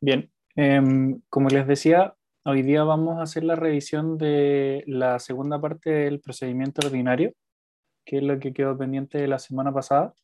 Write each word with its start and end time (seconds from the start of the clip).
Bien, 0.00 0.30
em, 0.54 1.20
como 1.28 1.48
les 1.48 1.66
decía, 1.66 2.14
hoy 2.44 2.62
día 2.62 2.84
vamos 2.84 3.18
a 3.18 3.22
hacer 3.22 3.44
la 3.44 3.56
revisión 3.56 4.18
de 4.18 4.84
la 4.86 5.18
segunda 5.18 5.60
parte 5.60 5.90
del 5.90 6.20
procedimiento 6.20 6.86
ordinario, 6.86 7.32
que 8.04 8.18
es 8.18 8.22
lo 8.22 8.38
que 8.38 8.52
quedó 8.52 8.76
pendiente 8.76 9.18
de 9.18 9.28
la 9.28 9.38
semana 9.38 9.72
pasada. 9.72 10.14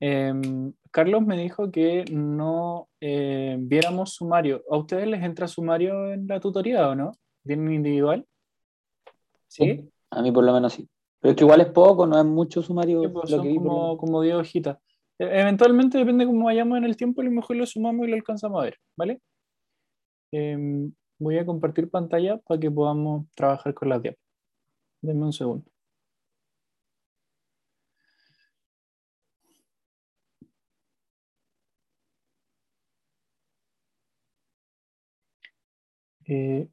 Em, 0.00 0.72
Carlos 0.90 1.22
me 1.22 1.36
dijo 1.36 1.70
que 1.70 2.04
no 2.10 2.88
eh, 3.00 3.56
viéramos 3.58 4.14
sumario. 4.14 4.62
¿A 4.70 4.76
ustedes 4.76 5.06
les 5.06 5.22
entra 5.22 5.48
sumario 5.48 6.12
en 6.12 6.26
la 6.26 6.40
tutoría 6.40 6.88
o 6.88 6.94
no? 6.94 7.12
¿Vienen 7.42 7.72
individual? 7.72 8.26
¿Sí? 9.48 9.88
A 10.10 10.22
mí 10.22 10.32
por 10.32 10.44
lo 10.44 10.52
menos 10.52 10.72
sí. 10.72 10.88
Pero 11.20 11.30
es 11.30 11.36
que 11.36 11.44
igual 11.44 11.60
es 11.60 11.68
poco, 11.68 12.06
no 12.06 12.18
es 12.18 12.24
mucho 12.24 12.62
sumario. 12.62 13.12
Pues, 13.12 13.30
lo 13.30 13.42
que 13.42 13.54
como, 13.54 13.96
como 13.96 14.20
10 14.20 14.36
hojitas. 14.36 14.78
E, 15.18 15.24
eventualmente, 15.42 15.98
depende 15.98 16.24
de 16.24 16.30
cómo 16.30 16.44
vayamos 16.46 16.78
en 16.78 16.84
el 16.84 16.96
tiempo, 16.96 17.20
a 17.20 17.24
lo 17.24 17.30
mejor 17.32 17.56
lo 17.56 17.66
sumamos 17.66 18.06
y 18.06 18.10
lo 18.10 18.16
alcanzamos 18.16 18.60
a 18.60 18.64
ver, 18.66 18.78
¿vale? 18.96 19.20
Em, 20.32 20.92
voy 21.18 21.38
a 21.38 21.46
compartir 21.46 21.88
pantalla 21.90 22.36
para 22.38 22.60
que 22.60 22.70
podamos 22.70 23.26
trabajar 23.34 23.72
con 23.74 23.88
las 23.88 24.02
diapositivas. 24.02 24.20
Denme 25.02 25.26
un 25.26 25.32
segundo. 25.34 25.70
Eh, 36.26 36.68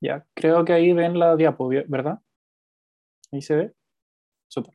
ya, 0.00 0.24
creo 0.34 0.64
que 0.64 0.72
ahí 0.72 0.92
ven 0.92 1.18
la 1.18 1.34
diapo, 1.36 1.68
¿verdad? 1.68 2.20
Ahí 3.32 3.42
se 3.42 3.54
ve. 3.56 3.74
Súper. 4.48 4.74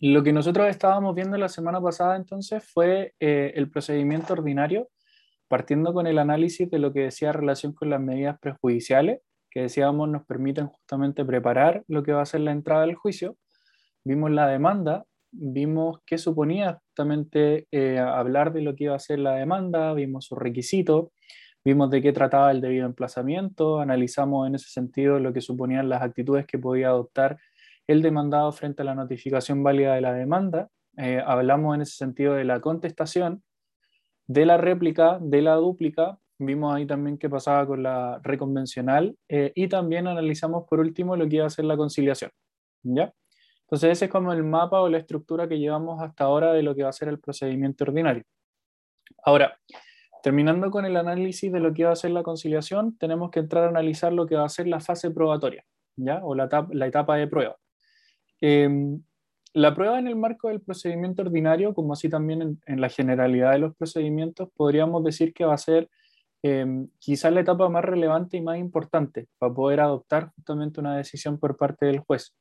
Lo 0.00 0.22
que 0.22 0.32
nosotros 0.32 0.68
estábamos 0.68 1.14
viendo 1.14 1.36
la 1.38 1.48
semana 1.48 1.80
pasada 1.80 2.16
entonces 2.16 2.64
fue 2.64 3.14
eh, 3.20 3.52
el 3.54 3.70
procedimiento 3.70 4.32
ordinario, 4.32 4.88
partiendo 5.48 5.92
con 5.94 6.06
el 6.06 6.18
análisis 6.18 6.68
de 6.70 6.78
lo 6.78 6.92
que 6.92 7.00
decía 7.00 7.32
relación 7.32 7.72
con 7.72 7.90
las 7.90 8.00
medidas 8.00 8.38
prejudiciales, 8.40 9.20
que 9.50 9.62
decíamos 9.62 10.08
nos 10.08 10.26
permiten 10.26 10.66
justamente 10.66 11.24
preparar 11.24 11.84
lo 11.86 12.02
que 12.02 12.12
va 12.12 12.22
a 12.22 12.26
ser 12.26 12.40
la 12.40 12.50
entrada 12.50 12.82
del 12.82 12.96
juicio. 12.96 13.36
Vimos 14.04 14.32
la 14.32 14.48
demanda, 14.48 15.04
vimos 15.30 16.00
qué 16.04 16.18
suponía 16.18 16.80
justamente 16.88 17.68
eh, 17.70 17.98
hablar 17.98 18.52
de 18.52 18.62
lo 18.62 18.74
que 18.74 18.84
iba 18.84 18.96
a 18.96 18.98
ser 18.98 19.20
la 19.20 19.36
demanda, 19.36 19.94
vimos 19.94 20.26
sus 20.26 20.38
requisitos, 20.38 21.10
vimos 21.64 21.88
de 21.90 22.02
qué 22.02 22.12
trataba 22.12 22.50
el 22.50 22.60
debido 22.60 22.84
emplazamiento, 22.84 23.80
analizamos 23.80 24.46
en 24.48 24.56
ese 24.56 24.68
sentido 24.68 25.18
lo 25.20 25.32
que 25.32 25.40
suponían 25.40 25.88
las 25.88 26.02
actitudes 26.02 26.46
que 26.46 26.58
podía 26.58 26.88
adoptar 26.88 27.38
el 27.86 28.02
demandado 28.02 28.52
frente 28.52 28.82
a 28.82 28.84
la 28.84 28.94
notificación 28.94 29.62
válida 29.62 29.94
de 29.94 30.00
la 30.00 30.12
demanda, 30.12 30.68
eh, 30.96 31.22
hablamos 31.24 31.74
en 31.74 31.82
ese 31.82 31.96
sentido 31.96 32.34
de 32.34 32.44
la 32.44 32.60
contestación, 32.60 33.42
de 34.26 34.46
la 34.46 34.56
réplica, 34.56 35.18
de 35.20 35.42
la 35.42 35.54
dúplica, 35.54 36.18
vimos 36.38 36.74
ahí 36.74 36.86
también 36.86 37.18
qué 37.18 37.28
pasaba 37.28 37.66
con 37.66 37.82
la 37.82 38.20
reconvencional 38.22 39.16
eh, 39.28 39.52
y 39.54 39.68
también 39.68 40.06
analizamos 40.06 40.64
por 40.68 40.80
último 40.80 41.16
lo 41.16 41.28
que 41.28 41.36
iba 41.36 41.46
a 41.46 41.50
ser 41.50 41.64
la 41.64 41.76
conciliación. 41.76 42.30
¿ya? 42.82 43.12
Entonces 43.62 43.92
ese 43.92 44.04
es 44.06 44.10
como 44.10 44.32
el 44.32 44.44
mapa 44.44 44.80
o 44.80 44.88
la 44.88 44.98
estructura 44.98 45.48
que 45.48 45.58
llevamos 45.58 46.02
hasta 46.02 46.24
ahora 46.24 46.52
de 46.52 46.62
lo 46.62 46.74
que 46.74 46.82
va 46.82 46.90
a 46.90 46.92
ser 46.92 47.08
el 47.08 47.18
procedimiento 47.18 47.84
ordinario. 47.84 48.24
Ahora, 49.24 49.58
terminando 50.22 50.70
con 50.70 50.84
el 50.84 50.96
análisis 50.96 51.50
de 51.52 51.60
lo 51.60 51.72
que 51.72 51.84
va 51.84 51.92
a 51.92 51.96
ser 51.96 52.10
la 52.10 52.22
conciliación, 52.22 52.96
tenemos 52.98 53.30
que 53.30 53.40
entrar 53.40 53.64
a 53.64 53.68
analizar 53.68 54.12
lo 54.12 54.26
que 54.26 54.36
va 54.36 54.44
a 54.44 54.48
ser 54.48 54.66
la 54.66 54.80
fase 54.80 55.10
probatoria, 55.10 55.64
¿ya? 55.96 56.20
O 56.22 56.34
la, 56.34 56.48
la 56.72 56.86
etapa 56.86 57.16
de 57.16 57.26
prueba. 57.26 57.56
Em, 58.46 59.02
la 59.54 59.74
prueba 59.74 59.98
en 59.98 60.06
el 60.06 60.16
marco 60.16 60.48
del 60.48 60.60
procedimiento 60.60 61.22
ordinario, 61.22 61.72
como 61.72 61.94
así 61.94 62.10
también 62.10 62.60
en, 62.66 62.80
la 62.80 62.90
generalidad 62.90 63.52
de 63.52 63.58
los 63.60 63.74
procedimientos, 63.74 64.50
podríamos 64.54 65.02
decir 65.02 65.32
que 65.32 65.46
va 65.46 65.54
a 65.54 65.58
ser 65.58 65.88
eh, 66.42 66.66
quizás 66.98 67.32
la 67.32 67.40
etapa 67.40 67.70
más 67.70 67.82
relevante 67.82 68.36
y 68.36 68.42
más 68.42 68.58
importante 68.58 69.28
para 69.38 69.54
poder 69.54 69.80
adoptar 69.80 70.30
justamente 70.36 70.78
una 70.78 70.94
decisión 70.94 71.38
por 71.38 71.56
parte 71.56 71.86
del 71.86 72.00
juez 72.00 72.34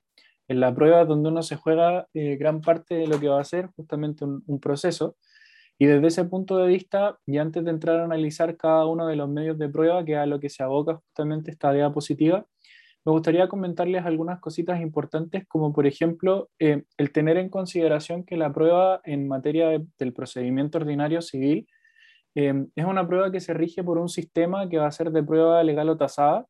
en 0.49 0.59
la 0.59 0.75
prueba 0.75 1.05
donde 1.05 1.29
uno 1.29 1.41
se 1.41 1.55
juega 1.55 2.05
eh, 2.13 2.35
gran 2.35 2.59
parte 2.59 2.95
de 2.95 3.07
lo 3.07 3.17
que 3.17 3.29
va 3.29 3.39
a 3.39 3.45
ser 3.45 3.67
justamente 3.77 4.25
un, 4.25 4.59
proceso. 4.59 5.15
Y 5.79 5.85
desde 5.85 6.07
ese 6.07 6.25
punto 6.25 6.57
de 6.57 6.67
vista, 6.67 7.17
y 7.25 7.37
antes 7.37 7.63
de 7.63 7.71
entrar 7.71 8.01
a 8.01 8.03
analizar 8.03 8.57
cada 8.57 8.85
uno 8.87 9.07
de 9.07 9.15
los 9.15 9.29
medios 9.29 9.57
de 9.57 9.69
prueba, 9.69 10.03
que 10.03 10.17
a 10.17 10.25
lo 10.25 10.41
que 10.41 10.49
se 10.49 10.63
aboca 10.63 10.95
justamente 10.95 11.51
esta 11.51 11.71
diapositiva, 11.71 12.45
me 13.05 13.11
gustaría 13.11 13.49
comentarles 13.49 14.05
algunas 14.05 14.39
cositas 14.39 14.79
importantes, 14.81 15.45
como 15.47 15.73
por 15.73 15.85
ejemplo 15.87 16.49
eh, 16.59 16.83
el 16.97 17.11
tener 17.11 17.37
en 17.37 17.49
consideración 17.49 18.23
que 18.23 18.37
la 18.37 18.53
prueba 18.53 19.01
en 19.03 19.27
materia 19.27 19.69
del 19.99 20.13
procedimiento 20.13 20.77
ordinario 20.77 21.21
civil 21.21 21.67
eh, 22.35 22.65
es 22.75 22.85
una 22.85 23.07
prueba 23.07 23.31
que 23.31 23.41
se 23.41 23.53
rige 23.53 23.83
por 23.83 23.97
un 23.97 24.09
sistema 24.09 24.69
que 24.69 24.77
va 24.77 24.87
a 24.87 24.91
ser 24.91 25.11
de 25.11 25.23
prueba 25.23 25.63
legal 25.63 25.89
o 25.89 25.97
tasada, 25.97 26.47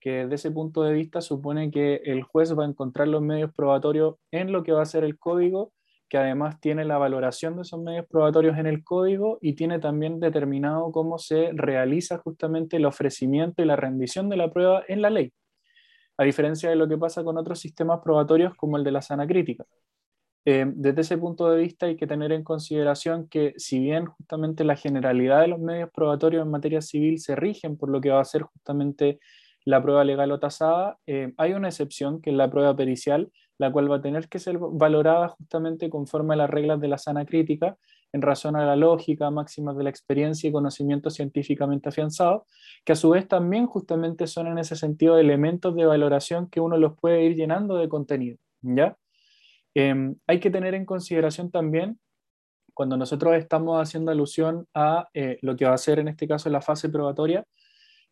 que 0.00 0.22
desde 0.22 0.34
ese 0.36 0.50
punto 0.50 0.82
de 0.82 0.94
vista 0.94 1.20
supone 1.20 1.70
que 1.70 1.96
el 2.04 2.22
juez 2.22 2.56
va 2.58 2.64
a 2.64 2.68
encontrar 2.68 3.08
los 3.08 3.22
medios 3.22 3.52
probatorios 3.54 4.16
en 4.30 4.52
lo 4.52 4.62
que 4.62 4.72
va 4.72 4.82
a 4.82 4.86
ser 4.86 5.04
el 5.04 5.18
código, 5.18 5.72
que 6.08 6.18
además 6.18 6.60
tiene 6.60 6.84
la 6.84 6.98
valoración 6.98 7.56
de 7.56 7.62
esos 7.62 7.80
medios 7.80 8.06
probatorios 8.08 8.58
en 8.58 8.66
el 8.66 8.82
código 8.82 9.38
y 9.40 9.54
tiene 9.54 9.78
también 9.78 10.18
determinado 10.18 10.90
cómo 10.90 11.18
se 11.18 11.50
realiza 11.52 12.18
justamente 12.18 12.78
el 12.78 12.86
ofrecimiento 12.86 13.62
y 13.62 13.66
la 13.66 13.76
rendición 13.76 14.28
de 14.28 14.36
la 14.36 14.50
prueba 14.50 14.82
en 14.88 15.02
la 15.02 15.10
ley, 15.10 15.32
a 16.20 16.24
diferencia 16.24 16.68
de 16.68 16.76
lo 16.76 16.86
que 16.86 16.98
pasa 16.98 17.24
con 17.24 17.38
otros 17.38 17.58
sistemas 17.58 18.00
probatorios 18.04 18.54
como 18.54 18.76
el 18.76 18.84
de 18.84 18.90
la 18.90 19.00
sana 19.00 19.26
crítica. 19.26 19.64
Eh, 20.44 20.66
desde 20.66 21.00
ese 21.00 21.16
punto 21.16 21.50
de 21.50 21.62
vista 21.62 21.86
hay 21.86 21.96
que 21.96 22.06
tener 22.06 22.30
en 22.32 22.44
consideración 22.44 23.26
que 23.26 23.54
si 23.56 23.78
bien 23.78 24.04
justamente 24.04 24.62
la 24.64 24.76
generalidad 24.76 25.40
de 25.40 25.48
los 25.48 25.58
medios 25.60 25.88
probatorios 25.90 26.44
en 26.44 26.50
materia 26.50 26.82
civil 26.82 27.20
se 27.20 27.36
rigen 27.36 27.78
por 27.78 27.88
lo 27.88 28.02
que 28.02 28.10
va 28.10 28.20
a 28.20 28.24
ser 28.26 28.42
justamente 28.42 29.18
la 29.64 29.82
prueba 29.82 30.04
legal 30.04 30.30
o 30.32 30.38
tasada, 30.38 30.98
eh, 31.06 31.32
hay 31.38 31.54
una 31.54 31.68
excepción 31.68 32.20
que 32.20 32.28
es 32.28 32.36
la 32.36 32.50
prueba 32.50 32.76
pericial, 32.76 33.32
la 33.56 33.72
cual 33.72 33.90
va 33.90 33.96
a 33.96 34.02
tener 34.02 34.28
que 34.28 34.38
ser 34.40 34.58
valorada 34.58 35.28
justamente 35.28 35.88
conforme 35.88 36.34
a 36.34 36.36
las 36.36 36.50
reglas 36.50 36.82
de 36.82 36.88
la 36.88 36.98
sana 36.98 37.24
crítica, 37.24 37.78
en 38.12 38.22
razón 38.22 38.56
a 38.56 38.64
la 38.64 38.76
lógica, 38.76 39.30
máximas 39.30 39.76
de 39.76 39.84
la 39.84 39.90
experiencia 39.90 40.48
y 40.48 40.52
conocimiento 40.52 41.10
científicamente 41.10 41.88
afianzado, 41.88 42.46
que 42.84 42.92
a 42.92 42.96
su 42.96 43.10
vez 43.10 43.28
también 43.28 43.66
justamente 43.66 44.26
son 44.26 44.46
en 44.48 44.58
ese 44.58 44.76
sentido 44.76 45.18
elementos 45.18 45.74
de 45.76 45.86
valoración 45.86 46.48
que 46.48 46.60
uno 46.60 46.76
los 46.76 46.98
puede 46.98 47.24
ir 47.24 47.36
llenando 47.36 47.76
de 47.76 47.88
contenido. 47.88 48.38
¿ya? 48.62 48.96
Em, 49.74 50.16
hay 50.26 50.40
que 50.40 50.50
tener 50.50 50.74
en 50.74 50.84
consideración 50.84 51.50
también, 51.50 51.98
cuando 52.74 52.96
nosotros 52.96 53.34
estamos 53.36 53.80
haciendo 53.80 54.10
alusión 54.10 54.66
a 54.74 55.08
eh, 55.12 55.38
lo 55.42 55.56
que 55.56 55.66
va 55.66 55.74
a 55.74 55.78
ser 55.78 55.98
en 55.98 56.08
este 56.08 56.26
caso 56.26 56.48
la 56.50 56.62
fase 56.62 56.88
probatoria, 56.88 57.44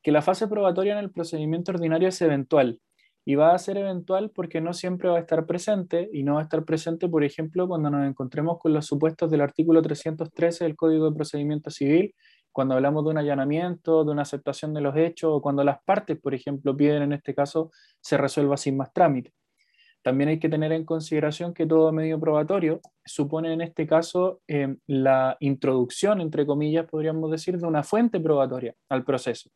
que 0.03 0.13
la 0.13 0.23
fase 0.23 0.47
probatoria 0.47 0.93
en 0.93 0.99
el 0.99 1.11
procedimiento 1.11 1.73
ordinario 1.73 2.09
es 2.09 2.21
eventual. 2.21 2.81
Y 3.29 3.35
va 3.35 3.55
a 3.55 3.59
ser 3.59 3.77
eventual 3.77 4.31
porque 4.31 4.63
no 4.63 4.73
siempre 4.73 5.11
va 5.11 5.19
a 5.19 5.21
estar 5.21 5.45
presente 5.45 6.09
y 6.15 6.23
no 6.23 6.37
va 6.37 6.41
a 6.41 6.45
estar 6.45 6.65
presente, 6.65 7.11
por 7.11 7.25
ejemplo, 7.25 7.69
cuando 7.69 7.91
nos 7.91 8.09
encontremos 8.09 8.59
con 8.59 8.73
los 8.73 8.87
supuestos 8.87 9.31
del 9.31 9.43
artículo 9.43 9.83
313 9.83 10.65
del 10.65 10.77
Código 10.77 11.11
de 11.11 11.15
Procedimiento 11.15 11.69
Civil, 11.69 12.15
cuando 12.53 12.75
hablamos 12.75 13.05
de 13.05 13.11
un 13.11 13.19
allanamiento, 13.19 14.03
de 14.03 14.13
una 14.13 14.23
aceptación 14.23 14.73
de 14.73 14.81
los 14.81 14.97
hechos 14.97 15.31
o 15.31 15.43
cuando 15.43 15.63
las 15.63 15.77
partes, 15.85 16.19
por 16.19 16.33
ejemplo, 16.33 16.75
piden 16.75 17.03
en 17.03 17.13
este 17.13 17.35
caso 17.35 17.71
se 18.01 18.17
resuelva 18.17 18.57
sin 18.57 18.79
más 18.79 18.95
trámite. 18.95 19.35
También 20.01 20.31
hay 20.31 20.39
que 20.39 20.49
tener 20.49 20.73
en 20.73 20.87
consideración 20.87 21.53
que 21.53 21.67
todo 21.67 21.93
medio 21.93 22.19
probatorio 22.19 22.81
supone 23.05 23.53
en 23.53 23.61
este 23.61 23.87
caso 23.87 24.41
eh, 24.49 24.75
la 24.87 25.37
introducción, 25.41 26.23
entre 26.23 26.47
comillas, 26.47 26.87
podríamos 26.87 27.31
decir, 27.31 27.59
de 27.59 27.67
una 27.67 27.83
fuente 27.83 28.21
probatoria 28.21 28.75
al 28.89 29.05
proceso. 29.05 29.51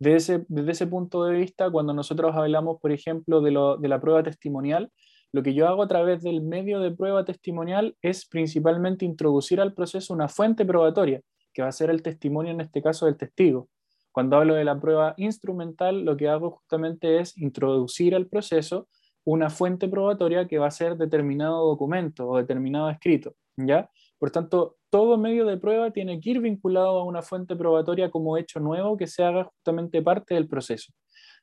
Desde 0.00 0.46
ese, 0.70 0.86
punto 0.86 1.24
de 1.24 1.36
vista, 1.36 1.70
cuando 1.70 1.92
nosotros 1.92 2.34
hablamos, 2.34 2.80
por 2.80 2.90
ejemplo, 2.90 3.42
de, 3.42 3.50
de 3.78 3.88
la 3.88 4.00
prueba 4.00 4.22
testimonial, 4.22 4.90
lo 5.30 5.42
que 5.42 5.52
yo 5.52 5.68
hago 5.68 5.82
a 5.82 5.88
través 5.88 6.22
del 6.22 6.40
medio 6.40 6.80
de 6.80 6.90
prueba 6.90 7.24
testimonial 7.24 7.94
es 8.00 8.26
principalmente 8.26 9.04
introducir 9.04 9.60
al 9.60 9.74
proceso 9.74 10.14
una 10.14 10.28
fuente 10.28 10.64
probatoria, 10.64 11.20
que 11.52 11.62
va 11.62 11.68
a 11.68 11.72
ser 11.72 11.90
el 11.90 12.02
testimonio 12.02 12.50
en 12.50 12.62
este 12.62 12.80
caso 12.80 13.04
del 13.06 13.18
testigo. 13.18 13.68
Cuando 14.10 14.38
hablo 14.38 14.54
de 14.54 14.64
la 14.64 14.80
prueba 14.80 15.12
instrumental, 15.18 16.02
lo 16.04 16.16
que 16.16 16.28
hago 16.28 16.50
justamente 16.50 17.20
es 17.20 17.36
introducir 17.36 18.14
al 18.14 18.26
proceso 18.26 18.88
una 19.24 19.50
fuente 19.50 19.86
probatoria 19.86 20.48
que 20.48 20.58
va 20.58 20.68
a 20.68 20.72
ser 20.72 20.96
determinado 20.96 21.68
documento 21.68 22.26
o 22.26 22.38
determinado 22.38 22.88
escrito, 22.88 23.34
¿ya? 23.56 23.90
Por 24.20 24.30
tanto, 24.30 24.76
todo 24.90 25.16
medio 25.16 25.46
de 25.46 25.56
prueba 25.56 25.90
tiene 25.92 26.20
que 26.20 26.32
ir 26.32 26.40
vinculado 26.40 27.00
a 27.00 27.04
una 27.04 27.22
fuente 27.22 27.56
probatoria 27.56 28.10
como 28.10 28.36
hecho 28.36 28.60
nuevo 28.60 28.98
que 28.98 29.06
se 29.06 29.24
haga 29.24 29.44
justamente 29.44 30.02
parte 30.02 30.34
del 30.34 30.46
proceso. 30.46 30.92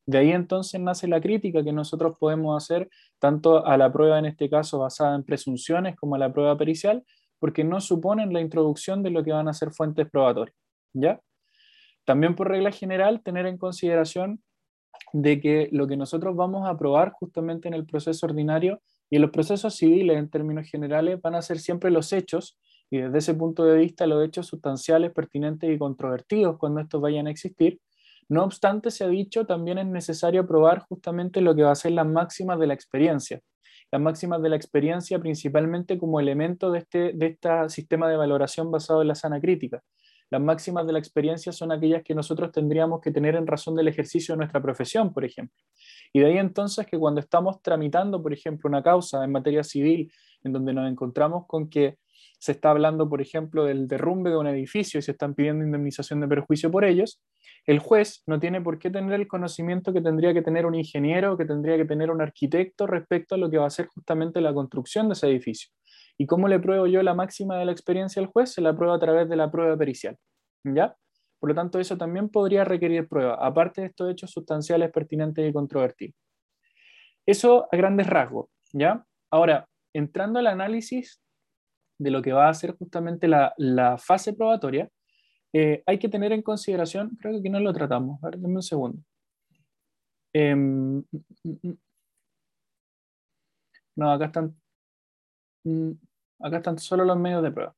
De 0.05 0.19
ahí 0.19 0.31
entonces 0.31 0.79
nace 0.79 1.07
la 1.07 1.19
crítica 1.19 1.63
que 1.63 1.73
nosotros 1.73 2.15
podemos 2.19 2.55
hacer 2.55 2.87
tanto 3.17 3.65
a 3.65 3.77
la 3.77 3.91
prueba 3.91 4.19
en 4.19 4.25
este 4.25 4.47
caso 4.47 4.77
basada 4.77 5.15
en 5.15 5.23
presunciones 5.23 5.95
como 5.95 6.13
a 6.13 6.19
la 6.19 6.31
prueba 6.31 6.55
pericial, 6.55 7.03
porque 7.39 7.63
no 7.63 7.81
suponen 7.81 8.31
la 8.31 8.41
introducción 8.41 9.01
de 9.01 9.09
lo 9.09 9.23
que 9.23 9.31
van 9.31 9.47
a 9.47 9.53
ser 9.53 9.71
fuentes 9.71 10.07
probatorias. 10.07 10.55
¿ya? 10.93 11.19
También 12.05 12.35
por 12.35 12.47
regla 12.47 12.71
general, 12.71 13.23
tener 13.23 13.47
en 13.47 13.57
consideración 13.57 14.43
de 15.13 15.41
que 15.41 15.67
lo 15.71 15.87
que 15.87 15.97
nosotros 15.97 16.35
vamos 16.35 16.69
a 16.69 16.77
probar 16.77 17.11
justamente 17.13 17.67
en 17.67 17.73
el 17.73 17.87
proceso 17.87 18.27
ordinario 18.27 18.81
y 19.09 19.15
en 19.15 19.23
los 19.23 19.31
procesos 19.31 19.75
civiles 19.75 20.17
en 20.17 20.29
términos 20.29 20.69
generales 20.69 21.19
van 21.21 21.33
a 21.33 21.41
ser 21.41 21.59
siempre 21.59 21.89
los 21.89 22.13
hechos 22.13 22.59
y 22.89 22.99
desde 22.99 23.17
ese 23.17 23.33
punto 23.33 23.65
de 23.65 23.77
vista 23.77 24.07
los 24.07 24.25
hechos 24.25 24.47
sustanciales, 24.47 25.11
pertinentes 25.11 25.69
y 25.69 25.77
controvertidos 25.77 26.57
cuando 26.57 26.81
estos 26.81 27.01
vayan 27.01 27.27
a 27.27 27.31
existir. 27.31 27.79
No 28.29 28.43
obstante, 28.43 28.91
se 28.91 29.03
ha 29.03 29.07
dicho, 29.07 29.45
también 29.45 29.77
es 29.77 29.87
necesario 29.87 30.45
probar 30.47 30.79
justamente 30.87 31.41
lo 31.41 31.55
que 31.55 31.63
va 31.63 31.71
a 31.71 31.75
ser 31.75 31.93
las 31.93 32.07
máximas 32.07 32.59
de 32.59 32.67
la 32.67 32.73
experiencia. 32.73 33.41
Las 33.91 34.01
máximas 34.01 34.41
de 34.41 34.49
la 34.49 34.57
experiencia 34.57 35.19
principalmente 35.19 35.97
como 35.97 36.19
elemento 36.19 36.71
de 36.71 36.79
este, 36.79 37.13
de 37.13 37.27
este 37.27 37.69
sistema 37.69 38.09
de 38.09 38.17
valoración 38.17 38.69
basado 38.69 39.01
en 39.01 39.07
la 39.07 39.15
sana 39.15 39.39
crítica. 39.39 39.81
Las 40.29 40.41
máximas 40.41 40.85
de 40.85 40.91
la 40.91 40.99
experiencia 40.99 41.53
son 41.53 41.71
aquellas 41.71 42.03
que 42.03 42.13
nosotros 42.13 42.51
tendríamos 42.51 42.99
que 42.99 43.11
tener 43.11 43.35
en 43.35 43.47
razón 43.47 43.75
del 43.75 43.87
ejercicio 43.87 44.33
de 44.33 44.39
nuestra 44.39 44.61
profesión, 44.61 45.13
por 45.13 45.23
ejemplo. 45.23 45.55
Y 46.11 46.19
de 46.19 46.25
ahí 46.25 46.37
entonces 46.37 46.85
que 46.85 46.99
cuando 46.99 47.21
estamos 47.21 47.61
tramitando, 47.61 48.21
por 48.21 48.33
ejemplo, 48.33 48.67
una 48.67 48.83
causa 48.83 49.23
en 49.23 49.31
materia 49.31 49.63
civil, 49.63 50.11
en 50.43 50.51
donde 50.51 50.73
nos 50.73 50.89
encontramos 50.91 51.45
con 51.47 51.69
que 51.69 51.97
se 52.39 52.51
está 52.51 52.69
hablando, 52.69 53.09
por 53.09 53.21
ejemplo, 53.21 53.65
del 53.65 53.87
derrumbe 53.87 54.29
de 54.29 54.37
un 54.37 54.47
edificio 54.47 54.99
y 54.99 55.01
se 55.01 55.11
están 55.11 55.33
pidiendo 55.33 55.65
indemnización 55.65 56.19
de 56.19 56.27
perjuicio 56.27 56.69
por 56.69 56.85
ellos, 56.85 57.21
el 57.65 57.79
juez 57.79 58.23
no 58.27 58.39
tiene 58.39 58.61
por 58.61 58.79
qué 58.79 58.89
tener 58.89 59.13
el 59.19 59.27
conocimiento 59.27 59.91
que 59.91 60.01
tendría 60.01 60.33
que 60.33 60.41
tener 60.41 60.65
un 60.65 60.75
ingeniero 60.75 61.37
que 61.37 61.45
tendría 61.45 61.77
que 61.77 61.85
tener 61.85 62.11
un 62.11 62.21
arquitecto 62.21 62.87
respecto 62.87 63.35
a 63.35 63.37
lo 63.37 63.49
que 63.49 63.57
va 63.57 63.65
a 63.65 63.71
ser 63.71 63.87
justamente 63.87 64.39
la 64.39 64.53
construcción 64.53 65.09
de 65.09 65.13
ese 65.13 65.27
edificio. 65.27 65.69
¿Y 66.17 66.25
cómo 66.25 66.47
le 66.47 66.59
pruebo 66.59 66.87
yo 66.87 67.03
la 67.03 67.13
máxima 67.13 67.57
de 67.57 67.65
la 67.65 67.71
experiencia 67.71 68.21
al 68.21 68.27
juez? 68.27 68.53
Se 68.53 68.61
la 68.61 68.75
prueba 68.75 68.95
a 68.95 68.99
través 68.99 69.27
de 69.29 69.35
la 69.35 69.51
prueba 69.51 69.75
pericial. 69.77 70.17
¿Ya? 70.63 70.95
Por 71.39 71.49
lo 71.49 71.55
tanto, 71.55 71.79
eso 71.79 71.97
también 71.97 72.29
podría 72.29 72.63
requerir 72.63 73.07
prueba, 73.07 73.35
aparte 73.35 73.81
de 73.81 73.87
estos 73.87 74.11
hechos 74.11 74.31
sustanciales 74.31 74.91
pertinentes 74.91 75.47
y 75.47 75.53
controvertidos. 75.53 76.15
Eso 77.25 77.67
a 77.71 77.77
grandes 77.77 78.07
rasgos. 78.07 78.49
¿ya? 78.73 79.05
Ahora, 79.29 79.67
entrando 79.93 80.39
al 80.39 80.47
análisis 80.47 81.21
de 81.97 82.11
lo 82.11 82.21
que 82.21 82.33
va 82.33 82.49
a 82.49 82.53
ser 82.53 82.75
justamente 82.77 83.27
la, 83.27 83.97
fase 83.97 84.33
probatoria, 84.33 84.89
eh, 85.53 85.83
hay 85.85 85.99
que 85.99 86.09
tener 86.09 86.31
en 86.33 86.41
consideración, 86.41 87.17
creo 87.19 87.33
que 87.33 87.39
aquí 87.39 87.49
no 87.49 87.59
lo 87.59 87.73
tratamos, 87.73 88.23
a 88.23 88.29
ver, 88.29 88.39
un 88.39 88.61
segundo. 88.61 88.99
Em, 90.33 90.97
mm, 90.97 91.05
mm, 91.43 91.57
mm. 91.63 91.77
no, 93.95 94.11
acá 94.11 94.25
están 94.25 94.55
acá 96.39 96.57
están 96.57 96.77
solo 96.79 97.05
los 97.05 97.17
medios 97.17 97.43
de 97.43 97.51
prueba. 97.51 97.75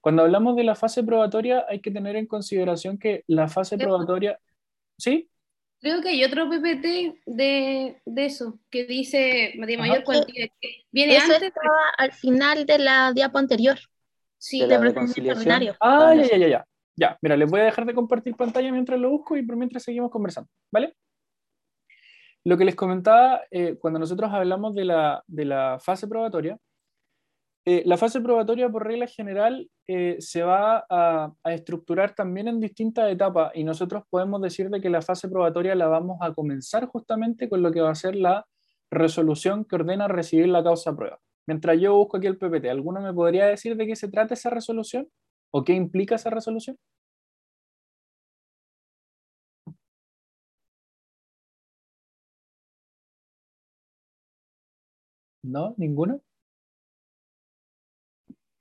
Cuando 0.00 0.22
hablamos 0.22 0.56
de 0.56 0.64
la 0.64 0.74
fase 0.74 1.02
probatoria, 1.02 1.64
hay 1.68 1.80
que 1.80 1.90
tener 1.90 2.16
en 2.16 2.26
consideración 2.26 2.98
que 2.98 3.24
la 3.26 3.48
fase 3.48 3.78
probatoria. 3.78 4.38
¿Sí? 4.98 5.30
Creo 5.84 6.00
que 6.00 6.08
hay 6.08 6.24
otro 6.24 6.48
PPT 6.48 7.20
de, 7.26 8.00
de 8.06 8.24
eso, 8.24 8.58
que 8.70 8.86
dice 8.86 9.52
de 9.54 9.76
mayor 9.76 10.02
cuantía. 10.02 10.46
viene 10.90 11.16
eso 11.16 11.34
antes. 11.34 11.48
Estaba 11.48 11.90
al 11.98 12.10
final 12.12 12.64
de 12.64 12.78
la 12.78 13.12
diapo 13.12 13.36
anterior. 13.36 13.76
Sí, 14.38 14.60
de, 14.60 14.78
la 14.78 15.76
Ah, 15.82 16.14
ya, 16.14 16.22
ya, 16.22 16.36
ya, 16.38 16.48
ya. 16.48 16.64
Ya, 16.96 17.18
mira, 17.20 17.36
les 17.36 17.50
voy 17.50 17.60
a 17.60 17.64
dejar 17.64 17.84
de 17.84 17.92
compartir 17.92 18.34
pantalla 18.34 18.72
mientras 18.72 18.98
lo 18.98 19.10
busco 19.10 19.36
y 19.36 19.42
por 19.42 19.56
mientras 19.56 19.82
seguimos 19.82 20.10
conversando, 20.10 20.48
¿vale? 20.72 20.96
Lo 22.44 22.56
que 22.56 22.64
les 22.64 22.76
comentaba, 22.76 23.42
eh, 23.50 23.76
cuando 23.78 23.98
nosotros 23.98 24.32
hablamos 24.32 24.74
de 24.74 24.86
la, 24.86 25.22
de 25.26 25.44
la 25.44 25.78
fase 25.80 26.08
probatoria, 26.08 26.56
eh, 27.66 27.82
la 27.86 27.96
fase 27.96 28.20
probatoria, 28.20 28.68
por 28.68 28.84
regla 28.86 29.06
general, 29.06 29.70
eh, 29.86 30.16
se 30.18 30.42
va 30.42 30.84
a, 30.90 31.32
estructurar 31.46 32.14
también 32.14 32.48
en 32.48 32.60
distintas 32.60 33.10
etapas 33.10 33.52
y 33.54 33.64
nosotros 33.64 34.04
podemos 34.10 34.42
decir 34.42 34.68
de 34.68 34.80
que 34.82 34.90
la 34.90 35.00
fase 35.00 35.28
probatoria 35.28 35.74
la 35.74 35.88
vamos 35.88 36.18
a 36.20 36.34
comenzar 36.34 36.86
justamente 36.86 37.48
con 37.48 37.62
lo 37.62 37.72
que 37.72 37.80
va 37.80 37.90
a 37.90 37.94
ser 37.94 38.16
la 38.16 38.46
resolución 38.90 39.64
que 39.64 39.76
ordena 39.76 40.08
recibir 40.08 40.48
la 40.48 40.62
causa 40.62 40.94
prueba. 40.94 41.18
Mientras 41.46 41.80
yo 41.80 41.94
busco 41.96 42.18
aquí 42.18 42.26
el 42.26 42.38
PPT, 42.38 42.66
¿alguno 42.70 43.00
me 43.00 43.14
podría 43.14 43.46
decir 43.46 43.76
de 43.76 43.86
qué 43.86 43.96
se 43.96 44.08
trata 44.08 44.34
esa 44.34 44.50
resolución? 44.50 45.08
¿O 45.50 45.64
qué 45.64 45.72
implica 45.74 46.16
esa 46.16 46.30
resolución? 46.30 46.76
¿No? 55.42 55.74
¿Ninguno? 55.76 56.20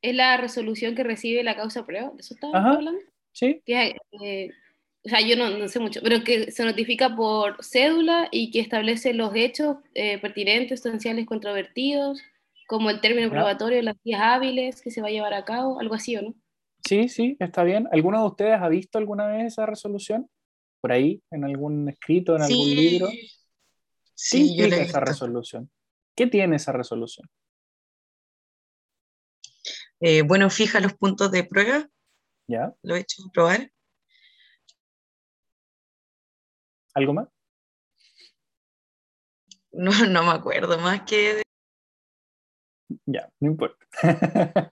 Es 0.03 0.13
la 0.13 0.37
resolución 0.37 0.93
que 0.93 1.03
recibe 1.03 1.43
la 1.43 1.55
causa 1.55 1.85
prueba, 1.85 2.11
¿de 2.11 2.19
eso 2.19 2.35
estaba 2.35 2.73
hablando? 2.73 2.99
Sí. 3.31 3.61
Eh, 3.65 4.49
o 5.05 5.09
sea, 5.09 5.21
yo 5.21 5.35
no, 5.37 5.67
sé 5.67 5.79
mucho, 5.79 6.01
pero 6.03 6.23
que 6.23 6.51
se 6.51 6.65
notifica 6.65 7.15
por 7.15 7.63
cédula 7.63 8.27
y 8.29 8.51
que 8.51 8.59
establece 8.59 9.13
los 9.13 9.33
hechos 9.33 9.77
eh, 9.95 10.19
pertinentes, 10.19 10.81
sustanciales, 10.81 11.25
controvertidos, 11.25 12.21
como 12.67 12.89
el 12.89 13.01
término 13.01 13.29
probatorio, 13.29 13.81
las 13.81 13.95
días 14.03 14.21
hábiles 14.21 14.81
que 14.81 14.91
se 14.91 15.01
va 15.01 15.07
a 15.07 15.11
llevar 15.11 15.33
a 15.33 15.45
cabo, 15.45 15.79
algo 15.79 15.95
así, 15.95 16.15
¿o 16.17 16.21
no? 16.21 16.35
Sí, 16.85 17.07
sí, 17.07 17.37
está 17.39 17.63
bien. 17.63 17.87
¿Alguno 17.91 18.19
de 18.19 18.27
ustedes 18.27 18.61
ha 18.61 18.67
visto 18.67 18.97
alguna 18.97 19.27
vez 19.27 19.45
esa 19.45 19.65
resolución? 19.65 20.29
Por 20.81 20.91
ahí, 20.91 21.21
en 21.31 21.45
algún 21.45 21.87
escrito, 21.87 22.35
en 22.35 22.41
algún 22.41 22.69
libro. 22.69 23.07
Sí, 24.15 24.55
¿Qué 24.57 24.65
esa 24.65 24.99
resolución? 24.99 25.69
¿Qué 26.13 26.27
tiene 26.27 26.57
esa 26.57 26.73
resolución? 26.73 27.29
Eh, 30.05 30.21
bueno, 30.21 30.49
fija 30.49 30.81
los 30.81 30.93
puntos 30.95 31.31
de 31.31 31.45
prueba. 31.45 31.87
Ya. 32.49 32.75
Lo 32.83 32.97
he 32.97 32.99
hecho 32.99 33.23
probar. 33.33 33.71
¿Algo 36.93 37.13
más? 37.13 37.29
No, 39.71 39.91
no 40.09 40.23
me 40.23 40.31
acuerdo 40.31 40.77
más 40.77 41.03
que... 41.03 41.41
Ya, 43.05 43.31
no 43.39 43.51
importa. 43.51 43.85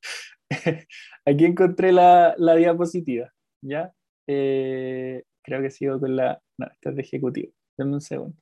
Aquí 1.25 1.45
encontré 1.45 1.93
la, 1.93 2.35
diapositiva, 2.57 3.31
¿ya? 3.63 3.93
Eh, 4.27 5.23
creo 5.41 5.61
que 5.61 5.71
sigo 5.71 5.97
con 5.97 6.17
la... 6.17 6.41
No, 6.59 6.67
esta 6.67 6.89
es 6.89 6.95
de 6.97 7.01
ejecutivo. 7.03 7.53
Dame 7.77 7.93
un 7.93 8.01
segundo 8.01 8.37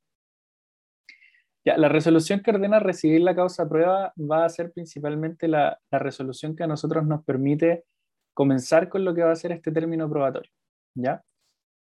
la 1.77 1.89
resolución 1.89 2.42
que 2.42 2.51
ordena 2.51 2.80
recibir 2.80 3.21
la 3.21 3.36
causa 3.36 3.68
prueba 3.68 4.13
va 4.18 4.45
a 4.45 4.50
ser 4.50 4.71
principalmente 4.71 5.48
la, 5.48 5.80
resolución 5.92 6.56
que 6.56 6.63
a 6.63 6.68
nosotros 6.68 7.06
nos 7.06 7.24
permite 7.24 7.86
comenzar 8.33 8.89
con 8.89 9.04
lo 9.04 9.13
que 9.13 9.24
va 9.24 9.31
a 9.31 9.36
ser 9.36 9.51
este 9.51 9.71
término 9.71 10.10
probatorio. 10.10 10.51
¿ya? 10.95 11.24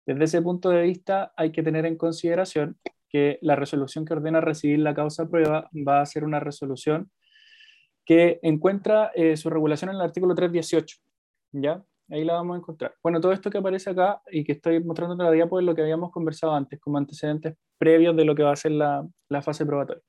Desde 0.06 0.24
ese 0.24 0.42
punto 0.42 0.70
de 0.70 0.82
vista 0.82 1.32
hay 1.36 1.52
que 1.52 1.62
tener 1.62 1.86
en 1.86 1.96
consideración 1.96 2.78
que 3.08 3.38
la 3.42 3.56
resolución 3.56 4.04
que 4.04 4.14
ordena 4.14 4.40
recibir 4.40 4.80
la 4.80 4.94
causa 4.94 5.28
prueba 5.28 5.68
va 5.74 6.00
a 6.00 6.06
ser 6.06 6.24
una 6.24 6.40
resolución 6.40 7.10
que 8.04 8.38
encuentra 8.42 9.12
eh, 9.14 9.36
su 9.36 9.50
regulación 9.50 9.90
en 9.90 9.96
el 9.96 10.02
artículo 10.02 10.34
318. 10.34 10.96
¿ya? 11.52 11.82
Ahí 12.10 12.24
la 12.24 12.34
vamos 12.34 12.54
a 12.54 12.58
encontrar. 12.58 12.94
Bueno, 13.02 13.20
todo 13.20 13.32
esto 13.32 13.50
que 13.50 13.58
aparece 13.58 13.90
acá 13.90 14.22
y 14.30 14.42
que 14.44 14.52
estoy 14.52 14.82
mostrando 14.82 15.14
en 15.14 15.18
la 15.18 15.30
diapo 15.30 15.58
es 15.58 15.66
lo 15.66 15.74
que 15.74 15.82
habíamos 15.82 16.10
conversado 16.10 16.54
antes, 16.54 16.80
como 16.80 16.96
antecedentes 16.96 17.56
previos 17.78 18.16
de 18.16 18.24
lo 18.24 18.34
que 18.34 18.42
va 18.42 18.52
a 18.52 18.56
ser 18.56 18.72
la, 18.72 19.06
la 19.28 19.42
fase 19.42 19.66
probatoria. 19.66 20.02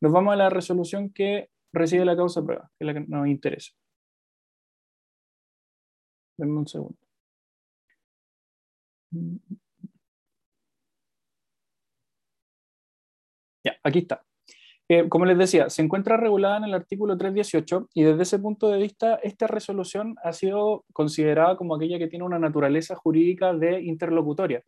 Nos 0.00 0.12
vamos 0.12 0.32
a 0.34 0.36
la 0.36 0.50
resolución 0.50 1.10
que 1.12 1.50
recibe 1.72 2.04
la 2.04 2.16
causa 2.16 2.42
prueba, 2.44 2.70
que 2.78 2.84
es 2.84 2.86
la 2.86 2.94
que 2.94 3.06
nos 3.08 3.26
interesa. 3.28 3.72
Denme 6.38 6.58
un 6.58 6.66
segundo. 6.66 6.98
Ya, 13.64 13.76
aquí 13.82 13.98
está 14.00 14.22
como 15.08 15.24
les 15.24 15.38
decía, 15.38 15.70
se 15.70 15.82
encuentra 15.82 16.16
regulada 16.16 16.56
en 16.56 16.64
el 16.64 16.74
artículo 16.74 17.16
318 17.16 17.90
y 17.94 18.02
desde 18.02 18.22
ese 18.22 18.38
punto 18.40 18.68
de 18.68 18.78
vista 18.78 19.20
esta 19.22 19.46
resolución 19.46 20.16
ha 20.24 20.32
sido 20.32 20.84
considerada 20.92 21.56
como 21.56 21.76
aquella 21.76 21.98
que 21.98 22.08
tiene 22.08 22.24
una 22.24 22.40
naturaleza 22.40 22.96
jurídica 22.96 23.52
de 23.52 23.82
interlocutoria. 23.82 24.64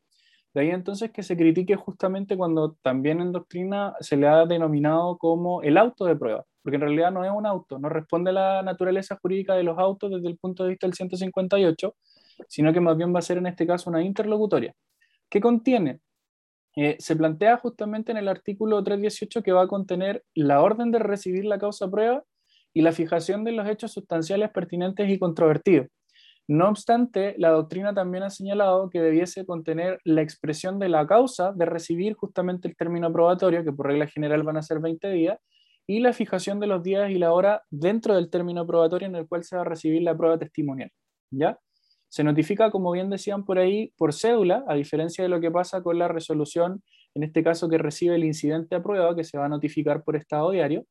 De 0.54 0.60
ahí 0.60 0.70
entonces 0.70 1.10
que 1.10 1.24
se 1.24 1.36
critique 1.36 1.74
justamente 1.74 2.36
cuando 2.36 2.76
también 2.82 3.20
en 3.20 3.32
doctrina 3.32 3.94
se 4.00 4.16
le 4.16 4.28
ha 4.28 4.46
denominado 4.46 5.18
como 5.18 5.62
el 5.62 5.76
auto 5.76 6.04
de 6.04 6.14
prueba, 6.14 6.44
porque 6.62 6.76
en 6.76 6.82
realidad 6.82 7.10
no 7.10 7.24
es 7.24 7.32
un 7.34 7.46
auto, 7.46 7.80
no 7.80 7.88
responde 7.88 8.30
a 8.30 8.34
la 8.34 8.62
naturaleza 8.62 9.18
jurídica 9.20 9.54
de 9.54 9.64
los 9.64 9.78
autos 9.78 10.12
desde 10.12 10.28
el 10.28 10.36
punto 10.36 10.62
de 10.62 10.70
vista 10.70 10.86
del 10.86 10.94
158, 10.94 11.96
sino 12.48 12.72
que 12.72 12.80
más 12.80 12.96
bien 12.96 13.12
va 13.14 13.18
a 13.18 13.22
ser 13.22 13.38
en 13.38 13.46
este 13.46 13.66
caso 13.66 13.90
una 13.90 14.02
interlocutoria. 14.04 14.72
¿Qué 15.28 15.40
contiene? 15.40 16.00
Eh, 16.76 16.96
se 16.98 17.16
plantea 17.16 17.58
justamente 17.58 18.12
en 18.12 18.18
el 18.18 18.28
artículo 18.28 18.82
318 18.82 19.42
que 19.42 19.52
va 19.52 19.62
a 19.62 19.68
contener 19.68 20.24
la 20.34 20.62
orden 20.62 20.90
de 20.90 20.98
recibir 20.98 21.44
la 21.44 21.58
causa 21.58 21.90
prueba 21.90 22.24
y 22.72 22.80
la 22.80 22.92
fijación 22.92 23.44
de 23.44 23.52
los 23.52 23.68
hechos 23.68 23.92
sustanciales 23.92 24.50
pertinentes 24.50 25.08
y 25.10 25.18
controvertidos. 25.18 25.88
No 26.48 26.68
obstante, 26.68 27.34
la 27.38 27.50
doctrina 27.50 27.94
también 27.94 28.24
ha 28.24 28.30
señalado 28.30 28.90
que 28.90 29.00
debiese 29.00 29.46
contener 29.46 30.00
la 30.04 30.22
expresión 30.22 30.78
de 30.78 30.88
la 30.88 31.06
causa 31.06 31.52
de 31.52 31.66
recibir 31.66 32.14
justamente 32.14 32.68
el 32.68 32.76
término 32.76 33.12
probatorio, 33.12 33.62
que 33.64 33.72
por 33.72 33.86
regla 33.86 34.06
general 34.08 34.42
van 34.42 34.56
a 34.56 34.62
ser 34.62 34.80
20 34.80 35.08
días, 35.10 35.38
y 35.86 36.00
la 36.00 36.12
fijación 36.12 36.58
de 36.58 36.66
los 36.66 36.82
días 36.82 37.10
y 37.10 37.18
la 37.18 37.32
hora 37.32 37.62
dentro 37.70 38.14
del 38.16 38.30
término 38.30 38.66
probatorio 38.66 39.08
en 39.08 39.16
el 39.16 39.28
cual 39.28 39.44
se 39.44 39.56
va 39.56 39.62
a 39.62 39.64
recibir 39.66 40.02
la 40.02 40.16
prueba 40.16 40.38
testimonial. 40.38 40.90
¿Ya? 41.30 41.58
Se 42.12 42.22
notifica, 42.22 42.70
como 42.70 42.92
bien 42.92 43.08
decían 43.08 43.42
por 43.42 43.58
ahí, 43.58 43.90
por 43.96 44.12
cédula, 44.12 44.66
a 44.68 44.74
diferencia 44.74 45.24
de 45.24 45.30
lo 45.30 45.40
que 45.40 45.50
pasa 45.50 45.82
con 45.82 45.98
la 45.98 46.08
resolución, 46.08 46.82
en 47.14 47.22
este 47.22 47.42
caso 47.42 47.70
que 47.70 47.78
recibe 47.78 48.16
el 48.16 48.24
incidente 48.24 48.74
a 48.74 48.82
prueba, 48.82 49.16
que 49.16 49.24
se 49.24 49.38
va 49.38 49.46
a 49.46 49.48
notificar 49.48 50.04
por 50.04 50.14
estado 50.16 50.50
diario. 50.50 50.84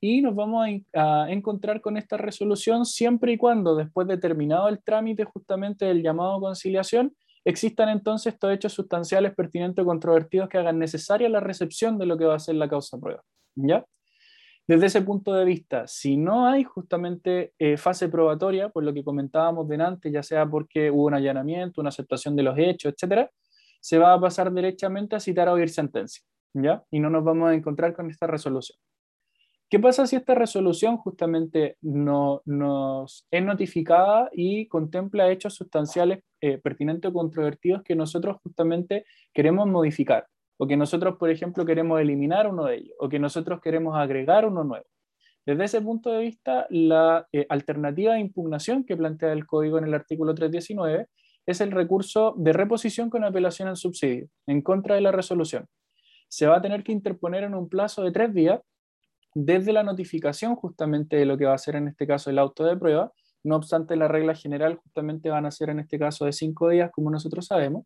y 0.00 0.22
nos 0.22 0.36
vamos 0.36 0.64
a, 0.94 1.32
encontrar 1.32 1.80
con 1.80 1.96
esta 1.96 2.16
resolución 2.16 2.86
siempre 2.86 3.32
y 3.32 3.38
cuando, 3.38 3.74
después 3.74 4.06
de 4.06 4.18
terminado 4.18 4.68
el 4.68 4.80
trámite 4.84 5.24
justamente 5.24 5.84
del 5.86 6.00
llamado 6.00 6.40
conciliación, 6.40 7.12
existan 7.44 7.88
entonces 7.88 8.34
estos 8.34 8.52
hechos 8.52 8.72
sustanciales 8.72 9.34
pertinentes 9.34 9.82
o 9.82 9.86
controvertidos 9.86 10.48
que 10.48 10.58
hagan 10.58 10.78
necesaria 10.78 11.28
la 11.28 11.40
recepción 11.40 11.98
de 11.98 12.06
lo 12.06 12.16
que 12.16 12.26
va 12.26 12.36
a 12.36 12.38
ser 12.38 12.54
la 12.54 12.68
causa 12.68 12.98
prueba. 12.98 13.22
¿Ya? 13.56 13.84
Desde 14.66 14.86
ese 14.86 15.02
punto 15.02 15.34
de 15.34 15.44
vista, 15.44 15.86
si 15.88 16.16
no 16.16 16.46
hay 16.46 16.62
justamente 16.62 17.52
eh, 17.58 17.76
fase 17.76 18.08
probatoria, 18.08 18.68
por 18.68 18.84
lo 18.84 18.94
que 18.94 19.02
comentábamos 19.02 19.68
delante, 19.68 20.10
ya 20.12 20.22
sea 20.22 20.46
porque 20.46 20.90
hubo 20.90 21.06
un 21.06 21.14
allanamiento, 21.14 21.80
una 21.80 21.88
aceptación 21.88 22.36
de 22.36 22.44
los 22.44 22.56
hechos, 22.56 22.92
etcétera, 22.92 23.30
se 23.80 23.98
va 23.98 24.12
a 24.12 24.20
pasar 24.20 24.52
derechamente 24.52 25.16
a 25.16 25.20
citar 25.20 25.48
a 25.48 25.52
oír 25.52 25.68
sentencia, 25.68 26.22
¿ya? 26.54 26.84
Y 26.90 27.00
no 27.00 27.10
nos 27.10 27.24
vamos 27.24 27.50
a 27.50 27.54
encontrar 27.54 27.92
con 27.92 28.08
esta 28.08 28.28
resolución. 28.28 28.78
¿Qué 29.68 29.80
pasa 29.80 30.06
si 30.06 30.16
esta 30.16 30.34
resolución 30.34 30.98
justamente 30.98 31.78
no, 31.80 32.42
nos 32.44 33.26
es 33.30 33.42
notificada 33.42 34.28
y 34.32 34.68
contempla 34.68 35.30
hechos 35.30 35.54
sustanciales 35.54 36.22
eh, 36.40 36.58
pertinentes 36.58 37.10
o 37.10 37.14
controvertidos 37.14 37.82
que 37.82 37.96
nosotros 37.96 38.36
justamente 38.42 39.06
queremos 39.32 39.66
modificar? 39.66 40.26
O 40.62 40.66
que 40.68 40.76
nosotros, 40.76 41.16
por 41.16 41.28
ejemplo, 41.28 41.66
queremos 41.66 42.00
eliminar 42.00 42.46
uno 42.46 42.66
de 42.66 42.76
ellos, 42.76 42.94
o 43.00 43.08
que 43.08 43.18
nosotros 43.18 43.60
queremos 43.60 43.96
agregar 43.96 44.46
uno 44.46 44.62
nuevo. 44.62 44.86
Desde 45.44 45.64
ese 45.64 45.80
punto 45.80 46.12
de 46.12 46.20
vista, 46.20 46.68
la 46.70 47.26
eh, 47.32 47.46
alternativa 47.48 48.12
de 48.12 48.20
impugnación 48.20 48.84
que 48.84 48.96
plantea 48.96 49.32
el 49.32 49.44
código 49.44 49.78
en 49.78 49.86
el 49.86 49.94
artículo 49.94 50.36
319 50.36 51.08
es 51.46 51.60
el 51.60 51.72
recurso 51.72 52.36
de 52.38 52.52
reposición 52.52 53.10
con 53.10 53.24
apelación 53.24 53.66
al 53.66 53.76
subsidio 53.76 54.28
en 54.46 54.62
contra 54.62 54.94
de 54.94 55.00
la 55.00 55.10
resolución. 55.10 55.66
Se 56.28 56.46
va 56.46 56.58
a 56.58 56.62
tener 56.62 56.84
que 56.84 56.92
interponer 56.92 57.42
en 57.42 57.56
un 57.56 57.68
plazo 57.68 58.04
de 58.04 58.12
tres 58.12 58.32
días 58.32 58.60
desde 59.34 59.72
la 59.72 59.82
notificación 59.82 60.54
justamente 60.54 61.16
de 61.16 61.26
lo 61.26 61.36
que 61.36 61.46
va 61.46 61.54
a 61.54 61.58
ser 61.58 61.74
en 61.74 61.88
este 61.88 62.06
caso 62.06 62.30
el 62.30 62.38
auto 62.38 62.62
de 62.62 62.76
prueba. 62.76 63.10
No 63.42 63.56
obstante, 63.56 63.96
la 63.96 64.06
regla 64.06 64.36
general 64.36 64.76
justamente 64.76 65.28
van 65.28 65.44
a 65.44 65.50
ser 65.50 65.70
en 65.70 65.80
este 65.80 65.98
caso 65.98 66.24
de 66.24 66.32
cinco 66.32 66.68
días, 66.68 66.92
como 66.92 67.10
nosotros 67.10 67.46
sabemos. 67.46 67.84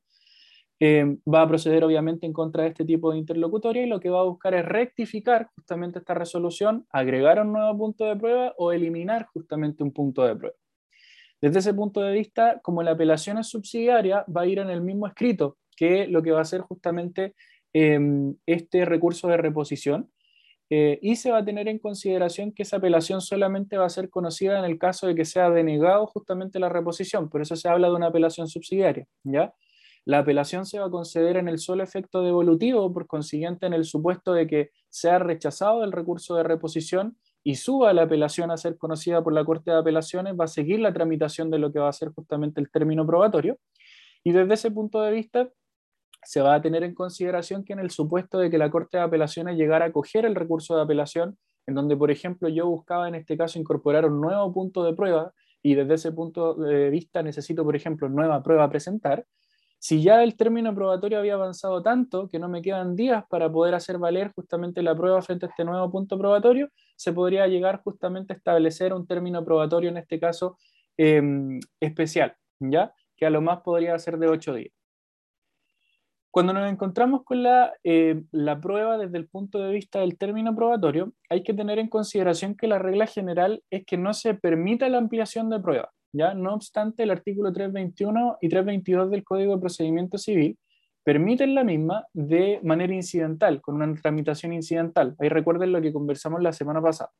Eh, 0.78 1.16
va 1.26 1.42
a 1.42 1.48
proceder 1.48 1.84
obviamente 1.84 2.26
en 2.26 2.34
contra 2.34 2.64
de 2.64 2.68
este 2.68 2.84
tipo 2.84 3.10
de 3.10 3.18
interlocutoria 3.18 3.82
y 3.82 3.88
lo 3.88 3.98
que 3.98 4.10
va 4.10 4.20
a 4.20 4.24
buscar 4.24 4.54
es 4.54 4.64
rectificar 4.64 5.48
justamente 5.54 5.98
esta 6.00 6.12
resolución, 6.12 6.86
agregar 6.90 7.40
un 7.40 7.52
nuevo 7.52 7.78
punto 7.78 8.04
de 8.04 8.16
prueba 8.16 8.54
o 8.58 8.72
eliminar 8.72 9.26
justamente 9.32 9.82
un 9.82 9.92
punto 9.92 10.22
de 10.24 10.36
prueba. 10.36 10.56
Desde 11.40 11.60
ese 11.60 11.74
punto 11.74 12.00
de 12.00 12.12
vista, 12.12 12.60
como 12.62 12.82
la 12.82 12.92
apelación 12.92 13.38
es 13.38 13.48
subsidiaria, 13.48 14.24
va 14.34 14.42
a 14.42 14.46
ir 14.46 14.58
en 14.58 14.70
el 14.70 14.82
mismo 14.82 15.06
escrito 15.06 15.58
que 15.76 16.06
lo 16.06 16.22
que 16.22 16.32
va 16.32 16.40
a 16.40 16.44
ser 16.44 16.60
justamente 16.62 17.34
em, 17.72 18.34
este 18.46 18.84
recurso 18.84 19.28
de 19.28 19.36
reposición. 19.36 20.10
Eh, 20.68 20.98
y 21.00 21.16
se 21.16 21.30
va 21.30 21.38
a 21.38 21.44
tener 21.44 21.68
en 21.68 21.78
consideración 21.78 22.52
que 22.52 22.64
esa 22.64 22.78
apelación 22.78 23.20
solamente 23.20 23.76
va 23.76 23.86
a 23.86 23.88
ser 23.90 24.10
conocida 24.10 24.58
en 24.58 24.64
el 24.64 24.78
caso 24.78 25.06
de 25.06 25.14
que 25.14 25.24
sea 25.24 25.48
denegado 25.48 26.06
justamente 26.08 26.58
la 26.58 26.68
reposición, 26.68 27.28
por 27.30 27.40
eso 27.40 27.54
se 27.54 27.68
habla 27.68 27.88
de 27.88 27.94
una 27.94 28.08
apelación 28.08 28.48
subsidiaria, 28.48 29.06
¿ya? 29.22 29.54
La 30.06 30.20
apelación 30.20 30.66
se 30.66 30.78
va 30.78 30.86
a 30.86 30.90
conceder 30.90 31.36
en 31.36 31.48
el 31.48 31.58
solo 31.58 31.82
efecto 31.82 32.22
devolutivo, 32.22 32.92
por 32.92 33.08
consiguiente 33.08 33.66
en 33.66 33.72
el 33.72 33.84
supuesto 33.84 34.32
de 34.32 34.46
que 34.46 34.70
sea 34.88 35.18
rechazado 35.18 35.82
el 35.82 35.90
recurso 35.90 36.36
de 36.36 36.44
reposición 36.44 37.18
y 37.42 37.56
suba 37.56 37.92
la 37.92 38.02
apelación 38.02 38.52
a 38.52 38.56
ser 38.56 38.78
conocida 38.78 39.24
por 39.24 39.32
la 39.32 39.44
Corte 39.44 39.72
de 39.72 39.78
Apelaciones, 39.78 40.34
va 40.38 40.44
a 40.44 40.48
seguir 40.48 40.78
la 40.78 40.92
tramitación 40.92 41.50
de 41.50 41.58
lo 41.58 41.72
que 41.72 41.80
va 41.80 41.88
a 41.88 41.92
ser 41.92 42.10
justamente 42.10 42.60
el 42.60 42.70
término 42.70 43.04
probatorio. 43.04 43.58
Y 44.22 44.30
desde 44.30 44.54
ese 44.54 44.70
punto 44.70 45.02
de 45.02 45.10
vista, 45.10 45.48
se 46.22 46.40
va 46.40 46.54
a 46.54 46.62
tener 46.62 46.84
en 46.84 46.94
consideración 46.94 47.64
que 47.64 47.72
en 47.72 47.80
el 47.80 47.90
supuesto 47.90 48.38
de 48.38 48.48
que 48.48 48.58
la 48.58 48.70
Corte 48.70 48.98
de 48.98 49.02
Apelaciones 49.02 49.56
llegara 49.56 49.86
a 49.86 49.88
acoger 49.88 50.24
el 50.24 50.36
recurso 50.36 50.76
de 50.76 50.82
apelación, 50.82 51.36
en 51.66 51.74
donde, 51.74 51.96
por 51.96 52.12
ejemplo, 52.12 52.48
yo 52.48 52.68
buscaba 52.68 53.08
en 53.08 53.16
este 53.16 53.36
caso 53.36 53.58
incorporar 53.58 54.06
un 54.06 54.20
nuevo 54.20 54.52
punto 54.52 54.84
de 54.84 54.94
prueba 54.94 55.32
y 55.64 55.74
desde 55.74 55.94
ese 55.94 56.12
punto 56.12 56.54
de 56.54 56.90
vista 56.90 57.24
necesito, 57.24 57.64
por 57.64 57.74
ejemplo, 57.74 58.08
nueva 58.08 58.40
prueba 58.44 58.62
a 58.62 58.70
presentar, 58.70 59.26
si 59.78 60.02
ya 60.02 60.22
el 60.22 60.36
término 60.36 60.74
probatorio 60.74 61.18
había 61.18 61.34
avanzado 61.34 61.82
tanto 61.82 62.28
que 62.28 62.38
no 62.38 62.48
me 62.48 62.62
quedan 62.62 62.96
días 62.96 63.24
para 63.28 63.50
poder 63.50 63.74
hacer 63.74 63.98
valer 63.98 64.32
justamente 64.34 64.82
la 64.82 64.96
prueba 64.96 65.22
frente 65.22 65.46
a 65.46 65.48
este 65.48 65.64
nuevo 65.64 65.90
punto 65.90 66.18
probatorio, 66.18 66.70
se 66.96 67.12
podría 67.12 67.46
llegar 67.46 67.82
justamente 67.82 68.32
a 68.32 68.36
establecer 68.36 68.92
un 68.92 69.06
término 69.06 69.44
probatorio, 69.44 69.90
en 69.90 69.98
este 69.98 70.18
caso 70.18 70.58
em, 70.96 71.60
especial, 71.80 72.36
¿ya? 72.58 72.92
que 73.16 73.26
a 73.26 73.30
lo 73.30 73.40
más 73.40 73.60
podría 73.60 73.98
ser 73.98 74.18
de 74.18 74.28
ocho 74.28 74.54
días. 74.54 74.75
Cuando 76.36 76.52
nos 76.52 76.70
encontramos 76.70 77.24
con 77.24 77.42
la, 77.42 77.72
em, 77.82 78.26
la 78.30 78.60
prueba 78.60 78.98
desde 78.98 79.16
el 79.16 79.26
punto 79.26 79.58
de 79.58 79.72
vista 79.72 80.00
del 80.00 80.18
término 80.18 80.54
probatorio, 80.54 81.14
hay 81.30 81.42
que 81.42 81.54
tener 81.54 81.78
en 81.78 81.88
consideración 81.88 82.54
que 82.54 82.66
la 82.66 82.78
regla 82.78 83.06
general 83.06 83.62
es 83.70 83.86
que 83.86 83.96
no 83.96 84.12
se 84.12 84.34
permita 84.34 84.86
la 84.90 84.98
ampliación 84.98 85.48
de 85.48 85.60
prueba. 85.60 85.90
¿ya? 86.12 86.34
No 86.34 86.52
obstante, 86.52 87.04
el 87.04 87.10
artículo 87.10 87.54
321 87.54 88.36
y 88.42 88.50
322 88.50 89.10
del 89.12 89.24
Código 89.24 89.54
de 89.54 89.60
Procedimiento 89.62 90.18
Civil 90.18 90.58
permiten 91.02 91.54
la 91.54 91.64
misma 91.64 92.04
de 92.12 92.60
manera 92.62 92.92
incidental, 92.92 93.62
con 93.62 93.76
una 93.76 93.94
tramitación 93.94 94.52
incidental. 94.52 95.16
Ahí 95.18 95.30
recuerden 95.30 95.72
lo 95.72 95.80
que 95.80 95.90
conversamos 95.90 96.42
la 96.42 96.52
semana 96.52 96.82
pasada. 96.82 97.12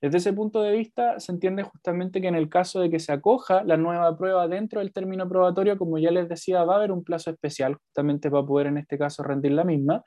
Desde 0.00 0.18
ese 0.18 0.32
punto 0.32 0.62
de 0.62 0.72
vista, 0.72 1.18
se 1.20 1.32
entiende 1.32 1.62
justamente 1.62 2.20
que 2.20 2.28
en 2.28 2.34
el 2.34 2.50
caso 2.50 2.80
de 2.80 2.90
que 2.90 2.98
se 2.98 3.12
acoja 3.12 3.64
la 3.64 3.76
nueva 3.76 4.16
prueba 4.16 4.46
dentro 4.46 4.80
del 4.80 4.92
término 4.92 5.28
probatorio, 5.28 5.78
como 5.78 5.98
ya 5.98 6.10
les 6.10 6.28
decía, 6.28 6.64
va 6.64 6.74
a 6.74 6.76
haber 6.76 6.92
un 6.92 7.02
plazo 7.02 7.30
especial 7.30 7.76
justamente 7.76 8.30
para 8.30 8.44
poder 8.44 8.66
en 8.66 8.78
este 8.78 8.98
caso 8.98 9.22
rendir 9.22 9.52
la 9.52 9.64
misma, 9.64 10.04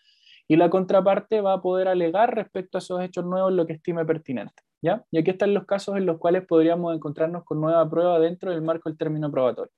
y 0.48 0.56
la 0.56 0.70
contraparte 0.70 1.42
va 1.42 1.54
a 1.54 1.62
poder 1.62 1.88
alegar 1.88 2.36
respecto 2.36 2.78
a 2.78 2.80
esos 2.80 3.02
hechos 3.02 3.26
nuevos 3.26 3.52
lo 3.54 3.66
que 3.66 3.74
estime 3.74 4.06
pertinente. 4.06 4.64
¿ya? 4.82 5.06
Y 5.12 5.20
aquí 5.20 5.32
están 5.32 5.54
los 5.54 5.66
casos 5.66 5.98
en 5.98 6.06
los 6.06 6.18
cuales 6.18 6.46
podríamos 6.46 6.96
encontrarnos 6.96 7.44
con 7.44 7.60
nueva 7.62 7.88
prueba 7.90 8.20
dentro 8.20 8.52
del 8.52 8.62
marco 8.62 8.90
del 8.90 8.98
término 8.98 9.32
probatorio. 9.32 9.72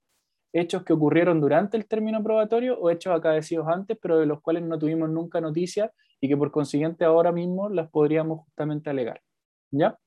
Hechos 0.53 0.83
que 0.83 0.93
ocurrieron 0.93 1.39
durante 1.39 1.77
el 1.77 1.87
término 1.87 2.21
probatorio 2.21 2.77
o 2.79 2.89
hechos 2.89 3.13
acaecidos 3.13 3.67
antes, 3.67 3.97
pero 4.01 4.19
de 4.19 4.25
los 4.25 4.41
cuales 4.41 4.63
no 4.63 4.77
tuvimos 4.77 5.09
nunca 5.09 5.39
noticia 5.39 5.91
y 6.19 6.27
que 6.27 6.37
por 6.37 6.51
consiguiente 6.51 7.05
ahora 7.05 7.31
mismo 7.31 7.69
las 7.69 7.89
podríamos 7.89 8.45
justamente 8.45 8.89
alegar. 8.89 9.21
¿Ya? 9.71 9.97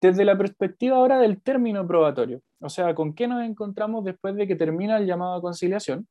Desde 0.00 0.24
la 0.24 0.38
perspectiva 0.38 0.96
ahora 0.96 1.18
del 1.18 1.42
término 1.42 1.86
probatorio, 1.86 2.40
o 2.60 2.68
sea, 2.68 2.94
¿con 2.94 3.14
qué 3.14 3.26
nos 3.26 3.42
encontramos 3.44 4.04
después 4.04 4.36
de 4.36 4.46
que 4.46 4.56
termina 4.56 4.98
el 4.98 5.06
llamado 5.06 5.34
a 5.34 5.40
conciliación? 5.40 6.06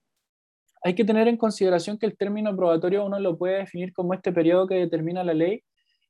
Hay 0.84 0.96
que 0.96 1.06
tener 1.06 1.28
en 1.28 1.38
consideración 1.38 1.98
que 1.98 2.06
el 2.06 2.18
término 2.18 2.56
probatorio 2.56 3.06
uno 3.06 3.20
lo 3.20 3.38
puede 3.38 3.58
definir 3.60 3.94
como 3.94 4.14
este 4.14 4.32
periodo 4.32 4.68
que 4.68 4.76
determina 4.76 5.24
la 5.24 5.34
ley 5.34 5.64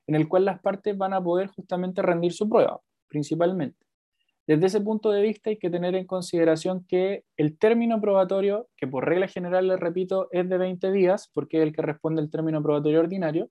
en 0.07 0.15
el 0.15 0.27
cual 0.27 0.45
las 0.45 0.59
partes 0.59 0.97
van 0.97 1.13
a 1.13 1.23
poder 1.23 1.47
justamente 1.47 2.01
rendir 2.01 2.33
su 2.33 2.47
prueba, 2.49 2.79
principalmente. 3.07 3.85
Desde 4.47 4.67
ese 4.67 4.81
punto 4.81 5.09
de 5.11 5.23
vista 5.23 5.49
hay 5.49 5.57
que 5.57 5.71
tener 5.71 5.95
en 5.95 6.05
consideración 6.05 6.85
que 6.87 7.23
el 7.35 7.57
término 7.57 7.99
probatorio, 7.99 8.67
que 8.77 8.85
por 8.85 9.05
regla 9.05 9.27
general, 9.27 9.67
les 9.67 9.79
repito, 9.79 10.27
es 10.31 10.47
de 10.47 10.57
20 10.57 10.91
días, 10.91 11.31
porque 11.33 11.57
es 11.57 11.63
el 11.63 11.73
que 11.73 11.81
responde 11.81 12.21
al 12.21 12.29
término 12.29 12.61
probatorio 12.61 12.99
ordinario, 12.99 13.49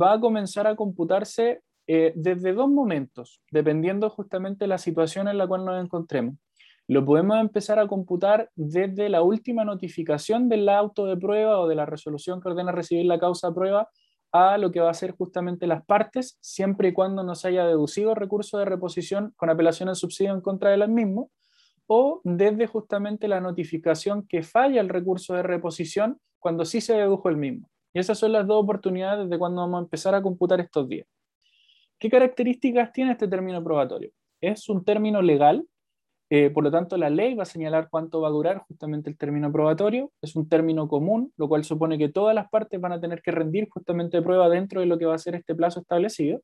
va 0.00 0.14
a 0.14 0.20
comenzar 0.20 0.66
a 0.66 0.76
computarse 0.76 1.60
eh, 1.86 2.12
desde 2.16 2.52
dos 2.52 2.68
momentos, 2.68 3.40
dependiendo 3.50 4.10
justamente 4.10 4.64
de 4.64 4.68
la 4.68 4.78
situación 4.78 5.28
en 5.28 5.38
la 5.38 5.46
cual 5.46 5.64
nos 5.64 5.82
encontremos. 5.82 6.36
Lo 6.88 7.04
podemos 7.04 7.38
empezar 7.38 7.78
a 7.78 7.86
computar 7.88 8.50
desde 8.54 9.08
la 9.08 9.22
última 9.22 9.64
notificación 9.64 10.48
del 10.48 10.68
auto 10.68 11.06
de 11.06 11.16
prueba 11.16 11.58
o 11.58 11.68
de 11.68 11.74
la 11.74 11.86
resolución 11.86 12.40
que 12.40 12.48
ordena 12.48 12.70
recibir 12.70 13.06
la 13.06 13.18
causa 13.18 13.52
prueba 13.52 13.88
a 14.32 14.58
lo 14.58 14.70
que 14.70 14.80
va 14.80 14.90
a 14.90 14.94
ser 14.94 15.12
justamente 15.12 15.66
las 15.66 15.84
partes, 15.84 16.38
siempre 16.40 16.88
y 16.88 16.92
cuando 16.92 17.22
no 17.22 17.34
se 17.34 17.48
haya 17.48 17.66
deducido 17.66 18.14
recurso 18.14 18.58
de 18.58 18.66
reposición 18.66 19.32
con 19.36 19.50
apelación 19.50 19.88
al 19.88 19.96
subsidio 19.96 20.32
en 20.32 20.40
contra 20.40 20.70
de 20.70 20.76
las 20.76 20.88
mismas, 20.88 21.26
o 21.86 22.20
desde 22.24 22.66
justamente 22.66 23.28
la 23.28 23.40
notificación 23.40 24.26
que 24.26 24.42
falla 24.42 24.80
el 24.80 24.88
recurso 24.88 25.34
de 25.34 25.42
reposición 25.42 26.20
cuando 26.38 26.64
sí 26.64 26.80
se 26.80 26.94
dedujo 26.94 27.28
el 27.28 27.36
mismo. 27.36 27.68
Y 27.94 27.98
esas 27.98 28.18
son 28.18 28.32
las 28.32 28.46
dos 28.46 28.62
oportunidades 28.62 29.30
de 29.30 29.38
cuando 29.38 29.62
vamos 29.62 29.78
a 29.78 29.84
empezar 29.84 30.14
a 30.14 30.22
computar 30.22 30.60
estos 30.60 30.88
días. 30.88 31.06
¿Qué 31.98 32.10
características 32.10 32.92
tiene 32.92 33.12
este 33.12 33.28
término 33.28 33.62
probatorio? 33.62 34.10
Es 34.40 34.68
un 34.68 34.84
término 34.84 35.22
legal 35.22 35.66
eh, 36.28 36.50
por 36.50 36.64
lo 36.64 36.70
tanto, 36.72 36.96
la 36.96 37.08
ley 37.08 37.34
va 37.34 37.44
a 37.44 37.46
señalar 37.46 37.88
cuánto 37.88 38.20
va 38.20 38.28
a 38.28 38.32
durar 38.32 38.58
justamente 38.66 39.08
el 39.08 39.16
término 39.16 39.52
probatorio. 39.52 40.10
Es 40.20 40.34
un 40.34 40.48
término 40.48 40.88
común, 40.88 41.32
lo 41.36 41.48
cual 41.48 41.64
supone 41.64 41.98
que 41.98 42.08
todas 42.08 42.34
las 42.34 42.48
partes 42.48 42.80
van 42.80 42.92
a 42.92 43.00
tener 43.00 43.22
que 43.22 43.30
rendir 43.30 43.68
justamente 43.70 44.20
prueba 44.22 44.48
dentro 44.48 44.80
de 44.80 44.86
lo 44.86 44.98
que 44.98 45.06
va 45.06 45.14
a 45.14 45.18
ser 45.18 45.36
este 45.36 45.54
plazo 45.54 45.80
establecido. 45.80 46.40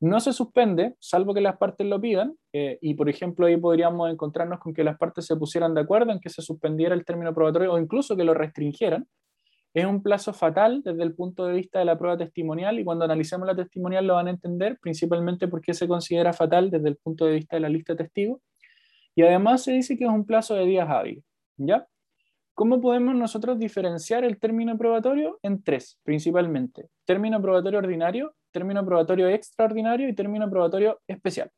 No 0.00 0.20
se 0.20 0.32
suspende, 0.32 0.94
salvo 0.98 1.34
que 1.34 1.42
las 1.42 1.58
partes 1.58 1.86
lo 1.86 2.00
pidan, 2.00 2.34
eh, 2.54 2.78
y 2.80 2.94
por 2.94 3.10
ejemplo 3.10 3.46
ahí 3.46 3.56
podríamos 3.58 4.10
encontrarnos 4.10 4.58
con 4.58 4.72
que 4.72 4.84
las 4.84 4.96
partes 4.96 5.26
se 5.26 5.36
pusieran 5.36 5.74
de 5.74 5.82
acuerdo 5.82 6.12
en 6.12 6.20
que 6.20 6.30
se 6.30 6.40
suspendiera 6.40 6.94
el 6.94 7.04
término 7.04 7.34
probatorio 7.34 7.72
o 7.72 7.78
incluso 7.78 8.16
que 8.16 8.24
lo 8.24 8.32
restringieran. 8.34 9.06
Es 9.72 9.84
un 9.84 10.02
plazo 10.02 10.32
fatal 10.32 10.82
desde 10.84 11.02
el 11.02 11.14
punto 11.14 11.46
de 11.46 11.54
vista 11.54 11.78
de 11.78 11.84
la 11.84 11.96
prueba 11.96 12.16
testimonial 12.18 12.78
y 12.80 12.84
cuando 12.84 13.04
analicemos 13.04 13.46
la 13.46 13.54
testimonial 13.54 14.06
lo 14.06 14.14
van 14.14 14.26
a 14.26 14.30
entender, 14.30 14.78
principalmente 14.80 15.46
porque 15.46 15.74
se 15.74 15.86
considera 15.86 16.32
fatal 16.32 16.70
desde 16.70 16.88
el 16.88 16.96
punto 16.96 17.26
de 17.26 17.34
vista 17.34 17.56
de 17.56 17.60
la 17.60 17.68
lista 17.68 17.92
de 17.92 18.04
testigos 18.04 18.40
y 19.14 19.22
además 19.22 19.62
se 19.62 19.72
dice 19.72 19.96
que 19.96 20.04
es 20.04 20.10
un 20.10 20.24
plazo 20.24 20.54
de 20.54 20.64
días 20.64 20.88
hábiles. 20.88 21.24
¿Ya? 21.56 21.86
¿Cómo 22.54 22.80
podemos 22.80 23.14
nosotros 23.14 23.58
diferenciar 23.58 24.24
el 24.24 24.38
término 24.38 24.76
probatorio? 24.76 25.38
En 25.42 25.62
tres, 25.62 25.98
principalmente. 26.02 26.88
Término 27.04 27.40
probatorio 27.40 27.78
ordinario, 27.78 28.34
término 28.50 28.84
probatorio 28.84 29.28
extraordinario 29.28 30.08
y 30.08 30.14
término 30.14 30.48
probatorio 30.50 31.00
especial. 31.06 31.50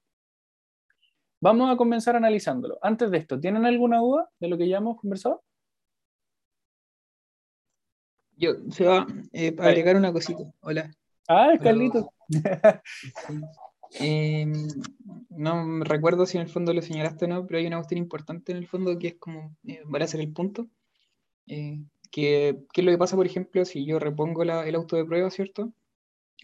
Vamos 1.41 1.73
a 1.73 1.77
comenzar 1.77 2.15
analizándolo. 2.15 2.79
Antes 2.83 3.11
de 3.11 3.19
esto, 3.19 3.41
¿tienen 3.41 3.67
alguna 3.67 3.99
duda 3.99 4.29
de 4.39 4.49
lo 4.49 4.57
que 4.57 4.69
ya 4.69 4.79
hemos 4.79 4.97
conversado? 4.97 5.43
Yo, 8.37 8.55
se 8.71 8.85
va 8.85 9.07
eh, 9.33 9.55
a 9.59 9.67
agregar 9.67 9.97
una 9.97 10.13
cosita. 10.13 10.43
Hola. 10.61 10.91
Ah, 11.29 11.53
Carlito. 11.63 12.13
Eh, 14.01 14.47
no 15.29 15.85
recuerdo 15.85 16.25
si 16.25 16.39
en 16.39 16.45
el 16.45 16.49
fondo 16.49 16.73
lo 16.73 16.83
señalaste 16.83 17.27
o 17.27 17.29
no, 17.29 17.47
pero 17.47 17.59
hay 17.59 17.67
una 17.67 17.77
cuestión 17.77 17.99
importante 17.99 18.53
en 18.53 18.59
el 18.59 18.67
fondo 18.67 18.99
que 18.99 19.09
es 19.09 19.15
como, 19.19 19.55
eh, 19.67 19.83
a 19.93 20.07
ser 20.07 20.21
el 20.21 20.33
punto, 20.33 20.69
eh, 21.47 21.79
que, 22.11 22.59
¿qué 22.73 22.81
es 22.81 22.85
lo 22.85 22.91
que 22.91 22.99
pasa, 22.99 23.17
por 23.17 23.27
ejemplo, 23.27 23.65
si 23.65 23.85
yo 23.85 23.99
repongo 23.99 24.45
la, 24.45 24.67
el 24.67 24.75
auto 24.75 24.97
de 24.97 25.05
prueba, 25.05 25.31
¿cierto? 25.31 25.73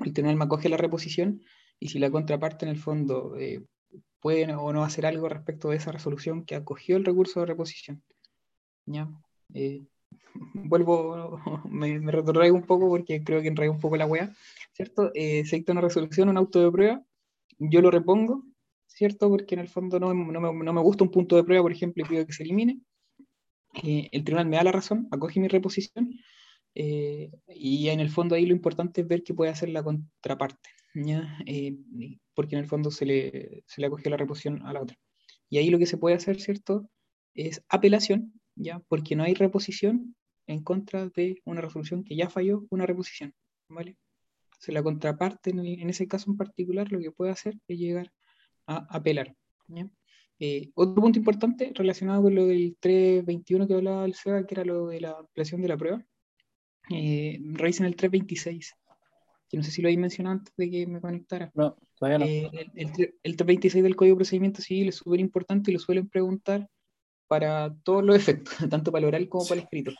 El 0.00 0.12
tribunal 0.12 0.36
me 0.36 0.44
acoge 0.44 0.68
la 0.68 0.76
reposición 0.76 1.42
y 1.80 1.88
si 1.88 1.98
la 1.98 2.10
contraparte 2.10 2.66
en 2.66 2.70
el 2.70 2.78
fondo 2.78 3.36
eh, 3.36 3.64
puede 4.20 4.52
o 4.54 4.72
no 4.72 4.84
hacer 4.84 5.06
algo 5.06 5.28
respecto 5.28 5.70
de 5.70 5.76
esa 5.76 5.92
resolución 5.92 6.44
que 6.44 6.54
acogió 6.54 6.96
el 6.96 7.04
recurso 7.04 7.40
de 7.40 7.46
reposición. 7.46 8.02
¿Ya? 8.86 9.08
Vuelvo, 10.54 11.40
me, 11.68 11.98
me 11.98 12.12
retrotraigo 12.12 12.56
un 12.56 12.64
poco 12.64 12.88
porque 12.88 13.22
creo 13.22 13.42
que 13.42 13.48
enredé 13.48 13.70
un 13.70 13.80
poco 13.80 13.96
la 13.96 14.06
wea, 14.06 14.34
¿cierto? 14.72 15.10
Eh, 15.14 15.44
se 15.44 15.56
dicta 15.56 15.72
una 15.72 15.80
resolución, 15.80 16.28
un 16.28 16.36
auto 16.36 16.62
de 16.62 16.70
prueba, 16.70 17.04
yo 17.58 17.80
lo 17.80 17.90
repongo, 17.90 18.44
¿cierto? 18.86 19.28
Porque 19.28 19.54
en 19.54 19.60
el 19.60 19.68
fondo 19.68 19.98
no, 19.98 20.14
no, 20.14 20.40
me, 20.40 20.64
no 20.64 20.72
me 20.72 20.80
gusta 20.80 21.04
un 21.04 21.10
punto 21.10 21.36
de 21.36 21.44
prueba, 21.44 21.62
por 21.62 21.72
ejemplo, 21.72 22.04
y 22.04 22.08
pido 22.08 22.26
que 22.26 22.32
se 22.32 22.42
elimine. 22.42 22.80
Eh, 23.82 24.08
el 24.12 24.24
tribunal 24.24 24.48
me 24.48 24.56
da 24.56 24.64
la 24.64 24.72
razón, 24.72 25.08
acoge 25.10 25.40
mi 25.40 25.48
reposición, 25.48 26.18
eh, 26.74 27.30
y 27.48 27.88
en 27.88 28.00
el 28.00 28.10
fondo 28.10 28.34
ahí 28.34 28.46
lo 28.46 28.52
importante 28.52 29.00
es 29.00 29.08
ver 29.08 29.22
qué 29.22 29.34
puede 29.34 29.50
hacer 29.50 29.68
la 29.68 29.82
contraparte, 29.82 30.70
¿ya? 30.94 31.38
Eh, 31.46 31.76
porque 32.34 32.54
en 32.54 32.62
el 32.62 32.68
fondo 32.68 32.90
se 32.90 33.04
le, 33.06 33.64
se 33.66 33.80
le 33.80 33.88
acoge 33.88 34.10
la 34.10 34.16
reposición 34.16 34.62
a 34.62 34.72
la 34.72 34.82
otra. 34.82 34.96
Y 35.50 35.58
ahí 35.58 35.70
lo 35.70 35.78
que 35.78 35.86
se 35.86 35.98
puede 35.98 36.16
hacer, 36.16 36.40
¿cierto? 36.40 36.88
Es 37.34 37.62
apelación, 37.68 38.32
¿ya? 38.58 38.80
Porque 38.88 39.16
no 39.16 39.24
hay 39.24 39.34
reposición 39.34 40.14
en 40.46 40.62
contra 40.62 41.08
de 41.10 41.40
una 41.44 41.60
resolución 41.62 42.04
que 42.04 42.16
ya 42.16 42.30
falló 42.30 42.66
una 42.70 42.86
reposición, 42.86 43.34
¿vale? 43.68 43.96
Entonces 44.46 44.74
la 44.74 44.82
contraparte, 44.82 45.50
en, 45.50 45.60
el- 45.60 45.80
en 45.82 45.90
ese 45.90 46.08
caso 46.08 46.30
en 46.30 46.36
particular, 46.36 46.90
lo 46.92 47.00
que 47.00 47.12
puede 47.12 47.32
hacer 47.32 47.54
es 47.68 47.78
llegar 47.78 48.12
a 48.66 48.86
apelar, 48.96 49.34
¿ya? 49.68 49.88
Eh, 50.40 50.70
otro 50.74 51.02
punto 51.02 51.18
importante 51.18 51.72
relacionado 51.74 52.22
con 52.22 52.34
lo 52.34 52.46
del 52.46 52.76
321 52.80 53.66
que 53.68 53.74
hablaba 53.74 54.04
el 54.04 54.14
SEBA, 54.14 54.46
que 54.46 54.54
era 54.54 54.64
lo 54.64 54.86
de 54.88 55.00
la 55.00 55.10
ampliación 55.12 55.62
de 55.62 55.68
la 55.68 55.76
prueba, 55.76 56.04
eh, 56.90 57.38
revisen 57.52 57.86
el 57.86 57.96
326, 57.96 58.74
que 59.48 59.56
no 59.56 59.62
sé 59.62 59.70
si 59.70 59.82
lo 59.82 59.88
habéis 59.88 59.98
mencionado 60.00 60.38
antes 60.38 60.54
de 60.56 60.70
que 60.70 60.86
me 60.86 61.00
conectara. 61.00 61.50
No, 61.54 61.76
todavía 61.98 62.18
no. 62.18 62.24
Eh, 62.26 62.50
el, 62.52 62.70
el 62.74 63.14
el 63.22 63.36
326 63.36 63.82
del 63.84 63.96
Código 63.96 64.14
de 64.14 64.18
Procedimiento 64.18 64.62
Civil 64.62 64.88
es 64.88 64.96
súper 64.96 65.20
importante 65.20 65.70
y 65.70 65.74
lo 65.74 65.80
suelen 65.80 66.08
preguntar 66.08 66.68
para 67.28 67.74
todos 67.84 68.04
los 68.04 68.16
efectos, 68.16 68.54
tanto 68.70 68.90
para 68.92 69.00
el 69.00 69.08
oral 69.08 69.28
como 69.28 69.46
para 69.46 69.60
el 69.60 69.64
escrito. 69.64 69.92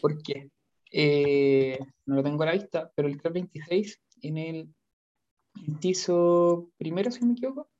¿Por 0.00 0.22
qué? 0.22 0.50
Eh, 0.90 1.78
no 2.06 2.16
lo 2.16 2.22
tengo 2.22 2.42
a 2.42 2.46
la 2.46 2.52
vista, 2.52 2.92
pero 2.94 3.08
el 3.08 3.14
326 3.20 4.00
en 4.22 4.38
el 4.38 4.68
inciso 5.66 6.70
primero, 6.76 7.10
si 7.10 7.20
no 7.20 7.26
me 7.28 7.32
equivoco, 7.34 7.70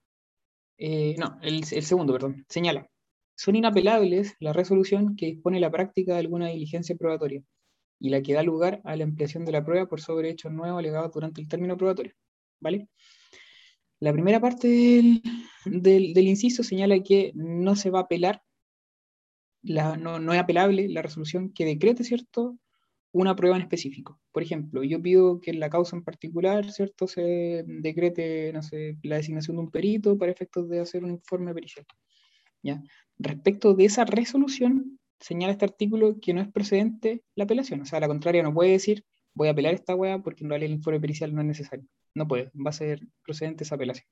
eh, 0.79 1.15
no, 1.19 1.39
el, 1.43 1.65
segundo, 1.65 2.13
perdón, 2.13 2.45
señala, 2.49 2.89
son 3.37 3.57
inapelables 3.57 4.35
la 4.41 4.53
resolución 4.53 5.17
que 5.17 5.27
dispone 5.27 5.61
la 5.61 5.71
práctica 5.71 6.15
de 6.15 6.21
alguna 6.21 6.49
diligencia 6.49 6.97
probatoria 6.97 7.43
y 8.01 8.11
la 8.11 8.23
que 8.23 8.35
da 8.35 8.43
lugar 8.43 8.81
a 8.85 8.97
la 8.97 9.05
ampliación 9.05 9.45
de 9.45 9.53
la 9.53 9.65
prueba 9.65 9.87
por 9.89 10.01
sobre 10.01 10.31
hechos 10.31 10.53
nuevos 10.53 10.79
alegados 10.79 11.13
durante 11.13 11.41
el 11.41 11.49
término 11.49 11.77
probatorio. 11.77 12.15
¿Vale? 12.61 12.89
La 14.01 14.13
primera 14.13 14.41
parte 14.41 14.67
del- 14.69 16.13
del 16.13 16.27
inciso 16.29 16.63
señala 16.65 17.01
que 17.03 17.33
no 17.35 17.77
se 17.77 17.91
va 17.91 18.01
a 18.01 18.03
apelar, 18.03 18.43
no, 19.63 20.33
es 20.33 20.41
apelable 20.41 20.89
la 20.89 21.03
resolución 21.03 21.53
que 21.53 21.65
decrete, 21.65 22.05
¿cierto? 22.05 22.59
Una 23.13 23.37
prueba 23.37 23.57
en 23.57 23.63
específico. 23.63 24.21
Por 24.33 24.43
ejemplo, 24.43 24.83
yo 24.83 25.01
pido 25.03 25.41
que 25.41 25.51
en 25.51 25.61
la 25.61 25.71
causa 25.71 25.97
en 25.97 26.03
particular, 26.05 26.71
¿cierto? 26.73 27.07
Se 27.07 27.65
decrete, 27.67 28.53
no 28.53 28.63
sé, 28.63 28.99
la 29.03 29.17
designación 29.17 29.57
de 29.57 29.63
un 29.63 29.71
perito 29.71 30.17
para 30.19 30.33
efectos 30.33 30.69
de 30.69 30.81
hacer 30.81 31.05
un 31.05 31.11
informe 31.11 31.55
pericial. 31.55 31.87
¿Ya? 32.63 32.83
Respecto 33.19 33.75
de 33.75 33.85
esa 33.87 34.05
resolución, 34.05 34.99
señala 35.21 35.53
este 35.53 35.65
artículo 35.65 36.19
que 36.21 36.35
no 36.35 36.41
es 36.41 36.49
procedente 36.49 37.23
la 37.35 37.45
apelación. 37.45 37.81
O 37.83 37.87
sea, 37.87 37.99
a 37.99 38.01
la 38.01 38.09
contraria, 38.09 38.43
no 38.43 38.55
puede 38.55 38.73
decir, 38.73 39.05
voy 39.35 39.49
a 39.49 39.53
apelar 39.53 39.75
esta 39.75 39.95
weá 39.95 40.23
porque 40.23 40.45
en 40.45 40.51
realidad 40.51 40.71
el 40.71 40.77
informe 40.77 41.01
pericial 41.01 41.35
no 41.35 41.41
es 41.41 41.47
necesario. 41.47 41.87
No 42.15 42.27
puede, 42.29 42.51
va 42.55 42.71
a 42.71 42.73
ser 42.73 43.01
procedente 43.25 43.65
esa 43.65 43.77
apelación. 43.77 44.07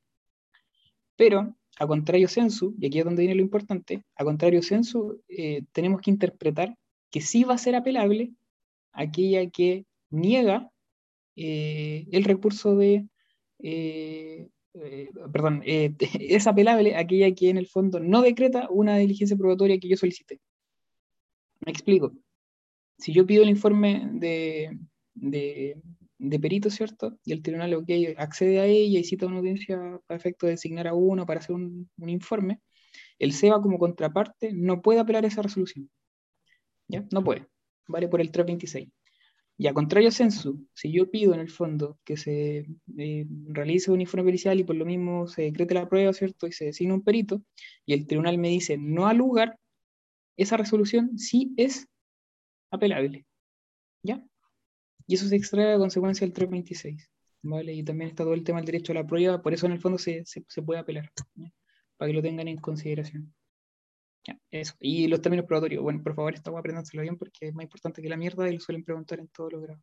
Pero, 1.17 1.57
a 1.81 1.87
contrario 1.87 2.29
sensu, 2.29 2.75
y 2.79 2.87
aquí 2.87 2.99
es 2.99 3.07
donde 3.07 3.23
viene 3.23 3.35
lo 3.35 3.41
importante, 3.41 4.05
a 4.15 4.23
contrario 4.23 4.61
sensu, 4.61 5.23
eh, 5.29 5.63
tenemos 5.73 6.03
que 6.03 6.11
interpretar 6.11 6.77
que 7.11 7.23
sí 7.23 7.43
va 7.43 7.55
a 7.55 7.59
ser 7.59 7.75
apelable 7.75 8.33
aquella 8.93 9.49
que 9.49 9.87
niega 10.11 10.71
eh, 11.37 12.07
el 12.13 12.25
recurso 12.25 12.77
de, 12.77 13.07
eh, 13.61 14.49
perdón, 15.33 15.63
es 15.65 16.47
apelable 16.47 16.97
aquella 16.97 17.35
que 17.35 17.49
en 17.49 17.57
el 17.57 17.67
fondo 17.67 17.99
no 17.99 18.21
decreta 18.21 18.69
una 18.71 18.99
diligencia 18.99 19.39
probatoria 19.39 19.81
que 19.81 19.89
yo 19.89 19.97
solicité. 19.97 20.39
Me 21.65 21.73
explico. 21.73 22.13
Si 22.99 23.15
yo 23.15 23.25
pido 23.25 23.43
el 23.43 23.49
informe 23.49 24.07
de, 24.13 24.77
de 26.21 26.39
perito, 26.39 26.71
¿cierto? 26.71 27.19
Y 27.25 27.33
el 27.33 27.43
tribunal 27.43 27.75
ok, 27.75 27.91
accede 28.19 28.61
a 28.61 28.67
ella 28.67 29.01
y 29.01 29.05
cita 29.05 29.27
una 29.27 29.39
audiencia 29.39 29.79
para 30.07 30.19
efecto 30.19 30.47
de 30.47 30.53
designar 30.53 30.87
a 30.89 30.95
uno 30.95 31.27
para 31.27 31.41
hacer 31.41 31.57
un, 31.57 31.91
un 31.99 32.09
informe, 32.09 32.61
el 33.19 33.33
SEBA 33.33 33.61
como 33.63 33.79
contraparte 33.79 34.53
no 34.53 34.83
puede 34.83 35.01
apelar 35.01 35.25
esa 35.25 35.43
resolución. 35.43 35.91
¿Ya? 36.89 37.07
No 37.13 37.25
puede. 37.25 37.47
Vale 37.89 38.09
por 38.09 38.21
el 38.21 38.31
326. 38.31 38.89
Y 39.59 39.67
a 39.67 39.75
contrario 39.75 40.11
sensu, 40.11 40.67
si 40.75 40.91
yo 40.91 41.11
pido 41.11 41.35
en 41.35 41.41
el 41.41 41.51
fondo 41.51 41.99
que 42.05 42.17
se 42.17 42.67
eh, 42.97 43.27
realice 43.49 43.91
un 43.91 44.01
informe 44.01 44.25
pericial 44.25 44.59
y 44.59 44.65
por 44.65 44.75
lo 44.77 44.87
mismo 44.87 45.27
se 45.29 45.43
decrete 45.43 45.75
la 45.75 45.87
prueba, 45.89 46.15
¿cierto? 46.15 46.47
Y 46.47 46.53
se 46.53 46.67
designa 46.67 46.95
un 46.95 47.03
perito, 47.03 47.43
y 47.85 47.93
el 47.93 48.07
tribunal 48.07 48.39
me 48.39 48.49
dice 48.49 48.79
no 48.79 49.07
al 49.07 49.19
lugar, 49.19 49.59
esa 50.39 50.57
resolución 50.57 51.19
sí 51.19 51.53
es 51.59 51.87
apelable. 52.71 53.27
¿Ya? 54.03 54.25
Y 55.11 55.15
eso 55.15 55.27
se 55.27 55.35
extrae 55.35 55.75
a 55.75 55.79
consecuencia 55.79 56.25
del 56.25 56.33
326. 56.33 57.11
¿Vale? 57.43 57.73
Y 57.73 57.83
también 57.83 58.11
está 58.11 58.23
todo 58.23 58.35
el 58.35 58.45
tema 58.45 58.59
del 58.61 58.67
derecho 58.67 58.93
a 58.93 58.95
la 58.95 59.07
prueba, 59.07 59.43
por 59.43 59.53
eso 59.53 59.67
en 59.67 59.73
el 59.73 59.81
fondo 59.81 59.99
se, 59.99 60.25
se, 60.25 60.45
se 60.47 60.63
puede 60.63 60.79
apelar. 60.79 61.11
Para 61.97 62.09
que 62.09 62.15
lo 62.15 62.23
tengan 62.23 62.47
en 62.47 62.59
consideración. 62.59 63.35
Ya, 64.25 64.39
eso. 64.53 64.75
Y 64.79 65.09
los 65.09 65.21
términos 65.21 65.47
probatorios. 65.47 65.83
Bueno, 65.83 66.01
por 66.01 66.15
favor, 66.15 66.33
esta 66.33 66.51
voy 66.51 66.59
a 66.59 66.61
aprendárselo 66.61 67.03
bien 67.03 67.17
porque 67.17 67.49
es 67.49 67.55
más 67.55 67.65
importante 67.65 68.01
que 68.01 68.09
la 68.09 68.17
mierda 68.17 68.49
y 68.49 68.55
lo 68.55 68.61
suelen 68.61 68.85
preguntar 68.85 69.19
en 69.19 69.27
todos 69.29 69.53
los 69.53 69.63
grados. 69.63 69.83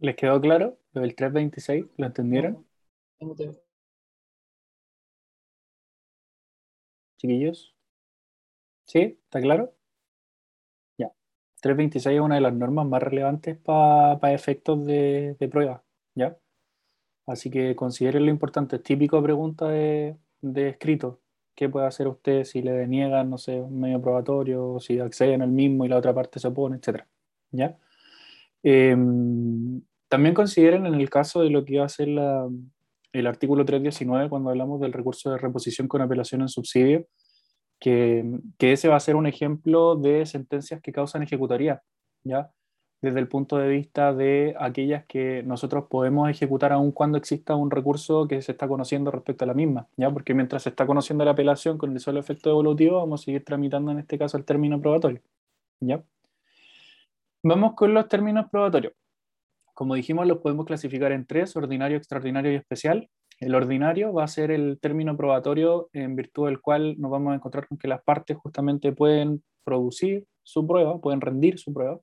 ¿Les 0.00 0.16
quedó 0.16 0.40
claro 0.40 0.80
lo 0.94 1.02
del 1.02 1.14
326? 1.14 1.84
¿Lo 1.96 2.06
entendieron, 2.06 2.66
Tengo 3.20 3.36
te- 3.36 3.52
chiquillos? 7.18 7.72
¿Sí? 8.84 8.98
¿Está 9.24 9.40
claro? 9.40 9.76
Ya. 11.62 11.74
326 11.74 12.16
es 12.16 12.20
una 12.20 12.34
de 12.36 12.40
las 12.40 12.54
normas 12.54 12.86
más 12.86 13.02
relevantes 13.02 13.56
para 13.58 14.32
efectos 14.32 14.84
de, 14.84 15.36
de 15.38 15.48
prueba, 15.48 15.82
¿ya? 16.14 16.36
Así 17.26 17.50
que 17.50 17.76
consideren 17.76 18.24
lo 18.26 18.30
importante. 18.30 18.78
Típico 18.78 19.22
pregunta 19.22 19.68
de, 19.68 20.16
de 20.40 20.68
escrito. 20.70 21.20
¿Qué 21.54 21.68
puede 21.68 21.86
hacer 21.86 22.08
usted 22.08 22.44
si 22.44 22.62
le 22.62 22.72
deniegan, 22.72 23.30
no 23.30 23.38
sé, 23.38 23.60
un 23.60 23.78
medio 23.78 24.00
probatorio, 24.00 24.80
si 24.80 24.98
acceden 24.98 25.42
al 25.42 25.50
mismo 25.50 25.84
y 25.84 25.88
la 25.88 25.98
otra 25.98 26.14
parte 26.14 26.40
se 26.40 26.48
opone, 26.48 26.76
etcétera? 26.76 27.06
¿Ya? 27.52 27.76
Eh, 28.62 28.96
también 30.08 30.34
consideren 30.34 30.86
en 30.86 30.94
el 30.94 31.10
caso 31.10 31.42
de 31.42 31.50
lo 31.50 31.64
que 31.64 31.74
iba 31.74 31.84
a 31.84 31.88
ser 31.88 32.08
la, 32.08 32.48
el 33.12 33.26
artículo 33.26 33.64
319, 33.64 34.28
cuando 34.28 34.50
hablamos 34.50 34.80
del 34.80 34.92
recurso 34.92 35.30
de 35.30 35.38
reposición 35.38 35.88
con 35.88 36.00
apelación 36.00 36.40
en 36.40 36.48
subsidio, 36.48 37.06
que, 37.82 38.24
ese 38.60 38.88
va 38.88 38.94
a 38.94 39.00
ser 39.00 39.16
un 39.16 39.26
ejemplo 39.26 39.96
de 39.96 40.24
sentencias 40.24 40.80
que 40.80 40.92
causan 40.92 41.24
ejecutoría, 41.24 41.82
¿ya? 42.22 42.52
Desde 43.00 43.18
el 43.18 43.26
punto 43.26 43.58
de 43.58 43.68
vista 43.68 44.14
de 44.14 44.54
aquellas 44.60 45.04
que 45.06 45.42
nosotros 45.42 45.86
podemos 45.90 46.30
ejecutar 46.30 46.72
aun 46.72 46.92
cuando 46.92 47.18
exista 47.18 47.56
un 47.56 47.72
recurso 47.72 48.28
que 48.28 48.40
se 48.40 48.52
está 48.52 48.68
conociendo 48.68 49.10
respecto 49.10 49.44
a 49.44 49.48
la 49.48 49.54
misma, 49.54 49.88
¿ya? 49.96 50.08
Porque 50.12 50.32
mientras 50.32 50.62
se 50.62 50.68
está 50.68 50.86
conociendo 50.86 51.24
la 51.24 51.32
apelación 51.32 51.76
con 51.76 51.90
el 51.90 51.98
solo 51.98 52.20
efecto 52.20 52.50
devolutivo, 52.50 52.98
vamos 52.98 53.22
a 53.22 53.24
seguir 53.24 53.44
tramitando 53.44 53.90
en 53.90 53.98
este 53.98 54.16
caso 54.16 54.36
el 54.36 54.44
término 54.44 54.80
probatorio, 54.80 55.20
¿ya? 55.80 56.04
Vamos 57.42 57.74
con 57.74 57.92
los 57.92 58.06
términos 58.06 58.46
probatorios. 58.48 58.92
Como 59.74 59.96
dijimos, 59.96 60.24
los 60.28 60.38
podemos 60.38 60.66
clasificar 60.66 61.10
en 61.10 61.26
tres, 61.26 61.56
ordinario, 61.56 61.96
extraordinario 61.96 62.52
y 62.52 62.54
especial. 62.54 63.10
El 63.42 63.56
ordinario 63.56 64.12
va 64.12 64.22
a 64.22 64.28
ser 64.28 64.52
el 64.52 64.78
término 64.80 65.16
probatorio 65.16 65.90
en 65.92 66.14
virtud 66.14 66.46
del 66.46 66.60
cual 66.60 66.94
nos 67.00 67.10
vamos 67.10 67.32
a 67.32 67.34
encontrar 67.34 67.66
con 67.66 67.76
que 67.76 67.88
las 67.88 68.00
partes 68.00 68.36
justamente 68.36 68.92
pueden 68.92 69.42
producir 69.64 70.26
su 70.44 70.64
prueba, 70.64 71.00
pueden 71.00 71.20
rendir 71.20 71.58
su 71.58 71.74
prueba. 71.74 71.98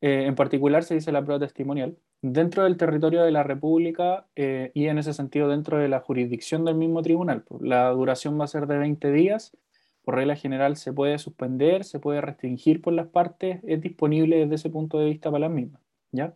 Eh, 0.00 0.24
en 0.24 0.34
particular 0.34 0.84
se 0.84 0.94
dice 0.94 1.12
la 1.12 1.22
prueba 1.22 1.40
testimonial. 1.40 1.98
dentro 2.22 2.64
del 2.64 2.78
territorio 2.78 3.22
de 3.22 3.30
la 3.30 3.42
República 3.42 4.26
eh, 4.36 4.72
y 4.74 4.86
en 4.86 4.98
ese 4.98 5.12
sentido 5.12 5.48
dentro 5.48 5.78
de 5.78 5.88
la 5.88 6.00
jurisdicción 6.00 6.64
del 6.64 6.76
mismo 6.76 7.02
tribunal. 7.02 7.42
Pues, 7.42 7.62
la 7.62 7.90
duración 7.90 8.40
va 8.40 8.44
a 8.44 8.48
ser 8.48 8.66
de 8.66 8.78
20 8.78 9.12
días. 9.12 9.54
Por 10.02 10.14
regla 10.14 10.34
general 10.34 10.76
se 10.76 10.94
puede 10.94 11.18
suspender, 11.18 11.84
se 11.84 12.00
puede 12.00 12.22
restringir 12.22 12.80
por 12.80 12.94
las 12.94 13.08
partes, 13.08 13.60
es 13.64 13.82
disponible 13.82 14.38
desde 14.38 14.54
ese 14.54 14.70
punto 14.70 14.98
de 14.98 15.06
vista 15.10 15.30
para 15.30 15.40
las 15.40 15.50
mismas. 15.50 15.82
¿ya? 16.10 16.34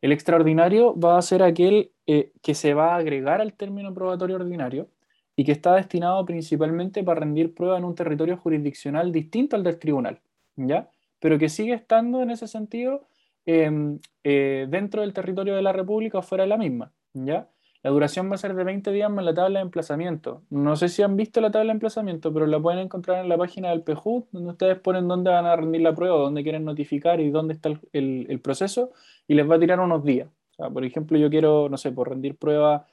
El 0.00 0.12
extraordinario 0.12 0.98
va 0.98 1.18
a 1.18 1.22
ser 1.22 1.42
aquel 1.42 1.90
eh, 2.06 2.32
que 2.42 2.54
se 2.54 2.74
va 2.74 2.94
a 2.94 2.96
agregar 2.96 3.40
al 3.40 3.54
término 3.54 3.92
probatorio 3.92 4.36
ordinario 4.36 4.88
y 5.36 5.44
que 5.44 5.52
está 5.52 5.74
destinado 5.74 6.24
principalmente 6.24 7.02
para 7.04 7.20
rendir 7.20 7.54
prueba 7.54 7.78
en 7.78 7.84
un 7.84 7.94
territorio 7.94 8.36
jurisdiccional 8.36 9.12
distinto 9.12 9.56
al 9.56 9.64
del 9.64 9.78
tribunal, 9.78 10.20
¿ya? 10.56 10.90
Pero 11.20 11.38
que 11.38 11.48
sigue 11.48 11.74
estando 11.74 12.22
en 12.22 12.30
ese 12.30 12.46
sentido 12.46 13.06
em, 13.46 13.98
eh, 14.24 14.66
dentro 14.68 15.02
del 15.02 15.12
territorio 15.12 15.54
de 15.54 15.62
la 15.62 15.72
República 15.72 16.18
o 16.18 16.22
fuera 16.22 16.44
de 16.44 16.48
la 16.48 16.56
misma, 16.56 16.92
¿ya? 17.12 17.48
La 17.82 17.90
duración 17.90 18.30
va 18.30 18.34
a 18.34 18.38
ser 18.38 18.54
de 18.54 18.64
20 18.64 18.90
días 18.90 19.10
más 19.10 19.24
la 19.24 19.34
tabla 19.34 19.60
de 19.60 19.64
emplazamiento. 19.64 20.42
No 20.50 20.76
sé 20.76 20.88
si 20.88 21.02
han 21.02 21.16
visto 21.16 21.40
la 21.40 21.50
tabla 21.50 21.72
de 21.72 21.76
emplazamiento, 21.76 22.32
pero 22.32 22.46
la 22.46 22.60
pueden 22.60 22.80
encontrar 22.80 23.22
en 23.22 23.28
la 23.28 23.38
página 23.38 23.70
del 23.70 23.82
PJU, 23.82 24.28
donde 24.32 24.50
ustedes 24.50 24.78
ponen 24.80 25.06
dónde 25.06 25.30
van 25.30 25.46
a 25.46 25.56
rendir 25.56 25.82
la 25.82 25.94
prueba, 25.94 26.16
dónde 26.18 26.42
quieren 26.42 26.64
notificar 26.64 27.20
y 27.20 27.30
dónde 27.30 27.54
está 27.54 27.68
el, 27.92 28.26
el, 28.28 28.40
proceso, 28.40 28.92
y 29.26 29.34
les 29.34 29.48
va 29.48 29.56
a 29.56 29.60
tirar 29.60 29.80
unos 29.80 30.04
días. 30.04 30.28
O 30.28 30.54
sea, 30.54 30.70
por 30.70 30.84
ejemplo, 30.84 31.18
yo 31.18 31.30
quiero, 31.30 31.68
no 31.68 31.76
sé, 31.76 31.92
por 31.92 32.08
rendir 32.08 32.36
prueba 32.36 32.86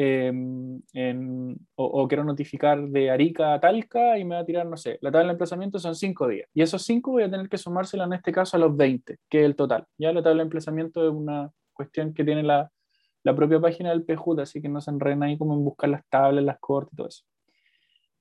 Em, 0.00 1.56
o, 1.74 2.06
quiero 2.06 2.22
notificar 2.22 2.80
de 2.88 3.10
Arica 3.10 3.54
a 3.54 3.58
Talca 3.58 4.16
y 4.16 4.24
me 4.24 4.36
va 4.36 4.42
a 4.42 4.44
tirar, 4.44 4.64
no 4.64 4.76
sé, 4.76 4.96
la 5.00 5.10
tabla 5.10 5.26
de 5.26 5.32
emplazamiento 5.32 5.80
son 5.80 5.96
cinco 5.96 6.28
días. 6.28 6.48
Y 6.54 6.62
esos 6.62 6.82
cinco 6.82 7.10
voy 7.10 7.24
a 7.24 7.30
tener 7.30 7.48
que 7.48 7.58
sumársela 7.58 8.04
en 8.04 8.12
este 8.12 8.30
caso 8.30 8.56
a 8.56 8.60
los 8.60 8.76
20, 8.76 9.18
que 9.28 9.40
es 9.40 9.44
el 9.44 9.56
total. 9.56 9.86
Ya 9.98 10.12
la 10.12 10.22
tabla 10.22 10.42
de 10.42 10.44
emplazamiento 10.44 11.04
es 11.04 11.12
una 11.12 11.50
cuestión 11.72 12.14
que 12.14 12.22
tiene 12.24 12.44
la, 12.44 12.70
la 13.28 13.36
propia 13.36 13.60
página 13.60 13.90
del 13.90 14.04
PJUT, 14.04 14.40
así 14.40 14.62
que 14.62 14.70
no 14.70 14.80
se 14.80 14.90
enreden 14.90 15.22
ahí 15.22 15.36
como 15.36 15.52
en 15.52 15.62
buscar 15.62 15.90
las 15.90 16.02
tablas, 16.08 16.42
las 16.42 16.58
cortes 16.58 16.94
y 16.94 16.96
todo 16.96 17.08
eso. 17.08 17.24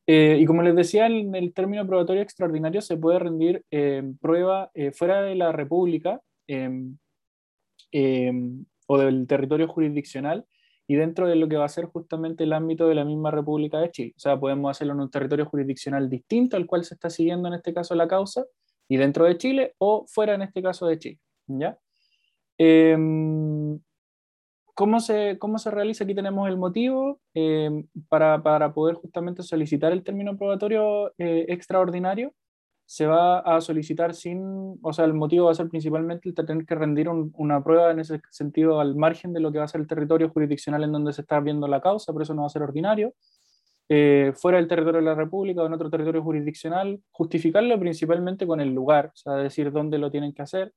Eh, 0.05 0.37
y 0.41 0.45
como 0.45 0.63
les 0.63 0.75
decía, 0.75 1.07
en 1.07 1.33
el 1.33 1.53
término 1.53 1.87
probatorio 1.87 2.21
extraordinario 2.21 2.81
se 2.81 2.97
puede 2.97 3.19
rendir 3.19 3.63
eh, 3.71 4.03
prueba 4.19 4.69
eh, 4.73 4.91
fuera 4.91 5.21
de 5.21 5.35
la 5.35 5.53
República 5.53 6.21
em, 6.47 6.97
em, 7.91 8.65
o 8.87 8.97
del 8.97 9.27
territorio 9.27 9.69
jurisdiccional 9.69 10.45
y 10.87 10.95
dentro 10.95 11.25
de 11.27 11.35
lo 11.37 11.47
que 11.47 11.55
va 11.55 11.65
a 11.65 11.69
ser 11.69 11.85
justamente 11.85 12.43
el 12.43 12.51
ámbito 12.51 12.89
de 12.89 12.95
la 12.95 13.05
misma 13.05 13.31
República 13.31 13.79
de 13.79 13.91
Chile. 13.91 14.13
O 14.17 14.19
sea, 14.19 14.37
podemos 14.37 14.71
hacerlo 14.71 14.93
en 14.93 15.01
un 15.01 15.11
territorio 15.11 15.45
jurisdiccional 15.45 16.09
distinto 16.09 16.57
al 16.57 16.65
cual 16.65 16.83
se 16.83 16.95
está 16.95 17.09
siguiendo 17.09 17.47
en 17.47 17.53
este 17.53 17.73
caso 17.73 17.95
la 17.95 18.09
causa, 18.09 18.45
y 18.89 18.97
dentro 18.97 19.25
de 19.25 19.37
Chile 19.37 19.73
o 19.77 20.05
fuera 20.07 20.35
en 20.35 20.41
este 20.41 20.61
caso 20.61 20.85
de 20.87 20.99
Chile. 20.99 21.19
¿ya? 21.47 21.77
¿Cómo, 24.77 24.99
se, 24.99 25.37
¿Cómo 25.39 25.57
se 25.57 25.71
realiza? 25.71 26.03
Aquí 26.03 26.13
tenemos 26.13 26.47
el 26.47 26.57
motivo 26.57 27.19
em, 27.33 27.87
para, 28.09 28.43
para, 28.43 28.73
poder 28.73 28.95
justamente 28.95 29.41
solicitar 29.41 29.91
el 29.91 30.03
término 30.03 30.37
probatorio 30.37 31.13
eh, 31.17 31.45
extraordinario 31.49 32.33
se 32.87 33.05
va 33.05 33.39
a 33.39 33.59
solicitar 33.59 34.13
sin, 34.13 34.79
o 34.81 34.93
sea, 34.93 35.03
el 35.03 35.13
motivo 35.13 35.47
va 35.47 35.51
a 35.51 35.55
ser 35.55 35.67
principalmente 35.67 36.29
el 36.29 36.35
tener 36.35 36.65
que 36.65 36.73
rendir 36.73 37.09
una 37.09 37.61
prueba 37.61 37.91
en 37.91 37.99
ese 37.99 38.21
sentido 38.29 38.79
al 38.79 38.95
margen 38.95 39.33
de 39.33 39.41
lo 39.41 39.51
que 39.51 39.57
va 39.57 39.65
a 39.65 39.67
ser 39.67 39.81
el 39.81 39.87
territorio 39.87 40.29
jurisdiccional 40.29 40.85
en 40.85 40.93
donde 40.93 41.11
se 41.11 41.21
está 41.21 41.41
viendo 41.41 41.67
la 41.67 41.81
causa, 41.81 42.13
por 42.13 42.21
eso 42.21 42.33
no 42.33 42.43
va 42.43 42.47
a 42.47 42.49
ser 42.49 42.61
ordinario. 42.61 43.13
Eh, 43.89 44.31
fuera 44.35 44.57
del 44.57 44.69
territorio 44.69 45.01
de 45.01 45.05
la 45.05 45.15
República 45.15 45.61
o 45.61 45.65
en 45.65 45.73
otro 45.73 45.89
territorio 45.89 46.23
jurisdiccional, 46.23 47.01
justificarlo 47.11 47.77
principalmente 47.77 48.47
con 48.47 48.61
el 48.61 48.73
lugar, 48.73 49.07
o 49.07 49.17
sea, 49.17 49.33
decir 49.33 49.71
dónde 49.73 49.97
lo 49.97 50.09
tienen 50.09 50.33
que 50.33 50.43
hacer. 50.43 50.71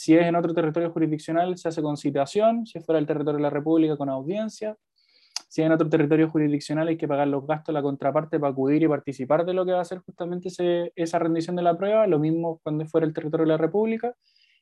Si 0.00 0.14
es 0.14 0.24
en 0.26 0.36
otro 0.36 0.54
territorio 0.54 0.92
jurisdiccional, 0.92 1.58
se 1.58 1.66
hace 1.66 1.82
con 1.82 1.96
citación, 1.96 2.64
si 2.66 2.78
es 2.78 2.86
fuera 2.86 2.98
del 2.98 3.06
territorio 3.08 3.38
de 3.38 3.42
la 3.42 3.50
República, 3.50 3.96
con 3.96 4.08
audiencia, 4.08 4.76
si 5.48 5.62
en 5.62 5.72
otro 5.72 5.88
territorio 5.88 6.30
jurisdiccional 6.30 6.86
hay 6.86 6.96
que 6.96 7.08
pagar 7.08 7.26
los 7.26 7.44
gastos 7.44 7.72
la 7.72 7.82
contraparte 7.82 8.38
para 8.38 8.52
acudir 8.52 8.84
y 8.84 8.86
participar 8.86 9.44
de 9.44 9.54
lo 9.54 9.66
que 9.66 9.72
va 9.72 9.80
a 9.80 9.84
ser 9.84 9.98
justamente 9.98 10.50
esa 10.94 11.18
rendición 11.18 11.56
de 11.56 11.62
la 11.62 11.76
prueba, 11.76 12.06
lo 12.06 12.20
mismo 12.20 12.60
cuando 12.62 12.86
fuera 12.86 13.08
el 13.08 13.12
territorio 13.12 13.44
de 13.44 13.48
la 13.48 13.56
República. 13.56 14.14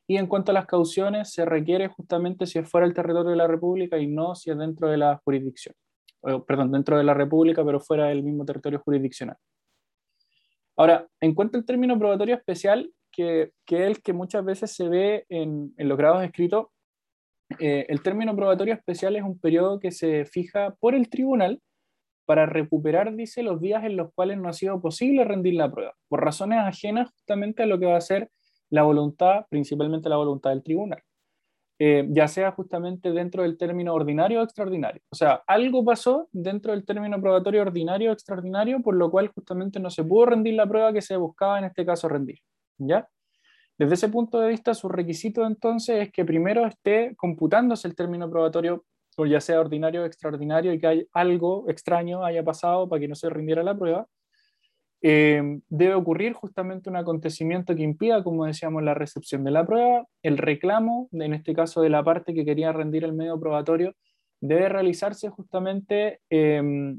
Y 0.07 0.17
en 0.17 0.27
cuanto 0.27 0.53
a 0.53 0.55
las 0.55 0.65
cauciones, 0.65 1.31
se 1.35 1.45
requiere 1.45 1.89
justamente 1.89 2.47
si 2.47 2.59
es 2.59 2.67
fuera 2.67 2.87
el 2.87 2.95
territorio 2.95 3.29
de 3.33 3.37
la 3.37 3.47
República 3.47 3.99
y 3.99 4.07
no 4.07 4.35
si 4.35 4.51
es 4.51 4.57
dentro 4.57 4.89
de 4.89 4.97
la 4.97 5.21
jurisdicción. 5.23 5.75
perdón, 6.47 6.73
dentro 6.73 6.97
de 6.97 7.05
la 7.05 7.13
República, 7.13 7.63
pero 7.63 7.79
fuera 7.79 8.07
del 8.07 8.23
mismo 8.23 8.47
territorio 8.47 8.81
jurisdiccional. 8.81 9.37
Ahora, 10.79 11.07
en 11.21 11.35
cuanto 11.35 11.59
al 11.59 11.67
término 11.67 11.99
probatorio 11.99 12.35
especial, 12.35 12.91
que, 13.17 13.53
que 13.65 13.87
el 13.87 14.03
que 14.03 14.13
muchas 14.13 14.45
veces 14.45 14.73
se 14.73 14.89
ve 14.89 15.25
en, 15.29 15.73
en 15.77 15.89
los 15.89 15.97
grados 15.97 16.23
escritos, 16.23 16.67
eh, 17.59 17.87
el 17.89 18.03
término 18.03 18.35
probatorio 18.35 18.75
especial 18.75 19.17
es 19.17 19.23
un 19.23 19.39
periodo 19.39 19.79
que 19.79 19.93
se 19.93 20.25
fija 20.27 20.75
por 20.81 20.95
el 20.95 21.09
tribunal 21.09 21.61
para 22.27 22.45
recuperar, 22.45 23.15
dice, 23.15 23.43
los 23.43 23.61
días 23.61 23.85
en 23.85 23.97
los 23.97 24.13
cuales 24.13 24.37
no 24.39 24.49
ha 24.49 24.53
sido 24.53 24.81
posible 24.81 25.25
rendir 25.25 25.55
la 25.55 25.71
prueba, 25.71 25.95
por 26.09 26.25
razones 26.25 26.59
ajenas 26.59 27.11
justamente 27.11 27.63
a 27.63 27.67
lo 27.67 27.79
que 27.79 27.87
va 27.87 27.97
a 27.97 28.01
ser 28.01 28.31
la 28.69 28.83
voluntad, 28.83 29.47
principalmente 29.49 30.09
la 30.09 30.17
voluntad 30.17 30.51
del 30.51 30.65
tribunal, 30.65 31.01
eh, 31.79 32.05
ya 32.11 32.27
sea 32.27 32.51
justamente 32.51 33.13
dentro 33.13 33.45
del 33.45 33.57
término 33.57 33.95
ordinario 33.95 34.41
o 34.41 34.43
extraordinario. 34.43 35.03
O 35.09 35.15
sea, 35.15 35.45
algo 35.47 35.85
pasó 35.85 36.29
dentro 36.33 36.73
del 36.73 36.85
término 36.85 37.21
probatorio 37.21 37.63
ordinario 37.63 38.11
o 38.11 38.13
extraordinario, 38.13 38.83
por 38.83 38.97
lo 38.97 39.09
cual 39.09 39.29
justamente 39.29 39.79
no 39.79 39.89
se 39.91 40.03
pudo 40.03 40.27
rendir 40.27 40.55
la 40.55 40.67
prueba 40.67 40.93
que 40.93 41.03
se 41.03 41.17
buscaba 41.17 41.61
en 41.61 41.67
este 41.67 41.87
caso 41.87 42.09
rendir. 42.09 42.41
¿Ya? 42.79 43.09
Desde 43.79 43.95
ese 43.95 44.09
punto 44.09 44.41
de 44.41 44.49
vista, 44.49 44.75
su 44.75 44.89
requisito 44.89 45.47
entonces 45.47 46.07
es 46.07 46.13
que 46.13 46.25
primero 46.25 46.67
esté 46.67 47.15
computándose 47.17 47.87
el 47.87 47.95
término 47.95 48.31
probatorio, 48.31 48.85
o 49.17 49.27
ya 49.27 49.41
sea 49.41 49.61
ordinario 49.61 50.03
o 50.03 50.07
extraordinario, 50.07 50.73
y 50.73 50.79
que 50.79 50.87
hay 50.87 51.09
algo 51.13 51.69
extraño 51.69 52.25
haya 52.25 52.43
pasado 52.43 52.89
para 52.89 53.01
que 53.01 53.09
no 53.09 53.15
se 53.15 53.29
rindiera 53.29 53.63
la 53.63 53.77
prueba. 53.77 54.07
Eh, 55.03 55.61
debe 55.69 55.95
ocurrir 55.95 56.33
justamente 56.33 56.89
un 56.89 56.97
acontecimiento 56.97 57.77
que 57.77 57.83
impida, 57.83 58.25
como 58.25 58.47
decíamos, 58.47 58.83
la 58.83 58.95
recepción 58.95 59.45
de 59.45 59.51
la 59.51 59.67
prueba. 59.67 60.07
El 60.23 60.39
reclamo, 60.39 61.09
en 61.13 61.35
este 61.35 61.55
caso 61.55 61.83
de 61.83 61.91
la 61.91 62.03
parte 62.03 62.33
que 62.33 62.47
quería 62.47 62.73
rendir 62.73 63.05
el 63.05 63.13
medio 63.13 63.39
probatorio, 63.39 63.95
debe 64.41 64.69
realizarse 64.69 65.29
justamente 65.29 66.21
eh, 66.31 66.97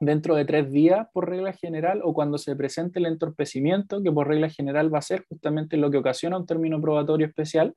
dentro 0.00 0.34
de 0.34 0.44
tres 0.44 0.70
días 0.70 1.06
por 1.12 1.28
regla 1.28 1.52
general 1.52 2.00
o 2.04 2.14
cuando 2.14 2.38
se 2.38 2.56
presente 2.56 2.98
el 2.98 3.06
entorpecimiento, 3.06 4.02
que 4.02 4.12
por 4.12 4.28
regla 4.28 4.48
general 4.48 4.92
va 4.92 4.98
a 4.98 5.02
ser 5.02 5.24
justamente 5.28 5.76
lo 5.76 5.90
que 5.90 5.98
ocasiona 5.98 6.36
un 6.36 6.46
término 6.46 6.80
probatorio 6.80 7.26
especial. 7.26 7.74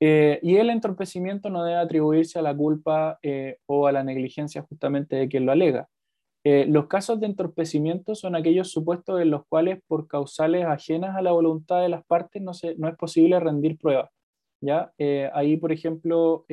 Eh, 0.00 0.38
y 0.42 0.56
el 0.56 0.70
entorpecimiento 0.70 1.50
no 1.50 1.64
debe 1.64 1.78
atribuirse 1.78 2.38
a 2.38 2.42
la 2.42 2.56
culpa 2.56 3.18
eh, 3.22 3.58
o 3.66 3.86
a 3.86 3.92
la 3.92 4.04
negligencia 4.04 4.62
justamente 4.62 5.16
de 5.16 5.28
quien 5.28 5.44
lo 5.44 5.52
alega. 5.52 5.88
Eh, 6.44 6.66
los 6.68 6.86
casos 6.86 7.18
de 7.18 7.26
entorpecimiento 7.26 8.14
son 8.14 8.36
aquellos 8.36 8.70
supuestos 8.70 9.20
en 9.20 9.30
los 9.30 9.44
cuales 9.48 9.80
por 9.88 10.06
causales 10.06 10.64
ajenas 10.64 11.16
a 11.16 11.22
la 11.22 11.32
voluntad 11.32 11.82
de 11.82 11.88
las 11.88 12.04
partes 12.04 12.40
no, 12.40 12.54
se, 12.54 12.76
no 12.76 12.88
es 12.88 12.96
posible 12.96 13.40
rendir 13.40 13.76
pruebas. 13.76 14.10
¿ya? 14.60 14.92
ahí, 15.34 15.56
por 15.56 15.72
ejemplo, 15.72 16.44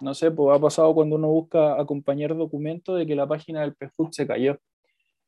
no 0.00 0.14
sé, 0.14 0.30
pues 0.30 0.56
ha 0.56 0.60
pasado 0.60 0.94
cuando 0.94 1.16
uno 1.16 1.28
busca 1.28 1.80
acompañar 1.80 2.36
documentos 2.36 2.98
de 2.98 3.06
que 3.06 3.14
la 3.14 3.26
página 3.26 3.60
del 3.62 3.74
PFUT 3.74 4.12
se 4.12 4.26
cayó. 4.26 4.58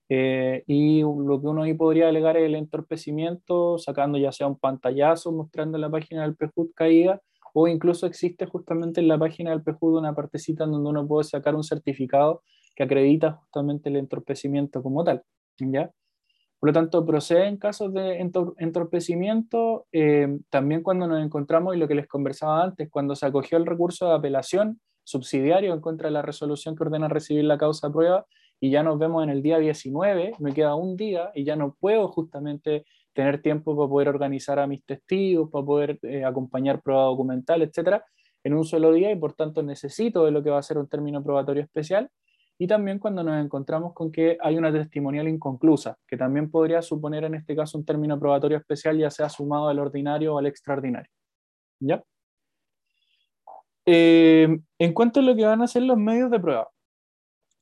Eh, 0.09 0.63
y 0.67 1.01
lo 1.01 1.41
que 1.41 1.47
uno 1.49 1.63
ahí 1.63 1.75
podría 1.75 2.09
alegar 2.09 2.37
es 2.37 2.45
el 2.45 2.55
entorpecimiento, 2.55 3.79
sacando 3.79 4.19
ya 4.19 4.33
sea 4.33 4.47
un 4.47 4.59
pantallazo 4.59 5.33
mostrando 5.33 5.79
la 5.79 5.91
página 5.91 6.23
del 6.23 6.37
PFUT 6.37 6.73
caída, 6.75 7.21
o 7.55 7.69
incluso 7.69 8.07
existe 8.07 8.47
justamente 8.47 9.01
en 9.01 9.09
la 9.09 9.19
página 9.19 9.51
del 9.51 9.63
PFUT 9.63 9.99
una 9.99 10.15
partecita 10.15 10.65
en 10.65 10.73
donde 10.73 10.91
uno 10.91 11.07
puede 11.07 11.25
sacar 11.25 11.55
un 11.55 11.65
certificado 11.65 12.43
que 12.75 12.83
acredita 12.85 13.33
justamente 13.33 13.89
el 13.89 13.97
entorpecimiento 13.97 14.83
como 14.83 15.03
tal. 15.03 15.23
¿ya? 15.59 15.91
Por 16.67 16.75
lo 16.75 16.81
tanto, 16.81 17.07
procede 17.07 17.47
en 17.47 17.59
casos 17.59 17.95
de 17.95 18.19
entorpecimiento, 18.59 19.87
eh, 19.93 20.37
también 20.51 20.83
cuando 20.83 21.07
nos 21.07 21.25
encontramos, 21.25 21.77
y 21.77 21.79
lo 21.79 21.87
que 21.87 21.95
les 21.95 22.09
conversaba 22.09 22.65
antes, 22.65 22.91
cuando 22.91 23.15
se 23.15 23.25
acogió 23.25 23.57
el 23.57 23.67
recurso 23.67 24.09
de 24.09 24.15
apelación 24.17 24.81
subsidiario 25.05 25.73
en 25.75 25.81
contra 25.81 26.09
de 26.09 26.15
la 26.15 26.23
resolución 26.23 26.75
que 26.75 26.83
ordena 26.83 27.07
recibir 27.07 27.45
la 27.45 27.57
causa 27.57 27.93
prueba, 27.93 28.27
y 28.59 28.71
ya 28.71 28.83
nos 28.83 28.99
vemos 28.99 29.23
en 29.23 29.31
el 29.31 29.43
día 29.43 29.59
19, 29.59 30.33
me 30.41 30.53
queda 30.55 30.75
un 30.75 30.97
día 30.97 31.31
y 31.37 31.45
ya 31.45 31.55
no 31.55 31.77
puedo 31.79 32.09
justamente 32.09 32.85
tener 33.13 33.41
tiempo 33.41 33.77
para 33.77 33.89
poder 33.89 34.09
organizar 34.09 34.59
a 34.59 34.67
mis 34.67 34.85
testigos, 34.85 35.49
para 35.53 35.65
poder 35.65 36.01
eh, 36.03 36.25
acompañar 36.25 36.83
prueba 36.83 37.05
documental, 37.05 37.63
etcétera, 37.63 38.05
en 38.43 38.55
un 38.55 38.65
solo 38.65 38.91
día 38.91 39.13
y 39.13 39.17
por 39.17 39.35
tanto 39.35 39.63
necesito 39.63 40.25
de 40.25 40.33
lo 40.33 40.43
que 40.43 40.51
va 40.51 40.59
a 40.59 40.65
ser 40.65 40.79
un 40.79 40.89
término 40.89 41.23
probatorio 41.23 41.63
especial 41.63 42.11
y 42.59 42.67
también 42.67 42.99
cuando 42.99 43.23
nos 43.23 43.45
encontramos 43.45 43.93
con 43.93 44.11
que 44.11 44.39
hay 44.41 44.57
una 44.57 44.73
testimonial 44.73 45.29
inconclusa, 45.29 45.99
que 46.07 46.17
también 46.17 46.51
podría 46.51 46.81
suponer 46.81 47.25
en 47.25 47.35
este 47.35 47.55
caso 47.55 47.77
un 47.77 47.85
término 47.85 48.19
probatorio 48.19 48.57
especial, 48.57 48.99
ya 48.99 49.11
sea 49.11 49.29
sumado 49.29 49.69
al 49.69 49.79
ordinario 49.79 50.35
o 50.35 50.39
al 50.39 50.47
extraordinario. 50.47 51.11
¿Ya? 51.81 52.03
Eh, 53.85 54.49
en 54.79 54.93
cuanto 54.95 55.21
a 55.21 55.23
lo 55.23 55.37
que 55.37 55.45
van 55.45 55.63
a 55.63 55.67
ser 55.67 55.83
los 55.83 55.99
medios 55.99 56.31
de 56.31 56.41
prueba, 56.41 56.69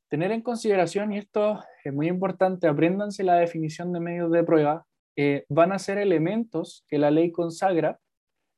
tener 0.09 0.30
en 0.30 0.42
consideración, 0.42 1.12
y 1.12 1.18
esto 1.18 1.61
es 1.85 1.92
muy 1.92 2.09
importante, 2.09 2.68
apréndanse 2.68 3.24
la 3.24 3.35
definición 3.35 3.92
de 3.92 4.00
medios 4.00 4.30
de 4.30 4.44
prueba, 4.44 4.87
eh, 5.16 5.44
van 5.48 5.72
a 5.72 5.78
ser 5.78 5.98
elementos 5.98 6.85
que 6.88 6.98
la 6.98 7.11
ley 7.11 7.30
consagra 7.33 7.98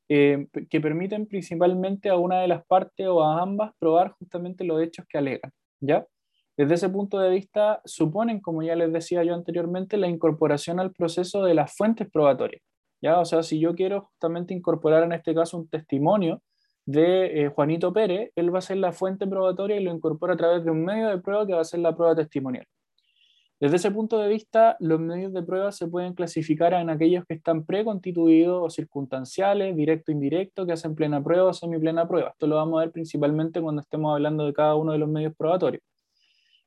eh, 0.08 0.46
que 0.70 0.80
permiten 0.80 1.26
principalmente 1.26 2.08
a 2.08 2.16
una 2.16 2.40
de 2.40 2.48
las 2.48 2.64
partes 2.64 3.08
o 3.08 3.22
a 3.22 3.42
ambas 3.42 3.72
probar 3.78 4.12
justamente 4.12 4.64
los 4.64 4.80
hechos 4.80 5.04
que 5.08 5.18
alegan, 5.18 5.50
¿ya? 5.80 6.06
Desde 6.56 6.74
ese 6.74 6.88
punto 6.88 7.18
de 7.18 7.30
vista, 7.30 7.82
suponen, 7.84 8.40
como 8.40 8.62
ya 8.62 8.74
les 8.74 8.92
decía 8.92 9.22
yo 9.24 9.34
anteriormente, 9.34 9.98
la 9.98 10.08
incorporación 10.08 10.80
al 10.80 10.92
proceso 10.92 11.44
de 11.44 11.54
las 11.54 11.76
fuentes 11.76 12.08
probatorias, 12.10 12.62
¿ya? 13.02 13.20
O 13.20 13.26
sea, 13.26 13.42
si 13.42 13.60
yo 13.60 13.74
quiero 13.74 14.02
justamente 14.02 14.54
incorporar 14.54 15.02
en 15.02 15.12
este 15.12 15.34
caso 15.34 15.58
un 15.58 15.68
testimonio 15.68 16.42
de 16.86 17.42
eh, 17.44 17.48
Juanito 17.48 17.92
Pérez, 17.92 18.30
él 18.36 18.54
va 18.54 18.60
a 18.60 18.62
ser 18.62 18.78
la 18.78 18.92
fuente 18.92 19.26
probatoria 19.26 19.76
y 19.76 19.84
lo 19.84 19.92
incorpora 19.92 20.34
a 20.34 20.36
través 20.36 20.64
de 20.64 20.70
un 20.70 20.84
medio 20.84 21.08
de 21.08 21.18
prueba 21.18 21.46
que 21.46 21.52
va 21.52 21.60
a 21.60 21.64
ser 21.64 21.80
la 21.80 21.94
prueba 21.94 22.14
testimonial. 22.16 22.64
Desde 23.58 23.76
ese 23.76 23.90
punto 23.90 24.18
de 24.18 24.28
vista, 24.28 24.76
los 24.80 25.00
medios 25.00 25.32
de 25.32 25.42
prueba 25.42 25.72
se 25.72 25.88
pueden 25.88 26.14
clasificar 26.14 26.74
en 26.74 26.90
aquellos 26.90 27.24
que 27.26 27.34
están 27.34 27.64
preconstituidos 27.64 28.62
o 28.62 28.70
circunstanciales, 28.70 29.74
directo, 29.74 30.12
indirecto, 30.12 30.66
que 30.66 30.72
hacen 30.72 30.94
plena 30.94 31.22
prueba 31.22 31.50
o 31.50 31.52
semiplena 31.54 32.06
prueba. 32.06 32.30
Esto 32.30 32.46
lo 32.46 32.56
vamos 32.56 32.78
a 32.78 32.84
ver 32.84 32.92
principalmente 32.92 33.60
cuando 33.60 33.80
estemos 33.80 34.14
hablando 34.14 34.44
de 34.46 34.52
cada 34.52 34.74
uno 34.74 34.92
de 34.92 34.98
los 34.98 35.08
medios 35.08 35.34
probatorios. 35.36 35.82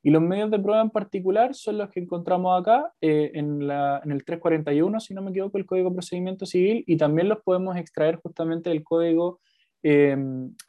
Y 0.02 0.12
los 0.12 0.22
medios 0.22 0.50
de 0.50 0.60
prueba 0.60 0.82
en 0.82 0.90
particular 0.90 1.54
son 1.54 1.78
los 1.78 1.90
que 1.90 2.00
encontramos 2.00 2.60
acá 2.60 2.94
eh, 3.02 3.32
en, 3.34 3.64
el 3.64 4.24
341, 4.24 5.00
si 5.00 5.14
no 5.14 5.22
me 5.22 5.32
equivoco, 5.32 5.58
el 5.58 5.66
Código 5.66 5.90
de 5.90 5.96
Procedimiento 5.96 6.46
Civil, 6.46 6.84
y 6.88 6.96
también 6.98 7.28
los 7.28 7.42
podemos 7.42 7.76
extraer 7.76 8.16
justamente 8.16 8.70
del 8.70 8.84
Código 8.84 9.42
eh, 9.84 10.18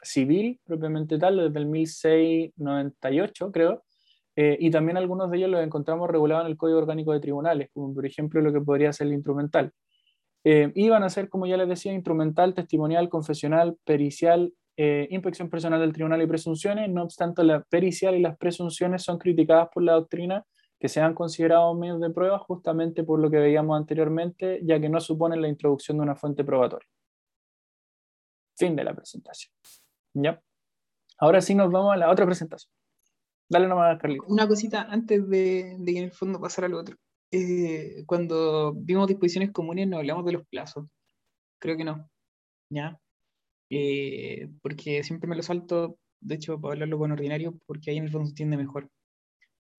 Civil, 0.01 0.59
propiamente 0.65 1.17
tal, 1.17 1.37
desde 1.37 1.59
el 1.59 1.65
1698, 1.67 3.51
creo, 3.51 3.83
eh, 4.35 4.57
y 4.59 4.71
también 4.71 4.97
algunos 4.97 5.29
de 5.29 5.37
ellos 5.37 5.49
los 5.49 5.63
encontramos 5.63 6.09
regulados 6.09 6.45
en 6.45 6.51
el 6.51 6.57
Código 6.57 6.79
Orgánico 6.79 7.11
de 7.13 7.19
Tribunales, 7.19 7.69
como 7.73 7.93
por 7.93 8.05
ejemplo 8.05 8.41
lo 8.41 8.53
que 8.53 8.61
podría 8.61 8.93
ser 8.93 9.07
el 9.07 9.13
instrumental. 9.13 9.71
Eh, 10.43 10.71
iban 10.75 11.03
a 11.03 11.09
ser, 11.09 11.29
como 11.29 11.45
ya 11.45 11.57
les 11.57 11.67
decía, 11.67 11.93
instrumental, 11.93 12.53
testimonial, 12.53 13.09
confesional, 13.09 13.77
pericial, 13.83 14.53
eh, 14.77 15.07
inspección 15.11 15.49
personal 15.49 15.79
del 15.79 15.93
tribunal 15.93 16.21
y 16.21 16.27
presunciones. 16.27 16.89
No 16.89 17.03
obstante, 17.03 17.43
la 17.43 17.61
pericial 17.63 18.15
y 18.15 18.21
las 18.21 18.37
presunciones 18.37 19.03
son 19.03 19.17
criticadas 19.17 19.69
por 19.73 19.83
la 19.83 19.93
doctrina 19.93 20.45
que 20.79 20.89
se 20.89 20.99
han 20.99 21.13
considerado 21.13 21.75
medios 21.75 22.01
de 22.01 22.09
prueba 22.09 22.39
justamente 22.39 23.03
por 23.03 23.19
lo 23.19 23.29
que 23.29 23.37
veíamos 23.37 23.77
anteriormente, 23.77 24.59
ya 24.63 24.79
que 24.79 24.89
no 24.89 24.99
suponen 24.99 25.41
la 25.41 25.47
introducción 25.47 25.97
de 25.97 26.03
una 26.03 26.15
fuente 26.15 26.43
probatoria. 26.43 26.87
Fin 28.57 28.75
de 28.75 28.83
la 28.83 28.95
presentación. 28.95 29.53
¿Ya? 30.13 30.41
Ahora 31.19 31.39
sí 31.41 31.53
nos 31.53 31.71
vamos 31.71 31.93
a 31.93 31.97
la 31.97 32.09
otra 32.09 32.25
presentación. 32.25 32.73
Dale 33.47 33.67
nomás, 33.67 33.99
Carlito. 33.99 34.25
Una 34.27 34.47
cosita 34.47 34.87
antes 34.89 35.29
de, 35.29 35.75
de 35.77 35.91
en 35.91 36.05
el 36.05 36.11
fondo 36.11 36.41
pasar 36.41 36.65
al 36.65 36.73
otro. 36.73 36.95
Eh, 37.31 38.03
cuando 38.07 38.73
vimos 38.73 39.07
disposiciones 39.07 39.51
comunes 39.51 39.87
no 39.87 39.97
hablamos 39.97 40.25
de 40.25 40.33
los 40.33 40.47
plazos. 40.47 40.87
Creo 41.59 41.77
que 41.77 41.83
no. 41.83 42.09
¿Ya? 42.69 42.99
Eh, 43.71 44.49
porque 44.61 45.03
siempre 45.03 45.29
me 45.29 45.35
lo 45.35 45.43
salto, 45.43 45.97
de 46.19 46.35
hecho, 46.35 46.59
para 46.59 46.73
hablarlo 46.73 46.99
con 46.99 47.11
ordinario, 47.11 47.57
porque 47.65 47.89
ahí 47.89 47.97
en 47.97 48.03
el 48.03 48.11
fondo 48.11 48.25
se 48.27 48.31
entiende 48.31 48.57
mejor. 48.57 48.89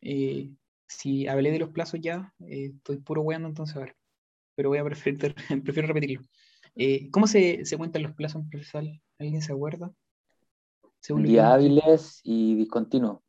Eh, 0.01 0.51
si 0.89 1.29
hablé 1.29 1.53
de 1.53 1.59
los 1.59 1.71
plazos 1.71 2.01
ya, 2.01 2.33
estoy 2.41 2.97
puro 2.99 3.23
weando 3.23 3.49
entonces 3.49 3.77
ahora. 3.77 3.95
Pero 4.57 4.71
voy 4.71 4.79
a 4.79 4.85
preferir, 4.85 5.35
prefiero 5.65 5.89
repetirlo. 5.89 6.27
¿Cómo 7.11 7.27
se, 7.27 7.65
se 7.67 7.77
cuentan 7.77 8.03
los 8.03 8.15
plazos 8.15 8.43
en 8.43 8.49
procesal? 8.49 9.01
¿Alguien 9.19 9.43
se 9.43 9.53
acuerda? 9.53 9.93
Viables 11.11 12.21
y 12.23 12.55
discontinuos. 12.55 13.21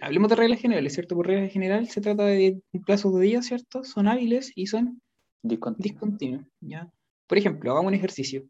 Hablemos 0.00 0.30
de 0.30 0.36
reglas 0.36 0.60
generales, 0.60 0.94
¿cierto? 0.94 1.14
Por 1.14 1.26
regla 1.26 1.48
general 1.48 1.88
se 1.88 2.00
trata 2.00 2.24
de 2.24 2.62
un 2.72 2.82
plazo 2.82 3.10
de 3.12 3.26
días, 3.26 3.46
¿cierto? 3.46 3.84
Son 3.84 4.08
hábiles 4.08 4.50
y 4.54 4.66
son 4.66 5.02
discontinuos. 5.42 6.46
¿ya? 6.60 6.90
Por 7.26 7.38
ejemplo, 7.38 7.70
hagamos 7.70 7.90
un 7.90 7.94
ejercicio. 7.94 8.44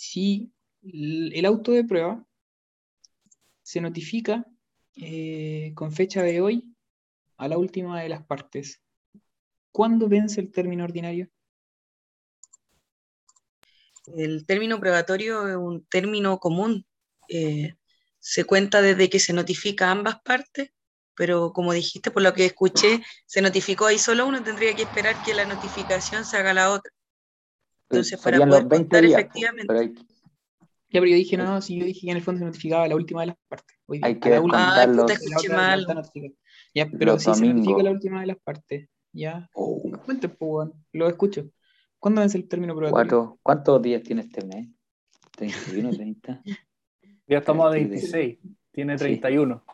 Si 0.00 0.52
el 0.80 1.44
auto 1.44 1.72
de 1.72 1.82
prueba 1.82 2.24
se 3.62 3.80
notifica 3.80 4.46
eh, 4.94 5.72
con 5.74 5.90
fecha 5.90 6.22
de 6.22 6.40
hoy 6.40 6.72
a 7.36 7.48
la 7.48 7.58
última 7.58 8.00
de 8.00 8.08
las 8.08 8.24
partes, 8.24 8.80
¿cuándo 9.72 10.08
vence 10.08 10.40
el 10.40 10.52
término 10.52 10.84
ordinario? 10.84 11.28
El 14.14 14.46
término 14.46 14.78
probatorio 14.78 15.48
es 15.48 15.56
un 15.56 15.84
término 15.86 16.38
común. 16.38 16.86
Eh, 17.28 17.74
se 18.20 18.44
cuenta 18.44 18.80
desde 18.80 19.10
que 19.10 19.18
se 19.18 19.32
notifica 19.32 19.88
a 19.88 19.92
ambas 19.92 20.20
partes 20.22 20.70
pero 21.16 21.52
como 21.52 21.72
dijiste, 21.72 22.12
por 22.12 22.22
lo 22.22 22.32
que 22.32 22.44
escuché, 22.44 23.02
se 23.26 23.42
notificó 23.42 23.86
ahí 23.86 23.98
solo 23.98 24.28
uno, 24.28 24.40
tendría 24.44 24.76
que 24.76 24.82
esperar 24.82 25.20
que 25.20 25.34
la 25.34 25.46
notificación 25.46 26.24
se 26.24 26.36
haga 26.36 26.54
la 26.54 26.70
otra. 26.70 26.92
Entonces, 27.90 28.20
para 28.20 28.38
poder 28.38 28.68
contar 28.68 29.04
efectivamente. 29.04 29.66
Pero 29.66 29.82
Ya, 29.82 31.00
pero 31.00 31.06
yo 31.06 31.16
dije, 31.16 31.36
no, 31.36 31.60
si 31.60 31.78
yo 31.78 31.86
dije 31.86 32.06
que 32.06 32.10
en 32.10 32.16
el 32.16 32.22
fondo 32.22 32.40
se 32.40 32.44
notificaba 32.44 32.88
la 32.88 32.96
última 32.96 33.22
de 33.22 33.28
las 33.28 33.36
partes. 33.48 33.76
hay 34.02 34.18
que 34.18 34.36
contar 34.36 34.88
los... 34.88 35.10
mal. 35.50 35.86
Ya, 36.74 36.88
pero 36.98 37.18
si 37.18 37.34
se 37.34 37.46
notifica 37.46 37.82
la 37.82 37.90
última 37.90 38.20
de 38.20 38.26
las 38.26 38.38
partes, 38.38 38.88
ya. 39.12 39.48
Oh. 39.54 39.82
Cuente, 40.04 40.28
pues, 40.28 40.70
lo 40.92 41.08
escucho. 41.08 41.50
¿Cuándo 41.98 42.22
es 42.22 42.34
el 42.34 42.46
término 42.46 42.76
probatorio? 42.76 43.38
¿Cuántos 43.42 43.82
días 43.82 44.02
tiene 44.02 44.22
este 44.22 44.44
mes? 44.44 44.68
¿31, 45.36 45.96
30? 45.96 46.42
ya 47.26 47.38
estamos 47.38 47.66
a 47.66 47.70
26, 47.70 48.38
tiene 48.70 48.96
31. 48.96 49.64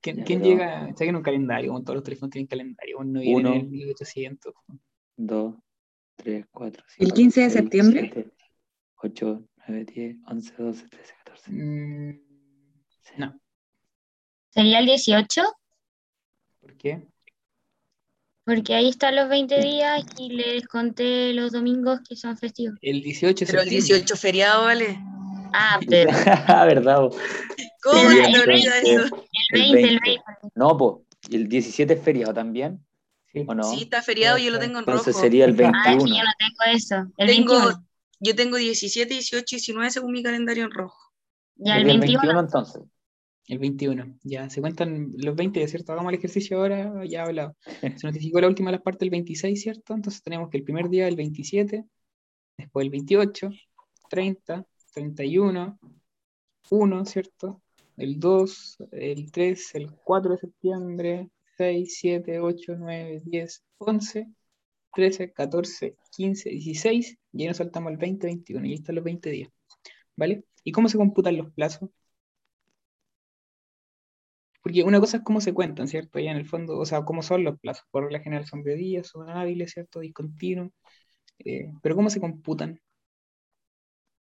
¿Quién, 0.00 0.22
¿quién 0.24 0.42
llega? 0.42 0.88
Está 0.88 1.04
en 1.04 1.16
un 1.16 1.22
calendario, 1.22 1.72
todos 1.80 1.94
los 1.94 2.02
teléfonos 2.02 2.32
tienen 2.32 2.48
calendario, 2.48 2.98
uno 2.98 3.20
viene 3.20 3.56
en 3.56 3.60
el 3.60 3.68
1800. 3.68 4.52
2, 5.16 5.54
3, 6.22 6.46
4, 6.50 6.84
5. 6.88 7.04
¿El 7.04 7.12
15 7.12 7.40
de 7.40 7.50
septiembre? 7.50 8.10
7, 8.12 8.30
8, 8.96 9.48
9, 9.68 9.84
10, 9.84 10.16
11, 10.26 10.54
12, 10.58 10.88
13, 10.88 11.14
14. 11.24 11.52
Mm, 11.52 12.20
no. 13.18 13.40
¿Sería 14.50 14.78
el 14.78 14.86
18? 14.86 15.42
¿Por 16.60 16.76
qué? 16.76 17.06
Porque 18.44 18.74
ahí 18.74 18.88
están 18.88 19.16
los 19.16 19.28
20 19.28 19.60
días 19.60 20.04
y 20.18 20.30
les 20.30 20.66
conté 20.66 21.32
los 21.32 21.52
domingos 21.52 22.00
que 22.08 22.16
son 22.16 22.36
festivos. 22.36 22.76
El 22.82 23.02
18 23.02 23.46
Pero 23.46 23.62
el 23.62 23.68
18 23.68 24.16
feriado, 24.16 24.64
¿vale? 24.64 24.98
Ah, 25.52 25.78
pero. 25.88 26.10
Ah, 26.48 26.64
verdad. 26.64 27.08
¿Cómo 27.82 28.08
te 28.08 28.40
olvida 28.40 28.78
eso? 28.78 29.16
El 29.52 29.72
20, 29.72 29.82
el 29.82 30.00
20. 30.00 30.22
No, 30.54 30.76
pues, 30.76 30.96
el 31.30 31.48
17 31.48 31.94
es 31.94 32.02
feriado 32.02 32.34
también. 32.34 32.84
Sí. 33.32 33.44
¿O 33.46 33.54
no? 33.54 33.62
Sí, 33.64 33.82
está 33.82 34.02
feriado, 34.02 34.38
yo 34.38 34.50
lo 34.50 34.58
tengo 34.58 34.78
en 34.78 34.86
rojo. 34.86 34.98
Entonces 34.98 35.16
sería 35.16 35.44
el 35.46 35.52
21. 35.52 35.78
Ah, 35.84 35.92
sí, 35.92 36.10
yo 36.10 36.24
no 36.24 36.32
tengo 36.38 36.76
eso. 36.76 37.12
El 37.16 37.26
Tengo, 37.28 37.54
21. 37.54 37.86
yo 38.20 38.34
tengo 38.34 38.56
17, 38.56 39.14
18, 39.14 39.44
19 39.48 39.90
según 39.90 40.12
mi 40.12 40.22
calendario 40.22 40.64
en 40.64 40.70
rojo. 40.70 41.12
Ya 41.56 41.76
el 41.76 41.86
Sería 41.86 42.00
21. 42.00 42.40
entonces. 42.40 42.82
El 43.48 43.58
21, 43.58 44.18
ya, 44.22 44.48
se 44.48 44.60
cuentan 44.60 45.12
los 45.16 45.34
20, 45.34 45.66
¿cierto? 45.66 45.92
Hagamos 45.92 46.12
el 46.12 46.18
ejercicio 46.18 46.58
ahora, 46.58 47.04
ya 47.04 47.20
he 47.20 47.26
hablado. 47.26 47.56
Se 48.00 48.06
notificó 48.06 48.40
la 48.40 48.46
última 48.46 48.70
de 48.70 48.76
las 48.76 48.82
partes 48.82 49.02
el 49.02 49.10
26, 49.10 49.60
¿cierto? 49.60 49.94
Entonces 49.94 50.22
tenemos 50.22 50.48
que 50.48 50.58
el 50.58 50.64
primer 50.64 50.88
día 50.88 51.08
el 51.08 51.16
27, 51.16 51.84
después 52.56 52.84
el 52.84 52.90
28, 52.90 53.50
30, 54.08 54.64
31, 54.94 55.78
1, 56.70 57.04
¿cierto? 57.04 57.60
El 57.96 58.20
2, 58.20 58.76
el 58.92 59.32
3, 59.32 59.74
el 59.74 59.92
4 60.04 60.32
de 60.32 60.38
septiembre, 60.38 61.30
6, 61.62 61.96
7, 62.00 62.40
8, 62.40 62.74
9, 62.78 63.22
10, 63.24 63.64
11, 63.78 64.28
13, 64.94 65.32
14, 65.32 65.96
15, 66.16 66.50
16, 66.50 67.18
y 67.32 67.42
ahí 67.42 67.48
nos 67.48 67.58
saltamos 67.58 67.90
al 67.92 67.98
20, 67.98 68.26
21, 68.26 68.66
y 68.66 68.70
ahí 68.70 68.74
están 68.76 68.96
los 68.96 69.04
20 69.04 69.30
días, 69.30 69.50
¿vale? 70.16 70.44
¿Y 70.64 70.72
cómo 70.72 70.88
se 70.88 70.98
computan 70.98 71.36
los 71.38 71.52
plazos? 71.52 71.90
Porque 74.62 74.82
una 74.84 75.00
cosa 75.00 75.18
es 75.18 75.22
cómo 75.24 75.40
se 75.40 75.54
cuentan, 75.54 75.88
¿cierto? 75.88 76.18
Ya 76.18 76.30
en 76.30 76.36
el 76.36 76.46
fondo, 76.46 76.78
o 76.78 76.84
sea, 76.86 77.04
cómo 77.04 77.22
son 77.22 77.44
los 77.44 77.58
plazos. 77.58 77.84
Por 77.90 78.04
regla 78.04 78.20
general 78.20 78.46
son 78.46 78.62
de 78.62 78.74
días, 78.76 79.08
son 79.08 79.28
hábiles, 79.30 79.72
¿cierto? 79.72 80.00
Discontinuos. 80.00 80.70
Eh, 81.40 81.72
pero 81.82 81.96
¿cómo 81.96 82.10
se 82.10 82.20
computan? 82.20 82.80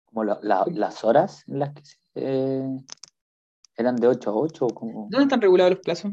Como 0.07 0.25
la- 0.25 0.38
la- 0.42 0.64
las 0.73 1.05
horas 1.05 1.44
en 1.49 1.59
las 1.59 1.75
que 1.75 1.85
se, 1.85 1.99
eh, 2.14 2.79
eran 3.77 3.97
de 3.97 4.09
8 4.09 4.31
a 4.31 4.35
8. 4.35 4.66
Como... 4.68 5.09
¿Dónde 5.11 5.25
están 5.25 5.40
regulados 5.40 5.73
los 5.75 5.81
plazos? 5.81 6.12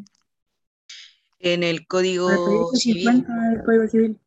En 1.43 1.63
el 1.63 1.87
código 1.87 2.67
civil 2.75 3.03
50 3.03 3.49
del 3.49 3.63
Código 3.63 3.87
Civil. 3.87 4.19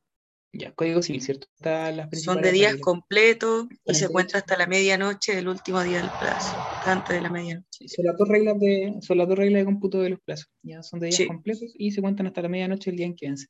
Ya, 0.52 0.72
Código 0.72 1.02
Civil, 1.02 1.20
¿cierto? 1.20 1.48
Las 1.60 2.22
son 2.22 2.40
de 2.40 2.52
días 2.52 2.76
completos 2.76 3.66
y 3.84 3.94
se 3.94 4.06
48. 4.06 4.12
cuenta 4.12 4.38
hasta 4.38 4.56
la 4.56 4.66
medianoche 4.68 5.34
del 5.34 5.48
último 5.48 5.82
día 5.82 5.98
del 5.98 6.12
plazo, 6.12 6.60
antes 6.84 7.16
de 7.16 7.22
la 7.22 7.30
medianoche. 7.30 7.66
Sí, 7.70 7.88
Son 7.88 8.04
las 8.04 8.16
dos 8.16 8.28
reglas 8.28 8.60
de, 8.60 8.94
son 9.00 9.18
las 9.18 9.26
dos 9.28 9.36
reglas 9.36 9.60
de 9.62 9.64
cómputo 9.64 10.00
de 10.00 10.10
los 10.10 10.20
plazos. 10.20 10.52
Ya 10.62 10.82
son 10.84 11.00
de 11.00 11.06
días 11.06 11.16
Sí. 11.16 11.26
completos 11.26 11.74
y 11.76 11.90
se 11.90 12.00
cuentan 12.00 12.28
hasta 12.28 12.42
la 12.42 12.48
medianoche 12.48 12.90
el 12.90 12.96
día 12.96 13.06
en 13.06 13.16
que 13.16 13.26
vence. 13.26 13.48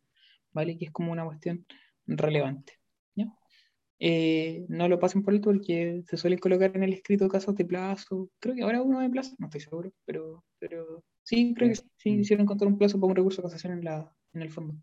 ¿Vale? 0.53 0.79
Que 0.79 0.87
es 0.87 0.93
como 0.93 1.13
una 1.13 1.27
cuestión 1.27 1.67
relevante. 2.07 2.79
¿ya? 3.15 3.27
Eh, 3.99 4.65
no 4.69 4.89
lo 4.89 4.99
pasen 4.99 5.23
por 5.23 5.35
alto 5.35 5.51
porque 5.51 6.03
se 6.07 6.17
suelen 6.17 6.39
colocar 6.39 6.75
en 6.75 6.85
el 6.85 6.93
escrito 6.95 7.29
casos 7.29 7.55
de 7.55 7.65
plazo. 7.67 8.31
Creo 8.39 8.55
que 8.55 8.63
ahora 8.63 8.81
uno 8.81 9.01
de 9.01 9.11
plazo, 9.11 9.35
no 9.39 9.47
estoy 9.47 9.61
seguro, 9.61 9.93
pero, 10.07 10.43
pero 10.59 11.05
sí, 11.25 11.55
creo 11.57 11.71
que 11.71 11.77
sí, 11.77 11.85
sí 11.99 12.11
hicieron 12.21 12.45
encontrar 12.45 12.71
un 12.73 12.79
plazo 12.79 13.01
para 13.01 13.11
un 13.11 13.17
recurso 13.17 13.43
de 13.43 13.49
casación 13.49 13.75
en, 13.75 13.85
la, 13.85 14.15
en 14.35 14.43
el 14.43 14.51
fondo. 14.51 14.77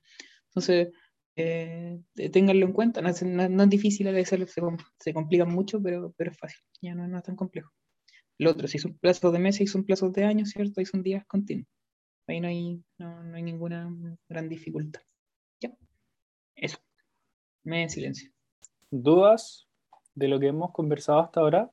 Entonces, 0.47 0.89
eh, 1.37 2.01
ténganlo 2.33 2.65
en 2.67 2.73
cuenta. 2.73 3.01
No 3.01 3.09
es, 3.09 3.23
no- 3.23 3.49
no 3.49 3.63
es 3.63 3.69
difícil 3.69 4.07
a 4.09 4.11
veces, 4.11 4.51
se, 4.51 4.61
se 4.99 5.13
complican 5.13 5.51
mucho, 5.53 5.81
pero, 5.81 6.13
pero 6.17 6.31
es 6.31 6.37
fácil. 6.39 6.59
Ya 6.81 6.95
no, 6.95 7.07
no 7.07 7.17
es 7.19 7.23
tan 7.23 7.37
complejo. 7.37 7.71
Lo 8.39 8.51
otro, 8.51 8.67
si 8.67 8.79
son 8.79 8.97
plazos 8.97 9.33
de 9.33 9.39
meses 9.39 9.61
y 9.61 9.67
son 9.67 9.85
plazos 9.85 10.13
de 10.13 10.25
años, 10.25 10.51
¿cierto? 10.51 10.79
Ahí 10.81 10.85
son 10.85 11.03
días 11.03 11.25
continuos. 11.27 11.67
Ahí 12.27 12.41
no 12.41 12.49
hay, 12.49 12.83
no, 12.99 13.23
no 13.23 13.35
hay 13.37 13.43
ninguna 13.43 13.93
gran 14.29 14.49
dificultad. 14.49 15.01
Ya. 15.61 15.73
Eso. 16.55 16.79
Me 17.63 17.83
en 17.83 17.89
silencio. 17.89 18.31
¿Dudas 18.91 19.67
de 20.15 20.27
lo 20.27 20.39
que 20.39 20.47
hemos 20.47 20.71
conversado 20.71 21.19
hasta 21.21 21.39
ahora? 21.41 21.71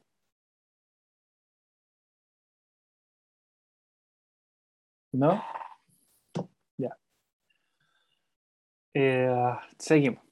¿No? 5.13 5.43
Ya. 6.79 6.97
Eh, 8.95 9.29
seguimos. 9.79 10.23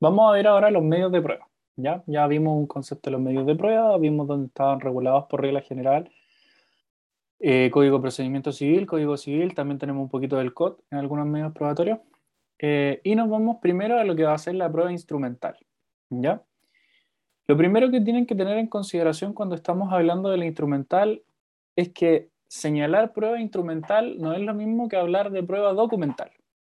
Vamos 0.00 0.28
a 0.28 0.32
ver 0.32 0.46
ahora 0.46 0.70
los 0.70 0.82
medios 0.82 1.10
de 1.12 1.22
prueba. 1.22 1.48
¿ya? 1.76 2.02
ya 2.06 2.26
vimos 2.26 2.56
un 2.56 2.66
concepto 2.66 3.10
de 3.10 3.12
los 3.12 3.20
medios 3.20 3.46
de 3.46 3.54
prueba, 3.56 3.96
vimos 3.98 4.26
dónde 4.26 4.46
estaban 4.48 4.80
regulados 4.80 5.24
por 5.28 5.40
regla 5.42 5.60
general. 5.60 6.10
eh, 7.40 7.70
código 7.72 7.96
de 7.98 8.02
procedimiento 8.02 8.52
civil, 8.52 8.86
código 8.86 9.16
civil, 9.16 9.54
también 9.54 9.78
tenemos 9.78 10.02
un 10.02 10.08
poquito 10.08 10.36
del 10.36 10.54
COD 10.54 10.78
en 10.90 10.98
algunos 10.98 11.26
medios 11.26 11.52
probatorios. 11.52 11.98
Eh, 12.58 13.00
y 13.04 13.14
nos 13.16 13.28
vamos 13.28 13.58
primero 13.60 13.98
a 13.98 14.04
lo 14.04 14.16
que 14.16 14.24
va 14.24 14.34
a 14.34 14.38
ser 14.38 14.54
la 14.54 14.70
prueba 14.70 14.92
instrumental. 14.92 15.56
¿ya? 16.10 16.42
Lo 17.46 17.56
primero 17.56 17.90
que 17.90 18.00
tienen 18.00 18.26
que 18.26 18.34
tener 18.34 18.58
en 18.58 18.68
consideración 18.68 19.34
cuando 19.34 19.54
estamos 19.54 19.92
hablando 19.92 20.30
de 20.30 20.38
la 20.38 20.46
instrumental 20.46 21.22
es 21.76 21.90
que 21.90 22.28
señalar 22.48 23.12
prueba 23.12 23.40
instrumental 23.40 24.18
no 24.18 24.32
es 24.32 24.40
lo 24.40 24.54
mismo 24.54 24.88
que 24.88 24.96
hablar 24.96 25.30
de 25.30 25.42
prueba 25.42 25.72
documental. 25.72 26.30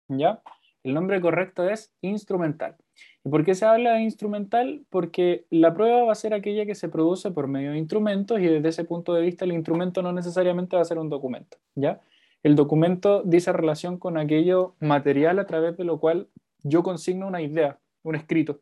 ¿ya? 0.07 0.41
El 0.83 0.93
nombre 0.93 1.19
correcto 1.19 1.67
es 1.67 1.91
instrumental. 2.01 2.75
¿Y 3.23 3.29
por 3.29 3.43
qué 3.43 3.55
se 3.55 3.65
habla 3.65 3.93
de 3.93 4.01
instrumental? 4.01 4.85
Porque 4.89 5.45
la 5.49 5.73
prueba 5.73 6.03
va 6.03 6.11
a 6.11 6.15
ser 6.15 6.33
aquella 6.33 6.65
que 6.65 6.75
se 6.75 6.89
produce 6.89 7.31
por 7.31 7.47
medio 7.47 7.71
de 7.71 7.77
instrumentos 7.77 8.39
y 8.39 8.45
desde 8.45 8.69
ese 8.69 8.83
punto 8.85 9.13
de 9.13 9.21
vista 9.21 9.45
el 9.45 9.51
instrumento 9.51 10.01
no 10.01 10.13
necesariamente 10.13 10.75
va 10.75 10.83
a 10.83 10.85
ser 10.85 10.99
un 10.99 11.09
documento. 11.09 11.57
¿ya? 11.75 12.01
El 12.43 12.55
documento 12.55 13.23
dice 13.25 13.51
relación 13.51 13.97
con 13.97 14.17
aquello 14.17 14.75
material 14.79 15.39
a 15.39 15.47
través 15.47 15.75
de 15.77 15.83
lo 15.83 15.99
cual 15.99 16.27
yo 16.61 16.83
consigno 16.83 17.27
una 17.27 17.41
idea, 17.41 17.79
un 18.03 18.15
escrito. 18.15 18.61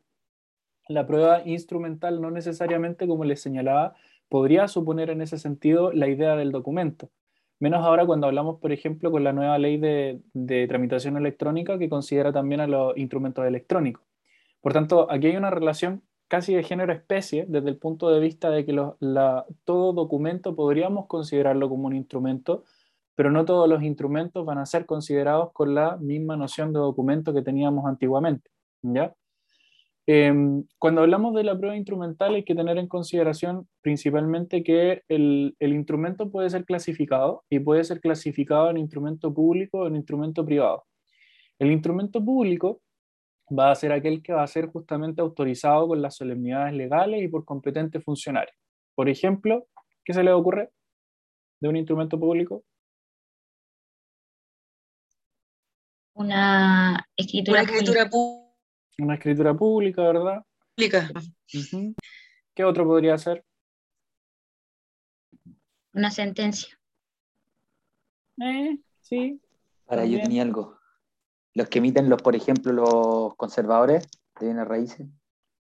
La 0.87 1.05
prueba 1.05 1.41
instrumental 1.45 2.21
no 2.21 2.31
necesariamente, 2.31 3.07
como 3.07 3.23
les 3.23 3.41
señalaba, 3.41 3.95
podría 4.29 4.67
suponer 4.67 5.09
en 5.09 5.21
ese 5.21 5.37
sentido 5.37 5.91
la 5.91 6.07
idea 6.07 6.35
del 6.35 6.51
documento. 6.51 7.09
Menos 7.59 7.85
ahora 7.85 8.05
cuando 8.05 8.27
hablamos, 8.27 8.59
por 8.59 8.71
ejemplo, 8.71 9.11
con 9.11 9.23
la 9.23 9.31
nueva 9.31 9.57
ley 9.57 9.77
de, 9.77 10.67
tramitación 10.67 11.17
electrónica 11.17 11.79
que 11.79 11.87
considera 11.87 12.33
también 12.33 12.61
a 12.61 12.67
los 12.67 12.97
instrumentos 12.97 13.45
electrónicos. 13.45 14.03
Por 14.59 14.73
tanto, 14.73 15.09
aquí 15.09 15.27
hay 15.27 15.37
una 15.37 15.49
relación 15.49 16.03
casi 16.27 16.53
de 16.53 16.63
género-especie 16.63 17.45
desde 17.47 17.69
el 17.69 17.77
punto 17.77 18.09
de 18.09 18.19
vista 18.19 18.49
de 18.49 18.65
que 18.65 18.73
todo 19.63 19.93
documento 19.93 20.55
podríamos 20.55 21.05
considerarlo 21.07 21.69
como 21.69 21.87
un 21.87 21.95
instrumento, 21.95 22.63
pero 23.15 23.31
no 23.31 23.45
todos 23.45 23.69
los 23.69 23.83
instrumentos 23.83 24.45
van 24.45 24.57
a 24.57 24.65
ser 24.65 24.85
considerados 24.85 25.51
con 25.53 25.75
la 25.75 25.97
misma 25.97 26.35
noción 26.35 26.73
de 26.73 26.79
documento 26.79 27.33
que 27.33 27.43
teníamos 27.43 27.85
antiguamente. 27.85 28.49
¿ya? 28.81 29.13
Em, 30.05 30.65
cuando 30.79 31.01
hablamos 31.01 31.33
de 31.33 31.43
la 31.43 31.57
prueba 31.57 31.77
instrumental 31.77 32.35
hay 32.35 32.43
que 32.43 32.55
tener 32.55 32.77
en 32.77 32.87
consideración 32.87 33.69
principalmente 33.81 34.61
que 34.61 35.03
el, 35.07 35.55
el 35.59 35.73
instrumento 35.73 36.29
puede 36.29 36.49
ser 36.49 36.65
clasificado 36.65 37.45
y 37.49 37.59
puede 37.59 37.85
ser 37.85 38.01
clasificado 38.01 38.69
en 38.69 38.77
instrumento 38.77 39.33
público 39.33 39.79
o 39.79 39.87
en 39.87 39.95
instrumento 39.95 40.45
privado. 40.45 40.83
El 41.57 41.71
instrumento 41.71 42.23
público 42.23 42.81
va 43.57 43.71
a 43.71 43.75
ser 43.75 43.93
aquel 43.93 44.21
que 44.21 44.33
va 44.33 44.43
a 44.43 44.47
ser 44.47 44.67
justamente 44.67 45.21
autorizado 45.21 45.87
con 45.87 46.01
las 46.01 46.15
solemnidades 46.15 46.73
legales 46.73 47.23
y 47.23 47.27
por 47.27 47.45
competente 47.45 48.01
funcionario. 48.01 48.53
Por 48.95 49.07
ejemplo, 49.07 49.67
¿qué 50.03 50.13
se 50.13 50.23
le 50.23 50.33
ocurre 50.33 50.69
de 51.61 51.69
un 51.69 51.77
instrumento 51.77 52.19
público? 52.19 52.63
Una 56.15 57.07
escritura, 57.15 57.61
Una 57.61 57.71
escritura 57.71 58.09
pública. 58.09 58.42
Una 58.99 59.15
escritura 59.15 59.53
pública, 59.53 60.01
¿verdad? 60.03 60.45
Ujú. 61.53 61.95
¿Qué 62.53 62.63
otro 62.63 62.85
podría 62.85 63.17
ser? 63.17 63.43
una 65.95 66.09
sentencia. 66.09 66.75
Eh, 68.41 68.79
sí, 69.01 69.39
Para 69.85 70.05
yo 70.05 70.19
tenía 70.19 70.41
algo. 70.41 70.79
Los 71.53 71.69
que 71.69 71.77
emiten 71.77 72.09
los, 72.09 72.19
por 72.19 72.35
ejemplo, 72.35 72.73
los 72.73 73.35
conservadores 73.35 74.07
de 74.39 74.47
bienes 74.47 74.67
raíces, 74.67 75.07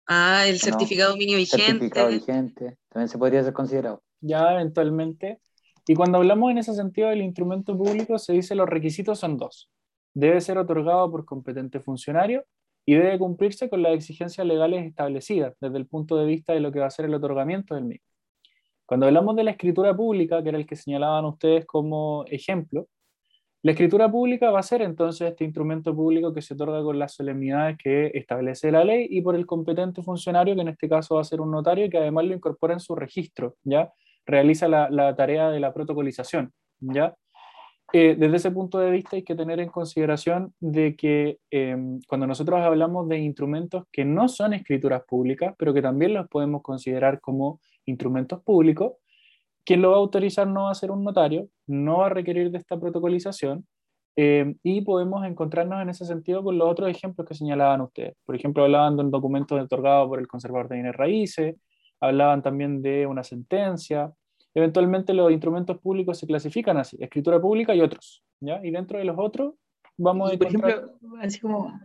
Ah, 0.05 0.45
el 0.45 0.53
no? 0.53 0.59
certificado 0.59 1.11
dominio 1.13 1.37
vigente. 1.37 1.65
certificado 1.65 2.09
vigente, 2.09 2.77
también 2.89 3.09
se 3.09 3.17
podría 3.17 3.43
ser 3.43 3.53
considerado. 3.53 4.03
ya 4.21 4.53
eventualmente. 4.53 5.39
Y 5.87 5.95
cuando 5.95 6.19
hablamos 6.19 6.51
en 6.51 6.59
ese 6.59 6.75
sentido 6.75 7.09
del 7.09 7.21
instrumento 7.21 7.75
público, 7.75 8.19
se 8.19 8.33
dice 8.33 8.53
los 8.53 8.69
requisitos 8.69 9.17
son 9.17 9.37
dos. 9.37 9.67
Debe 10.13 10.39
ser 10.41 10.59
otorgado 10.59 11.09
por 11.09 11.25
competente 11.25 11.79
funcionario 11.79 12.45
y 12.85 12.95
debe 12.95 13.19
cumplirse 13.19 13.69
con 13.69 13.83
las 13.83 13.93
exigencias 13.93 14.45
legales 14.45 14.85
establecidas 14.85 15.55
desde 15.59 15.77
el 15.77 15.87
punto 15.87 16.17
de 16.17 16.25
vista 16.25 16.53
de 16.53 16.59
lo 16.59 16.71
que 16.71 16.79
va 16.79 16.87
a 16.87 16.91
ser 16.91 17.05
el 17.05 17.13
otorgamiento 17.13 17.75
del 17.75 17.85
mismo. 17.85 18.05
Cuando 18.85 19.05
hablamos 19.05 19.35
de 19.35 19.43
la 19.43 19.51
escritura 19.51 19.95
pública, 19.95 20.41
que 20.41 20.49
era 20.49 20.57
el 20.57 20.65
que 20.65 20.75
señalaban 20.75 21.25
ustedes 21.25 21.65
como 21.65 22.25
ejemplo, 22.27 22.87
la 23.61 23.71
escritura 23.71 24.09
pública 24.09 24.51
va 24.51 24.59
a 24.59 24.63
ser 24.63 24.81
entonces 24.81 25.29
este 25.29 25.43
instrumento 25.43 25.93
público 25.93 26.33
que 26.33 26.41
se 26.41 26.53
otorga 26.53 26.81
con 26.81 26.97
las 26.97 27.13
solemnidades 27.13 27.77
que 27.77 28.09
establece 28.13 28.71
la 28.71 28.85
ley 28.85 29.05
y 29.09 29.21
por 29.21 29.35
el 29.35 29.45
competente 29.45 30.01
funcionario, 30.01 30.55
que 30.55 30.61
en 30.61 30.69
este 30.69 30.87
caso 30.87 31.15
va 31.15 31.21
a 31.21 31.25
ser 31.25 31.41
un 31.41 31.51
notario 31.51 31.89
que 31.89 31.97
además 31.97 32.25
lo 32.25 32.33
incorpora 32.33 32.73
en 32.73 32.79
su 32.79 32.95
registro, 32.95 33.57
¿ya? 33.63 33.91
Realiza 34.25 34.69
la, 34.69 34.89
la 34.89 35.13
tarea 35.13 35.49
de 35.49 35.59
la 35.59 35.73
protocolización, 35.73 36.53
¿ya? 36.79 37.13
Eh, 37.91 38.15
desde 38.17 38.37
ese 38.37 38.51
punto 38.51 38.77
de 38.77 38.91
vista 38.91 39.15
hay 39.15 39.23
que 39.23 39.35
tener 39.35 39.59
en 39.59 39.69
consideración 39.69 40.53
de 40.59 40.95
que 40.95 41.39
eh, 41.49 41.75
cuando 42.07 42.27
nosotros 42.27 42.59
hablamos 42.59 43.07
de 43.09 43.17
instrumentos 43.17 43.85
que 43.91 44.05
no 44.05 44.27
son 44.27 44.53
escrituras 44.53 45.03
públicas, 45.07 45.55
pero 45.57 45.73
que 45.73 45.81
también 45.81 46.13
los 46.13 46.27
podemos 46.27 46.61
considerar 46.61 47.19
como 47.19 47.59
instrumentos 47.85 48.43
públicos, 48.43 48.93
quien 49.65 49.81
lo 49.81 49.91
va 49.91 49.97
a 49.97 49.99
autorizar 49.99 50.47
no 50.47 50.65
va 50.65 50.71
a 50.71 50.75
ser 50.75 50.91
un 50.91 51.03
notario, 51.03 51.47
no 51.65 51.99
va 51.99 52.07
a 52.07 52.09
requerir 52.09 52.51
de 52.51 52.59
esta 52.59 52.79
protocolización 52.79 53.65
eh, 54.15 54.55
y 54.63 54.81
podemos 54.81 55.25
encontrarnos 55.25 55.81
en 55.81 55.89
ese 55.89 56.05
sentido 56.05 56.43
con 56.43 56.57
los 56.57 56.69
otros 56.69 56.89
ejemplos 56.89 57.27
que 57.27 57.35
señalaban 57.35 57.81
ustedes. 57.81 58.15
Por 58.25 58.35
ejemplo, 58.35 58.63
hablaban 58.63 58.97
de 58.97 59.03
un 59.03 59.11
documento 59.11 59.55
otorgado 59.55 60.07
por 60.09 60.19
el 60.19 60.27
conservador 60.27 60.69
de 60.69 60.75
bienes 60.75 60.95
raíces, 60.95 61.55
hablaban 61.99 62.41
también 62.41 62.81
de 62.81 63.07
una 63.07 63.23
sentencia. 63.23 64.11
Eventualmente 64.59 65.13
los 65.13 65.31
instrumentos 65.31 65.79
públicos 65.79 66.17
se 66.19 66.27
clasifican 66.27 66.77
así, 66.77 66.97
escritura 66.99 67.39
pública 67.39 67.73
y 67.73 67.79
otros. 67.79 68.23
¿ya? 68.41 68.59
Y 68.61 68.71
dentro 68.71 68.99
de 68.99 69.05
los 69.05 69.15
otros 69.17 69.55
vamos 69.97 70.29
a 70.29 70.33
Y, 70.33 70.37
por 70.37 70.47
encontrar... 70.47 70.79
ejemplo, 70.79 71.17
así 71.21 71.39
como, 71.39 71.79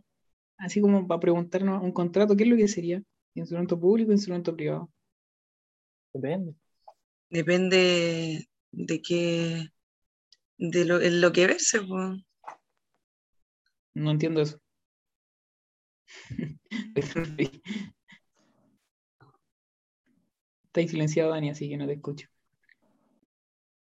así 0.58 0.80
como 0.80 1.06
para 1.06 1.20
preguntarnos 1.20 1.82
un 1.82 1.92
contrato, 1.92 2.36
¿qué 2.36 2.42
es 2.42 2.50
lo 2.50 2.56
que 2.56 2.66
sería? 2.66 3.00
¿Instrumento 3.34 3.78
público 3.78 4.10
o 4.10 4.12
instrumento 4.12 4.54
privado? 4.54 4.90
Depende. 6.12 6.54
Depende 7.30 8.48
de 8.72 9.02
qué, 9.02 9.68
de 10.58 10.84
lo, 10.84 11.00
en 11.00 11.20
lo 11.20 11.32
que 11.32 11.46
verse, 11.46 11.80
pues. 11.80 12.24
No 13.94 14.10
entiendo 14.10 14.40
eso. 14.40 14.58
Estáis 20.66 20.90
silenciado, 20.90 21.30
Dani, 21.30 21.50
así 21.50 21.68
que 21.68 21.76
no 21.76 21.86
te 21.86 21.92
escucho. 21.92 22.26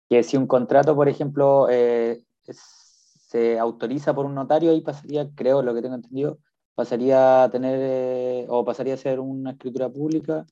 Que 0.10 0.24
si 0.24 0.38
un 0.38 0.48
contrato, 0.48 0.96
por 0.96 1.10
ejemplo, 1.10 1.68
eh, 1.70 2.22
se 2.50 3.60
autoriza 3.60 4.14
por 4.14 4.26
un 4.26 4.36
notario, 4.36 4.72
ahí 4.72 4.82
pasaría, 4.82 5.28
creo, 5.36 5.62
lo 5.62 5.74
que 5.74 5.82
tengo 5.82 5.96
entendido, 5.96 6.40
pasaría 6.76 7.44
a 7.44 7.50
tener, 7.50 7.80
eh, 7.82 8.46
o 8.50 8.64
pasaría 8.64 8.94
a 8.94 8.98
ser 8.98 9.20
una 9.20 9.52
escritura 9.52 9.90
pública, 9.90 10.46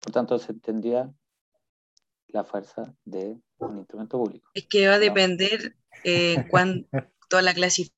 por 0.00 0.12
tanto 0.12 0.38
se 0.38 0.54
tendría 0.54 1.10
la 2.28 2.44
fuerza 2.44 2.94
de 3.04 3.38
un 3.58 3.78
instrumento 3.78 4.18
público. 4.18 4.50
Es 4.54 4.66
que 4.66 4.88
va 4.88 4.94
a 4.94 4.98
depender 4.98 5.76
eh, 6.02 6.44
cuán- 6.50 6.86
toda 7.28 7.42
la 7.42 7.54
clasificación 7.54 7.94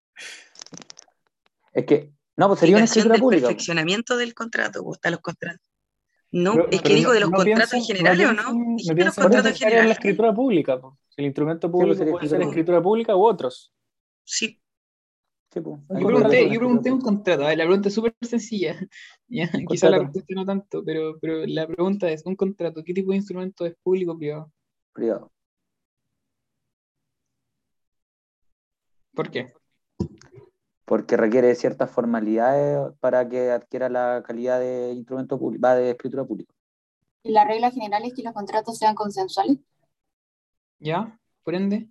Es 1.73 1.85
que, 1.87 2.13
no, 2.37 2.49
pues 2.49 2.61
sería 2.61 2.77
una 2.77 2.85
escritura 2.85 3.15
del 3.15 3.23
pública. 3.23 3.47
perfeccionamiento 3.49 4.17
del 4.17 4.35
contrato, 4.35 4.85
pues, 4.85 4.99
están 4.99 5.13
los 5.13 5.21
contratos. 5.21 5.61
No, 6.33 6.53
Pero- 6.55 6.69
es 6.71 6.83
que 6.83 6.95
digo 6.95 7.13
de 7.13 7.21
los 7.21 7.31
no 7.31 7.37
contratos 7.37 7.73
en 7.75 7.83
general, 7.83 8.21
¿o 8.21 8.33
no? 8.33 8.43
No 8.53 8.77
Dijiste 8.77 8.95
los 9.05 9.15
piensen 9.15 9.23
contratos 9.23 9.47
en 9.47 9.55
en 9.57 9.61
la 9.61 9.69
general. 9.71 9.91
escritura 9.93 10.35
pública. 10.35 10.81
po. 10.81 10.99
El 11.17 11.25
instrumento 11.27 11.71
público 11.71 11.95
sería 11.95 12.13
puede 12.13 12.29
ser 12.29 12.41
escritura 12.41 12.51
escritura 12.51 12.83
pública 12.83 13.17
u 13.17 13.25
otros. 13.25 13.73
Sí, 14.25 14.61
Sí, 15.55 15.61
Yo 15.65 16.07
pregunté, 16.07 16.51
yo 16.51 16.59
pregunté 16.59 16.93
un 16.93 17.01
contrato, 17.01 17.45
ver, 17.47 17.57
la 17.57 17.65
pregunta 17.65 17.89
es 17.89 17.95
súper 17.95 18.15
sencilla. 18.21 18.77
Ya, 19.29 19.51
quizá 19.69 19.89
la 19.89 20.01
respuesta 20.01 20.35
no 20.35 20.45
tanto, 20.45 20.85
pero, 20.85 21.19
pero 21.21 21.47
la 21.47 21.67
pregunta 21.67 22.11
es, 22.11 22.27
¿un 22.27 22.37
contrato 22.37 22.83
qué 22.85 22.93
tipo 22.93 23.11
de 23.13 23.17
instrumento 23.17 23.65
es 23.65 23.75
público 23.83 24.13
o 24.13 24.19
privado? 24.19 24.53
privada. 24.93 25.27
¿Por 29.15 29.31
qué? 29.31 29.53
Porque 30.87 31.17
requiere 31.17 31.55
ciertas 31.57 31.91
formalidades 31.91 32.93
para 33.01 33.29
que 33.29 33.51
adquiera 33.51 33.89
la 33.89 34.23
calidad 34.25 34.61
de 34.61 34.93
instrumento 34.93 35.39
público, 35.39 35.61
va 35.63 35.75
de 35.75 35.91
escritura 35.91 36.25
pública. 36.25 36.55
Y 37.25 37.33
la 37.33 37.45
regla 37.45 37.73
general 37.73 38.05
es 38.05 38.15
que 38.15 38.23
los 38.23 38.33
contratos 38.33 38.79
sean 38.79 38.95
consensuales. 38.95 39.59
¿Ya? 40.79 41.19
Por 41.43 41.57
ende. 41.57 41.89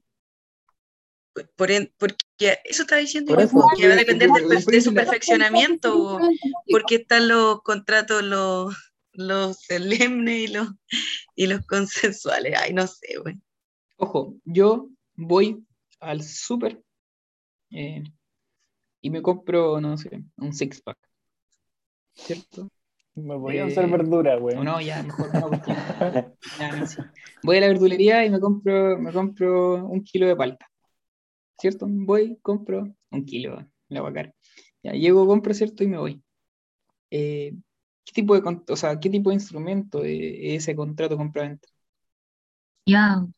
Por 1.58 1.70
en- 1.72 1.94
porque 1.98 2.60
eso 2.64 2.84
está 2.84 2.96
diciendo 2.96 3.34
Por 3.34 3.44
eso, 3.44 3.68
que 3.76 3.88
va 3.90 3.96
a 3.96 3.98
depender 3.98 4.30
del 4.32 4.64
de 4.64 4.82
su 4.82 4.94
perfeccionamiento, 4.94 6.18
Porque 6.20 6.72
porque 6.72 6.96
están 6.96 7.28
los 7.28 7.62
contratos, 7.64 8.24
los, 8.24 8.94
los 9.12 9.58
solemnes 9.60 10.50
y 10.50 10.54
los, 10.54 10.70
y 11.36 11.48
los 11.48 11.66
consensuales. 11.66 12.58
Ay, 12.58 12.74
no 12.74 12.88
sé, 12.88 13.18
güey. 13.22 13.38
Ojo, 13.98 14.36
yo 14.46 14.88
voy 15.16 15.66
al 16.00 16.24
súper 16.24 16.82
eh, 17.72 18.04
y 19.06 19.12
me 19.12 19.22
compro, 19.22 19.80
no 19.80 19.98
sé, 19.98 20.24
un 20.38 20.52
six 20.52 20.82
pack. 20.82 20.98
¿Cierto? 22.14 22.70
Me 23.14 23.36
voy 23.36 23.60
a 23.60 23.66
Eh, 23.66 23.68
hacer 23.68 23.88
verdura, 23.88 24.36
güey. 24.38 24.56
No, 24.58 24.82
ya, 24.82 25.04
mejor 25.04 25.34
no, 25.36 25.42
porque 25.50 25.74
ya, 26.60 26.72
no 26.72 26.88
sé. 26.88 27.04
Voy 27.44 27.58
a 27.58 27.62
la 27.62 27.68
verdulería 27.68 28.26
y 28.26 28.32
me 28.32 28.40
compro, 28.40 28.98
me 28.98 29.14
compro 29.14 29.86
un 29.86 30.04
kilo 30.04 30.28
de 30.28 30.36
palta. 30.36 30.68
¿Cierto? 31.60 31.86
Voy, 31.88 32.38
compro 32.42 32.96
un 33.12 33.26
kilo, 33.26 33.66
la 33.90 34.02
vacar. 34.02 34.34
Ya 34.84 34.94
llego, 34.94 35.28
compro, 35.28 35.54
¿cierto? 35.54 35.84
Y 35.84 35.88
me 35.88 35.98
voy. 36.00 36.24
Eh, 37.12 37.54
¿qué 38.06 38.14
tipo 38.14 38.40
de, 38.40 38.62
o 38.70 38.76
sea, 38.76 39.00
qué 39.00 39.10
tipo 39.10 39.30
de 39.30 39.36
instrumento 39.36 40.04
es 40.04 40.64
ese 40.64 40.76
contrato 40.76 41.18
compra-venta? 41.18 41.68
Privado. 42.84 43.30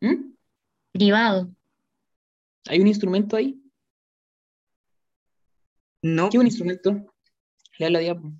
¿Mm? 0.00 0.34
Privado. 0.92 1.50
¿Hay 2.68 2.80
un 2.80 2.88
instrumento 2.88 3.36
ahí? 3.36 3.61
No, 6.02 6.28
¿Qué 6.28 6.36
es 6.36 6.40
un 6.40 6.46
instrumento? 6.46 7.06
Lea 7.78 7.90
la 7.90 7.98
diapo. 8.00 8.32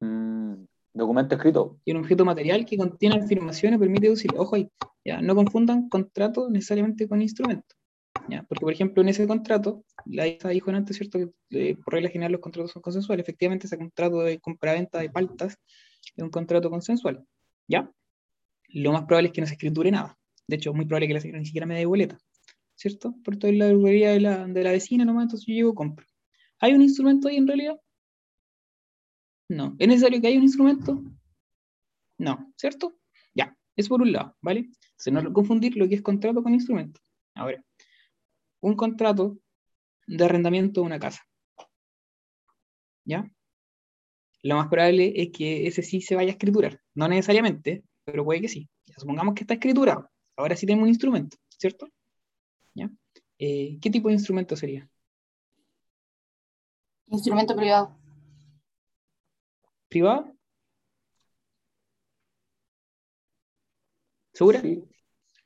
Mm, 0.00 0.64
documento 0.94 1.34
escrito. 1.34 1.80
y 1.84 1.90
un 1.90 1.98
objeto 1.98 2.24
material 2.24 2.64
que 2.64 2.76
contiene 2.76 3.16
afirmaciones 3.16 3.78
permite 3.78 4.08
decir, 4.08 4.30
ojo 4.36 4.54
ahí, 4.56 4.68
ya, 5.04 5.20
no 5.20 5.34
confundan 5.34 5.88
contrato 5.88 6.48
necesariamente 6.48 7.08
con 7.08 7.20
instrumento. 7.20 7.74
Ya, 8.28 8.44
porque, 8.44 8.60
por 8.60 8.72
ejemplo, 8.72 9.02
en 9.02 9.08
ese 9.08 9.26
contrato, 9.26 9.84
la 10.04 10.28
Isa 10.28 10.48
dijo 10.50 10.70
antes, 10.70 10.96
¿cierto? 10.96 11.18
Que 11.18 11.70
eh, 11.70 11.76
por 11.76 11.94
regla 11.94 12.08
general 12.08 12.32
los 12.32 12.40
contratos 12.40 12.70
son 12.70 12.82
consensuales. 12.82 13.24
Efectivamente, 13.24 13.66
ese 13.66 13.76
contrato 13.76 14.20
de 14.20 14.38
compraventa 14.38 15.00
de 15.00 15.10
paltas 15.10 15.58
es 16.16 16.22
un 16.22 16.30
contrato 16.30 16.70
consensual. 16.70 17.24
¿Ya? 17.66 17.90
Lo 18.68 18.92
más 18.92 19.04
probable 19.04 19.28
es 19.28 19.32
que 19.32 19.40
no 19.40 19.46
se 19.48 19.54
escriture 19.54 19.90
nada. 19.90 20.16
De 20.46 20.56
hecho, 20.56 20.70
es 20.70 20.76
muy 20.76 20.84
probable 20.84 21.08
que 21.08 21.14
la 21.14 21.20
señora 21.20 21.40
ni 21.40 21.46
siquiera 21.46 21.66
me 21.66 21.76
dé 21.76 21.84
boleta. 21.84 22.16
¿Cierto? 22.76 23.14
Por 23.24 23.36
toda 23.38 23.52
la 23.52 23.66
verdulería 23.66 24.10
de 24.10 24.20
la, 24.20 24.46
de 24.46 24.62
la 24.62 24.70
vecina 24.70 25.04
nomás, 25.04 25.24
entonces 25.24 25.46
yo 25.46 25.54
llego 25.54 25.74
compro. 25.74 26.06
¿Hay 26.62 26.74
un 26.74 26.82
instrumento 26.82 27.26
ahí 27.26 27.36
en 27.38 27.48
realidad? 27.48 27.78
No. 29.48 29.74
¿Es 29.80 29.88
necesario 29.88 30.20
que 30.20 30.28
haya 30.28 30.38
un 30.38 30.44
instrumento? 30.44 31.02
No, 32.18 32.52
¿cierto? 32.56 32.94
Ya, 33.34 33.56
es 33.74 33.88
por 33.88 34.00
un 34.00 34.12
lado, 34.12 34.36
¿vale? 34.40 34.70
Se 34.96 35.10
no 35.10 35.32
confundir 35.32 35.76
lo 35.76 35.88
que 35.88 35.96
es 35.96 36.02
contrato 36.02 36.40
con 36.40 36.54
instrumento. 36.54 37.00
Ahora, 37.34 37.64
un 38.60 38.76
contrato 38.76 39.38
de 40.06 40.24
arrendamiento 40.24 40.80
de 40.80 40.86
una 40.86 41.00
casa. 41.00 41.22
¿Ya? 43.04 43.28
Lo 44.44 44.54
más 44.54 44.68
probable 44.68 45.12
es 45.16 45.30
que 45.32 45.66
ese 45.66 45.82
sí 45.82 46.00
se 46.00 46.14
vaya 46.14 46.28
a 46.30 46.32
escriturar. 46.34 46.80
No 46.94 47.08
necesariamente, 47.08 47.82
pero 48.04 48.24
puede 48.24 48.40
que 48.40 48.48
sí. 48.48 48.68
Ya, 48.86 48.94
supongamos 48.98 49.34
que 49.34 49.42
está 49.42 49.54
escriturado. 49.54 50.08
Ahora 50.36 50.54
sí 50.54 50.64
tenemos 50.64 50.84
un 50.84 50.90
instrumento, 50.90 51.36
¿cierto? 51.48 51.88
¿Ya? 52.72 52.88
Eh, 53.40 53.78
¿Qué 53.80 53.90
tipo 53.90 54.06
de 54.06 54.14
instrumento 54.14 54.54
sería? 54.54 54.88
Instrumento 57.12 57.54
privado. 57.54 57.94
¿Privado? 59.88 60.32
¿Segura? 64.32 64.60
Sí. 64.60 64.82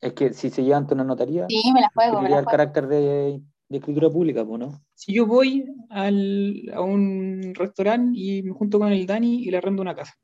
Es 0.01 0.13
que 0.13 0.33
si 0.33 0.51
se 0.51 0.63
lleva 0.63 0.77
ante 0.77 0.95
una 0.95 1.03
notaría, 1.05 1.47
Sí, 1.49 1.73
me 1.73 1.81
la 1.81 1.91
juego, 1.93 2.21
me 2.21 2.29
la 2.29 2.39
el 2.39 2.45
juego. 2.45 2.51
carácter 2.51 2.87
de, 2.87 3.43
de 3.69 3.79
escritura 3.79 4.09
pública, 4.11 4.45
pues, 4.45 4.61
¿no? 4.61 4.81
Si 4.95 5.13
yo 5.13 5.27
voy 5.27 5.65
al- 5.91 6.71
a 6.73 6.81
un 6.83 7.53
restaurante 7.55 8.17
y 8.19 8.43
me 8.43 8.53
junto 8.53 8.79
con 8.79 8.93
el 8.93 9.07
Dani 9.07 9.43
y 9.43 9.51
le 9.51 9.57
arrendo 9.57 9.83
una 9.83 9.97
casa. 9.97 10.15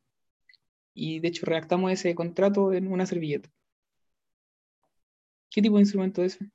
Y 0.94 1.20
de 1.20 1.28
hecho 1.28 1.46
redactamos 1.46 1.90
ese 1.90 2.14
contrato 2.14 2.72
en 2.72 2.86
una 2.86 3.06
servilleta. 3.06 3.48
¿Qué 5.50 5.60
tipo 5.60 5.76
de 5.76 5.82
instrumento 5.82 6.22
es 6.22 6.36
ese? 6.36 6.50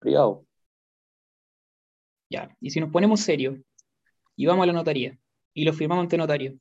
Privado. 0.00 0.44
Ya. 2.30 2.56
Y 2.60 2.70
si 2.70 2.80
nos 2.80 2.90
ponemos 2.90 3.20
serios 3.20 3.58
y 4.42 4.46
vamos 4.46 4.64
a 4.64 4.66
la 4.66 4.72
notaría 4.72 5.16
y 5.54 5.64
lo 5.64 5.72
firmamos 5.72 6.02
ante 6.02 6.16
notario, 6.16 6.58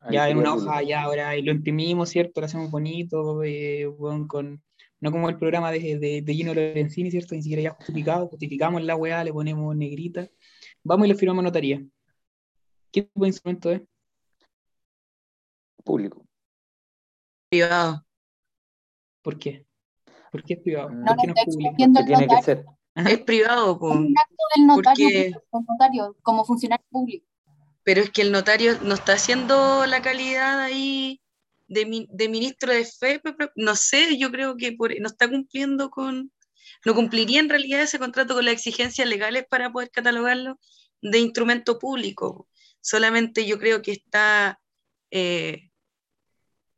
Ahí 0.00 0.14
ya 0.14 0.30
en 0.30 0.38
una 0.38 0.54
hoja, 0.54 0.82
ya 0.82 1.02
ahora, 1.02 1.36
y 1.36 1.42
lo 1.42 1.52
imprimimos, 1.52 2.08
¿cierto? 2.08 2.40
Lo 2.40 2.46
hacemos 2.46 2.70
bonito, 2.70 3.42
eh, 3.42 3.86
con, 4.26 4.62
no 5.00 5.12
como 5.12 5.28
el 5.28 5.36
programa 5.36 5.70
de, 5.70 5.98
de, 5.98 6.22
de 6.22 6.34
Gino 6.34 6.54
Lorenzini, 6.54 7.10
¿cierto? 7.10 7.34
Ni 7.34 7.42
siquiera 7.42 7.62
ya 7.62 7.70
justificado, 7.72 8.26
justificamos 8.28 8.82
la 8.82 8.96
weá, 8.96 9.22
le 9.22 9.34
ponemos 9.34 9.76
negrita. 9.76 10.30
Vamos 10.82 11.06
y 11.06 11.10
lo 11.10 11.16
firmamos 11.18 11.42
a 11.42 11.48
notaría. 11.48 11.84
¿Qué 12.90 13.02
tipo 13.02 13.20
de 13.20 13.28
instrumento 13.28 13.70
es? 13.70 13.82
Público. 15.84 16.24
privado. 17.50 18.02
¿Por 19.20 19.38
qué? 19.38 19.66
¿Por 20.32 20.42
qué 20.42 20.54
es 20.54 20.60
privado? 20.60 20.88
No 20.88 21.04
¿Por 21.04 21.16
qué 21.18 21.26
no 21.26 21.34
es 21.36 21.44
público? 21.44 21.74
tiene 21.76 22.06
que 22.06 22.26
notario. 22.26 22.79
Es 22.94 23.18
privado, 23.20 23.78
po. 23.78 23.90
Es 23.92 23.96
un 23.98 24.14
acto 24.18 24.36
del 24.56 24.66
notario, 24.66 25.06
Porque- 25.06 25.22
del 25.24 25.64
notario, 25.68 26.16
como 26.22 26.44
funcionario 26.44 26.84
público. 26.90 27.26
pero 27.82 28.02
es 28.02 28.10
que 28.10 28.22
el 28.22 28.30
notario 28.30 28.78
no 28.82 28.94
está 28.94 29.14
haciendo 29.14 29.86
la 29.86 30.02
calidad 30.02 30.60
ahí 30.60 31.20
de, 31.66 31.86
mi- 31.86 32.06
de 32.10 32.28
ministro 32.28 32.72
de 32.72 32.84
fe, 32.84 33.20
no 33.56 33.74
sé, 33.74 34.18
yo 34.18 34.30
creo 34.30 34.56
que 34.56 34.72
por- 34.72 34.98
no 35.00 35.06
está 35.08 35.28
cumpliendo 35.28 35.88
con, 35.90 36.30
no 36.84 36.94
cumpliría 36.94 37.40
en 37.40 37.48
realidad 37.48 37.80
ese 37.82 37.98
contrato 37.98 38.34
con 38.34 38.44
las 38.44 38.54
exigencias 38.54 39.08
legales 39.08 39.46
para 39.48 39.72
poder 39.72 39.90
catalogarlo 39.90 40.58
de 41.00 41.18
instrumento 41.20 41.78
público. 41.78 42.48
Solamente 42.80 43.46
yo 43.46 43.58
creo 43.58 43.82
que 43.82 43.92
está 43.92 44.60
eh, 45.10 45.70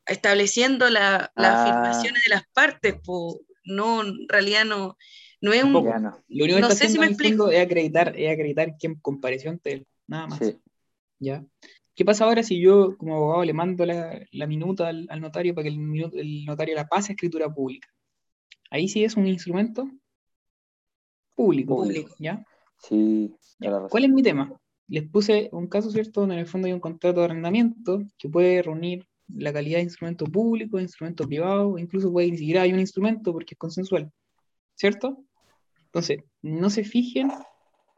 estableciendo 0.06 0.88
la- 0.90 1.30
las 1.36 1.54
Ah. 1.56 1.62
afirmaciones 1.64 2.22
de 2.24 2.30
las 2.30 2.44
partes, 2.52 2.94
po. 3.04 3.40
no, 3.64 4.02
en 4.02 4.28
realidad 4.28 4.64
no, 4.64 4.96
no 5.42 5.52
es 5.52 5.62
un... 5.62 5.84
Ya 5.84 5.98
no. 5.98 6.16
Lo 6.28 6.44
único 6.44 6.56
que 6.56 6.60
No 6.62 6.68
está 6.68 6.70
sé 6.70 6.88
si 6.88 6.96
haciendo 6.96 7.22
me 7.22 7.28
fondo 7.28 7.50
es 7.50 7.62
acreditar, 7.62 8.14
es 8.16 8.32
acreditar 8.32 8.76
quién 8.78 8.94
compareció 8.94 9.50
ante 9.50 9.72
él, 9.72 9.86
nada 10.06 10.28
más. 10.28 10.38
Sí. 10.38 10.56
¿ya? 11.18 11.44
¿Qué 11.94 12.04
pasa 12.06 12.24
ahora 12.24 12.42
si 12.42 12.58
yo, 12.58 12.96
como 12.96 13.16
abogado, 13.16 13.44
le 13.44 13.52
mando 13.52 13.84
la, 13.84 14.18
la 14.32 14.46
minuta 14.46 14.88
al, 14.88 15.06
al 15.10 15.20
notario 15.20 15.54
para 15.54 15.64
que 15.64 15.68
el, 15.68 16.10
el 16.14 16.44
notario 16.46 16.74
la 16.74 16.88
pase 16.88 17.12
a 17.12 17.14
escritura 17.14 17.52
pública? 17.52 17.88
Ahí 18.70 18.88
sí 18.88 19.04
es 19.04 19.16
un 19.16 19.26
instrumento 19.26 19.90
público, 21.34 21.76
Público. 21.76 22.14
¿ya? 22.18 22.44
Sí, 22.78 23.34
razón. 23.60 23.88
¿Cuál 23.90 24.04
es 24.04 24.10
mi 24.10 24.22
tema? 24.22 24.58
Les 24.88 25.08
puse 25.08 25.48
un 25.52 25.66
caso, 25.66 25.90
¿cierto?, 25.90 26.20
donde 26.20 26.36
en 26.36 26.40
el 26.40 26.46
fondo 26.46 26.66
hay 26.66 26.72
un 26.72 26.80
contrato 26.80 27.20
de 27.20 27.26
arrendamiento 27.26 28.02
que 28.18 28.28
puede 28.28 28.62
reunir 28.62 29.06
la 29.28 29.52
calidad 29.52 29.78
de 29.78 29.84
instrumento 29.84 30.24
público, 30.26 30.76
de 30.76 30.84
instrumento 30.84 31.26
privado, 31.26 31.78
incluso 31.78 32.12
puede 32.12 32.30
ni 32.30 32.38
siquiera 32.38 32.62
hay 32.62 32.72
un 32.72 32.80
instrumento 32.80 33.32
porque 33.32 33.54
es 33.54 33.58
consensual, 33.58 34.10
¿cierto? 34.74 35.24
Entonces, 35.92 36.20
no 36.40 36.70
se 36.70 36.84
fijen 36.84 37.30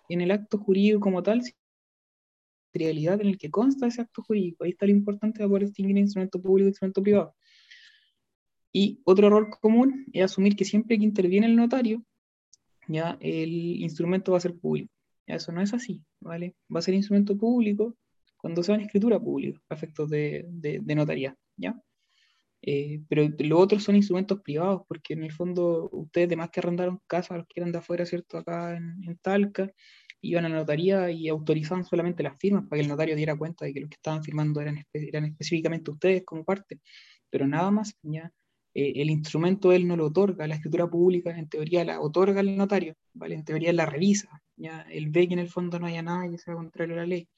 en 0.09 0.20
el 0.20 0.32
acto 0.32 0.59
jurídico 0.59 0.99
como 0.99 1.22
tal, 1.22 1.42
sino 1.42 1.57
en 1.57 2.82
la 2.82 2.88
materialidad 2.88 3.20
en 3.20 3.28
el 3.28 3.38
que 3.38 3.51
consta 3.51 3.86
ese 3.86 4.03
acto 4.03 4.22
jurídico. 4.22 4.64
Ahí 4.64 4.70
está 4.70 4.86
lo 4.86 4.92
importante 4.92 5.42
de 5.42 5.49
poder 5.49 5.66
distinguir 5.66 5.97
instrumento 5.97 6.42
público 6.42 6.66
e 6.66 6.70
instrumento 6.70 7.03
privado. 7.03 7.36
Y 8.72 9.01
otro 9.05 9.28
error 9.28 9.49
común 9.61 10.07
es 10.12 10.24
asumir 10.24 10.57
que 10.57 10.64
siempre 10.64 10.99
que 10.99 11.05
interviene 11.05 11.47
el 11.47 11.55
notario, 11.55 12.05
ya 12.88 13.16
el 13.20 13.53
instrumento 13.80 14.32
va 14.32 14.38
a 14.38 14.40
ser 14.40 14.59
público. 14.59 14.92
Ya 15.28 15.36
eso 15.36 15.53
no 15.53 15.62
es 15.62 15.72
así, 15.72 16.03
¿vale? 16.20 16.57
Va 16.74 16.80
a 16.80 16.82
ser 16.82 16.95
instrumento 16.95 17.38
público 17.38 17.97
cuando 18.38 18.64
sea 18.64 18.74
en 18.74 18.80
escritura 18.80 19.20
pública, 19.20 19.61
a 19.68 19.74
efectos 19.74 20.11
de, 20.11 20.45
de, 20.49 20.80
de 20.82 20.95
notaría, 20.97 21.36
¿ya? 21.57 21.80
Eh, 22.66 23.02
pero 23.08 23.28
los 23.40 23.60
otros 23.60 23.82
son 23.84 23.96
instrumentos 23.96 24.40
privados, 24.40 24.82
porque 24.88 25.12
en 25.14 25.22
el 25.24 25.32
fondo 25.32 25.88
ustedes, 25.92 26.28
además 26.28 26.50
que 26.50 26.60
arrendaron 26.60 27.00
casa, 27.06 27.36
los 27.36 27.46
que 27.46 27.60
eran 27.60 27.72
de 27.72 27.78
afuera, 27.78 28.06
¿cierto? 28.06 28.38
Acá 28.38 28.76
en, 28.76 29.02
en 29.06 29.18
Talca, 29.18 29.70
iban 30.22 30.46
a 30.46 30.48
la 30.48 30.56
notaría 30.56 31.10
y 31.10 31.28
autorizaban 31.28 31.84
solamente 31.84 32.22
las 32.22 32.38
firmas 32.38 32.64
para 32.66 32.78
que 32.78 32.84
el 32.84 32.88
notario 32.88 33.16
diera 33.16 33.36
cuenta 33.36 33.66
de 33.66 33.74
que 33.74 33.80
los 33.80 33.90
que 33.90 33.96
estaban 33.96 34.22
firmando 34.24 34.60
eran, 34.62 34.76
espe- 34.76 35.08
eran 35.08 35.26
específicamente 35.26 35.90
ustedes 35.90 36.24
como 36.24 36.44
parte, 36.44 36.80
pero 37.30 37.46
nada 37.46 37.70
más, 37.70 37.94
¿ya? 38.02 38.30
Eh, 38.74 38.94
el 38.96 39.10
instrumento 39.10 39.70
él 39.72 39.86
no 39.86 39.96
lo 39.96 40.06
otorga, 40.06 40.46
la 40.46 40.54
escritura 40.56 40.88
pública 40.88 41.36
en 41.38 41.48
teoría 41.48 41.84
la 41.84 42.00
otorga 42.00 42.40
el 42.40 42.56
notario, 42.56 42.94
¿vale? 43.12 43.34
En 43.34 43.44
teoría 43.44 43.72
la 43.74 43.86
revisa, 43.86 44.42
¿ya? 44.56 44.82
Él 44.90 45.10
ve 45.10 45.28
que 45.28 45.34
en 45.34 45.40
el 45.40 45.48
fondo 45.50 45.78
no 45.78 45.86
haya 45.86 46.02
nada 46.02 46.30
que 46.30 46.38
sea 46.38 46.54
contrario 46.54 46.94
a 46.94 46.98
la 47.00 47.06
ley, 47.06 47.28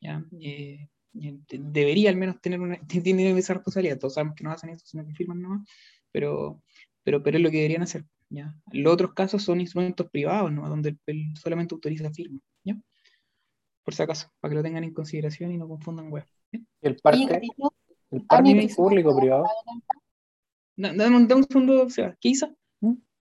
¿ya? 0.00 0.24
Eh, 0.40 0.88
debería 1.12 2.10
al 2.10 2.16
menos 2.16 2.40
tener 2.40 2.60
una, 2.60 2.78
tiene 2.86 3.30
esa 3.38 3.54
responsabilidad, 3.54 3.98
todos 3.98 4.14
sabemos 4.14 4.34
que 4.36 4.44
no 4.44 4.52
hacen 4.52 4.70
eso, 4.70 4.84
sino 4.86 5.04
que 5.06 5.14
firman 5.14 5.40
nomás, 5.42 5.68
pero, 6.12 6.62
pero, 7.02 7.22
pero 7.22 7.36
es 7.38 7.42
lo 7.42 7.50
que 7.50 7.58
deberían 7.58 7.82
hacer, 7.82 8.04
¿ya? 8.28 8.54
Los 8.72 8.92
otros 8.94 9.14
casos 9.14 9.42
son 9.42 9.60
instrumentos 9.60 10.08
privados, 10.10 10.52
¿no? 10.52 10.68
Donde 10.68 10.90
el, 10.90 10.98
el 11.06 11.36
solamente 11.36 11.74
autoriza 11.74 12.10
firma, 12.10 12.38
¿ya? 12.64 12.76
Por 13.84 13.94
si 13.94 14.02
acaso, 14.02 14.28
para 14.40 14.50
que 14.50 14.56
lo 14.56 14.62
tengan 14.62 14.84
en 14.84 14.94
consideración 14.94 15.52
y 15.52 15.58
no 15.58 15.66
confundan 15.66 16.10
web. 16.10 16.24
Y 16.52 16.64
el 16.82 17.00
Carito, 17.00 17.72
el 18.10 18.20
¿han 18.20 18.26
parte 18.26 18.50
hecho 18.50 18.58
es 18.60 18.72
esa 18.72 18.76
público 18.82 19.16
privado. 19.16 19.44
pregunta 19.44 19.94
en 20.76 20.84
el- 20.84 20.96
Dame 20.96 21.16
un, 21.16 21.32
un 21.32 21.44
segundo, 21.44 21.82
o 21.84 21.90
sea, 21.90 22.16
¿qué 22.20 22.30
hizo? 22.30 22.48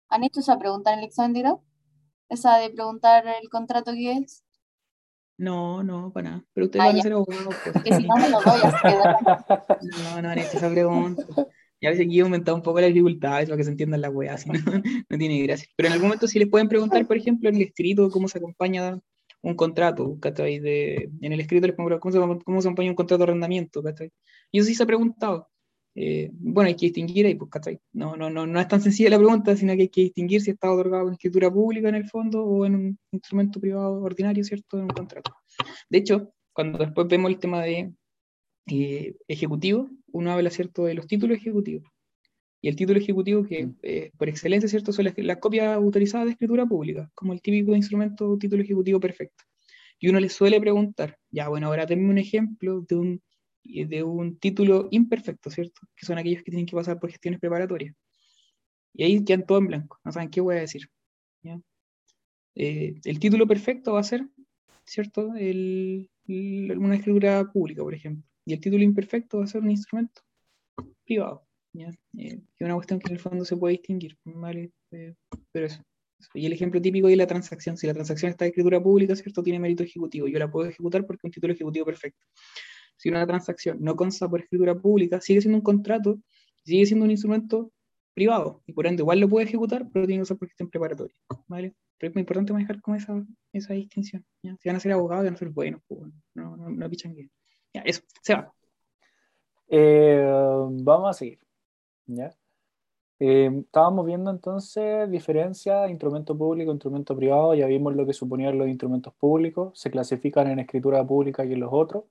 ¿Han 0.10 0.24
hecho 0.24 0.40
esa 0.40 0.58
pregunta 0.60 0.94
en 0.94 1.00
el 1.00 1.06
examen 1.06 1.34
de 1.34 1.40
grado? 1.42 1.64
Esa 2.30 2.58
de 2.58 2.70
preguntar 2.70 3.26
el 3.42 3.50
contrato 3.50 3.94
que 3.94 4.12
es. 4.14 4.44
No, 5.38 5.84
no, 5.84 6.12
para 6.12 6.30
nada. 6.30 6.46
Pero 6.54 6.66
ustedes 6.66 6.84
Ah, 6.84 6.88
van 6.88 7.00
a 7.00 7.02
ser 7.02 7.14
abogados, 7.14 7.56
pues. 7.64 7.84
Que 7.84 7.94
si 7.94 8.04
no 8.08 8.16
me 8.16 8.30
lo 8.30 8.42
doy, 8.42 8.62
No, 10.04 10.22
no 10.22 10.32
hecho 10.34 10.58
esa 10.58 10.70
pregunta. 10.70 11.24
Y 11.80 11.86
a 11.86 11.92
veces 11.92 12.08
aquí 12.08 12.18
he 12.18 12.24
aumentado 12.24 12.58
un 12.58 12.64
poco 12.64 12.82
las 12.82 12.90
dificultades 12.90 13.48
para 13.48 13.58
que 13.58 13.64
se 13.64 13.70
entiendan 13.70 14.02
las 14.02 14.12
weas, 14.12 14.42
si 14.42 14.50
no, 14.50 14.54
no 15.10 15.18
tiene 15.18 15.44
gracia. 15.44 15.68
Pero 15.76 15.88
en 15.88 15.94
algún 15.94 16.08
momento 16.08 16.28
sí 16.28 16.40
les 16.40 16.50
pueden 16.50 16.68
preguntar, 16.68 17.06
por 17.06 17.18
ejemplo, 17.18 17.50
en 17.50 17.58
el 17.58 17.62
escrito, 17.62 18.10
cómo 18.10 18.28
se 18.28 18.40
acompaña 18.40 19.00
un 19.42 19.56
contrato, 19.56 20.18
¿cachai? 20.20 20.60
De, 20.60 21.12
en 21.22 21.34
el 21.34 21.40
escrito 21.40 21.68
les 21.68 21.76
preguntar 21.76 22.00
cómo 22.00 22.12
se, 22.12 22.44
cómo 22.44 22.62
se 22.62 22.68
acompaña 22.68 22.90
un 22.90 22.96
contrato 22.96 23.20
de 23.20 23.24
arrendamiento, 23.26 23.84
¿cachai? 23.84 24.12
Y 24.52 24.58
eso 24.60 24.68
sí 24.68 24.74
se 24.76 24.84
ha 24.84 24.88
preguntado. 24.88 25.50
Eh, 26.00 26.30
bueno, 26.32 26.68
hay 26.68 26.76
que 26.76 26.86
distinguir 26.86 27.26
ahí, 27.26 27.34
pues, 27.34 27.50
¿cachai? 27.50 27.80
No, 27.94 28.16
no, 28.16 28.30
no, 28.30 28.46
no 28.46 28.60
es 28.60 28.68
tan 28.68 28.80
sencilla 28.80 29.10
la 29.10 29.18
pregunta, 29.18 29.58
sino 29.58 29.74
que 29.76 29.82
hay 29.82 29.90
que 29.90 30.02
distinguir 30.02 30.42
si 30.42 30.52
está 30.52 30.72
otorgado 30.72 31.08
en 31.08 31.14
escritura 31.14 31.52
pública 31.52 31.90
en 31.90 31.96
el 31.96 32.08
fondo 32.08 32.46
o 32.46 32.68
en 32.68 32.76
un 32.76 33.00
instrumento 33.12 33.60
privado 33.60 34.04
ordinario, 34.04 34.44
¿cierto? 34.44 34.78
En 34.78 34.84
un 34.84 34.90
contrato. 34.90 35.32
De 35.90 35.98
hecho, 35.98 36.36
cuando 36.54 36.78
después 36.78 37.08
vemos 37.08 37.32
el 37.32 37.40
tema 37.40 37.64
de 37.64 37.94
eh, 38.68 39.16
ejecutivo, 39.28 39.90
uno 40.12 40.32
habla, 40.32 40.52
¿cierto?, 40.52 40.86
de 40.86 40.94
los 40.94 41.08
títulos 41.08 41.36
ejecutivos. 41.38 41.90
Y 42.62 42.68
el 42.68 42.76
título 42.76 43.00
ejecutivo, 43.00 43.44
que 43.44 43.72
eh, 43.82 44.12
por 44.20 44.30
excelencia, 44.30 44.70
¿cierto?, 44.70 44.94
son 44.94 45.06
las, 45.06 45.18
las 45.18 45.38
copias 45.38 45.76
autorizadas 45.76 46.28
de 46.28 46.34
escritura 46.34 46.68
pública, 46.68 47.10
como 47.16 47.34
el 47.34 47.42
típico 47.42 47.76
instrumento 47.76 48.38
título 48.38 48.62
ejecutivo 48.62 49.00
perfecto. 49.00 49.46
Y 49.98 50.10
uno 50.10 50.20
le 50.20 50.30
suele 50.30 50.62
preguntar, 50.62 51.18
ya, 51.32 51.48
bueno, 51.48 51.66
ahora 51.66 51.88
tenme 51.88 52.08
un 52.12 52.20
ejemplo 52.20 52.82
de 52.82 52.96
un, 52.96 53.22
de 53.68 54.04
un 54.04 54.38
título 54.38 54.88
imperfecto, 54.92 55.50
¿cierto? 55.50 55.82
Que 55.96 56.06
son 56.06 56.18
aquellos 56.18 56.44
que 56.44 56.52
tienen 56.52 56.66
que 56.66 56.76
pasar 56.76 57.00
por 57.00 57.10
gestiones 57.10 57.40
preparatorias. 57.40 57.96
Y 58.94 59.04
ahí 59.04 59.24
quedan 59.24 59.46
todo 59.46 59.60
en 59.60 59.68
blanco, 59.68 60.00
no 60.04 60.12
saben 60.12 60.30
qué 60.30 60.42
voy 60.42 60.56
a 60.56 60.62
decir. 60.62 60.90
¿ya? 61.44 61.60
Eh, 62.56 62.96
el 63.04 63.20
título 63.20 63.46
perfecto 63.48 63.94
va 63.94 64.00
a 64.00 64.04
ser, 64.04 64.26
¿cierto? 64.86 65.34
El, 65.36 66.10
el- 66.28 66.78
una 66.78 66.96
escritura 66.96 67.52
pública, 67.52 67.84
por 67.84 67.94
ejemplo. 67.94 68.24
Y 68.46 68.54
el 68.54 68.60
título 68.60 68.84
imperfecto 68.84 69.40
va 69.40 69.44
a 69.44 69.48
ser 69.48 69.62
un 69.62 69.72
instrumento 69.72 70.22
privado. 71.06 71.46
¿ya? 71.74 71.90
Eh, 72.18 72.42
es 72.58 72.62
una 72.66 72.76
cuestión 72.76 73.00
que 73.00 73.08
en 73.10 73.14
el 73.14 73.20
fondo 73.20 73.46
se 73.46 73.58
puede 73.58 73.74
distinguir, 73.74 74.18
¿vale? 74.26 74.72
Eh, 74.92 75.14
pero 75.52 75.68
eso. 75.68 75.84
Y 76.34 76.48
el 76.48 76.54
ejemplo 76.54 76.82
típico 76.82 77.08
es 77.10 77.18
la 77.18 77.28
transacción. 77.28 77.78
Si 77.78 77.86
la 77.86 77.94
transacción 77.94 78.32
está 78.32 78.46
de 78.46 78.50
escritura 78.50 78.82
pública, 78.82 79.16
¿cierto? 79.16 79.44
Tiene 79.44 79.60
mérito 79.60 79.84
ejecutivo. 79.84 80.28
Yo 80.28 80.40
la 80.40 80.50
puedo 80.50 80.68
ejecutar 80.68 81.06
porque 81.06 81.20
es 81.20 81.24
un 81.26 81.32
título 81.32 81.54
ejecutivo 81.54 81.86
perfecto. 81.86 82.26
Si 82.98 83.10
una 83.10 83.26
transacción 83.26 83.78
no 83.80 83.96
consta 83.96 84.28
por 84.30 84.42
escritura 84.42 84.76
pública, 84.76 85.22
sigue 85.22 85.42
siendo 85.42 85.58
un 85.58 85.64
contrato, 85.64 86.20
sigue 86.64 86.86
siendo 86.86 87.06
un 87.06 87.12
instrumento 87.12 87.72
privado. 88.14 88.64
Y 88.66 88.74
por 88.74 88.88
ende, 88.88 89.04
igual 89.04 89.20
lo 89.20 89.30
puede 89.30 89.46
ejecutar, 89.46 89.88
pero 89.94 90.08
tiene 90.08 90.24
que 90.24 90.26
ser 90.26 90.38
por 90.38 90.48
gestión 90.48 90.70
preparatoria. 90.70 91.16
¿Vale? 91.48 91.76
Pero 91.98 92.10
es 92.10 92.16
muy 92.16 92.22
importante 92.22 92.52
manejar 92.52 92.82
como 92.82 92.98
esa, 92.98 93.24
esa 93.54 93.74
distinción. 93.74 94.26
¿ya? 94.42 94.58
Si 94.60 94.68
van 94.68 94.76
a 94.76 94.80
ser 94.80 94.92
abogados, 94.92 95.26
van 95.26 95.36
a 95.36 95.38
ser 95.38 95.50
buenos, 95.50 95.82
pues, 95.88 96.02
no, 96.34 96.58
no, 96.58 96.70
no 96.70 96.90
pichan 96.90 97.14
bien. 97.14 97.30
Ya, 97.74 97.82
eso, 97.82 98.02
se 98.24 98.34
va. 98.34 98.52
Eh, 99.68 100.26
vamos 100.72 101.10
a 101.10 101.14
seguir. 101.14 101.40
¿ya? 102.08 102.36
Eh, 103.20 103.52
estábamos 103.66 104.06
viendo 104.06 104.30
entonces 104.30 105.10
diferencia 105.10 105.90
instrumento 105.90 106.38
público, 106.38 106.72
instrumento 106.72 107.16
privado. 107.16 107.56
Ya 107.56 107.68
vimos 107.68 107.96
lo 107.96 108.06
que 108.06 108.14
suponían 108.14 108.58
los 108.58 108.68
instrumentos 108.68 109.14
públicos. 109.14 109.80
Se 109.80 109.92
clasifican 109.92 110.48
en 110.48 110.60
escritura 110.60 111.06
pública 111.06 111.46
y 111.46 111.54
en 111.54 111.60
los 111.60 111.70
otros. 111.72 112.06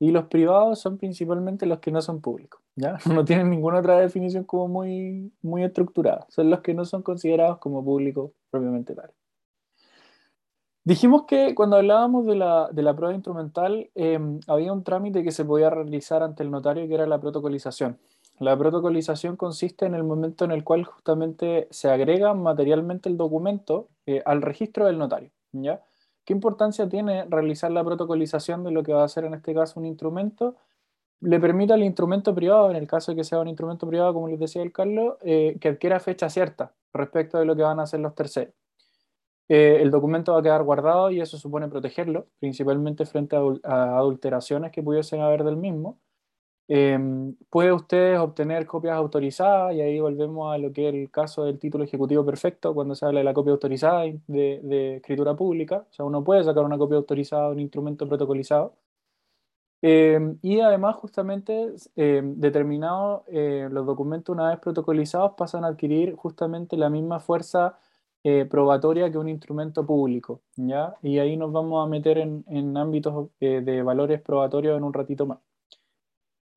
Y 0.00 0.12
los 0.12 0.26
privados 0.26 0.80
son 0.80 0.96
principalmente 0.98 1.66
los 1.66 1.80
que 1.80 1.90
no 1.90 2.00
son 2.00 2.20
públicos. 2.20 2.60
¿ya? 2.76 2.98
No 3.06 3.24
tienen 3.24 3.50
ninguna 3.50 3.78
otra 3.78 3.98
definición 3.98 4.44
como 4.44 4.68
muy, 4.68 5.32
muy 5.42 5.64
estructurada. 5.64 6.26
Son 6.28 6.50
los 6.50 6.60
que 6.60 6.74
no 6.74 6.84
son 6.84 7.02
considerados 7.02 7.58
como 7.58 7.84
públicos 7.84 8.30
propiamente 8.50 8.94
tal. 8.94 9.12
Dijimos 10.84 11.24
que 11.26 11.54
cuando 11.54 11.76
hablábamos 11.76 12.24
de 12.24 12.34
la, 12.34 12.70
de 12.72 12.82
la 12.82 12.96
prueba 12.96 13.14
instrumental, 13.14 13.90
eh, 13.94 14.18
había 14.46 14.72
un 14.72 14.84
trámite 14.84 15.22
que 15.22 15.32
se 15.32 15.44
podía 15.44 15.68
realizar 15.68 16.22
ante 16.22 16.42
el 16.42 16.50
notario 16.50 16.88
que 16.88 16.94
era 16.94 17.06
la 17.06 17.20
protocolización. 17.20 17.98
La 18.38 18.56
protocolización 18.56 19.36
consiste 19.36 19.84
en 19.84 19.94
el 19.94 20.04
momento 20.04 20.44
en 20.44 20.52
el 20.52 20.64
cual 20.64 20.84
justamente 20.84 21.66
se 21.70 21.90
agrega 21.90 22.32
materialmente 22.32 23.08
el 23.08 23.16
documento 23.16 23.88
eh, 24.06 24.22
al 24.24 24.40
registro 24.40 24.86
del 24.86 24.96
notario. 24.96 25.30
¿ya? 25.52 25.82
¿Qué 26.28 26.34
importancia 26.34 26.86
tiene 26.86 27.24
realizar 27.24 27.70
la 27.70 27.82
protocolización 27.82 28.62
de 28.62 28.70
lo 28.70 28.82
que 28.82 28.92
va 28.92 29.02
a 29.02 29.08
ser 29.08 29.24
en 29.24 29.32
este 29.32 29.54
caso 29.54 29.80
un 29.80 29.86
instrumento? 29.86 30.56
Le 31.20 31.40
permite 31.40 31.72
al 31.72 31.82
instrumento 31.82 32.34
privado, 32.34 32.68
en 32.68 32.76
el 32.76 32.86
caso 32.86 33.12
de 33.12 33.16
que 33.16 33.24
sea 33.24 33.38
un 33.40 33.48
instrumento 33.48 33.88
privado, 33.88 34.12
como 34.12 34.28
les 34.28 34.38
decía 34.38 34.60
el 34.60 34.70
Carlos, 34.70 35.16
eh, 35.22 35.56
que 35.58 35.68
adquiera 35.68 36.00
fecha 36.00 36.28
cierta 36.28 36.74
respecto 36.92 37.38
de 37.38 37.46
lo 37.46 37.56
que 37.56 37.62
van 37.62 37.80
a 37.80 37.84
hacer 37.84 38.00
los 38.00 38.14
terceros. 38.14 38.52
Eh, 39.48 39.78
el 39.80 39.90
documento 39.90 40.34
va 40.34 40.40
a 40.40 40.42
quedar 40.42 40.62
guardado 40.64 41.10
y 41.10 41.18
eso 41.22 41.38
supone 41.38 41.66
protegerlo, 41.68 42.26
principalmente 42.40 43.06
frente 43.06 43.34
a, 43.34 43.40
a 43.62 43.96
adulteraciones 43.96 44.70
que 44.70 44.82
pudiesen 44.82 45.22
haber 45.22 45.44
del 45.44 45.56
mismo. 45.56 45.98
Eh, 46.70 46.98
puede 47.48 47.72
ustedes 47.72 48.18
obtener 48.18 48.66
copias 48.66 48.94
autorizadas 48.94 49.74
y 49.74 49.80
ahí 49.80 50.00
volvemos 50.00 50.52
a 50.54 50.58
lo 50.58 50.70
que 50.72 50.88
es 50.88 50.94
el 50.94 51.10
caso 51.10 51.44
del 51.44 51.58
título 51.58 51.84
ejecutivo 51.84 52.24
perfecto 52.26 52.74
cuando 52.74 52.94
se 52.94 53.06
habla 53.06 53.20
de 53.20 53.24
la 53.24 53.32
copia 53.34 53.52
autorizada 53.52 54.04
de, 54.26 54.96
escritura 54.96 55.34
pública. 55.34 55.86
O 55.90 55.92
sea, 55.92 56.04
uno 56.04 56.22
puede 56.24 56.44
sacar 56.44 56.64
una 56.64 56.78
copia 56.78 56.98
autorizada 56.98 57.46
de 57.48 57.52
un 57.54 57.60
instrumento 57.60 58.06
protocolizado. 58.08 58.74
Eh, 59.80 60.36
y 60.42 60.60
además, 60.60 60.96
justamente, 60.96 61.74
eh, 61.96 62.22
determinados 62.24 63.22
eh, 63.28 63.68
los 63.70 63.86
documentos 63.86 64.34
una 64.34 64.50
vez 64.50 64.58
protocolizados 64.58 65.32
pasan 65.36 65.64
a 65.64 65.68
adquirir 65.68 66.14
justamente 66.16 66.76
la 66.76 66.90
misma 66.90 67.20
fuerza 67.20 67.78
eh, 68.24 68.44
probatoria 68.46 69.10
que 69.10 69.18
un 69.18 69.28
instrumento 69.28 69.86
público, 69.86 70.42
¿ya? 70.56 70.94
Y 71.02 71.18
ahí 71.18 71.36
nos 71.36 71.52
vamos 71.52 71.84
a 71.84 71.88
meter 71.88 72.18
en, 72.18 72.44
en 72.48 72.76
ámbitos 72.76 73.30
eh, 73.40 73.60
de 73.64 73.82
valores 73.82 74.20
probatorios 74.20 74.76
en 74.76 74.84
un 74.84 74.92
ratito 74.92 75.24
más. 75.26 75.38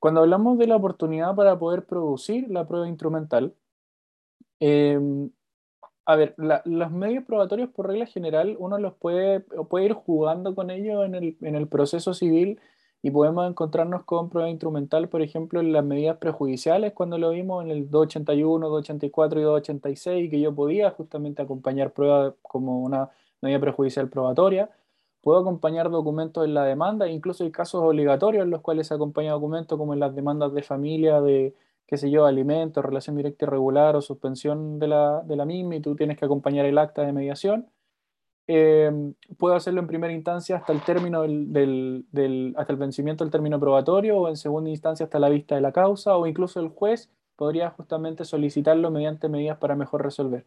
Cuando 0.02 0.20
hablamos 0.20 0.58
de 0.58 0.66
la 0.66 0.74
oportunidad 0.76 1.34
para 1.36 1.58
poder 1.58 1.86
producir 1.86 2.50
la 2.50 2.66
prueba 2.66 2.88
instrumental, 2.88 3.54
eh, 4.60 4.98
a 6.06 6.16
ver, 6.16 6.34
la- 6.38 6.62
los 6.64 6.90
medios 6.90 7.24
probatorios 7.24 7.70
por 7.70 7.86
regla 7.88 8.06
general 8.06 8.56
uno 8.58 8.78
los 8.78 8.94
puede, 8.94 9.40
puede 9.40 9.86
ir 9.86 9.92
jugando 9.94 10.54
con 10.54 10.70
ellos 10.70 11.04
en 11.06 11.14
el, 11.14 11.36
en 11.42 11.68
proceso 11.68 12.14
civil 12.14 12.60
y 13.02 13.10
podemos 13.10 13.48
encontrarnos 13.48 14.04
con 14.04 14.30
prueba 14.30 14.48
instrumental, 14.50 15.08
por 15.08 15.22
ejemplo, 15.22 15.60
en 15.60 15.72
las 15.72 15.84
medidas 15.84 16.18
prejudiciales, 16.18 16.92
cuando 16.92 17.18
lo 17.18 17.30
vimos 17.30 17.64
en 17.64 17.70
el 17.70 17.90
281, 17.90 18.68
284 18.68 19.40
y 19.40 19.42
286, 19.44 20.30
que 20.30 20.40
yo 20.40 20.54
podía 20.54 20.90
justamente 20.90 21.42
acompañar 21.42 21.92
prueba 21.92 22.34
como 22.42 22.80
una 22.82 23.10
medida 23.40 23.60
prejudicial 23.60 24.08
probatoria. 24.08 24.70
Puedo 25.22 25.38
acompañar 25.38 25.88
documentos 25.90 26.44
en 26.44 26.52
la 26.54 26.64
demanda, 26.64 27.08
incluso 27.08 27.44
hay 27.44 27.52
casos 27.52 27.82
obligatorios 27.82 28.44
en 28.44 28.50
los 28.50 28.60
cuales 28.60 28.88
se 28.88 28.94
acompaña 28.94 29.32
documentos 29.32 29.78
como 29.78 29.94
en 29.94 30.00
las 30.00 30.14
demandas 30.14 30.52
de 30.52 30.62
familia, 30.62 31.20
de, 31.20 31.54
qué 31.86 31.96
sé 31.96 32.10
yo, 32.10 32.26
alimentos, 32.26 32.84
relación 32.84 33.16
directa 33.16 33.44
irregular 33.46 33.94
o 33.96 34.02
suspensión 34.02 34.78
de 34.80 34.88
la, 34.88 35.22
de 35.22 35.36
la 35.36 35.44
misma 35.44 35.76
y 35.76 35.80
tú 35.80 35.94
tienes 35.96 36.18
que 36.18 36.24
acompañar 36.24 36.66
el 36.66 36.76
acta 36.78 37.02
de 37.02 37.12
mediación. 37.12 37.68
Eh, 38.48 38.90
puedo 39.38 39.54
hacerlo 39.54 39.80
en 39.80 39.86
primera 39.86 40.12
instancia 40.12 40.56
hasta 40.56 40.72
el 40.72 40.82
término 40.82 41.22
del- 41.22 42.04
del- 42.10 42.54
hasta 42.56 42.72
el 42.72 42.78
vencimiento 42.78 43.24
del 43.24 43.30
término 43.30 43.60
probatorio 43.60 44.18
o 44.18 44.28
en 44.28 44.36
segunda 44.36 44.70
instancia 44.70 45.04
hasta 45.04 45.20
la 45.20 45.28
vista 45.28 45.54
de 45.54 45.60
la 45.60 45.72
causa 45.72 46.16
o 46.16 46.26
incluso 46.26 46.58
el 46.60 46.68
juez 46.68 47.10
podría 47.36 47.70
justamente 47.70 48.24
solicitarlo 48.24 48.90
mediante 48.90 49.28
medidas 49.28 49.58
para 49.58 49.76
mejor 49.76 50.02
resolver. 50.02 50.44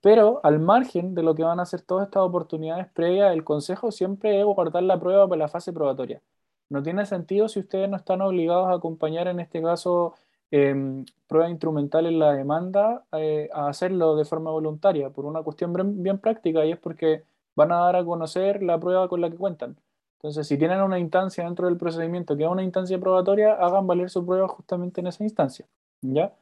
Pero 0.00 0.40
al 0.44 0.60
margen 0.60 1.14
de 1.14 1.22
lo 1.22 1.34
que 1.34 1.42
van 1.42 1.58
a 1.58 1.62
hacer 1.62 1.82
todas 1.82 2.06
estas 2.06 2.22
oportunidades 2.22 2.86
previas, 2.92 3.32
el 3.32 3.44
consejo 3.44 3.90
siempre 3.90 4.38
es 4.38 4.44
guardar 4.44 4.82
la 4.82 5.00
prueba 5.00 5.28
para 5.28 5.40
la 5.40 5.48
fase 5.48 5.72
probatoria. 5.72 6.22
No 6.68 6.82
tiene 6.82 7.06
sentido 7.06 7.48
si 7.48 7.60
ustedes 7.60 7.88
no 7.88 7.96
están 7.96 8.20
obligados 8.22 8.68
a 8.68 8.74
acompañar 8.74 9.28
en 9.28 9.40
este 9.40 9.62
caso 9.62 10.14
eh, 10.50 11.04
prueba 11.26 11.50
instrumental 11.50 12.06
en 12.06 12.18
la 12.18 12.32
demanda 12.32 13.04
eh, 13.12 13.48
a 13.52 13.68
hacerlo 13.68 14.16
de 14.16 14.24
forma 14.24 14.50
voluntaria 14.50 15.10
por 15.10 15.24
una 15.26 15.42
cuestión 15.42 15.72
bien, 15.72 16.02
bien 16.02 16.18
práctica 16.18 16.64
y 16.64 16.72
es 16.72 16.78
porque 16.78 17.24
van 17.56 17.72
a 17.72 17.76
dar 17.78 17.96
a 17.96 18.04
conocer 18.04 18.62
la 18.62 18.78
prueba 18.78 19.08
con 19.08 19.20
la 19.20 19.30
que 19.30 19.36
cuentan. 19.36 19.76
Entonces, 20.18 20.46
si 20.48 20.58
tienen 20.58 20.80
una 20.82 20.98
instancia 20.98 21.44
dentro 21.44 21.66
del 21.66 21.76
procedimiento 21.76 22.36
que 22.36 22.44
es 22.44 22.48
una 22.48 22.62
instancia 22.62 22.98
probatoria, 22.98 23.54
hagan 23.54 23.86
valer 23.86 24.10
su 24.10 24.24
prueba 24.24 24.48
justamente 24.48 25.00
en 25.00 25.08
esa 25.08 25.24
instancia. 25.24 25.66
¿Ya? 26.02 26.34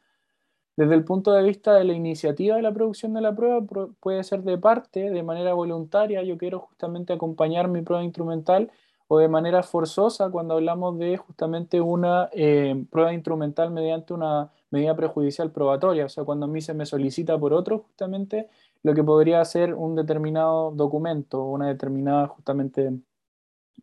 Desde 0.76 0.94
el 0.94 1.04
punto 1.04 1.32
de 1.32 1.42
vista 1.44 1.74
de 1.74 1.84
la 1.84 1.92
iniciativa 1.92 2.56
de 2.56 2.62
la 2.62 2.72
producción 2.72 3.14
de 3.14 3.20
la 3.20 3.34
prueba, 3.34 3.60
puede 4.00 4.24
ser 4.24 4.42
de 4.42 4.58
parte, 4.58 5.10
de 5.10 5.22
manera 5.22 5.54
voluntaria, 5.54 6.22
yo 6.24 6.36
quiero 6.36 6.60
justamente 6.60 7.12
acompañar 7.12 7.68
mi 7.68 7.82
prueba 7.82 8.02
instrumental 8.02 8.72
o 9.06 9.18
de 9.18 9.28
manera 9.28 9.62
forzosa 9.62 10.30
cuando 10.30 10.54
hablamos 10.54 10.98
de 10.98 11.16
justamente 11.16 11.80
una 11.80 12.28
eh, 12.32 12.84
prueba 12.90 13.12
instrumental 13.12 13.70
mediante 13.70 14.14
una 14.14 14.50
medida 14.70 14.96
prejudicial 14.96 15.52
probatoria, 15.52 16.06
o 16.06 16.08
sea, 16.08 16.24
cuando 16.24 16.46
a 16.46 16.48
mí 16.48 16.60
se 16.60 16.74
me 16.74 16.86
solicita 16.86 17.38
por 17.38 17.52
otro 17.52 17.80
justamente 17.80 18.48
lo 18.82 18.94
que 18.94 19.04
podría 19.04 19.44
ser 19.44 19.74
un 19.74 19.94
determinado 19.94 20.72
documento, 20.72 21.44
una 21.44 21.68
determinada 21.68 22.26
justamente 22.28 22.92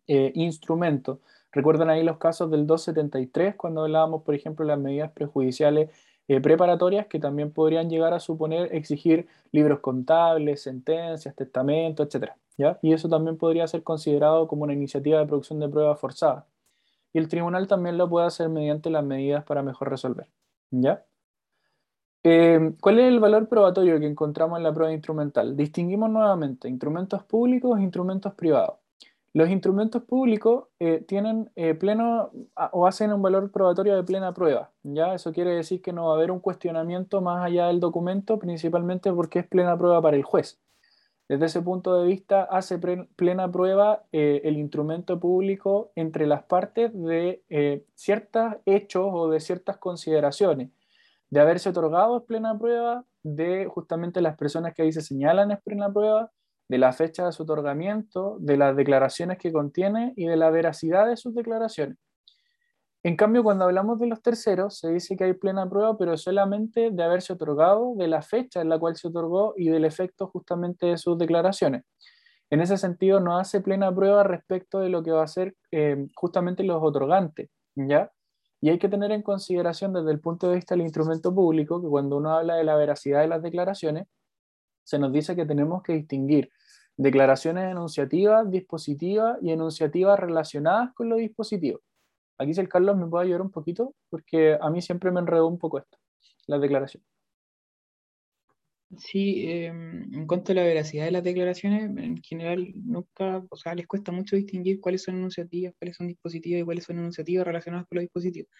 eh, 0.06 0.32
instrumento. 0.34 1.20
Recuerdan 1.52 1.90
ahí 1.90 2.02
los 2.02 2.18
casos 2.18 2.50
del 2.50 2.66
273 2.66 3.56
cuando 3.56 3.82
hablábamos, 3.82 4.22
por 4.22 4.34
ejemplo, 4.34 4.64
de 4.64 4.72
las 4.72 4.80
medidas 4.80 5.12
prejudiciales 5.12 5.90
eh, 6.28 6.40
preparatorias 6.40 7.06
que 7.06 7.18
también 7.18 7.52
podrían 7.52 7.90
llegar 7.90 8.14
a 8.14 8.20
suponer 8.20 8.74
exigir 8.74 9.26
libros 9.50 9.80
contables, 9.80 10.62
sentencias, 10.62 11.34
testamentos, 11.34 12.06
etc. 12.06 12.32
¿ya? 12.56 12.78
Y 12.82 12.92
eso 12.92 13.08
también 13.08 13.36
podría 13.36 13.66
ser 13.66 13.82
considerado 13.82 14.46
como 14.48 14.64
una 14.64 14.72
iniciativa 14.72 15.18
de 15.18 15.26
producción 15.26 15.60
de 15.60 15.68
pruebas 15.68 15.98
forzada. 16.00 16.46
Y 17.12 17.18
el 17.18 17.28
tribunal 17.28 17.66
también 17.66 17.98
lo 17.98 18.08
puede 18.08 18.26
hacer 18.26 18.48
mediante 18.48 18.90
las 18.90 19.04
medidas 19.04 19.44
para 19.44 19.62
mejor 19.62 19.90
resolver. 19.90 20.28
¿ya? 20.70 21.04
Eh, 22.24 22.74
¿Cuál 22.80 23.00
es 23.00 23.08
el 23.08 23.18
valor 23.18 23.48
probatorio 23.48 23.98
que 23.98 24.06
encontramos 24.06 24.56
en 24.58 24.62
la 24.62 24.72
prueba 24.72 24.92
instrumental? 24.92 25.56
Distinguimos 25.56 26.08
nuevamente 26.08 26.68
instrumentos 26.68 27.24
públicos 27.24 27.78
e 27.78 27.82
instrumentos 27.82 28.32
privados. 28.34 28.81
Los 29.34 29.48
instrumentos 29.48 30.02
públicos 30.02 30.64
eh, 30.78 31.02
tienen 31.08 31.50
eh, 31.56 31.74
pleno 31.74 32.30
o 32.72 32.86
hacen 32.86 33.14
un 33.14 33.22
valor 33.22 33.50
probatorio 33.50 33.96
de 33.96 34.04
plena 34.04 34.34
prueba. 34.34 34.72
¿ya? 34.82 35.14
Eso 35.14 35.32
quiere 35.32 35.54
decir 35.54 35.80
que 35.80 35.92
no 35.92 36.06
va 36.06 36.12
a 36.12 36.16
haber 36.16 36.30
un 36.30 36.40
cuestionamiento 36.40 37.22
más 37.22 37.42
allá 37.42 37.68
del 37.68 37.80
documento, 37.80 38.38
principalmente 38.38 39.10
porque 39.10 39.38
es 39.38 39.46
plena 39.46 39.76
prueba 39.78 40.02
para 40.02 40.18
el 40.18 40.22
juez. 40.22 40.60
Desde 41.28 41.46
ese 41.46 41.62
punto 41.62 41.98
de 41.98 42.06
vista, 42.06 42.42
hace 42.42 42.78
plena 42.78 43.50
prueba 43.50 44.04
eh, 44.12 44.42
el 44.44 44.58
instrumento 44.58 45.18
público 45.18 45.92
entre 45.94 46.26
las 46.26 46.42
partes 46.42 46.92
de 46.92 47.42
ciertos 47.94 48.56
hechos 48.66 49.08
o 49.10 49.30
de 49.30 49.40
ciertas 49.40 49.78
consideraciones. 49.78 50.72
De 51.30 51.40
haberse 51.40 51.70
otorgado 51.70 52.26
plena 52.26 52.58
prueba, 52.58 53.06
de 53.22 53.64
justamente 53.64 54.20
las 54.20 54.36
personas 54.36 54.74
que 54.74 54.82
ahí 54.82 54.92
se 54.92 55.00
señalan 55.00 55.52
es 55.52 55.62
plena 55.62 55.90
prueba, 55.90 56.30
de 56.68 56.78
la 56.78 56.92
fecha 56.92 57.26
de 57.26 57.32
su 57.32 57.42
otorgamiento, 57.42 58.36
de 58.40 58.56
las 58.56 58.76
declaraciones 58.76 59.38
que 59.38 59.52
contiene 59.52 60.12
y 60.16 60.26
de 60.26 60.36
la 60.36 60.50
veracidad 60.50 61.06
de 61.06 61.16
sus 61.16 61.34
declaraciones. 61.34 61.98
En 63.04 63.16
cambio, 63.16 63.42
cuando 63.42 63.64
hablamos 63.64 63.98
de 63.98 64.06
los 64.06 64.22
terceros, 64.22 64.78
se 64.78 64.92
dice 64.92 65.16
que 65.16 65.24
hay 65.24 65.32
plena 65.32 65.68
prueba, 65.68 65.98
pero 65.98 66.16
solamente 66.16 66.90
de 66.92 67.02
haberse 67.02 67.32
otorgado, 67.32 67.94
de 67.96 68.06
la 68.06 68.22
fecha 68.22 68.60
en 68.60 68.68
la 68.68 68.78
cual 68.78 68.94
se 68.94 69.08
otorgó 69.08 69.54
y 69.56 69.68
del 69.68 69.84
efecto 69.84 70.28
justamente 70.28 70.86
de 70.86 70.98
sus 70.98 71.18
declaraciones. 71.18 71.82
En 72.48 72.60
ese 72.60 72.76
sentido, 72.76 73.18
no 73.18 73.38
hace 73.38 73.60
plena 73.60 73.92
prueba 73.92 74.22
respecto 74.22 74.78
de 74.78 74.88
lo 74.88 75.02
que 75.02 75.10
va 75.10 75.24
a 75.24 75.26
ser 75.26 75.56
eh, 75.72 76.06
justamente 76.14 76.62
los 76.62 76.80
otorgantes, 76.80 77.50
¿ya? 77.74 78.12
Y 78.60 78.70
hay 78.70 78.78
que 78.78 78.88
tener 78.88 79.10
en 79.10 79.22
consideración 79.22 79.92
desde 79.92 80.12
el 80.12 80.20
punto 80.20 80.48
de 80.48 80.54
vista 80.56 80.76
del 80.76 80.82
instrumento 80.82 81.34
público 81.34 81.82
que 81.82 81.88
cuando 81.88 82.18
uno 82.18 82.32
habla 82.32 82.54
de 82.54 82.62
la 82.62 82.76
veracidad 82.76 83.22
de 83.22 83.26
las 83.26 83.42
declaraciones, 83.42 84.06
se 84.84 84.98
nos 84.98 85.12
dice 85.12 85.36
que 85.36 85.46
tenemos 85.46 85.82
que 85.82 85.94
distinguir 85.94 86.50
declaraciones 86.96 87.70
enunciativas, 87.70 88.50
dispositivas 88.50 89.38
y 89.42 89.50
enunciativas 89.52 90.18
relacionadas 90.18 90.92
con 90.94 91.08
los 91.08 91.18
dispositivos. 91.18 91.80
Aquí 92.38 92.54
si 92.54 92.60
el 92.60 92.68
Carlos 92.68 92.96
me 92.96 93.06
puede 93.06 93.24
ayudar 93.26 93.42
un 93.42 93.50
poquito, 93.50 93.94
porque 94.10 94.58
a 94.60 94.70
mí 94.70 94.82
siempre 94.82 95.10
me 95.10 95.20
enredó 95.20 95.46
un 95.46 95.58
poco 95.58 95.78
esto, 95.78 95.98
las 96.46 96.60
declaraciones. 96.60 97.06
Sí, 98.98 99.46
em, 99.48 100.12
en 100.14 100.26
cuanto 100.26 100.52
a 100.52 100.54
la 100.54 100.64
veracidad 100.64 101.06
de 101.06 101.12
las 101.12 101.24
declaraciones, 101.24 101.84
en 101.84 102.22
general 102.22 102.72
nunca, 102.74 103.42
o 103.48 103.56
sea, 103.56 103.74
les 103.74 103.86
cuesta 103.86 104.12
mucho 104.12 104.36
distinguir 104.36 104.80
cuáles 104.80 105.02
son 105.02 105.16
enunciativas, 105.16 105.74
cuáles 105.78 105.96
son 105.96 106.08
dispositivos 106.08 106.60
y 106.60 106.64
cuáles 106.64 106.84
son 106.84 106.98
enunciativas 106.98 107.46
relacionadas 107.46 107.86
con 107.86 107.96
los 107.96 108.02
dispositivos. 108.02 108.50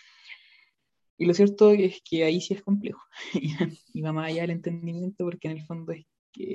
Y 1.22 1.26
lo 1.26 1.34
cierto 1.34 1.70
es 1.70 2.02
que 2.04 2.24
ahí 2.24 2.40
sí 2.40 2.54
es 2.54 2.62
complejo 2.62 3.00
y 3.94 4.02
va 4.02 4.12
más 4.12 4.26
allá 4.26 4.40
del 4.42 4.50
entendimiento 4.50 5.24
porque 5.24 5.46
en 5.46 5.56
el 5.56 5.64
fondo 5.64 5.92
es 5.92 6.04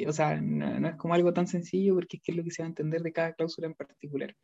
o 0.06 0.12
sea, 0.12 0.42
no, 0.42 0.90
es 0.90 0.96
como 0.98 1.14
algo 1.14 1.32
tan 1.32 1.48
sencillo 1.48 1.96
porque 1.96 2.18
es 2.18 2.24
que 2.24 2.32
es 2.34 2.38
lo 2.38 2.44
que 2.44 2.52
se 2.52 2.64
va 2.64 2.66
a 2.66 2.70
entender 2.70 3.02
de 3.02 3.14
cada 3.14 3.34
cláusula 3.34 3.68
en 3.68 3.76
particular. 3.76 4.36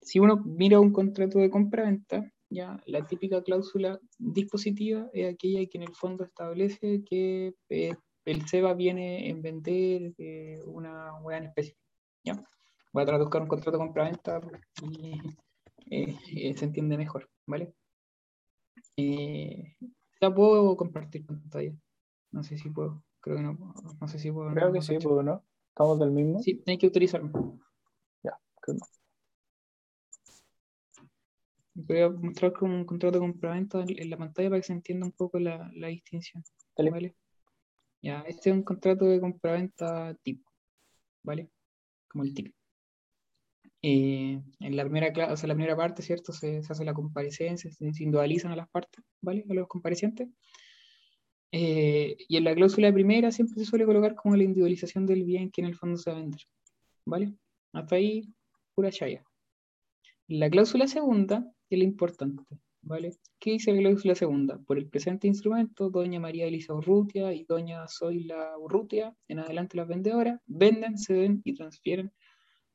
Si 0.00 0.20
uno 0.20 0.42
mira 0.42 0.80
un 0.80 0.90
contrato 0.92 1.38
de 1.38 1.50
compra-venta, 1.50 2.32
ya 2.48 2.80
la 2.86 3.06
típica 3.06 3.42
cláusula 3.42 4.00
dispositiva 4.18 5.10
es 5.12 5.34
aquella 5.34 5.66
que 5.66 5.78
en 5.78 5.82
el 5.82 5.94
fondo 5.94 6.24
establece 6.24 7.02
que 7.04 7.52
eh, 7.68 7.94
el 8.24 8.46
SEBA 8.46 8.72
viene 8.72 9.28
en 9.28 9.42
vender 9.42 10.14
eh, 10.16 10.60
una 10.64 11.20
hueá 11.20 11.38
en 11.38 11.44
especie. 11.44 11.76
¿ya? 12.24 12.42
Voy 12.94 13.02
a 13.02 13.06
traducir 13.06 13.42
un 13.42 13.48
contrato 13.48 13.72
de 13.72 13.84
compra-venta 13.84 14.40
y 14.82 15.20
eh, 15.90 16.54
se 16.56 16.64
entiende 16.64 16.96
mejor, 16.96 17.28
¿vale? 17.46 17.74
Ya 20.20 20.34
puedo 20.34 20.76
compartir 20.76 21.26
pantalla. 21.26 21.72
No 22.30 22.42
sé 22.42 22.58
si 22.58 22.70
puedo. 22.70 23.02
Creo 23.20 23.36
que 23.36 23.42
no. 23.42 23.74
No 24.00 24.08
sé 24.08 24.18
si 24.18 24.30
puedo. 24.30 24.52
Creo 24.52 24.72
que 24.72 24.82
sí, 24.82 24.98
puedo, 24.98 25.22
¿no? 25.22 25.44
¿Estamos 25.68 25.98
del 25.98 26.10
mismo? 26.10 26.40
Sí, 26.40 26.62
hay 26.66 26.78
que 26.78 26.86
utilizarlo. 26.86 27.58
Ya, 28.22 28.38
creo 28.60 28.78
Voy 31.74 32.00
a 32.00 32.10
mostrar 32.10 32.52
como 32.52 32.74
un 32.74 32.84
contrato 32.84 33.18
de 33.18 33.26
compraventa 33.26 33.84
en 33.86 34.10
la 34.10 34.18
pantalla 34.18 34.50
para 34.50 34.60
que 34.60 34.66
se 34.66 34.72
entienda 34.72 35.06
un 35.06 35.12
poco 35.12 35.38
la, 35.38 35.70
la 35.74 35.88
distinción. 35.88 36.42
¿Vale? 36.76 37.14
Ya, 38.02 38.20
este 38.22 38.50
es 38.50 38.56
un 38.56 38.62
contrato 38.62 39.06
de 39.06 39.20
compraventa 39.20 40.14
tipo. 40.22 40.50
¿Vale? 41.22 41.50
Como 42.08 42.24
el 42.24 42.34
tipo. 42.34 42.59
En 43.82 44.76
la 44.76 44.84
primera, 44.84 45.32
o 45.32 45.36
sea, 45.36 45.48
la 45.48 45.54
primera 45.54 45.76
parte, 45.76 46.02
¿cierto? 46.02 46.32
Se, 46.32 46.62
se 46.62 46.72
hace 46.72 46.84
la 46.84 46.92
comparecencia, 46.92 47.70
se 47.72 47.84
individualizan 47.84 48.52
a 48.52 48.56
las 48.56 48.68
partes, 48.68 49.04
¿vale? 49.22 49.44
A 49.48 49.54
los 49.54 49.68
comparecientes. 49.68 50.28
Eh, 51.52 52.16
y 52.28 52.36
en 52.36 52.44
la 52.44 52.54
cláusula 52.54 52.92
primera 52.92 53.32
siempre 53.32 53.58
se 53.58 53.64
suele 53.64 53.84
colocar 53.84 54.14
como 54.14 54.36
la 54.36 54.44
individualización 54.44 55.04
del 55.06 55.24
bien 55.24 55.50
que 55.50 55.62
en 55.62 55.66
el 55.66 55.74
fondo 55.74 55.96
se 55.96 56.10
va 56.10 56.16
a 56.16 56.20
vender. 56.20 56.40
¿Vale? 57.04 57.34
Hasta 57.72 57.96
ahí, 57.96 58.32
pura 58.74 58.90
chaya. 58.90 59.24
La 60.28 60.48
cláusula 60.48 60.86
segunda 60.86 61.52
es 61.70 61.78
la 61.78 61.84
importante. 61.84 62.44
¿Vale? 62.82 63.16
¿Qué 63.38 63.52
dice 63.52 63.72
la 63.72 63.80
cláusula 63.80 64.14
segunda? 64.14 64.58
Por 64.58 64.78
el 64.78 64.88
presente 64.88 65.26
instrumento, 65.26 65.90
doña 65.90 66.20
María 66.20 66.46
Elisa 66.46 66.72
Urrutia 66.72 67.32
y 67.32 67.44
doña 67.44 67.86
Zoila 67.88 68.56
Urrutia, 68.58 69.14
en 69.28 69.40
adelante 69.40 69.76
las 69.76 69.88
vendedoras, 69.88 70.40
venden, 70.46 70.96
ceden 70.96 71.42
y 71.44 71.54
transfieren 71.54 72.12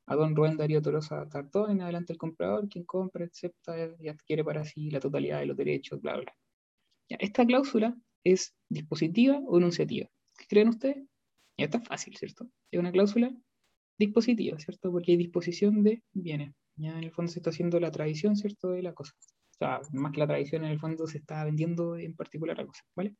a 0.06 0.14
don 0.14 0.36
Rubén 0.36 0.56
Darío 0.56 0.80
Torosa 0.80 1.28
Tartón, 1.28 1.70
en 1.72 1.82
adelante 1.82 2.12
el 2.12 2.18
comprador, 2.18 2.68
quien 2.68 2.84
compra, 2.84 3.24
acepta 3.24 3.74
y 4.00 4.08
adquiere 4.08 4.44
para 4.44 4.64
sí 4.64 4.90
la 4.90 5.00
totalidad 5.00 5.40
de 5.40 5.46
los 5.46 5.56
derechos, 5.56 6.00
bla, 6.00 6.16
bla. 6.16 6.32
Ya, 7.08 7.16
esta 7.20 7.44
cláusula 7.44 7.96
es 8.24 8.54
dispositiva 8.68 9.40
o 9.46 9.58
enunciativa. 9.58 10.08
¿Qué 10.36 10.46
creen 10.48 10.68
ustedes? 10.68 11.04
Ya 11.58 11.64
está 11.66 11.80
fácil, 11.80 12.16
¿cierto? 12.16 12.48
Es 12.70 12.78
una 12.78 12.92
cláusula 12.92 13.34
dispositiva, 13.98 14.58
¿cierto? 14.58 14.92
Porque 14.92 15.12
hay 15.12 15.18
disposición 15.18 15.82
de 15.82 16.02
bienes. 16.12 16.54
Ya 16.76 16.90
en 16.90 17.04
el 17.04 17.12
fondo 17.12 17.32
se 17.32 17.38
está 17.38 17.50
haciendo 17.50 17.80
la 17.80 17.90
tradición, 17.90 18.36
¿cierto? 18.36 18.70
De 18.70 18.82
la 18.82 18.92
cosa. 18.92 19.12
O 19.52 19.58
sea, 19.58 19.80
más 19.92 20.12
que 20.12 20.20
la 20.20 20.26
tradición, 20.26 20.64
en 20.64 20.72
el 20.72 20.78
fondo 20.78 21.06
se 21.06 21.18
está 21.18 21.44
vendiendo 21.44 21.96
en 21.96 22.14
particular 22.14 22.56
la 22.58 22.66
cosa, 22.66 22.82
¿vale? 22.94 23.14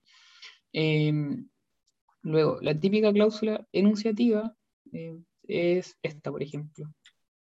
Em, 0.72 1.48
luego, 2.22 2.58
la 2.60 2.78
típica 2.78 3.12
cláusula 3.12 3.66
enunciativa 3.72 4.54
eh, 4.92 5.18
es 5.48 5.96
esta, 6.02 6.30
por 6.30 6.42
ejemplo. 6.42 6.92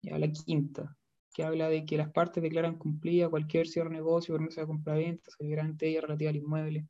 Ya 0.01 0.17
la 0.19 0.31
quinta, 0.31 0.95
que 1.33 1.43
habla 1.43 1.69
de 1.69 1.85
que 1.85 1.97
las 1.97 2.11
partes 2.11 2.41
declaran 2.41 2.77
cumplida 2.77 3.29
cualquier 3.29 3.67
cierre 3.67 3.89
de 3.89 3.95
negocio, 3.95 4.35
promesa 4.35 4.61
de 4.61 4.67
compra-venta, 4.67 5.31
ante 5.59 5.87
ella 5.89 6.01
relativa 6.01 6.29
al 6.29 6.37
inmueble, 6.37 6.87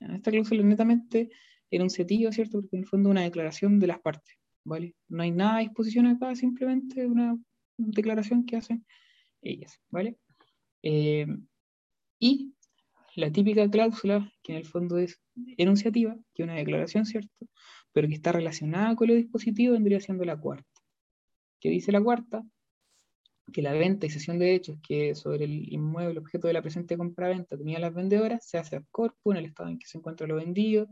esta 0.00 0.30
cláusula 0.30 0.60
es 0.60 0.66
netamente 0.66 1.30
enunciativa, 1.70 2.30
¿cierto? 2.32 2.60
Porque 2.60 2.76
en 2.76 2.82
el 2.82 2.88
fondo 2.88 3.08
es 3.08 3.12
una 3.12 3.22
declaración 3.22 3.78
de 3.78 3.86
las 3.88 4.00
partes, 4.00 4.38
¿vale? 4.64 4.94
No 5.08 5.22
hay 5.22 5.30
nada 5.30 5.56
a 5.56 5.60
disposición 5.60 6.06
acá, 6.06 6.34
simplemente 6.36 7.06
una 7.06 7.36
declaración 7.76 8.46
que 8.46 8.56
hacen 8.56 8.86
ellas, 9.42 9.80
¿vale? 9.90 10.16
Eh, 10.82 11.26
y 12.20 12.54
la 13.16 13.32
típica 13.32 13.68
cláusula, 13.68 14.32
que 14.42 14.52
en 14.52 14.58
el 14.58 14.64
fondo 14.64 14.98
es 14.98 15.20
enunciativa, 15.56 16.16
que 16.34 16.42
es 16.42 16.48
una 16.48 16.56
declaración, 16.56 17.04
¿cierto? 17.04 17.46
Pero 17.98 18.06
que 18.06 18.14
está 18.14 18.30
relacionada 18.30 18.94
con 18.94 19.08
lo 19.08 19.14
dispositivo, 19.14 19.72
vendría 19.72 19.98
siendo 19.98 20.24
la 20.24 20.36
cuarta. 20.36 20.80
¿Qué 21.58 21.68
dice 21.68 21.90
la 21.90 22.00
cuarta? 22.00 22.44
que 23.52 23.60
la 23.60 23.72
venta 23.72 24.06
y 24.06 24.10
cesión 24.10 24.38
de 24.38 24.44
derechos 24.44 24.78
que 24.86 25.16
sobre 25.16 25.46
el 25.46 25.72
inmueble 25.72 26.20
objeto 26.20 26.46
de 26.46 26.52
la 26.52 26.62
presente 26.62 26.96
compra-venta 26.96 27.58
tenía 27.58 27.80
las 27.80 27.92
vendedoras 27.92 28.48
se 28.48 28.56
hace 28.56 28.76
a 28.76 28.84
corpo 28.92 29.32
en 29.32 29.38
el 29.38 29.46
estado 29.46 29.68
en 29.68 29.80
que 29.80 29.86
se 29.88 29.98
encuentra 29.98 30.28
lo 30.28 30.36
vendido 30.36 30.86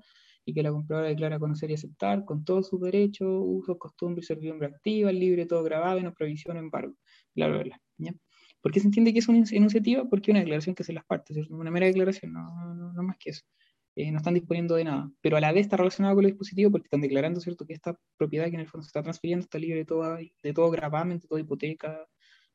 y 0.44 0.52
que 0.52 0.64
la 0.64 0.72
compradora 0.72 1.06
declara 1.06 1.38
conocer 1.38 1.70
y 1.70 1.74
aceptar 1.74 2.24
con 2.24 2.44
todos 2.44 2.66
sus 2.66 2.80
derechos, 2.80 3.28
usos, 3.30 3.78
costumbres 3.78 4.26
servidumbre 4.26 4.66
activa, 4.66 5.12
libre 5.12 5.46
todo 5.46 5.62
grabado, 5.62 6.00
no 6.00 6.12
provisión, 6.12 6.56
embargo, 6.56 6.96
bla, 7.36 7.46
bla, 7.46 7.62
bla. 7.62 7.80
¿ya? 7.98 8.14
¿Por 8.60 8.72
qué 8.72 8.80
se 8.80 8.86
entiende 8.86 9.12
que 9.12 9.20
es 9.20 9.28
una 9.28 9.44
enunciativa? 9.48 10.08
Porque 10.08 10.32
es 10.32 10.32
una 10.32 10.40
declaración 10.40 10.74
que 10.74 10.82
hace 10.82 10.92
las 10.92 11.04
partes, 11.04 11.36
es 11.36 11.50
una 11.50 11.70
mera 11.70 11.86
declaración, 11.86 12.32
no 12.32 13.02
más 13.04 13.16
que 13.16 13.30
eso. 13.30 13.44
Eh, 13.96 14.12
no 14.12 14.18
están 14.18 14.34
disponiendo 14.34 14.76
de 14.76 14.84
nada, 14.84 15.10
pero 15.22 15.36
a 15.38 15.40
la 15.40 15.52
vez 15.52 15.62
está 15.62 15.76
relacionado 15.78 16.14
con 16.16 16.24
el 16.26 16.32
dispositivo 16.32 16.70
porque 16.70 16.86
están 16.86 17.00
declarando, 17.00 17.40
¿cierto?, 17.40 17.66
que 17.66 17.74
esta 17.74 17.98
propiedad 18.18 18.46
que 18.48 18.54
en 18.56 18.60
el 18.60 18.68
fondo 18.68 18.84
se 18.84 18.88
está 18.88 19.02
transfiriendo 19.02 19.44
está 19.44 19.58
libre 19.58 19.78
de 19.80 19.84
todo, 19.86 20.16
de 20.16 20.52
todo 20.54 20.70
gravamen, 20.70 21.18
de 21.20 21.26
toda 21.28 21.40
hipoteca, 21.40 22.06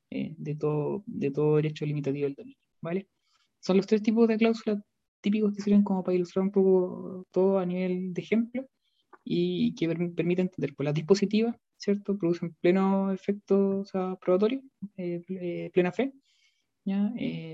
eh, 0.10 0.34
de, 0.38 0.56
todo, 0.56 1.04
de 1.08 1.32
todo 1.32 1.56
derecho 1.58 1.86
limitativo 1.86 2.26
del 2.26 2.36
dominio, 2.36 2.60
¿vale? 2.82 3.08
Son 3.60 3.78
los 3.78 3.88
tres 3.88 4.04
tipos 4.04 4.28
de 4.28 4.38
cláusulas 4.38 4.80
típicos 5.22 5.54
que 5.56 5.62
sirven 5.64 5.84
como 5.84 6.04
para 6.04 6.16
ilustrar 6.16 6.44
un 6.44 6.52
poco 6.52 7.26
todo 7.32 7.60
a 7.60 7.66
nivel 7.66 8.14
de 8.14 8.22
ejemplo 8.22 8.68
y 9.24 9.76
que 9.76 9.90
perm- 9.90 10.16
permite 10.16 10.42
entender, 10.44 10.74
pues 10.76 10.86
las 10.86 10.96
dispositivas, 10.96 11.56
¿cierto? 11.78 12.18
Producen 12.18 12.56
pleno 12.62 13.12
efecto 13.12 13.86
sea, 13.86 14.16
probatorio, 14.18 14.62
eh, 14.98 15.22
pl- 15.28 15.72
plena 15.74 15.92
fe, 15.92 16.14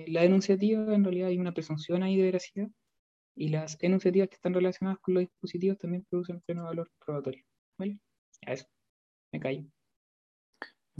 la 0.07 0.21
denunciativa, 0.21 0.93
en 0.95 1.03
realidad 1.03 1.29
hay 1.29 1.38
una 1.39 1.53
presunción 1.53 2.03
ahí 2.03 2.15
de 2.17 2.23
veracidad, 2.23 2.69
y 3.38 3.49
las 3.49 3.77
enunciativas 3.81 4.29
que 4.29 4.35
están 4.35 4.53
relacionadas 4.53 4.99
con 4.99 5.13
los 5.15 5.21
dispositivos 5.21 5.77
también 5.77 6.05
producen 6.09 6.41
pleno 6.41 6.65
valor 6.65 6.91
probatorio, 7.05 7.43
¿vale? 7.77 7.99
A 8.45 8.53
eso, 8.53 8.67
me 9.33 9.39
callo. 9.39 9.63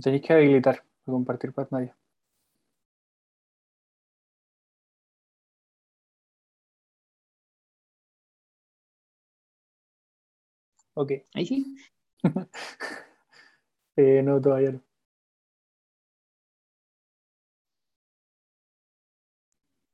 Tenéis 0.04 0.24
que 0.24 0.34
habilitar 0.34 0.78
para 1.04 1.14
compartir 1.18 1.54
pantalla. 1.54 1.96
Ok. 10.96 11.12
Ahí 11.34 11.46
sí, 11.46 11.76
Eh, 13.98 14.22
no, 14.24 14.40
todavía 14.42 14.72
no. 14.72 14.82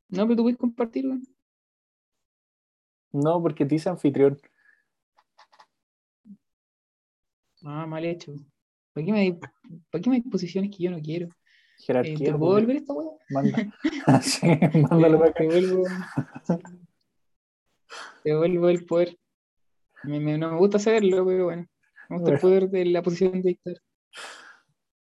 no, 0.09 0.23
pero 0.25 0.35
tú 0.37 0.43
puedes 0.43 0.57
compartir, 0.57 1.05
weón. 1.07 1.23
No, 3.13 3.41
porque 3.41 3.65
te 3.65 3.75
hice 3.75 3.89
anfitrión. 3.89 4.39
Ah, 7.63 7.85
mal 7.85 8.03
hecho. 8.05 8.33
¿Para 8.93 9.05
qué 9.05 9.11
me 9.11 9.19
hay, 9.21 9.31
para 9.91 10.01
qué 10.01 10.09
me 10.09 10.17
hay 10.17 10.21
posiciones 10.23 10.69
que 10.75 10.83
yo 10.83 10.91
no 10.91 10.99
quiero? 10.99 11.27
Eh, 11.27 11.31
Jerarquía. 11.85 12.17
¿Te 12.17 12.37
puedo 12.37 12.53
porque- 12.53 12.61
volver 12.65 12.75
esta 12.77 12.93
weá? 12.93 13.09
Manda. 13.29 13.57
sí, 14.21 14.47
mándalo 14.89 15.19
para 15.19 15.31
acá. 15.31 15.39
Te 15.39 15.47
vuelvo, 15.47 15.83
te 18.23 18.35
vuelvo 18.35 18.69
el 18.69 18.85
poder. 18.85 19.17
Me- 20.03 20.19
me- 20.19 20.37
no 20.37 20.51
me 20.51 20.57
gusta 20.57 20.79
saberlo, 20.79 21.25
pero 21.25 21.45
bueno. 21.45 21.67
Me 22.09 22.17
gusta 22.17 22.33
el 22.33 22.39
poder 22.39 22.69
de 22.69 22.85
la 22.85 23.01
posición 23.01 23.41
de 23.41 23.49
dictar. 23.49 23.75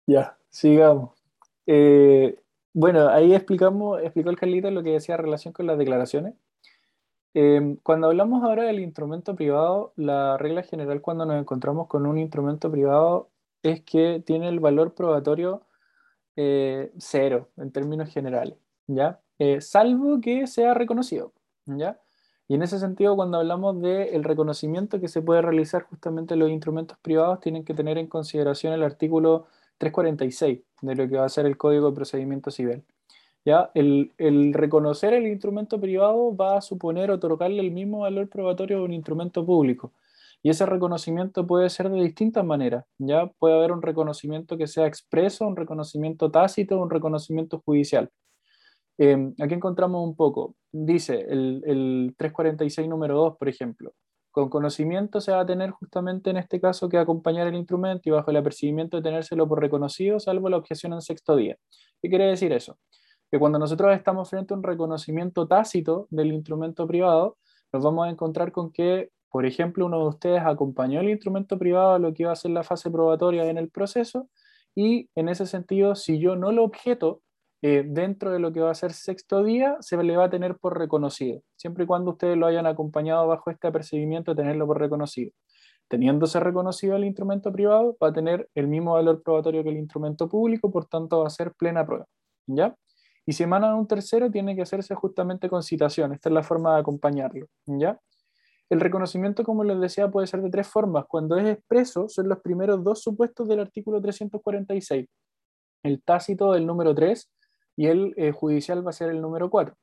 Ya, 0.08 0.38
sigamos. 0.50 1.16
Eh, 1.66 2.40
bueno, 2.74 3.10
ahí 3.10 3.34
explicamos, 3.36 4.02
explicó 4.02 4.30
el 4.30 4.38
Carlito 4.38 4.72
lo 4.72 4.82
que 4.84 4.92
decía 4.92 5.16
en 5.16 5.22
relación 5.22 5.54
con 5.54 5.68
las 5.68 5.78
declaraciones. 5.78 6.34
Eh, 7.40 7.78
cuando 7.84 8.08
hablamos 8.08 8.44
ahora 8.44 8.64
del 8.64 8.80
instrumento 8.80 9.36
privado, 9.36 9.94
la 9.96 10.38
regla 10.38 10.64
general 10.64 11.02
cuando 11.02 11.24
nos 11.24 11.40
encontramos 11.40 11.88
con 11.88 12.08
un 12.08 12.18
instrumento 12.18 12.72
privado 12.72 13.30
es 13.62 13.84
que 13.84 14.24
tiene 14.26 14.50
el 14.50 14.60
valor 14.60 14.96
probatorio 14.96 15.62
eh, 16.36 16.92
cero 16.98 17.52
en 17.58 17.72
términos 17.72 18.10
generales, 18.10 18.58
¿ya? 18.88 19.22
Eh, 19.38 19.62
salvo 19.62 20.20
que 20.20 20.48
sea 20.48 20.74
reconocido, 20.74 21.32
¿ya? 21.68 22.02
Y 22.48 22.56
en 22.56 22.64
ese 22.64 22.80
sentido, 22.80 23.16
cuando 23.16 23.38
hablamos 23.38 23.80
del 23.84 24.24
reconocimiento 24.24 25.00
que 25.00 25.08
se 25.08 25.22
puede 25.22 25.44
realizar 25.44 25.84
justamente 25.84 26.34
en 26.34 26.40
los 26.40 26.50
instrumentos 26.50 26.98
privados, 27.04 27.40
tienen 27.40 27.64
que 27.64 27.76
tener 27.76 28.00
en 28.00 28.08
consideración 28.08 28.74
el 28.74 28.82
artículo 28.82 29.46
346 29.78 30.62
de 30.82 30.96
lo 30.96 31.08
que 31.08 31.18
va 31.18 31.26
a 31.26 31.30
ser 31.30 31.46
el 31.46 31.56
Código 31.56 31.92
de 31.92 31.96
Procedimiento 31.96 32.50
Civil. 32.50 32.84
¿Ya? 33.48 33.72
El, 33.76 34.12
reconocer 34.54 35.14
el 35.14 35.26
instrumento 35.26 35.80
privado 35.80 36.36
va 36.36 36.58
a 36.58 36.62
suponer 36.62 37.10
otorgarle 37.12 37.62
el 37.62 37.72
mismo 37.72 38.00
valor 38.00 38.28
probatorio 38.28 38.80
a 38.80 38.84
un 38.84 38.92
instrumento 38.92 39.46
público. 39.46 39.94
Y 40.44 40.50
ese 40.50 40.66
reconocimiento 40.66 41.48
puede 41.48 41.70
ser 41.70 41.90
de 41.90 42.04
distintas 42.04 42.44
maneras. 42.44 42.84
¿ya? 42.98 43.28
Puede 43.40 43.56
haber 43.56 43.72
un 43.72 43.82
reconocimiento 43.82 44.58
que 44.58 44.68
sea 44.68 44.86
expreso, 44.86 45.48
un 45.48 45.56
reconocimiento 45.56 46.30
tácito, 46.30 46.78
un 46.78 46.90
reconocimiento 46.90 47.62
judicial. 47.66 48.10
Eh, 48.98 49.32
aquí 49.42 49.54
encontramos 49.54 50.06
un 50.06 50.18
poco. 50.18 50.56
Dice 50.70 51.22
el, 51.30 51.64
el 51.66 52.16
346 52.18 52.90
número 52.90 53.16
2, 53.16 53.38
por 53.38 53.48
ejemplo. 53.48 53.94
Con 54.30 54.50
conocimiento 54.50 55.22
se 55.22 55.32
va 55.32 55.40
a 55.40 55.46
tener 55.46 55.72
justamente 55.72 56.32
en 56.32 56.36
este 56.36 56.60
caso 56.60 56.90
que 56.90 56.98
acompañar 56.98 57.48
el 57.48 57.56
instrumento 57.56 58.10
y 58.10 58.12
bajo 58.12 58.30
el 58.30 58.36
apercibimiento 58.36 58.98
de 58.98 59.04
tenérselo 59.04 59.48
por 59.48 59.62
reconocido, 59.62 60.20
salvo 60.20 60.50
la 60.50 60.58
objeción 60.58 60.92
en 60.92 61.02
sexto 61.02 61.38
día. 61.38 61.56
¿Qué 62.02 62.10
quiere 62.10 62.26
decir 62.26 62.52
eso? 62.52 62.78
Que 63.32 63.40
cuando 63.40 63.60
nosotros 63.60 63.94
estamos 63.96 64.30
frente 64.30 64.54
a 64.54 64.58
un 64.58 64.64
reconocimiento 64.64 65.48
tácito 65.48 66.08
del 66.10 66.32
instrumento 66.32 66.88
privado, 66.88 67.38
nos 67.74 67.84
vamos 67.84 68.08
a 68.08 68.10
encontrar 68.10 68.52
con 68.52 68.72
que, 68.72 69.10
por 69.30 69.46
ejemplo, 69.46 69.86
uno 69.86 70.00
de 70.00 70.08
ustedes 70.08 70.42
acompañó 70.46 71.02
el 71.02 71.10
instrumento 71.10 71.58
privado 71.60 71.96
a 71.96 72.00
lo 72.00 72.14
que 72.14 72.24
iba 72.24 72.32
a 72.32 72.36
ser 72.36 72.52
la 72.52 72.64
fase 72.64 72.90
probatoria 72.90 73.50
en 73.50 73.58
el 73.58 73.70
proceso 73.70 74.30
y 74.76 75.10
en 75.16 75.28
ese 75.30 75.46
sentido, 75.46 75.96
si 75.96 76.20
yo 76.20 76.36
no 76.36 76.52
lo 76.52 76.64
objeto, 76.64 77.22
eh, 77.64 77.84
dentro 77.88 78.32
de 78.32 78.40
lo 78.40 78.54
que 78.54 78.60
va 78.60 78.70
a 78.70 78.76
ser 78.76 78.94
sexto 78.94 79.44
día, 79.44 79.78
se 79.80 80.02
le 80.02 80.16
va 80.16 80.26
a 80.26 80.30
tener 80.30 80.58
por 80.58 80.78
reconocido, 80.78 81.42
siempre 81.56 81.86
y 81.86 81.88
cuando 81.88 82.12
ustedes 82.12 82.38
lo 82.38 82.46
hayan 82.46 82.68
acompañado 82.68 83.28
bajo 83.28 83.50
este 83.50 83.68
apercibimiento 83.68 84.36
de 84.36 84.44
tenerlo 84.44 84.68
por 84.68 84.80
reconocido. 84.80 85.32
Teniéndose 85.88 86.40
reconocido 86.40 86.96
el 86.96 87.06
instrumento 87.06 87.52
privado, 87.52 87.98
va 88.02 88.10
a 88.10 88.14
tener 88.14 88.50
el 88.54 88.68
mismo 88.68 88.94
valor 88.94 89.24
probatorio 89.24 89.64
que 89.64 89.70
el 89.70 89.78
instrumento 89.78 90.30
público, 90.30 90.70
por 90.70 90.86
tanto 90.86 91.22
va 91.22 91.28
a 91.28 91.30
ser 91.32 91.54
plena 91.54 91.86
prueba. 91.86 92.06
¿Ya? 92.46 92.76
Y 93.28 93.34
si 93.34 93.44
emana 93.44 93.76
un 93.76 93.88
tercero, 93.88 94.32
tiene 94.32 94.56
que 94.56 94.62
hacerse 94.62 94.96
justamente 94.96 95.50
con 95.50 95.62
citación. 95.62 96.14
Esta 96.14 96.30
es 96.30 96.34
la 96.34 96.44
forma 96.44 96.74
de 96.74 96.80
acompañarlo. 96.80 97.48
¿Ya? 97.66 98.00
El 98.70 98.80
reconocimiento, 98.80 99.44
como 99.44 99.66
les 99.66 99.80
decía, 99.82 100.10
puede 100.10 100.28
ser 100.28 100.42
de 100.42 100.50
tres 100.50 100.68
formas. 100.68 101.06
Cuando 101.10 101.38
es 101.38 101.46
expreso, 101.46 102.08
son 102.08 102.30
los 102.30 102.40
primeros 102.40 102.82
dos 102.86 103.02
supuestos 103.02 103.50
del 103.50 103.60
artículo 103.60 104.02
346. 104.02 105.08
El 105.84 106.02
tácito 106.04 106.54
del 106.54 106.66
número 106.66 106.96
3 106.96 107.30
y 107.76 107.88
el 107.88 108.14
eh, 108.16 108.32
judicial 108.32 108.86
va 108.86 108.92
a 108.92 108.94
ser 108.94 109.10
el 109.10 109.22
número 109.22 109.50
4. 109.50 109.76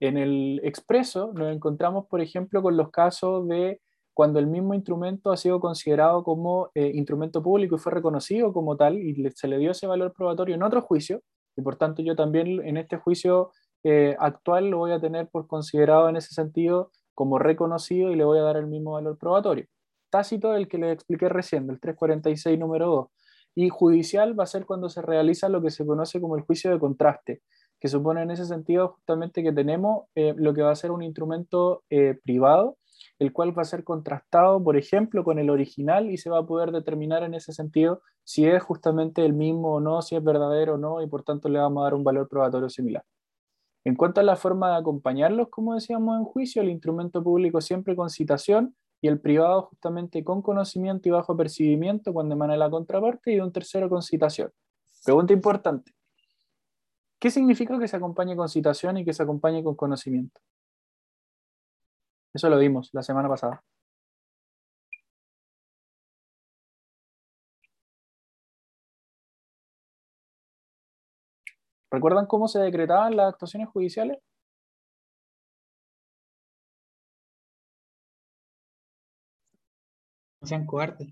En 0.00 0.16
el 0.16 0.60
expreso 0.64 1.32
nos 1.34 1.54
encontramos, 1.54 2.06
por 2.06 2.22
ejemplo, 2.22 2.62
con 2.62 2.74
los 2.78 2.90
casos 2.90 3.46
de 3.48 3.82
cuando 4.14 4.38
el 4.38 4.46
mismo 4.46 4.72
instrumento 4.72 5.30
ha 5.30 5.36
sido 5.36 5.60
considerado 5.60 6.24
como 6.24 6.70
eh, 6.74 6.90
instrumento 6.94 7.42
público 7.42 7.76
y 7.76 7.78
fue 7.78 7.92
reconocido 7.92 8.52
como 8.54 8.78
tal 8.78 8.98
y 8.98 9.30
se 9.34 9.46
le 9.46 9.58
dio 9.58 9.72
ese 9.72 9.86
valor 9.86 10.14
probatorio 10.14 10.54
en 10.54 10.62
otro 10.62 10.80
juicio, 10.80 11.22
y 11.58 11.62
por 11.62 11.76
tanto 11.76 12.02
yo 12.02 12.14
también 12.14 12.64
en 12.64 12.76
este 12.76 12.96
juicio 12.96 13.50
eh, 13.82 14.14
actual 14.20 14.70
lo 14.70 14.78
voy 14.78 14.92
a 14.92 15.00
tener 15.00 15.28
por 15.28 15.48
considerado 15.48 16.08
en 16.08 16.16
ese 16.16 16.32
sentido 16.32 16.92
como 17.14 17.40
reconocido 17.40 18.12
y 18.12 18.16
le 18.16 18.24
voy 18.24 18.38
a 18.38 18.42
dar 18.42 18.56
el 18.56 18.68
mismo 18.68 18.92
valor 18.92 19.18
probatorio. 19.18 19.66
Tácito, 20.08 20.54
el 20.54 20.68
que 20.68 20.78
les 20.78 20.94
expliqué 20.94 21.28
recién, 21.28 21.66
del 21.66 21.80
346 21.80 22.58
número 22.58 22.86
2. 22.86 23.06
Y 23.56 23.68
judicial 23.70 24.38
va 24.38 24.44
a 24.44 24.46
ser 24.46 24.66
cuando 24.66 24.88
se 24.88 25.02
realiza 25.02 25.48
lo 25.48 25.60
que 25.60 25.70
se 25.70 25.84
conoce 25.84 26.20
como 26.20 26.36
el 26.36 26.42
juicio 26.42 26.70
de 26.70 26.78
contraste, 26.78 27.42
que 27.80 27.88
supone 27.88 28.22
en 28.22 28.30
ese 28.30 28.44
sentido 28.44 28.90
justamente 28.90 29.42
que 29.42 29.52
tenemos 29.52 30.04
eh, 30.14 30.34
lo 30.36 30.54
que 30.54 30.62
va 30.62 30.70
a 30.70 30.76
ser 30.76 30.92
un 30.92 31.02
instrumento 31.02 31.82
eh, 31.90 32.20
privado, 32.22 32.76
el 33.18 33.32
cual 33.32 33.56
va 33.56 33.62
a 33.62 33.64
ser 33.64 33.84
contrastado, 33.84 34.62
por 34.62 34.76
ejemplo, 34.76 35.24
con 35.24 35.38
el 35.38 35.50
original 35.50 36.10
y 36.10 36.18
se 36.18 36.30
va 36.30 36.38
a 36.38 36.46
poder 36.46 36.70
determinar 36.70 37.22
en 37.22 37.34
ese 37.34 37.52
sentido 37.52 38.02
si 38.24 38.46
es 38.46 38.62
justamente 38.62 39.24
el 39.24 39.32
mismo 39.32 39.74
o 39.74 39.80
no, 39.80 40.02
si 40.02 40.14
es 40.14 40.22
verdadero 40.22 40.74
o 40.74 40.78
no, 40.78 41.02
y 41.02 41.06
por 41.06 41.22
tanto 41.22 41.48
le 41.48 41.58
vamos 41.58 41.80
a 41.80 41.84
dar 41.84 41.94
un 41.94 42.04
valor 42.04 42.28
probatorio 42.28 42.68
similar. 42.68 43.04
En 43.84 43.96
cuanto 43.96 44.20
a 44.20 44.24
la 44.24 44.36
forma 44.36 44.70
de 44.70 44.76
acompañarlos, 44.76 45.48
como 45.48 45.74
decíamos 45.74 46.18
en 46.18 46.24
juicio, 46.24 46.62
el 46.62 46.68
instrumento 46.68 47.22
público 47.22 47.60
siempre 47.60 47.96
con 47.96 48.10
citación 48.10 48.76
y 49.00 49.08
el 49.08 49.20
privado 49.20 49.62
justamente 49.62 50.22
con 50.24 50.42
conocimiento 50.42 51.08
y 51.08 51.12
bajo 51.12 51.36
percibimiento 51.36 52.12
cuando 52.12 52.34
emana 52.34 52.56
la 52.56 52.68
contraparte 52.68 53.32
y 53.32 53.40
un 53.40 53.52
tercero 53.52 53.88
con 53.88 54.02
citación. 54.02 54.52
Pregunta 55.04 55.32
importante. 55.32 55.92
¿Qué 57.18 57.30
significa 57.30 57.78
que 57.78 57.88
se 57.88 57.96
acompañe 57.96 58.36
con 58.36 58.48
citación 58.48 58.98
y 58.98 59.04
que 59.04 59.12
se 59.12 59.22
acompañe 59.22 59.62
con 59.64 59.74
conocimiento? 59.74 60.40
Eso 62.34 62.48
lo 62.48 62.58
vimos 62.58 62.90
la 62.92 63.02
semana 63.02 63.28
pasada. 63.28 63.62
¿Recuerdan 71.90 72.26
cómo 72.26 72.48
se 72.48 72.58
decretaban 72.58 73.16
las 73.16 73.32
actuaciones 73.32 73.68
judiciales? 73.68 74.18
No 80.40 80.46
sean 80.46 80.66
cobardes. 80.66 81.08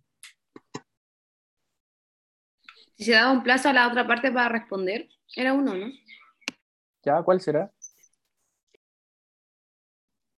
Si 2.96 3.04
se 3.04 3.12
daba 3.12 3.32
un 3.32 3.42
plazo 3.42 3.68
a 3.68 3.72
la 3.72 3.88
otra 3.88 4.06
parte 4.06 4.30
para 4.30 4.48
responder, 4.48 5.08
era 5.34 5.52
uno, 5.52 5.74
¿no? 5.74 5.86
¿Ya? 7.04 7.22
¿Cuál 7.22 7.40
será? 7.40 7.70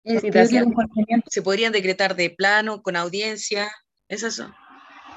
Se 0.07 1.43
podrían 1.43 1.73
decretar 1.73 2.15
de 2.15 2.31
plano, 2.31 2.81
con 2.83 2.95
audiencia, 2.95 3.69
esas 4.09 4.35
son. 4.37 4.55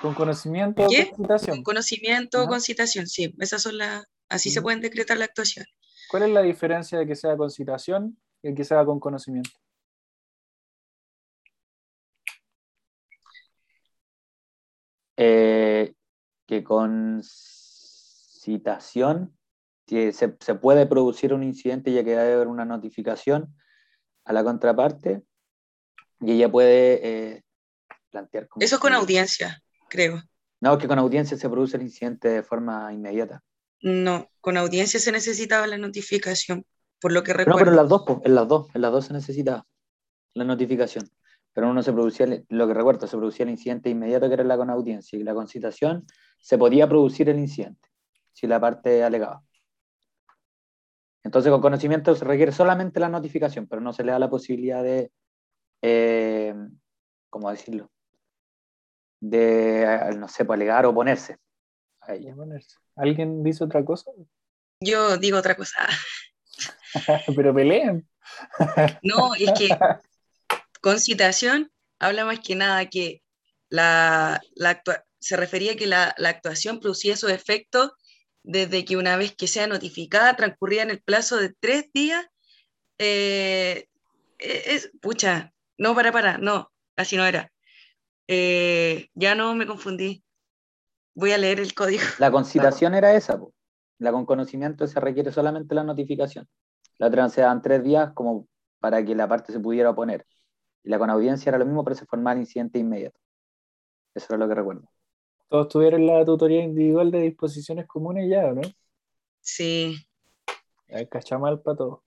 Con 0.02 0.16
conocimiento 0.16 0.84
con 0.84 0.92
citación. 0.92 1.58
Con 1.58 1.64
conocimiento 1.64 2.40
o 2.40 2.42
Ajá. 2.42 2.50
con 2.50 2.62
citación, 2.62 3.06
sí, 3.08 3.36
esas 3.40 3.62
son 3.62 3.78
las, 3.78 4.06
así 4.30 4.50
se 4.50 4.62
pueden 4.62 4.82
decretar 4.82 5.18
la 5.18 5.26
actuación. 5.26 5.66
¿Cuál 6.10 6.24
es 6.24 6.30
la 6.30 6.42
diferencia 6.42 6.98
de 6.98 7.06
que 7.06 7.16
sea 7.16 7.38
con 7.38 7.52
citación 7.52 8.18
y 8.42 8.56
que 8.56 8.64
sea 8.64 8.84
con 8.84 9.00
conocimiento? 9.00 9.52
Eh, 15.18 15.94
que 16.48 16.64
con 16.64 17.22
citación 18.42 19.38
que 19.86 20.14
se, 20.14 20.36
se 20.40 20.56
puede 20.56 20.88
producir 20.88 21.34
un 21.34 21.44
incidente 21.44 21.92
ya 21.92 22.04
que 22.04 22.12
debe 22.12 22.34
haber 22.34 22.48
una 22.48 22.66
notificación 22.66 23.54
a 24.30 24.34
la 24.34 24.44
contraparte 24.44 25.24
y 26.22 26.34
ella 26.34 26.52
puede 26.52 27.00
eh, 27.02 27.44
plantear... 28.12 28.48
como 28.48 28.64
Eso 28.64 28.76
es 28.76 28.82
con 28.82 28.94
audiencia, 28.94 29.60
creo. 29.90 30.22
No, 30.62 30.78
que 30.78 30.88
con 30.88 31.00
audiencia 31.00 31.36
se 31.36 31.50
produce 31.50 31.78
el 31.78 31.84
incidente 31.84 32.30
de 32.30 32.44
forma 32.44 32.94
inmediata. 32.94 33.42
No, 33.82 34.30
con 34.40 34.56
audiencia 34.58 35.00
se 35.00 35.12
necesitaba 35.12 35.66
la 35.66 35.80
notificación, 35.80 36.64
por 37.02 37.12
lo 37.12 37.24
que 37.24 37.32
No, 37.32 37.38
recuerdo. 37.40 37.58
pero 37.60 37.72
en 37.72 37.78
las 37.78 37.90
dos, 37.90 38.04
en 38.24 38.36
las 38.36 38.48
dos, 38.48 38.68
en 38.76 38.82
las 38.82 38.92
dos 38.92 39.06
se 39.06 39.14
necesitaba 39.14 39.66
la 40.36 40.44
notificación. 40.44 41.10
Pero 41.52 41.72
uno 41.72 41.82
se 41.82 41.92
producía, 41.92 42.28
lo 42.50 42.68
que 42.68 42.74
recuerdo, 42.76 43.08
se 43.08 43.18
producía 43.18 43.46
el 43.46 43.50
incidente 43.50 43.90
inmediato 43.90 44.28
que 44.28 44.36
era 44.36 44.44
la 44.44 44.58
con 44.58 44.70
audiencia 44.70 45.18
y 45.18 45.24
la 45.24 45.34
concitación 45.34 46.06
se 46.40 46.60
podía 46.60 46.88
producir 46.88 47.30
el 47.30 47.40
incidente 47.40 47.90
si 48.32 48.46
la 48.46 48.60
parte 48.60 49.04
alegaba. 49.04 49.42
Entonces 51.24 51.52
con 51.52 51.62
conocimiento 51.62 52.16
se 52.16 52.26
requiere 52.26 52.52
solamente 52.52 53.00
la 53.00 53.10
notificación, 53.10 53.68
pero 53.68 53.82
no 53.82 53.94
se 53.94 54.04
le 54.04 54.12
da 54.12 54.20
la 54.20 54.30
posibilidad 54.30 54.84
de, 54.84 55.12
eh, 55.82 56.56
¿cómo 57.30 57.52
decirlo? 57.52 57.92
De, 59.22 59.84
eh, 59.84 60.12
no 60.18 60.28
sé, 60.28 60.46
pues, 60.46 60.58
alegar 60.58 60.86
o 60.86 60.92
oponerse 60.92 61.38
ella. 62.08 62.34
¿Alguien 62.96 63.44
dice 63.44 63.64
otra 63.64 63.84
cosa? 63.84 64.12
Yo 64.82 65.18
digo 65.18 65.38
otra 65.38 65.56
cosa. 65.56 65.88
Pero 67.36 67.54
peleen. 67.54 68.08
No, 69.04 69.34
es 69.36 69.52
que 69.54 69.70
con 70.82 71.00
citación 71.00 71.72
habla 72.00 72.26
más 72.26 72.40
que 72.40 72.56
nada 72.56 72.86
que 72.88 73.22
la, 73.70 74.42
la 74.56 74.72
actua- 74.72 75.04
se 75.20 75.36
refería 75.38 75.76
que 75.76 75.86
la, 75.86 76.16
la 76.18 76.30
actuación 76.30 76.80
producía 76.80 77.14
esos 77.14 77.32
efectos 77.32 77.92
desde 78.44 78.86
que 78.86 78.98
una 78.98 79.18
vez 79.18 79.36
que 79.36 79.48
sea 79.48 79.68
notificada 79.68 80.36
transcurría 80.36 80.84
en 80.84 80.92
el 80.92 81.02
plazo 81.02 81.38
de 81.38 81.54
tres 81.60 81.92
días. 81.94 82.26
eh, 82.98 83.88
eh, 84.40 84.64
es, 84.68 84.92
pucha, 85.02 85.54
no, 85.78 85.96
para, 85.96 86.12
para, 86.12 86.38
no, 86.38 86.72
así 86.96 87.18
no 87.18 87.26
era. 87.26 87.52
Eh, 88.28 89.10
ya 89.14 89.36
no 89.36 89.56
me 89.56 89.66
confundí. 89.66 90.24
Voy 91.16 91.32
a 91.32 91.38
leer 91.38 91.60
el 91.60 91.74
código. 91.74 92.04
La 92.20 92.32
concitación 92.32 92.94
era 92.94 93.14
esa, 93.14 93.40
la 93.98 94.12
con 94.12 94.26
conocimiento 94.26 94.88
se 94.88 95.00
requiere 95.00 95.32
solamente 95.32 95.76
la 95.76 95.84
notificación. 95.84 96.48
La 96.98 97.08
otra 97.08 97.30
se 97.30 97.46
tres 97.62 97.84
días 97.84 98.12
como 98.14 98.48
para 98.80 99.04
que 99.04 99.16
la 99.16 99.28
parte 99.28 99.52
se 99.52 99.60
pudiera 99.60 99.90
oponer. 99.90 100.26
Y 100.84 100.90
la 100.90 101.00
con 101.00 101.10
audiencia 101.10 101.50
era 101.50 101.58
lo 101.58 101.66
mismo, 101.66 101.84
pero 101.84 101.96
se 101.96 102.06
formaba 102.06 102.34
el 102.34 102.42
incidente 102.42 102.80
inmediato. 102.80 103.20
Eso 104.16 104.28
era 104.30 104.38
lo 104.38 104.48
que 104.48 104.56
recuerdo. 104.56 104.90
Todos 105.50 105.68
tuvieron 105.70 106.08
la 106.08 106.26
tutoría 106.26 106.64
individual 106.64 107.12
de 107.12 107.22
disposiciones 107.22 107.86
comunes 107.88 108.30
ya, 108.30 108.48
¿o 108.48 108.54
¿no? 108.56 108.62
Sí, 109.42 110.08
Cachamal 111.10 111.62
para 111.62 111.78
todos. 111.78 112.00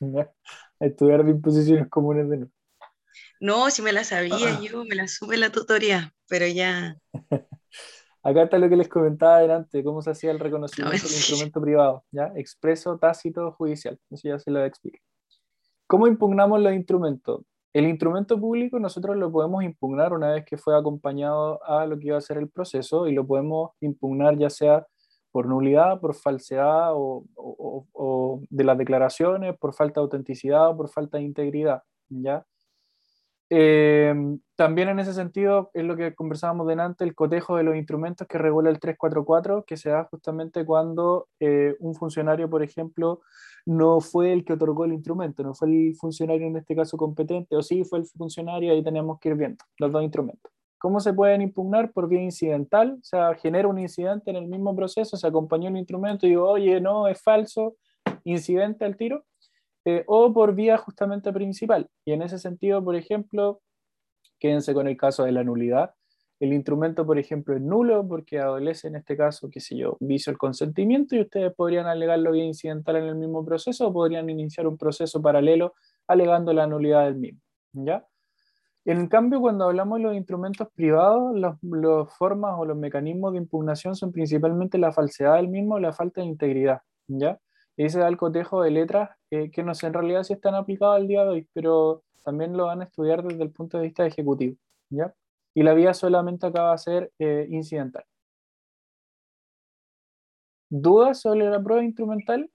Estudiar 0.80 1.24
disposiciones 1.24 1.88
comunes 1.88 2.28
de 2.30 2.36
nuevo. 2.38 2.52
no, 3.40 3.70
si 3.70 3.82
me 3.82 3.92
la 3.92 4.04
sabía 4.04 4.60
yo, 4.60 4.84
me 4.84 4.94
la 4.96 5.08
supe 5.08 5.36
la 5.36 5.50
tutoría, 5.52 6.14
pero 6.28 6.46
ya. 6.46 6.98
Acá 8.22 8.42
está 8.44 8.58
lo 8.58 8.68
que 8.68 8.76
les 8.76 8.88
comentaba 8.88 9.36
adelante, 9.36 9.82
cómo 9.84 10.02
se 10.02 10.10
hacía 10.10 10.30
el 10.30 10.38
reconocimiento 10.40 10.92
No, 10.96 11.08
del 11.08 11.08
sí. 11.08 11.16
instrumento 11.16 11.60
privado, 11.60 12.04
¿ya? 12.10 12.32
Expreso, 12.36 12.98
tácito, 12.98 13.52
judicial. 13.52 13.98
Eso 14.10 14.28
ya 14.28 14.38
se 14.38 14.50
lo 14.50 14.64
expliqué. 14.64 15.00
¿Cómo 15.86 16.06
impugnamos 16.06 16.60
los 16.60 16.72
instrumentos? 16.74 17.42
El 17.72 17.86
instrumento 17.86 18.38
público 18.40 18.78
nosotros 18.80 19.16
lo 19.16 19.30
podemos 19.30 19.62
impugnar 19.64 20.12
una 20.12 20.32
vez 20.32 20.44
que 20.44 20.56
fue 20.58 20.76
acompañado 20.76 21.62
a 21.64 21.86
lo 21.86 21.98
que 21.98 22.08
iba 22.08 22.18
a 22.18 22.20
ser 22.20 22.38
el 22.38 22.48
proceso 22.50 23.06
y 23.06 23.14
lo 23.14 23.26
podemos 23.26 23.70
impugnar 23.80 24.36
ya 24.38 24.50
sea 24.50 24.86
por 25.32 25.46
nulidad, 25.46 26.00
por 26.00 26.14
falsedad 26.16 26.92
o, 26.94 27.24
o- 27.36 27.86
o- 27.92 28.42
de 28.50 28.64
las 28.64 28.76
declaraciones, 28.78 29.56
por 29.58 29.74
falta 29.74 30.00
de 30.00 30.04
autenticidad 30.04 30.70
o 30.70 30.76
por 30.76 30.88
falta 30.90 31.18
de 31.18 31.24
integridad, 31.24 31.82
¿ya? 32.08 32.44
Eh, 33.52 34.14
también 34.54 34.88
en 34.88 35.00
ese 35.00 35.12
sentido 35.12 35.70
es 35.74 35.84
lo 35.84 35.96
que 35.96 36.14
conversábamos 36.14 36.68
delante, 36.68 37.02
el 37.02 37.16
cotejo 37.16 37.56
de 37.56 37.64
los 37.64 37.74
instrumentos 37.74 38.28
que 38.28 38.38
regula 38.38 38.70
el 38.70 38.78
344, 38.78 39.64
que 39.64 39.76
se 39.76 39.90
da 39.90 40.04
justamente 40.04 40.64
cuando 40.64 41.26
eh, 41.40 41.74
un 41.80 41.96
funcionario, 41.96 42.48
por 42.48 42.62
ejemplo, 42.62 43.20
no 43.66 44.00
fue 44.00 44.32
el 44.32 44.44
que 44.44 44.52
otorgó 44.52 44.84
el 44.84 44.92
instrumento, 44.92 45.42
no 45.42 45.54
fue 45.54 45.68
el 45.68 45.96
funcionario 45.96 46.46
en 46.46 46.56
este 46.56 46.76
caso 46.76 46.96
competente, 46.96 47.56
o 47.56 47.62
sí 47.62 47.82
fue 47.84 47.98
el 47.98 48.06
funcionario, 48.06 48.72
ahí 48.72 48.84
tenemos 48.84 49.18
que 49.18 49.30
ir 49.30 49.34
viendo 49.34 49.64
los 49.78 49.90
dos 49.90 50.02
instrumentos. 50.04 50.52
¿Cómo 50.78 51.00
se 51.00 51.12
pueden 51.12 51.42
impugnar? 51.42 51.92
Por 51.92 52.08
vía 52.08 52.22
incidental, 52.22 52.98
o 53.00 53.04
sea, 53.04 53.34
genera 53.34 53.68
un 53.68 53.78
incidente 53.78 54.30
en 54.30 54.36
el 54.36 54.46
mismo 54.46 54.74
proceso, 54.76 55.16
se 55.16 55.26
acompañó 55.26 55.68
el 55.68 55.76
instrumento 55.76 56.26
y 56.26 56.36
oye, 56.36 56.80
no, 56.80 57.08
es 57.08 57.20
falso, 57.20 57.74
incidente 58.24 58.84
al 58.84 58.96
tiro, 58.96 59.24
eh, 59.84 60.04
o 60.06 60.32
por 60.32 60.54
vía 60.54 60.76
justamente 60.76 61.32
principal. 61.32 61.88
Y 62.04 62.12
en 62.12 62.22
ese 62.22 62.38
sentido, 62.38 62.84
por 62.84 62.96
ejemplo, 62.96 63.62
quédense 64.38 64.74
con 64.74 64.88
el 64.88 64.96
caso 64.96 65.24
de 65.24 65.32
la 65.32 65.44
nulidad. 65.44 65.94
El 66.40 66.54
instrumento, 66.54 67.04
por 67.06 67.18
ejemplo, 67.18 67.54
es 67.54 67.60
nulo 67.60 68.06
porque 68.08 68.38
adolece 68.38 68.88
en 68.88 68.96
este 68.96 69.16
caso, 69.16 69.50
qué 69.50 69.60
sé 69.60 69.76
yo, 69.76 69.98
vicio 70.00 70.30
el 70.30 70.38
consentimiento 70.38 71.14
y 71.14 71.20
ustedes 71.20 71.54
podrían 71.54 71.86
alegarlo 71.86 72.32
vía 72.32 72.44
incidental 72.44 72.96
en 72.96 73.04
el 73.04 73.14
mismo 73.14 73.44
proceso 73.44 73.88
o 73.88 73.92
podrían 73.92 74.28
iniciar 74.30 74.66
un 74.66 74.78
proceso 74.78 75.20
paralelo 75.20 75.74
alegando 76.08 76.52
la 76.54 76.66
nulidad 76.66 77.04
del 77.04 77.16
mismo. 77.16 77.40
¿ya? 77.72 78.06
En 78.86 79.06
cambio, 79.08 79.40
cuando 79.40 79.66
hablamos 79.66 79.98
de 79.98 80.04
los 80.04 80.14
instrumentos 80.14 80.68
privados, 80.74 81.38
las 81.38 81.58
formas 82.16 82.54
o 82.58 82.64
los 82.64 82.76
mecanismos 82.76 83.32
de 83.32 83.38
impugnación 83.38 83.94
son 83.94 84.10
principalmente 84.10 84.78
la 84.78 84.92
falsedad 84.92 85.36
del 85.36 85.48
mismo 85.48 85.74
o 85.74 85.78
la 85.78 85.92
falta 85.92 86.22
de 86.22 86.26
integridad. 86.26 86.80
¿ya? 87.06 87.38
Y 87.80 87.86
ese 87.86 87.98
da 87.98 88.08
el 88.08 88.18
cotejo 88.18 88.60
de 88.60 88.70
letras 88.70 89.08
eh, 89.30 89.50
que 89.50 89.62
no 89.62 89.74
sé 89.74 89.86
en 89.86 89.94
realidad 89.94 90.22
si 90.22 90.34
están 90.34 90.54
aplicados 90.54 90.96
al 90.96 91.08
día 91.08 91.22
de 91.22 91.30
hoy, 91.30 91.48
pero 91.54 92.02
también 92.22 92.54
lo 92.54 92.66
van 92.66 92.82
a 92.82 92.84
estudiar 92.84 93.22
desde 93.22 93.42
el 93.42 93.52
punto 93.52 93.78
de 93.78 93.84
vista 93.84 94.04
ejecutivo. 94.04 94.54
¿ya? 94.90 95.14
Y 95.54 95.62
la 95.62 95.72
vía 95.72 95.94
solamente 95.94 96.46
acaba 96.46 96.72
de 96.72 96.78
ser 96.78 97.12
eh, 97.18 97.46
incidental. 97.48 98.04
¿Dudas 100.68 101.22
sobre 101.22 101.48
la 101.48 101.62
prueba 101.62 101.82
instrumental? 101.82 102.50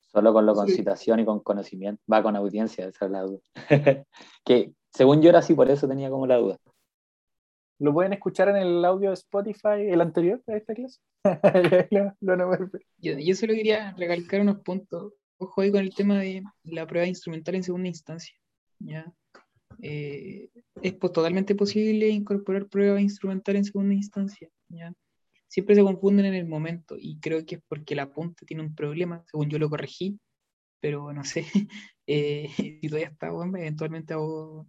Solo 0.00 0.32
con 0.32 0.44
lo 0.44 0.54
con 0.54 0.66
Sí. 0.66 0.82
y 0.82 1.24
con 1.24 1.38
conocimiento. 1.38 2.02
Va 2.12 2.20
con 2.20 2.34
audiencia, 2.34 2.88
esa 2.88 3.04
es 3.04 3.10
la 3.12 3.22
duda. 3.22 3.40
que 4.44 4.74
según 4.92 5.22
yo 5.22 5.28
era 5.28 5.38
así, 5.38 5.54
por 5.54 5.70
eso 5.70 5.86
tenía 5.86 6.10
como 6.10 6.26
la 6.26 6.38
duda. 6.38 6.58
¿Lo 7.82 7.92
pueden 7.92 8.12
escuchar 8.12 8.48
en 8.48 8.56
el 8.58 8.84
audio 8.84 9.08
de 9.08 9.14
Spotify, 9.14 9.88
el 9.88 10.00
anterior 10.00 10.40
a 10.46 10.56
esta 10.56 10.72
clase? 10.72 11.00
Lo- 12.20 12.36
lo. 12.36 12.70
Yo, 12.98 13.34
solo 13.34 13.54
quería 13.54 13.92
recalcar 13.98 14.40
unos 14.40 14.60
puntos. 14.60 15.14
Ojo 15.36 15.60
ahí 15.60 15.72
con 15.72 15.80
el 15.80 15.92
tema 15.92 16.20
de 16.20 16.44
la 16.62 16.86
prueba 16.86 17.08
instrumental 17.08 17.56
en 17.56 17.64
segunda 17.64 17.88
instancia. 17.88 18.36
¿ya? 18.78 19.12
Eh, 19.80 20.48
es 20.80 20.92
pues, 20.94 21.12
totalmente 21.12 21.56
posible 21.56 22.08
incorporar 22.08 22.68
prueba 22.68 23.00
instrumental 23.00 23.56
en 23.56 23.64
segunda 23.64 23.94
instancia. 23.94 24.48
¿ya? 24.68 24.94
Siempre 25.48 25.74
se 25.74 25.82
confunden 25.82 26.26
en 26.26 26.34
el 26.34 26.46
momento 26.46 26.94
y 26.96 27.18
creo 27.18 27.44
que 27.44 27.56
es 27.56 27.62
porque 27.66 27.94
el 27.94 28.00
apunte 28.00 28.46
tiene 28.46 28.62
un 28.62 28.76
problema, 28.76 29.24
según 29.26 29.50
yo 29.50 29.58
lo 29.58 29.68
corregí, 29.68 30.20
pero 30.78 31.12
no 31.12 31.24
sé 31.24 31.44
eh, 32.06 32.48
si 32.56 32.88
todavía 32.88 33.08
está, 33.08 33.32
bueno, 33.32 33.58
eventualmente 33.58 34.14
hago, 34.14 34.68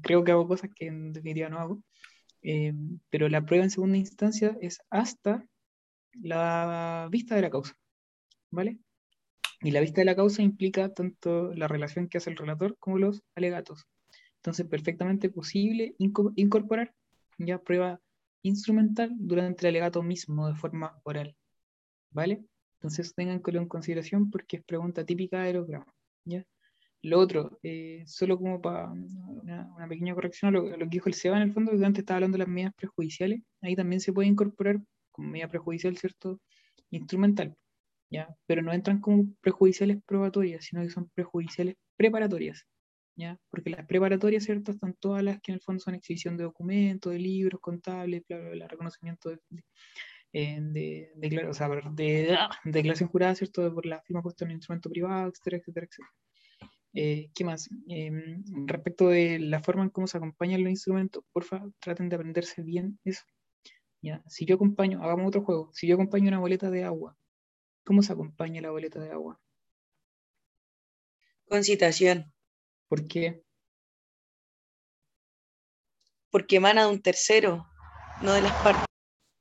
creo 0.00 0.22
que 0.22 0.30
hago 0.30 0.46
cosas 0.46 0.70
que 0.72 0.86
en 0.86 1.12
definitiva 1.12 1.48
no 1.48 1.58
hago. 1.58 1.82
Eh, 2.48 2.72
pero 3.10 3.28
la 3.28 3.44
prueba 3.44 3.64
en 3.64 3.70
segunda 3.70 3.96
instancia 3.98 4.56
es 4.60 4.78
hasta 4.88 5.44
la 6.12 7.08
vista 7.10 7.34
de 7.34 7.42
la 7.42 7.50
causa, 7.50 7.76
¿vale? 8.52 8.78
Y 9.62 9.72
la 9.72 9.80
vista 9.80 10.00
de 10.00 10.04
la 10.04 10.14
causa 10.14 10.42
implica 10.42 10.94
tanto 10.94 11.52
la 11.54 11.66
relación 11.66 12.08
que 12.08 12.18
hace 12.18 12.30
el 12.30 12.36
relator 12.36 12.76
como 12.78 12.98
los 12.98 13.24
alegatos. 13.34 13.86
Entonces, 14.36 14.64
perfectamente 14.66 15.28
posible 15.28 15.96
inco- 15.98 16.32
incorporar 16.36 16.94
ya 17.36 17.58
prueba 17.58 18.00
instrumental 18.42 19.10
durante 19.16 19.62
el 19.66 19.70
alegato 19.70 20.04
mismo 20.04 20.46
de 20.46 20.54
forma 20.54 21.00
oral, 21.02 21.34
¿vale? 22.12 22.44
Entonces, 22.78 23.12
tengan 23.12 23.42
en 23.44 23.68
consideración 23.68 24.30
porque 24.30 24.58
es 24.58 24.64
pregunta 24.64 25.04
típica 25.04 25.42
de 25.42 25.54
los 25.54 25.66
gramos, 25.66 25.92
¿ya? 26.24 26.44
Lo 27.02 27.20
otro, 27.20 27.58
eh, 27.62 28.02
solo 28.06 28.36
como 28.36 28.60
para 28.60 28.90
una, 28.90 29.86
pequeña 29.88 30.14
corrección 30.14 30.48
a 30.56 30.58
lo, 30.58 30.64
que 30.64 30.86
dijo 30.86 31.08
el 31.08 31.14
Seba 31.14 31.36
en 31.36 31.44
el 31.44 31.52
fondo, 31.52 31.70
que 31.76 31.84
antes 31.84 32.02
estaba 32.02 32.16
hablando 32.16 32.36
de 32.36 32.44
las 32.44 32.48
medidas 32.48 32.74
prejudiciales, 32.74 33.42
ahí 33.60 33.76
también 33.76 34.00
se 34.00 34.12
puede 34.12 34.28
incorporar 34.28 34.80
como 35.12 35.28
medida 35.30 35.48
prejudicial, 35.48 35.96
¿cierto? 35.96 36.40
Instrumental, 36.90 37.56
¿ya? 38.10 38.34
Pero 38.46 38.62
no 38.62 38.72
entran 38.72 39.00
como 39.00 39.26
prejudiciales 39.40 39.98
probatorias, 40.04 40.64
sino 40.64 40.82
que 40.82 40.90
son 40.90 41.08
prejudiciales 41.14 41.76
preparatorias, 41.96 42.66
¿ya? 43.16 43.38
Porque 43.50 43.70
las 43.70 43.86
preparatorias, 43.86 44.44
¿cierto? 44.44 44.72
Están 44.72 44.94
todas 44.98 45.22
las 45.22 45.40
que 45.40 45.52
en 45.52 45.56
el 45.56 45.60
fondo 45.60 45.80
son 45.80 45.94
exhibición 45.94 46.36
de 46.36 46.44
documentos, 46.44 47.12
de 47.12 47.18
libros, 47.20 47.60
contables, 47.60 48.24
bla, 48.28 48.38
bla, 48.38 48.50
bla, 48.50 48.68
reconocimiento 48.68 49.30
de, 49.30 49.38
de, 49.48 49.64
eh, 50.32 50.58
de, 50.60 51.12
declara- 51.16 51.50
o 51.50 51.54
sea, 51.54 51.68
de, 51.68 52.34
ah, 52.38 52.50
declaración 52.64 53.08
jurada, 53.10 53.34
¿cierto? 53.34 53.72
Por 53.72 53.86
la 53.86 54.02
firma 54.02 54.22
puesta 54.22 54.44
en 54.44 54.50
un 54.50 54.56
instrumento 54.56 54.90
privado, 54.90 55.28
etcétera, 55.28 55.58
etcétera, 55.58 55.86
etcétera. 55.86 56.10
Eh, 56.98 57.28
¿qué 57.34 57.44
más? 57.44 57.68
Em, 57.88 58.42
respecto 58.66 59.08
de 59.08 59.38
la 59.38 59.62
forma 59.62 59.82
en 59.82 59.90
cómo 59.90 60.06
se 60.06 60.16
acompañan 60.16 60.62
los 60.62 60.70
instrumentos, 60.70 61.22
porfa, 61.30 61.62
traten 61.78 62.08
de 62.08 62.16
aprenderse 62.16 62.62
bien 62.62 62.98
eso, 63.04 63.22
¿ya? 64.00 64.22
Si 64.28 64.46
yo 64.46 64.54
acompaño, 64.54 65.02
hagamos 65.02 65.28
otro 65.28 65.44
juego, 65.44 65.70
si 65.74 65.86
yo 65.86 65.96
acompaño 65.96 66.28
una 66.28 66.38
boleta 66.38 66.70
de 66.70 66.84
agua, 66.84 67.14
¿cómo 67.84 68.02
se 68.02 68.14
acompaña 68.14 68.62
la 68.62 68.70
boleta 68.70 68.98
de 68.98 69.10
agua? 69.10 69.38
Con 71.46 71.64
citación, 71.64 72.32
¿Por 72.88 73.06
qué? 73.06 73.42
porque 76.30 76.56
emana 76.56 76.86
de 76.86 76.92
un 76.92 77.02
tercero, 77.02 77.66
no 78.22 78.32
de 78.32 78.40
las 78.40 78.54
partes. 78.54 78.88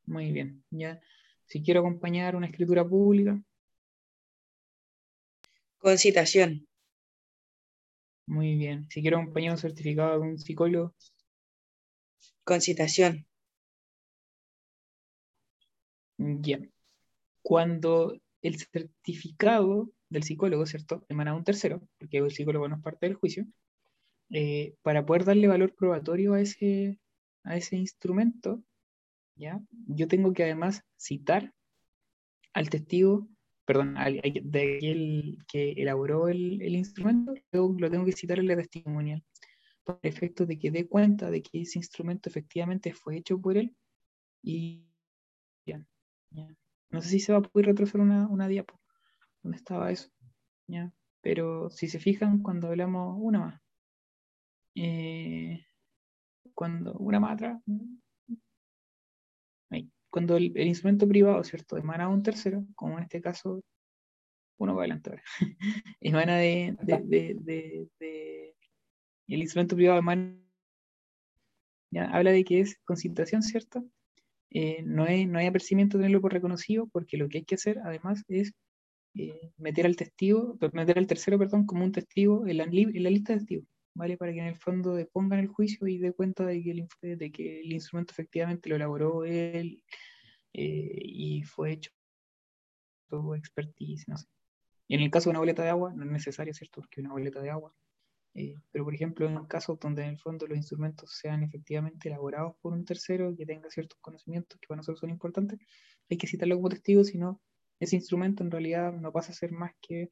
Muy 0.05 0.33
bien, 0.33 0.61
¿ya? 0.71 0.99
Si 1.45 1.63
quiero 1.63 1.79
acompañar 1.79 2.35
una 2.35 2.47
escritura 2.47 2.85
pública, 2.85 3.41
Con 5.77 5.97
citación, 5.99 6.67
muy 8.27 8.55
bien. 8.55 8.87
Si 8.89 9.01
quiero 9.01 9.17
acompañar 9.19 9.51
un 9.53 9.57
certificado 9.57 10.19
de 10.19 10.27
un 10.27 10.37
psicólogo, 10.39 10.93
con 12.45 12.61
citación, 12.61 13.25
Ya. 16.17 16.59
Cuando 17.41 18.15
el 18.41 18.57
certificado 18.57 19.91
del 20.09 20.23
psicólogo, 20.23 20.65
¿cierto? 20.65 21.05
Emana 21.09 21.31
de 21.31 21.37
un 21.37 21.43
tercero, 21.43 21.81
porque 21.99 22.17
el 22.19 22.31
psicólogo 22.31 22.67
no 22.67 22.77
es 22.77 22.81
parte 22.81 23.05
del 23.07 23.15
juicio, 23.15 23.45
eh, 24.31 24.75
para 24.81 25.05
poder 25.05 25.25
darle 25.25 25.47
valor 25.47 25.75
probatorio 25.75 26.33
a 26.33 26.41
ese, 26.41 26.99
a 27.43 27.57
ese 27.57 27.77
instrumento, 27.77 28.63
¿ya? 29.35 29.61
Yo 29.87 30.07
tengo 30.07 30.33
que 30.33 30.43
además 30.43 30.83
citar 30.97 31.53
al 32.53 32.69
testigo, 32.69 33.27
perdón, 33.65 33.95
de 33.95 34.77
aquel 34.77 35.37
que 35.47 35.71
elaboró 35.71 36.27
el, 36.27 36.61
instrumento, 36.75 37.33
lo 37.51 37.89
tengo 37.89 38.05
que 38.05 38.11
citar 38.11 38.39
en 38.39 38.47
la 38.47 38.55
testimonial, 38.55 39.23
para 39.83 39.99
efectos 40.03 40.47
de 40.47 40.57
que 40.57 40.71
dé 40.71 40.87
cuenta 40.87 41.29
de 41.31 41.41
que 41.41 41.61
ese 41.61 41.79
instrumento 41.79 42.29
efectivamente 42.29 42.93
fue 42.93 43.17
hecho 43.17 43.39
por 43.39 43.57
él 43.57 43.75
y 44.41 44.85
ya. 45.65 45.85
No 46.89 47.01
sé 47.01 47.09
si 47.09 47.19
se 47.19 47.33
va 47.33 47.39
a 47.39 47.41
poder 47.41 47.67
retroceder 47.67 48.01
una, 48.01 48.27
una 48.27 48.47
diapo. 48.47 48.79
¿Dónde 49.41 49.57
estaba 49.57 49.91
eso? 49.91 50.09
Pero 51.21 51.69
si 51.69 51.87
se 51.87 51.99
fijan, 51.99 52.41
cuando 52.41 52.67
hablamos 52.67 53.17
una 53.19 53.39
más. 53.39 53.61
eh, 54.75 55.65
cuando 56.53 56.93
una 56.93 57.19
más 57.19 57.33
atrás. 57.33 57.61
Cuando 60.15 60.37
el, 60.37 60.53
el 60.55 60.67
instrumento 60.67 61.05
privado, 61.09 61.43
¿cierto? 61.43 61.75
Emana 61.75 62.07
de 62.07 62.13
un 62.13 62.23
tercero, 62.23 62.65
como 62.73 62.97
en 62.97 63.03
este 63.03 63.19
caso, 63.19 63.61
uno 64.57 64.73
va 64.73 64.83
adelante 64.83 65.09
ahora. 65.09 65.23
Emana 65.99 66.37
de, 66.37 66.77
de, 66.81 67.35
de, 67.99 68.55
el 69.27 69.41
instrumento 69.41 69.75
privado 69.75 69.99
emana. 69.99 70.39
Ya, 71.91 72.05
habla 72.05 72.31
de 72.31 72.45
que 72.45 72.61
es 72.61 72.79
concentración, 72.85 73.43
¿cierto? 73.43 73.83
eh, 74.51 74.83
no, 74.83 75.03
hay, 75.03 75.25
no 75.25 75.37
hay 75.37 75.47
apercibimiento 75.47 75.97
de 75.97 76.03
tenerlo 76.03 76.21
por 76.21 76.31
reconocido, 76.31 76.87
porque 76.87 77.17
lo 77.17 77.27
que 77.27 77.39
hay 77.39 77.43
que 77.43 77.55
hacer 77.55 77.79
además 77.83 78.23
es 78.29 78.53
eh, 79.15 79.51
meter 79.57 79.85
al 79.85 79.97
testigo, 79.97 80.57
meter 80.71 80.97
al 80.97 81.07
tercero, 81.07 81.37
perdón, 81.37 81.65
como 81.65 81.83
un 81.83 81.91
testigo 81.91 82.47
en 82.47 82.57
la, 82.59 82.63
en 82.63 83.03
la 83.03 83.09
lista 83.09 83.33
de 83.33 83.39
testigos, 83.39 83.67
¿vale? 83.95 84.17
Para 84.17 84.33
que 84.33 84.39
en 84.39 84.47
el 84.47 84.57
fondo 84.57 84.93
depongan 84.93 85.39
el 85.39 85.47
juicio 85.47 85.87
y 85.87 85.97
dé 85.97 86.13
cuenta 86.13 86.45
de 86.45 86.61
que 86.61 86.71
el, 86.71 86.87
de 87.17 87.31
que 87.31 87.61
el 87.61 87.73
instrumento 87.73 88.11
efectivamente 88.11 88.69
lo 88.69 88.75
elaboró 88.75 89.25
él 89.25 89.83
eh, 90.53 90.99
y 91.03 91.43
fue 91.43 91.73
hecho 91.73 91.91
su 93.09 93.33
expertise, 93.33 94.07
no 94.07 94.17
sé. 94.17 94.27
Y 94.87 94.95
en 94.95 95.01
el 95.01 95.09
caso 95.09 95.29
de 95.29 95.31
una 95.31 95.39
boleta 95.39 95.63
de 95.63 95.69
agua, 95.69 95.93
no 95.93 96.03
es 96.03 96.11
necesario, 96.11 96.53
¿cierto? 96.53 96.81
Porque 96.81 97.01
una 97.01 97.11
boleta 97.11 97.41
de 97.41 97.49
agua 97.49 97.73
eh, 98.35 98.57
pero, 98.71 98.83
por 98.83 98.93
ejemplo, 98.93 99.27
en 99.27 99.45
casos 99.45 99.79
donde 99.79 100.03
en 100.03 100.09
el 100.09 100.19
fondo 100.19 100.45
los 100.45 100.57
instrumentos 100.57 101.17
sean 101.17 101.41
efectivamente 101.43 102.09
elaborados 102.09 102.55
por 102.61 102.73
un 102.73 102.83
tercero 102.83 103.33
que 103.35 103.45
tenga 103.45 103.69
ciertos 103.69 103.97
conocimientos 104.01 104.59
que 104.59 104.67
para 104.67 104.77
nosotros 104.77 104.99
son 104.99 105.09
importantes, 105.09 105.57
hay 106.09 106.17
que 106.17 106.27
citarlo 106.27 106.57
como 106.57 106.67
testigo, 106.67 107.03
si 107.05 107.17
no, 107.17 107.41
ese 107.79 107.95
instrumento 107.95 108.43
en 108.43 108.51
realidad 108.51 108.91
no 108.91 109.13
pasa 109.13 109.31
a 109.31 109.35
ser 109.35 109.53
más 109.53 109.71
que 109.81 110.11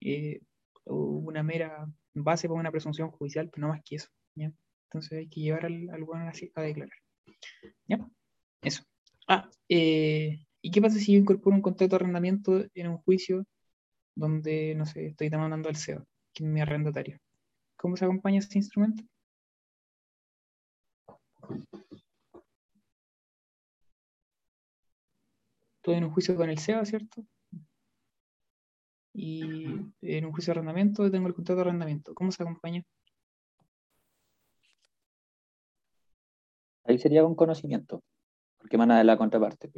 eh, 0.00 0.40
una 0.84 1.42
mera 1.42 1.90
base 2.14 2.48
para 2.48 2.60
una 2.60 2.70
presunción 2.70 3.10
judicial, 3.10 3.50
pero 3.50 3.66
no 3.66 3.72
más 3.72 3.82
que 3.84 3.96
eso. 3.96 4.08
Entonces 4.36 5.18
hay 5.18 5.28
que 5.28 5.40
llevar 5.40 5.66
al, 5.66 6.04
bueno 6.04 6.28
así 6.28 6.52
a 6.54 6.62
declarar. 6.62 6.96
¿Ya? 7.88 7.98
Eso. 8.62 8.84
Ah, 9.26 9.50
eh, 9.68 10.44
¿y 10.62 10.70
qué 10.70 10.80
pasa 10.80 10.98
si 10.98 11.12
yo 11.12 11.18
incorporo 11.18 11.56
un 11.56 11.62
contrato 11.62 11.90
de 11.90 11.96
arrendamiento 11.96 12.64
en 12.74 12.88
un 12.88 12.98
juicio 12.98 13.44
donde, 14.14 14.74
no 14.76 14.86
sé, 14.86 15.06
estoy 15.06 15.28
demandando 15.30 15.68
al 15.68 15.76
CEO, 15.76 16.06
que 16.32 16.44
es 16.44 16.50
mi 16.50 16.60
arrendatario? 16.60 17.18
¿Cómo 17.76 17.96
se 17.96 18.04
acompaña 18.04 18.38
este 18.38 18.58
instrumento? 18.58 19.02
Estoy 25.76 25.96
en 25.96 26.04
un 26.04 26.10
juicio 26.12 26.36
con 26.36 26.48
el 26.48 26.58
SEBA, 26.58 26.84
¿cierto? 26.84 27.26
Y 29.14 29.64
en 30.02 30.24
un 30.24 30.32
juicio 30.32 30.52
de 30.52 30.58
arrendamiento 30.58 31.08
tengo 31.10 31.28
el 31.28 31.34
contrato 31.34 31.56
de 31.56 31.68
arrendamiento. 31.68 32.14
¿Cómo 32.14 32.32
se 32.32 32.42
acompaña? 32.42 32.82
Ahí 36.84 36.98
sería 36.98 37.22
con 37.22 37.34
conocimiento, 37.34 38.02
porque 38.58 38.76
emana 38.76 38.98
de 38.98 39.04
la 39.04 39.16
contraparte. 39.16 39.70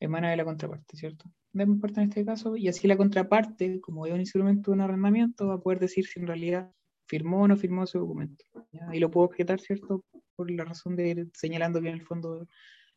Emana 0.00 0.30
de 0.30 0.36
la 0.36 0.44
contraparte, 0.44 0.96
¿cierto? 0.96 1.30
De 1.52 1.66
parte 1.80 2.00
en 2.00 2.08
este 2.08 2.24
caso, 2.24 2.56
y 2.56 2.66
así 2.66 2.88
la 2.88 2.96
contraparte, 2.96 3.80
como 3.80 4.06
es 4.06 4.12
un 4.12 4.20
instrumento 4.20 4.70
de 4.70 4.76
un 4.76 4.80
arrendamiento, 4.80 5.46
va 5.46 5.54
a 5.54 5.60
poder 5.60 5.78
decir 5.78 6.06
si 6.06 6.18
en 6.18 6.26
realidad 6.26 6.72
firmó 7.06 7.42
o 7.42 7.48
no 7.48 7.56
firmó 7.56 7.84
ese 7.84 7.98
documento. 7.98 8.44
¿ya? 8.72 8.88
Y 8.92 8.98
lo 8.98 9.10
puedo 9.10 9.26
objetar, 9.26 9.60
¿cierto? 9.60 10.04
Por 10.34 10.50
la 10.50 10.64
razón 10.64 10.96
de 10.96 11.08
ir 11.08 11.30
señalando 11.34 11.80
que 11.80 11.88
en 11.88 11.94
el 11.94 12.02
fondo 12.02 12.48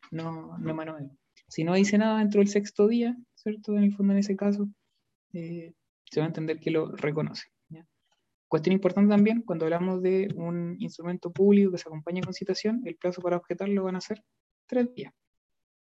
no, 0.09 0.57
no 0.57 0.69
emanó 0.71 0.95
de 0.95 1.03
él. 1.03 1.11
Si 1.47 1.63
no 1.63 1.75
dice 1.75 1.97
nada 1.97 2.19
dentro 2.19 2.39
del 2.39 2.47
sexto 2.47 2.87
día, 2.87 3.15
¿cierto? 3.35 3.77
En 3.77 3.83
el 3.83 3.93
fondo, 3.93 4.13
en 4.13 4.19
ese 4.19 4.35
caso, 4.35 4.67
eh, 5.35 5.73
se 6.05 6.19
va 6.19 6.25
a 6.25 6.29
entender 6.29 6.59
que 6.59 6.71
lo 6.71 6.91
reconoce. 6.95 7.47
¿ya? 7.69 7.85
Cuestión 8.47 8.73
importante 8.73 9.09
también, 9.09 9.41
cuando 9.41 9.65
hablamos 9.65 10.01
de 10.01 10.29
un 10.35 10.77
instrumento 10.79 11.31
público 11.31 11.71
que 11.71 11.77
se 11.77 11.89
acompaña 11.89 12.21
con 12.21 12.33
citación, 12.33 12.81
el 12.85 12.95
plazo 12.95 13.21
para 13.21 13.37
objetarlo 13.37 13.83
van 13.83 13.97
a 13.97 14.01
ser 14.01 14.23
tres 14.65 14.93
días. 14.93 15.13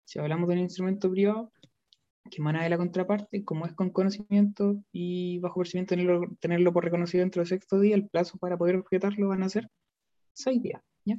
Si 0.05 0.19
hablamos 0.19 0.49
de 0.49 0.55
un 0.55 0.61
instrumento 0.61 1.11
privado 1.11 1.53
que 2.31 2.41
emana 2.41 2.63
de 2.63 2.71
la 2.71 2.79
contraparte, 2.79 3.45
como 3.45 3.67
es 3.67 3.75
con 3.75 3.91
conocimiento 3.91 4.83
y 4.93 5.39
bajo 5.41 5.61
percibimiento 5.61 5.95
tenerlo, 5.95 6.37
tenerlo 6.41 6.73
por 6.73 6.85
reconocido 6.85 7.23
dentro 7.23 7.41
del 7.41 7.49
sexto 7.49 7.81
día, 7.81 7.95
el 7.95 8.09
plazo 8.09 8.39
para 8.39 8.57
poder 8.57 8.77
objetarlo 8.77 9.29
van 9.29 9.43
a 9.43 9.49
ser 9.49 9.69
seis 10.33 10.63
días. 10.63 10.83
¿ya? 11.05 11.17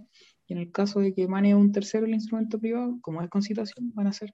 Y 0.48 0.54
en 0.54 0.60
el 0.60 0.72
caso 0.72 1.02
de 1.02 1.14
que 1.14 1.24
emane 1.24 1.56
un 1.56 1.72
tercero 1.72 2.06
el 2.06 2.14
instrumento 2.14 2.60
privado, 2.60 2.98
como 3.02 3.22
es 3.22 3.30
con 3.30 3.42
citación, 3.42 3.94
van 3.94 4.08
a 4.08 4.14
ser 4.14 4.34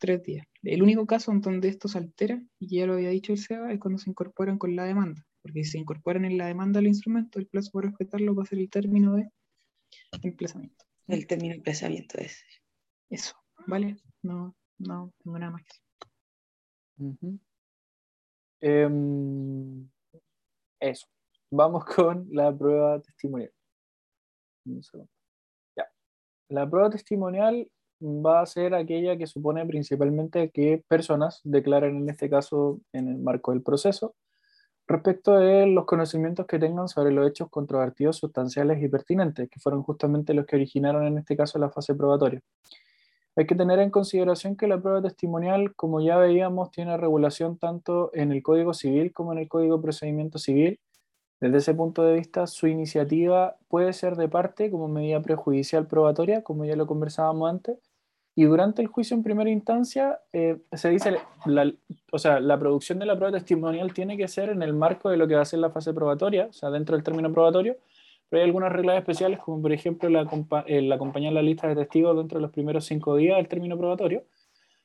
tres 0.00 0.22
días. 0.24 0.46
El 0.62 0.82
único 0.82 1.06
caso 1.06 1.30
en 1.30 1.40
donde 1.40 1.68
esto 1.68 1.86
se 1.86 1.98
altera, 1.98 2.42
y 2.58 2.76
ya 2.76 2.86
lo 2.86 2.94
había 2.94 3.10
dicho 3.10 3.32
el 3.32 3.38
SEBA, 3.38 3.72
es 3.72 3.78
cuando 3.78 3.98
se 3.98 4.10
incorporan 4.10 4.58
con 4.58 4.74
la 4.74 4.84
demanda. 4.84 5.24
Porque 5.42 5.62
si 5.62 5.72
se 5.72 5.78
incorporan 5.78 6.24
en 6.24 6.36
la 6.36 6.46
demanda 6.46 6.80
del 6.80 6.88
instrumento, 6.88 7.38
el 7.38 7.46
plazo 7.46 7.70
para 7.72 7.88
objetarlo 7.88 8.34
va 8.34 8.42
a 8.42 8.46
ser 8.46 8.58
el 8.58 8.68
término 8.68 9.14
de 9.14 9.30
emplazamiento. 10.22 10.84
el 11.06 11.26
término 11.26 11.52
de 11.52 11.58
emplazamiento 11.58 12.18
es. 12.18 12.42
Eso, 13.08 13.36
¿vale? 13.66 13.96
No, 14.22 14.56
no 14.78 15.12
tengo 15.22 15.38
nada 15.38 15.52
más 15.52 15.62
que 15.62 15.68
decir. 15.68 17.20
Ujú. 17.22 17.40
Em, 18.60 19.88
eso. 20.80 21.06
Vamos 21.50 21.84
con 21.96 22.28
la 22.30 22.56
prueba 22.56 23.00
testimonial. 23.00 23.52
Un 24.66 24.82
segundo. 24.82 25.10
Ya. 25.76 25.86
La 26.48 26.68
prueba 26.68 26.90
testimonial 26.90 27.70
va 28.00 28.40
a 28.40 28.46
ser 28.46 28.74
aquella 28.74 29.16
que 29.16 29.26
supone 29.26 29.64
principalmente 29.66 30.50
que 30.50 30.82
personas 30.88 31.40
declaren 31.44 31.96
en 31.96 32.08
este 32.10 32.30
caso 32.30 32.80
en 32.92 33.08
el 33.08 33.18
marco 33.18 33.52
del 33.52 33.62
proceso 33.62 34.14
respecto 34.90 35.38
de 35.38 35.66
los 35.66 35.84
conocimientos 35.84 36.46
que 36.46 36.58
tengan 36.58 36.88
sobre 36.88 37.12
los 37.12 37.28
hechos 37.28 37.48
controvertidos, 37.48 38.16
sustanciales 38.16 38.82
y 38.82 38.88
pertinentes, 38.88 39.48
que 39.48 39.60
fueron 39.60 39.82
justamente 39.84 40.34
los 40.34 40.46
que 40.46 40.56
originaron 40.56 41.06
en 41.06 41.18
este 41.18 41.36
caso 41.36 41.60
la 41.60 41.70
fase 41.70 41.94
probatoria. 41.94 42.40
Hay 43.36 43.46
que 43.46 43.54
tener 43.54 43.78
en 43.78 43.90
consideración 43.90 44.56
que 44.56 44.66
la 44.66 44.80
prueba 44.80 45.00
testimonial, 45.00 45.74
como 45.76 46.00
ya 46.00 46.16
veíamos, 46.16 46.72
tiene 46.72 46.96
regulación 46.96 47.56
tanto 47.56 48.10
en 48.14 48.32
el 48.32 48.42
Código 48.42 48.74
Civil 48.74 49.12
como 49.12 49.32
en 49.32 49.38
el 49.38 49.48
Código 49.48 49.76
de 49.76 49.82
Procedimiento 49.82 50.38
Civil. 50.38 50.80
Desde 51.40 51.58
ese 51.58 51.74
punto 51.74 52.02
de 52.02 52.14
vista, 52.14 52.48
su 52.48 52.66
iniciativa 52.66 53.56
puede 53.68 53.92
ser 53.92 54.16
de 54.16 54.28
parte 54.28 54.72
como 54.72 54.88
medida 54.88 55.22
prejudicial 55.22 55.86
probatoria, 55.86 56.42
como 56.42 56.64
ya 56.64 56.74
lo 56.74 56.88
conversábamos 56.88 57.48
antes, 57.48 57.78
y 58.40 58.44
durante 58.44 58.80
el 58.80 58.88
juicio 58.88 59.14
en 59.14 59.22
primera 59.22 59.50
instancia 59.50 60.18
eh, 60.32 60.56
se 60.72 60.88
dice, 60.88 61.18
la, 61.44 61.70
o 62.10 62.18
sea, 62.18 62.40
la 62.40 62.58
producción 62.58 62.98
de 62.98 63.04
la 63.04 63.14
prueba 63.14 63.36
testimonial 63.36 63.92
tiene 63.92 64.16
que 64.16 64.28
ser 64.28 64.48
en 64.48 64.62
el 64.62 64.72
marco 64.72 65.10
de 65.10 65.18
lo 65.18 65.28
que 65.28 65.34
va 65.34 65.42
a 65.42 65.44
ser 65.44 65.58
la 65.58 65.68
fase 65.68 65.92
probatoria, 65.92 66.46
o 66.46 66.52
sea, 66.54 66.70
dentro 66.70 66.96
del 66.96 67.04
término 67.04 67.30
probatorio, 67.30 67.76
pero 68.30 68.40
hay 68.40 68.46
algunas 68.46 68.72
reglas 68.72 68.96
especiales, 68.96 69.40
como 69.40 69.60
por 69.60 69.74
ejemplo 69.74 70.08
la, 70.08 70.26
el 70.66 70.90
acompañar 70.90 71.34
la 71.34 71.42
lista 71.42 71.68
de 71.68 71.74
testigos 71.74 72.16
dentro 72.16 72.38
de 72.38 72.40
los 72.40 72.50
primeros 72.50 72.86
cinco 72.86 73.14
días 73.14 73.36
del 73.36 73.46
término 73.46 73.76
probatorio. 73.76 74.24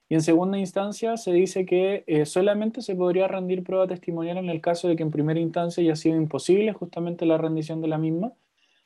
Y 0.09 0.15
en 0.15 0.21
segunda 0.21 0.57
instancia 0.57 1.15
se 1.15 1.31
dice 1.31 1.65
que 1.65 2.03
eh, 2.07 2.25
solamente 2.25 2.81
se 2.81 2.93
podría 2.93 3.29
rendir 3.29 3.63
prueba 3.63 3.87
testimonial 3.87 4.35
en 4.35 4.49
el 4.49 4.59
caso 4.59 4.89
de 4.89 4.97
que 4.97 5.03
en 5.03 5.11
primera 5.11 5.39
instancia 5.39 5.81
haya 5.81 5.95
sido 5.95 6.17
imposible 6.17 6.73
justamente 6.73 7.25
la 7.25 7.37
rendición 7.37 7.79
de 7.79 7.87
la 7.87 7.97
misma, 7.97 8.33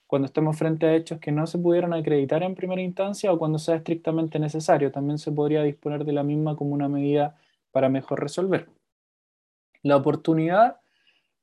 cuando 0.10 0.26
estemos 0.26 0.58
frente 0.58 0.88
a 0.88 0.96
hechos 0.96 1.20
que 1.20 1.32
no 1.32 1.46
se 1.46 1.60
pudieran 1.60 1.94
acreditar 1.94 2.42
en 2.42 2.56
primera 2.56 2.82
instancia 2.82 3.32
o 3.32 3.38
cuando 3.38 3.60
sea 3.60 3.76
estrictamente 3.76 4.40
necesario. 4.40 4.92
También 4.92 5.20
se 5.20 5.32
podría 5.32 5.62
disponer 5.62 6.04
de 6.04 6.14
la 6.14 6.24
misma 6.24 6.56
como 6.56 6.74
una 6.74 6.90
medida 6.90 7.38
para 7.70 7.90
mejor 7.90 8.20
resolver. 8.20 8.70
La 9.84 9.98
oportunidad 9.98 10.78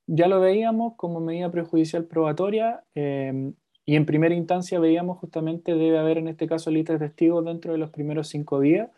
ya 0.09 0.27
lo 0.27 0.41
veíamos 0.41 0.95
como 0.97 1.21
medida 1.21 1.49
prejudicial 1.49 2.07
probatoria 2.07 2.83
eh, 2.97 3.53
y 3.85 3.95
en 3.95 4.05
primera 4.05 4.35
instancia 4.35 4.81
veíamos 4.81 5.19
justamente 5.19 5.77
debe 5.77 6.01
haber 6.01 6.19
en 6.19 6.27
este 6.27 6.49
caso 6.49 6.73
listas 6.73 6.99
de 6.99 7.07
testigos 7.07 7.45
dentro 7.45 7.71
de 7.71 7.79
los 7.79 7.91
primeros 7.91 8.27
cinco 8.27 8.59
días. 8.59 8.91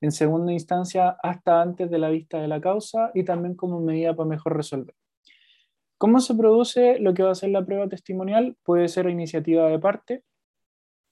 En 0.00 0.12
segunda 0.12 0.52
instancia, 0.52 1.16
hasta 1.20 1.60
antes 1.60 1.90
de 1.90 1.98
la 1.98 2.10
vista 2.10 2.40
de 2.40 2.46
la 2.46 2.60
causa 2.60 3.10
y 3.12 3.24
también 3.24 3.56
como 3.56 3.80
medida 3.80 4.14
para 4.14 4.28
mejor 4.28 4.56
resolver. 4.56 4.94
¿Cómo 6.00 6.20
se 6.20 6.34
produce 6.34 6.98
lo 6.98 7.12
que 7.12 7.22
va 7.22 7.32
a 7.32 7.34
ser 7.34 7.50
la 7.50 7.62
prueba 7.62 7.86
testimonial? 7.86 8.56
Puede 8.64 8.88
ser 8.88 9.06
iniciativa 9.10 9.68
de 9.68 9.78
parte, 9.78 10.22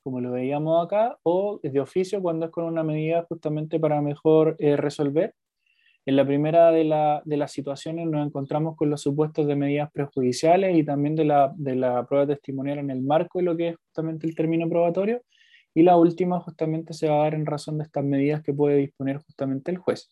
como 0.02 0.22
lo 0.22 0.32
veíamos 0.32 0.82
acá, 0.82 1.18
o 1.24 1.60
de 1.62 1.78
oficio 1.78 2.22
cuando 2.22 2.46
es 2.46 2.52
con 2.52 2.64
una 2.64 2.82
medida 2.82 3.26
justamente 3.28 3.78
para 3.78 4.00
mejor 4.00 4.56
eh, 4.58 4.78
resolver. 4.78 5.34
En 6.06 6.16
la 6.16 6.26
primera 6.26 6.70
de, 6.70 6.84
las 6.84 7.52
situaciones 7.52 8.06
nos 8.06 8.26
encontramos 8.26 8.76
con 8.76 8.88
los 8.88 9.02
supuestos 9.02 9.46
de 9.46 9.56
medidas 9.56 9.92
prejudiciales 9.92 10.74
y 10.74 10.82
también 10.84 11.16
de 11.16 11.26
la, 11.26 11.52
de 11.54 11.76
la 11.76 12.06
prueba 12.06 12.26
testimonial 12.26 12.78
en 12.78 12.88
el 12.88 13.02
marco 13.02 13.40
de 13.40 13.44
lo 13.44 13.58
que 13.58 13.68
es 13.68 13.76
justamente 13.76 14.26
el 14.26 14.34
término 14.34 14.70
probatorio. 14.70 15.20
Y 15.74 15.82
la 15.82 15.98
última 15.98 16.40
justamente 16.40 16.94
se 16.94 17.10
va 17.10 17.16
a 17.16 17.22
dar 17.24 17.34
en 17.34 17.44
razón 17.44 17.76
de 17.76 17.84
estas 17.84 18.04
medidas 18.06 18.42
que 18.42 18.54
puede 18.54 18.76
disponer 18.78 19.18
justamente 19.18 19.70
el 19.70 19.76
juez. 19.76 20.10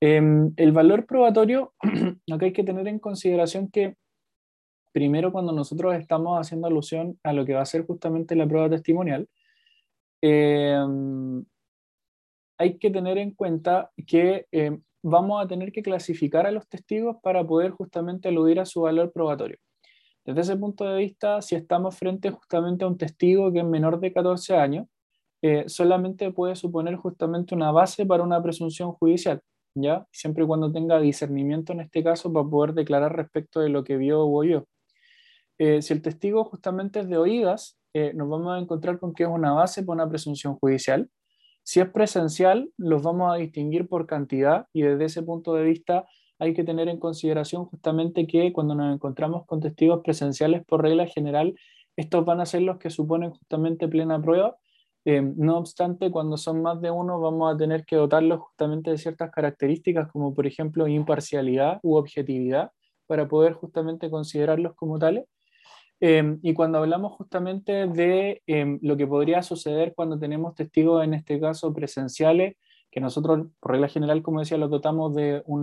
Em, 0.00 0.52
el 0.56 0.72
valor 0.72 1.06
probatorio, 1.06 1.72
lo 2.26 2.38
hay 2.40 2.52
que 2.52 2.64
tener 2.64 2.86
en 2.88 2.98
consideración 2.98 3.70
que 3.70 3.96
primero 4.92 5.32
cuando 5.32 5.52
nosotros 5.52 5.94
estamos 5.94 6.38
haciendo 6.38 6.66
alusión 6.66 7.18
a 7.22 7.32
lo 7.32 7.44
que 7.44 7.54
va 7.54 7.62
a 7.62 7.66
ser 7.66 7.86
justamente 7.86 8.36
la 8.36 8.46
prueba 8.46 8.70
testimonial, 8.70 9.28
em, 10.22 11.44
hay 12.58 12.78
que 12.78 12.90
tener 12.90 13.18
en 13.18 13.32
cuenta 13.32 13.90
que 14.06 14.46
em, 14.52 14.82
vamos 15.02 15.42
a 15.42 15.46
tener 15.48 15.72
que 15.72 15.82
clasificar 15.82 16.46
a 16.46 16.50
los 16.50 16.66
testigos 16.68 17.16
para 17.22 17.46
poder 17.46 17.70
justamente 17.70 18.28
aludir 18.28 18.60
a 18.60 18.66
su 18.66 18.82
valor 18.82 19.12
probatorio. 19.12 19.58
Desde 20.24 20.40
ese 20.40 20.56
punto 20.56 20.84
de 20.84 20.98
vista, 20.98 21.40
si 21.42 21.54
estamos 21.54 21.96
frente 21.96 22.30
justamente 22.30 22.84
a 22.84 22.88
un 22.88 22.98
testigo 22.98 23.52
que 23.52 23.60
es 23.60 23.64
menor 23.64 24.00
de 24.00 24.12
14 24.12 24.56
años, 24.56 24.86
eh, 25.42 25.64
solamente 25.68 26.32
puede 26.32 26.56
suponer 26.56 26.96
justamente 26.96 27.54
una 27.54 27.70
base 27.70 28.04
para 28.06 28.22
una 28.22 28.42
presunción 28.42 28.92
judicial. 28.92 29.40
¿Ya? 29.76 30.06
Siempre 30.10 30.44
y 30.44 30.46
cuando 30.46 30.72
tenga 30.72 30.98
discernimiento 30.98 31.72
en 31.72 31.80
este 31.80 32.02
caso 32.02 32.32
para 32.32 32.48
poder 32.48 32.74
declarar 32.74 33.14
respecto 33.14 33.60
de 33.60 33.68
lo 33.68 33.84
que 33.84 33.96
vio 33.96 34.22
o 34.22 34.34
oyó. 34.34 34.66
Eh, 35.58 35.82
si 35.82 35.92
el 35.92 36.02
testigo 36.02 36.44
justamente 36.44 37.00
es 37.00 37.08
de 37.08 37.18
oídas, 37.18 37.78
eh, 37.94 38.12
nos 38.14 38.28
vamos 38.28 38.54
a 38.54 38.58
encontrar 38.58 38.98
con 38.98 39.14
que 39.14 39.22
es 39.22 39.28
una 39.28 39.52
base 39.52 39.82
para 39.82 40.02
una 40.02 40.08
presunción 40.08 40.56
judicial. 40.58 41.08
Si 41.62 41.80
es 41.80 41.90
presencial, 41.90 42.70
los 42.76 43.02
vamos 43.02 43.32
a 43.32 43.36
distinguir 43.36 43.88
por 43.88 44.06
cantidad 44.06 44.66
y 44.72 44.82
desde 44.82 45.04
ese 45.04 45.22
punto 45.22 45.54
de 45.54 45.64
vista 45.64 46.06
hay 46.38 46.54
que 46.54 46.64
tener 46.64 46.88
en 46.88 46.98
consideración 46.98 47.64
justamente 47.64 48.26
que 48.26 48.52
cuando 48.52 48.74
nos 48.74 48.94
encontramos 48.94 49.46
con 49.46 49.60
testigos 49.60 50.02
presenciales 50.02 50.64
por 50.66 50.82
regla 50.82 51.06
general, 51.06 51.54
estos 51.96 52.24
van 52.24 52.40
a 52.40 52.46
ser 52.46 52.62
los 52.62 52.78
que 52.78 52.90
suponen 52.90 53.30
justamente 53.30 53.88
plena 53.88 54.20
prueba 54.20 54.56
eh, 55.08 55.22
no 55.22 55.58
obstante, 55.58 56.10
cuando 56.10 56.36
son 56.36 56.62
más 56.62 56.80
de 56.80 56.90
uno, 56.90 57.20
vamos 57.20 57.54
a 57.54 57.56
tener 57.56 57.84
que 57.84 57.94
dotarlos 57.94 58.40
justamente 58.40 58.90
de 58.90 58.98
ciertas 58.98 59.30
características, 59.30 60.10
como 60.10 60.34
por 60.34 60.48
ejemplo 60.48 60.88
imparcialidad 60.88 61.78
u 61.84 61.94
objetividad, 61.94 62.72
para 63.06 63.28
poder 63.28 63.52
justamente 63.52 64.10
considerarlos 64.10 64.74
como 64.74 64.98
tales. 64.98 65.26
Eh, 66.00 66.36
y 66.42 66.54
cuando 66.54 66.78
hablamos 66.78 67.12
justamente 67.12 67.86
de 67.86 68.42
eh, 68.48 68.78
lo 68.82 68.96
que 68.96 69.06
podría 69.06 69.44
suceder 69.44 69.94
cuando 69.94 70.18
tenemos 70.18 70.56
testigos, 70.56 71.04
en 71.04 71.14
este 71.14 71.38
caso 71.38 71.72
presenciales, 71.72 72.56
que 72.90 73.00
nosotros, 73.00 73.46
por 73.60 73.70
regla 73.70 73.86
general, 73.86 74.22
como 74.22 74.40
decía, 74.40 74.58
los 74.58 74.70
dotamos 74.70 75.14
de 75.14 75.40
un 75.46 75.62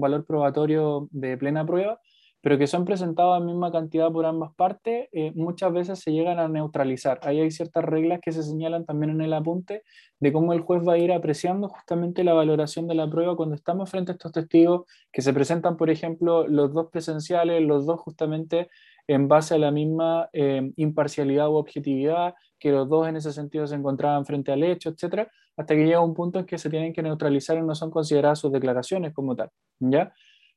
valor 0.00 0.26
probatorio 0.26 1.08
de 1.12 1.38
plena 1.38 1.64
prueba, 1.64 1.98
pero 2.42 2.58
que 2.58 2.66
son 2.66 2.84
presentados 2.84 3.38
en 3.38 3.46
misma 3.46 3.70
cantidad 3.70 4.10
por 4.10 4.26
ambas 4.26 4.52
partes, 4.54 5.08
eh, 5.12 5.32
muchas 5.36 5.72
veces 5.72 6.00
se 6.00 6.12
llegan 6.12 6.40
a 6.40 6.48
neutralizar. 6.48 7.20
Ahí 7.22 7.40
hay 7.40 7.52
ciertas 7.52 7.84
reglas 7.84 8.20
que 8.20 8.32
se 8.32 8.42
señalan 8.42 8.84
también 8.84 9.10
en 9.10 9.20
el 9.22 9.32
apunte 9.32 9.84
de 10.18 10.32
cómo 10.32 10.52
el 10.52 10.60
juez 10.60 10.86
va 10.86 10.94
a 10.94 10.98
ir 10.98 11.12
apreciando 11.12 11.68
justamente 11.68 12.24
la 12.24 12.34
valoración 12.34 12.88
de 12.88 12.96
la 12.96 13.08
prueba 13.08 13.36
cuando 13.36 13.54
estamos 13.54 13.88
frente 13.88 14.10
a 14.10 14.14
estos 14.14 14.32
testigos 14.32 14.86
que 15.12 15.22
se 15.22 15.32
presentan, 15.32 15.76
por 15.76 15.88
ejemplo, 15.88 16.46
los 16.48 16.74
dos 16.74 16.88
presenciales, 16.90 17.62
los 17.62 17.86
dos 17.86 18.00
justamente 18.00 18.68
en 19.06 19.28
base 19.28 19.54
a 19.54 19.58
la 19.58 19.70
misma 19.70 20.28
eh, 20.32 20.72
imparcialidad 20.76 21.48
u 21.48 21.54
objetividad, 21.54 22.34
que 22.58 22.72
los 22.72 22.88
dos 22.88 23.08
en 23.08 23.16
ese 23.16 23.32
sentido 23.32 23.66
se 23.68 23.76
encontraban 23.76 24.26
frente 24.26 24.52
al 24.52 24.64
hecho, 24.64 24.90
etcétera, 24.90 25.30
hasta 25.56 25.74
que 25.74 25.84
llega 25.84 26.00
un 26.00 26.14
punto 26.14 26.40
en 26.40 26.46
que 26.46 26.58
se 26.58 26.70
tienen 26.70 26.92
que 26.92 27.02
neutralizar 27.02 27.56
y 27.56 27.62
no 27.62 27.74
son 27.74 27.90
consideradas 27.90 28.40
sus 28.40 28.52
declaraciones 28.52 29.12
como 29.12 29.36
tal, 29.36 29.50
¿ya? 29.78 30.12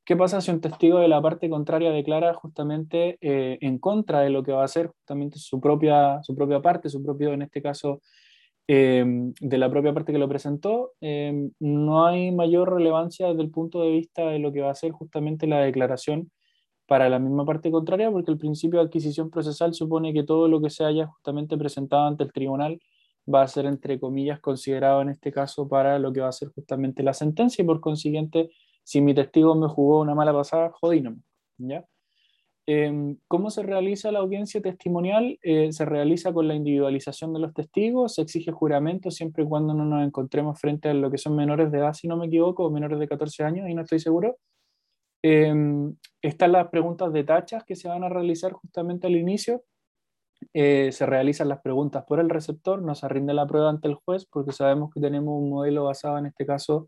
¿Qué 0.06 0.16
pasa 0.16 0.40
si 0.40 0.52
un 0.52 0.62
testigo 0.62 1.00
de 1.00 1.08
la 1.08 1.20
parte 1.20 1.50
contraria 1.50 1.90
declara 1.90 2.36
justamente 2.36 3.18
eh, 3.22 3.58
en 3.62 3.80
contra 3.80 4.22
de 4.22 4.30
lo 4.30 4.44
que 4.44 4.52
va 4.52 4.62
a 4.62 4.66
hacer 4.66 4.90
justamente 4.90 5.40
su 5.40 5.60
propia, 5.60 6.22
su 6.22 6.36
propia 6.36 6.62
parte, 6.62 6.90
su 6.90 7.04
propio, 7.04 7.34
en 7.34 7.42
este 7.42 7.60
caso, 7.60 8.02
em, 8.68 9.34
de 9.40 9.58
la 9.58 9.68
propia 9.72 9.96
parte 9.96 10.12
que 10.14 10.20
lo 10.20 10.30
presentó? 10.30 10.92
Em, 11.02 11.52
no 11.60 12.06
hay 12.06 12.32
mayor 12.32 12.72
relevancia 12.76 13.30
desde 13.30 13.42
el 13.42 13.50
punto 13.50 13.82
de 13.82 13.90
vista 13.92 14.28
de 14.30 14.38
lo 14.38 14.54
que 14.54 14.62
va 14.62 14.70
a 14.70 14.76
ser 14.76 14.92
justamente 14.92 15.48
la 15.48 15.62
declaración 15.62 16.30
para 16.88 17.10
la 17.10 17.18
misma 17.18 17.44
parte 17.46 17.72
contraria, 17.72 18.12
porque 18.12 18.32
el 18.32 18.38
principio 18.38 18.80
de 18.80 18.86
adquisición 18.86 19.32
procesal 19.32 19.74
supone 19.74 20.14
que 20.14 20.24
todo 20.24 20.48
lo 20.48 20.62
que 20.62 20.70
se 20.70 20.86
haya 20.86 21.08
justamente 21.08 21.58
presentado 21.58 22.06
ante 22.06 22.24
el 22.24 22.32
tribunal 22.32 22.80
va 23.34 23.42
a 23.42 23.48
ser, 23.48 23.66
entre 23.66 24.00
comillas, 24.00 24.40
considerado 24.40 25.02
en 25.02 25.10
este 25.10 25.32
caso 25.32 25.68
para 25.68 25.98
lo 25.98 26.14
que 26.14 26.22
va 26.22 26.28
a 26.28 26.32
ser 26.32 26.50
justamente 26.50 27.02
la 27.02 27.14
sentencia 27.14 27.64
y 27.64 27.66
por 27.66 27.82
consiguiente 27.82 28.52
si 28.86 29.02
mi 29.02 29.14
testigo 29.14 29.56
me 29.56 29.68
jugó 29.68 30.00
una 30.02 30.14
mala 30.16 30.32
pasada, 30.32 30.70
jodíno. 30.70 31.18
¿ya? 31.58 31.86
Em, 32.68 33.18
¿Cómo 33.28 33.50
se 33.50 33.64
realiza 33.64 34.12
la 34.12 34.20
audiencia 34.20 34.62
testimonial? 34.62 35.40
Eh, 35.42 35.72
se 35.72 35.86
realiza 35.86 36.32
con 36.34 36.48
la 36.48 36.56
individualización 36.56 37.34
de 37.34 37.40
los 37.40 37.54
testigos, 37.54 38.16
se 38.16 38.22
exige 38.22 38.52
juramento 38.52 39.12
siempre 39.12 39.44
y 39.44 39.48
cuando 39.48 39.74
no 39.74 39.86
nos 39.86 40.06
encontremos 40.06 40.60
frente 40.60 40.90
a 40.90 40.94
lo 40.94 41.12
que 41.12 41.18
son 41.18 41.36
menores 41.36 41.72
de 41.72 41.80
edad, 41.80 41.94
si 41.94 42.08
no 42.08 42.16
me 42.16 42.28
equivoco, 42.28 42.66
o 42.66 42.72
menores 42.72 43.00
de 43.00 43.08
14 43.08 43.44
años, 43.44 43.70
y 43.70 43.74
no 43.74 43.82
estoy 43.82 44.00
seguro. 44.00 44.38
Em, 45.24 45.96
están 46.22 46.52
las 46.52 46.68
preguntas 46.70 47.12
de 47.12 47.24
tachas 47.24 47.64
que 47.64 47.76
se 47.76 47.88
van 47.88 48.04
a 48.04 48.10
realizar 48.10 48.54
justamente 48.54 49.08
al 49.08 49.16
inicio. 49.16 49.64
Eh, 50.54 50.92
se 50.92 51.06
realizan 51.06 51.50
las 51.50 51.62
preguntas 51.62 52.04
por 52.06 52.20
el 52.20 52.30
receptor, 52.30 52.82
no 52.82 52.94
se 52.94 53.08
rinde 53.10 53.34
la 53.34 53.48
prueba 53.48 53.70
ante 53.70 53.88
el 53.88 53.96
juez 53.96 54.26
porque 54.26 54.52
sabemos 54.52 54.92
que 54.94 55.02
tenemos 55.02 55.34
un 55.42 55.50
modelo 55.50 55.86
basado 55.86 56.18
en 56.20 56.28
este 56.28 56.46
caso 56.46 56.88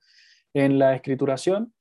en 0.54 0.80
la 0.80 0.96
escrituración. 0.96 1.74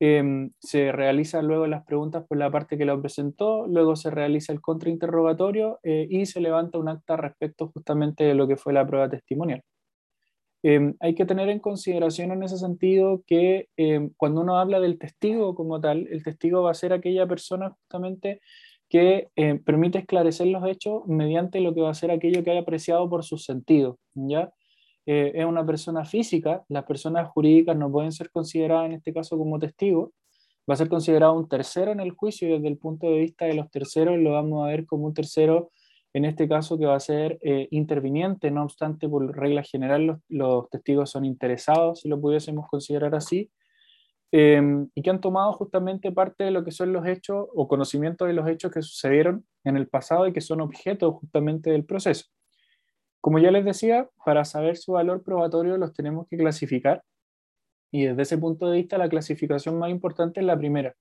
Em, 0.00 0.52
se 0.60 0.92
realizan 0.92 1.48
luego 1.48 1.66
las 1.66 1.84
preguntas 1.84 2.24
por 2.28 2.38
la 2.38 2.50
parte 2.52 2.78
que 2.78 2.84
lo 2.84 3.00
presentó, 3.00 3.66
luego 3.66 3.96
se 3.96 4.10
realiza 4.10 4.52
el 4.52 4.60
contrainterrogatorio 4.60 5.80
eh, 5.82 6.06
y 6.08 6.26
se 6.26 6.40
levanta 6.40 6.78
un 6.78 6.88
acta 6.88 7.16
respecto 7.16 7.68
justamente 7.74 8.22
de 8.22 8.34
lo 8.34 8.46
que 8.46 8.56
fue 8.56 8.72
la 8.72 8.86
prueba 8.86 9.08
testimonial. 9.08 9.62
Em, 10.62 10.94
hay 11.00 11.14
que 11.14 11.24
tener 11.24 11.48
en 11.48 11.60
consideración 11.60 12.30
en 12.32 12.42
ese 12.44 12.58
sentido 12.58 13.22
que 13.26 13.68
em, 13.76 14.10
cuando 14.16 14.40
uno 14.42 14.58
habla 14.58 14.80
del 14.80 14.98
testigo 14.98 15.54
como 15.54 15.80
tal, 15.80 16.06
el 16.10 16.22
testigo 16.22 16.62
va 16.62 16.72
a 16.72 16.74
ser 16.74 16.92
aquella 16.92 17.26
persona 17.26 17.70
justamente 17.70 18.40
que 18.88 19.28
permite 19.66 19.98
esclarecer 19.98 20.46
los 20.46 20.64
hechos 20.66 21.02
mediante 21.06 21.60
lo 21.60 21.74
que 21.74 21.82
va 21.82 21.90
a 21.90 21.94
ser 21.94 22.10
aquello 22.10 22.42
que 22.42 22.52
haya 22.52 22.60
apreciado 22.60 23.08
por 23.10 23.22
sus 23.22 23.44
sentidos, 23.44 23.96
¿ya? 24.14 24.50
Eh, 25.10 25.40
es 25.40 25.46
una 25.46 25.64
persona 25.64 26.04
física, 26.04 26.66
las 26.68 26.84
personas 26.84 27.30
jurídicas 27.30 27.74
no 27.74 27.90
pueden 27.90 28.12
ser 28.12 28.30
consideradas 28.30 28.84
en 28.84 28.92
este 28.92 29.14
caso 29.14 29.38
como 29.38 29.58
testigos, 29.58 30.10
va 30.68 30.74
a 30.74 30.76
ser 30.76 30.90
considerado 30.90 31.32
un 31.32 31.48
tercero 31.48 31.92
en 31.92 32.00
el 32.00 32.10
juicio 32.10 32.46
y 32.46 32.52
desde 32.52 32.68
el 32.68 32.76
punto 32.76 33.06
de 33.06 33.20
vista 33.20 33.46
de 33.46 33.54
los 33.54 33.70
terceros 33.70 34.18
lo 34.18 34.32
vamos 34.32 34.62
a 34.62 34.68
ver 34.68 34.84
como 34.84 35.06
un 35.06 35.14
tercero, 35.14 35.70
en 36.12 36.26
este 36.26 36.46
caso 36.46 36.78
que 36.78 36.84
va 36.84 36.94
a 36.94 37.00
ser 37.00 37.38
eh, 37.40 37.68
interviniente, 37.70 38.50
no 38.50 38.64
obstante 38.64 39.08
por 39.08 39.34
regla 39.34 39.62
general 39.62 40.20
los, 40.28 40.68
testigos 40.68 41.10
son 41.10 41.24
interesados, 41.24 42.00
si 42.00 42.08
lo 42.10 42.20
pudiésemos 42.20 42.68
considerar 42.68 43.14
así, 43.14 43.50
em, 44.30 44.90
y 44.94 45.00
que 45.00 45.08
han 45.08 45.22
tomado 45.22 45.54
justamente 45.54 46.12
parte 46.12 46.44
de 46.44 46.50
lo 46.50 46.64
que 46.64 46.70
son 46.70 46.92
los 46.92 47.06
hechos 47.06 47.46
o 47.54 47.66
conocimiento 47.66 48.26
de 48.26 48.34
los 48.34 48.46
hechos 48.46 48.70
que 48.70 48.82
sucedieron 48.82 49.46
en 49.64 49.78
el 49.78 49.88
pasado 49.88 50.26
y 50.28 50.34
que 50.34 50.42
son 50.42 50.60
objeto 50.60 51.12
justamente 51.14 51.70
del 51.70 51.86
proceso. 51.86 52.26
Como 53.20 53.38
ya 53.38 53.50
les 53.50 53.64
decía, 53.64 54.08
para 54.24 54.44
saber 54.44 54.76
su 54.76 54.92
valor 54.92 55.22
probatorio 55.22 55.76
los 55.76 55.92
tenemos 55.92 56.26
que 56.28 56.36
clasificar 56.36 57.02
y 57.90 58.04
desde 58.04 58.22
ese 58.22 58.38
punto 58.38 58.68
de 58.68 58.78
vista 58.78 58.98
la 58.98 59.08
clasificación 59.08 59.78
más 59.78 59.90
importante 59.90 60.40
es 60.40 60.46
la 60.46 60.58
primera. 60.58 60.94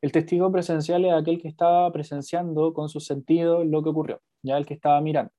El 0.00 0.12
testigo 0.12 0.50
presencial 0.50 1.04
es 1.04 1.12
aquel 1.12 1.40
que 1.40 1.48
estaba 1.48 1.90
presenciando 1.92 2.72
con 2.72 2.88
su 2.88 3.00
sentido 3.00 3.64
lo 3.64 3.82
que 3.82 3.90
ocurrió, 3.90 4.20
ya 4.42 4.56
el 4.56 4.66
que 4.66 4.74
estaba 4.74 5.00
mirando. 5.00 5.32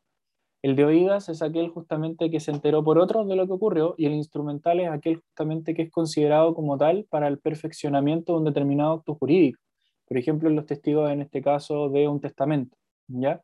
El 0.62 0.76
de 0.76 0.86
oídas 0.86 1.28
es 1.30 1.41
aquel 1.41 1.70
justamente 1.70 2.30
que 2.30 2.40
se 2.40 2.52
enteró 2.52 2.84
por 2.84 2.99
otros 2.99 3.28
de 3.28 3.36
lo 3.36 3.48
que 3.48 3.53
ocurrió 3.53 3.95
y 3.98 4.06
el 4.06 4.14
instrumental 4.14 4.80
es 4.80 4.90
aquel 4.90 5.18
justamente 5.18 5.74
que 5.74 5.82
es 5.84 5.91
considerado 5.91 6.53
como 6.53 6.78
tal 6.78 7.08
para 7.10 7.28
el 7.28 7.40
perfeccionamiento 7.40 8.34
de 8.34 8.40
un 8.40 8.45
determinado 8.45 8.94
acto 8.94 9.16
jurídico. 9.16 9.60
Por 10.08 10.18
ejemplo, 10.18 10.49
los 10.52 10.68
testigos 10.68 11.10
en 11.10 11.22
este 11.22 11.41
caso 11.41 11.90
de 11.90 12.08
un 12.08 12.22
testamento, 12.22 12.78
¿ya? 13.08 13.41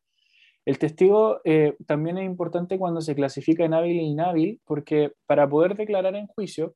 El 0.67 0.79
testigo 0.79 1.39
eh, 1.45 1.77
también 1.85 2.17
es 2.17 2.25
importante 2.25 2.77
cuando 2.77 2.99
se 2.99 3.15
clasifica 3.15 3.63
en 3.63 3.73
hábil 3.73 3.99
e 3.99 4.03
inhábil, 4.03 4.59
porque 4.65 5.13
para 5.25 5.47
poder 5.49 5.77
declarar 5.77 6.13
en 6.17 6.27
juicio, 6.27 6.75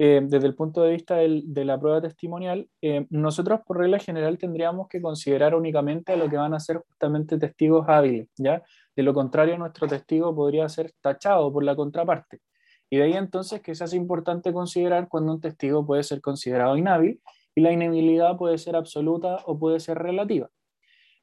eh, 0.00 0.20
desde 0.24 0.48
el 0.48 0.56
punto 0.56 0.82
de 0.82 0.90
vista 0.90 1.18
de 1.18 1.64
la 1.64 1.78
prueba 1.78 2.00
testimonial, 2.00 2.68
eh, 2.82 3.06
nosotros 3.10 3.60
por 3.64 3.78
regla 3.78 4.00
general 4.00 4.38
tendríamos 4.38 4.88
que 4.88 5.00
considerar 5.00 5.54
únicamente 5.54 6.14
a 6.14 6.16
lo 6.16 6.28
que 6.28 6.36
van 6.36 6.52
a 6.52 6.58
ser 6.58 6.78
justamente 6.78 7.38
testigos 7.38 7.88
hábiles, 7.88 8.28
¿ya? 8.36 8.60
De 8.96 9.04
lo 9.04 9.14
contrario, 9.14 9.56
nuestro 9.56 9.86
testigo 9.86 10.34
podría 10.34 10.68
ser 10.68 10.90
tachado 11.00 11.52
por 11.52 11.62
la 11.62 11.76
contraparte. 11.76 12.40
Y 12.90 12.96
de 12.96 13.04
ahí 13.04 13.12
entonces 13.12 13.60
que 13.60 13.76
se 13.76 13.84
hace 13.84 13.96
importante 13.96 14.52
considerar 14.52 15.06
cuando 15.08 15.32
un 15.34 15.40
testigo 15.40 15.86
puede 15.86 16.02
ser 16.02 16.20
considerado 16.20 16.76
inhábil 16.76 17.20
y 17.54 17.60
la 17.60 17.70
inhabilidad 17.70 18.36
puede 18.36 18.58
ser 18.58 18.74
absoluta 18.74 19.36
o 19.46 19.56
puede 19.56 19.78
ser 19.78 19.98
relativa. 19.98 20.50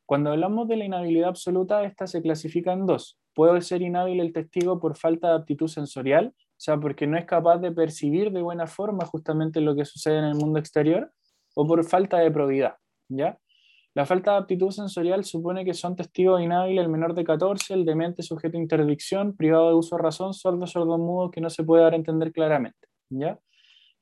Cuando 0.05 0.31
hablamos 0.31 0.67
de 0.67 0.77
la 0.77 0.85
inhabilidad 0.85 1.29
absoluta, 1.29 1.83
esta 1.83 2.05
se 2.05 2.21
clasifica 2.21 2.73
en 2.73 2.85
dos. 2.85 3.17
Puede 3.33 3.61
ser 3.61 3.81
inhábil 3.81 4.19
el 4.19 4.33
testigo 4.33 4.79
por 4.79 4.95
falta 4.97 5.29
de 5.29 5.35
aptitud 5.35 5.67
sensorial, 5.67 6.33
o 6.37 6.57
sea, 6.57 6.77
porque 6.77 7.07
no 7.07 7.17
es 7.17 7.25
capaz 7.25 7.57
de 7.57 7.71
percibir 7.71 8.31
de 8.31 8.41
buena 8.41 8.67
forma 8.67 9.05
justamente 9.05 9.61
lo 9.61 9.75
que 9.75 9.83
sucede 9.83 10.19
en 10.19 10.25
el 10.25 10.35
mundo 10.35 10.59
exterior, 10.59 11.11
o 11.55 11.65
por 11.65 11.83
falta 11.83 12.19
de 12.19 12.29
probidad, 12.29 12.75
¿ya? 13.09 13.39
La 13.95 14.05
falta 14.05 14.31
de 14.31 14.37
aptitud 14.37 14.71
sensorial 14.71 15.23
supone 15.23 15.63
que 15.65 15.73
son 15.73 15.95
testigos 15.95 16.41
inhábiles 16.41 16.83
el 16.83 16.91
menor 16.91 17.15
de 17.15 17.23
14, 17.23 17.73
el 17.73 17.85
demente 17.85 18.23
sujeto 18.23 18.57
a 18.57 18.61
interdicción, 18.61 19.35
privado 19.35 19.69
de 19.69 19.75
uso 19.75 19.95
de 19.95 20.03
razón, 20.03 20.33
sordo, 20.33 20.67
sordo-mudo, 20.67 21.31
que 21.31 21.41
no 21.41 21.49
se 21.49 21.63
puede 21.63 21.83
dar 21.83 21.93
a 21.93 21.95
entender 21.95 22.31
claramente, 22.31 22.87
¿ya? 23.09 23.39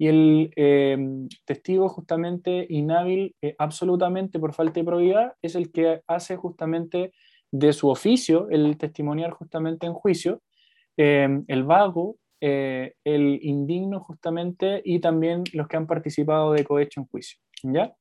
Y 0.04 0.08
el 0.10 0.52
eh, 0.58 0.98
testigo 1.46 1.88
justamente 1.88 2.68
inhábil 2.68 3.38
eh, 3.42 3.56
absolutamente 3.58 4.38
por 4.38 4.54
falta 4.54 4.82
de 4.82 4.84
probidad 4.84 5.36
es 5.42 5.56
el 5.56 5.72
que 5.72 6.02
hace 6.08 6.36
justamente 6.36 7.14
de 7.54 7.72
su 7.72 7.88
oficio 7.88 8.50
el 8.50 8.78
testimoniar 8.78 9.32
justamente 9.32 9.86
en 9.86 9.94
juicio, 9.94 10.42
eh, 10.98 11.30
el 11.48 11.64
vago, 11.64 12.18
el 12.42 13.40
indigno 13.44 14.02
justamente 14.02 14.82
y 14.84 15.00
también 15.00 15.46
los 15.54 15.70
que 15.70 15.78
han 15.78 15.88
participado 15.88 16.52
de 16.52 16.66
cohecho 16.66 17.00
en 17.00 17.08
juicio, 17.08 17.40
¿ya? 17.64 17.96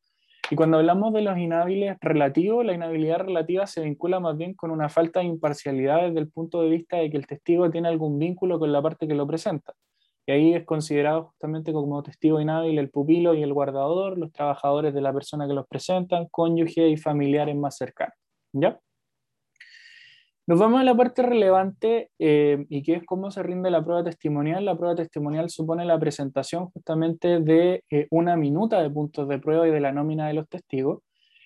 Y 0.50 0.56
cuando 0.56 0.78
hablamos 0.78 1.12
de 1.12 1.22
los 1.22 1.38
inhábiles 1.38 1.96
relativos, 2.00 2.66
la 2.66 2.72
inhabilidad 2.72 3.20
relativa 3.20 3.68
se 3.68 3.82
vincula 3.82 4.18
más 4.18 4.36
bien 4.36 4.54
con 4.54 4.72
una 4.72 4.88
falta 4.88 5.20
de 5.20 5.26
imparcialidad 5.26 6.08
desde 6.08 6.18
el 6.18 6.32
punto 6.32 6.62
de 6.62 6.70
vista 6.70 6.96
de 6.96 7.08
que 7.12 7.16
el 7.16 7.28
testigo 7.28 7.70
tiene 7.70 7.86
algún 7.86 8.18
vínculo 8.18 8.58
con 8.58 8.72
la 8.72 8.82
parte 8.82 9.06
que 9.06 9.14
lo 9.14 9.24
presenta. 9.24 9.72
Y 10.26 10.32
ahí 10.32 10.54
es 10.54 10.64
considerado 10.64 11.24
justamente 11.24 11.72
como 11.72 12.02
testigo 12.02 12.40
inhábil 12.40 12.78
el 12.78 12.90
pupilo 12.90 13.34
y 13.34 13.42
el 13.42 13.52
guardador, 13.52 14.18
los 14.18 14.32
trabajadores 14.32 14.94
de 14.94 15.00
la 15.00 15.12
persona 15.12 15.48
que 15.48 15.54
los 15.54 15.66
presentan, 15.66 16.28
cónyuge 16.30 16.88
y 16.88 16.96
familiares 16.96 17.56
más 17.56 17.76
cercanos. 17.76 18.14
¿Ya? 18.52 18.78
Nos 20.44 20.58
vamos 20.58 20.80
a 20.80 20.84
la 20.84 20.96
parte 20.96 21.22
relevante 21.22 22.10
eh, 22.18 22.66
y 22.68 22.82
que 22.82 22.94
es 22.94 23.04
cómo 23.06 23.30
se 23.30 23.44
rinde 23.44 23.70
la 23.70 23.84
prueba 23.84 24.02
testimonial. 24.02 24.64
La 24.64 24.76
prueba 24.76 24.96
testimonial 24.96 25.50
supone 25.50 25.84
la 25.84 25.98
presentación 25.98 26.66
justamente 26.70 27.38
de 27.40 27.84
eh, 27.90 28.08
una 28.10 28.36
minuta 28.36 28.82
de 28.82 28.90
puntos 28.90 29.28
de 29.28 29.38
prueba 29.38 29.68
y 29.68 29.70
de 29.70 29.80
la 29.80 29.92
nómina 29.92 30.26
de 30.26 30.34
los 30.34 30.48
testigos. 30.48 31.00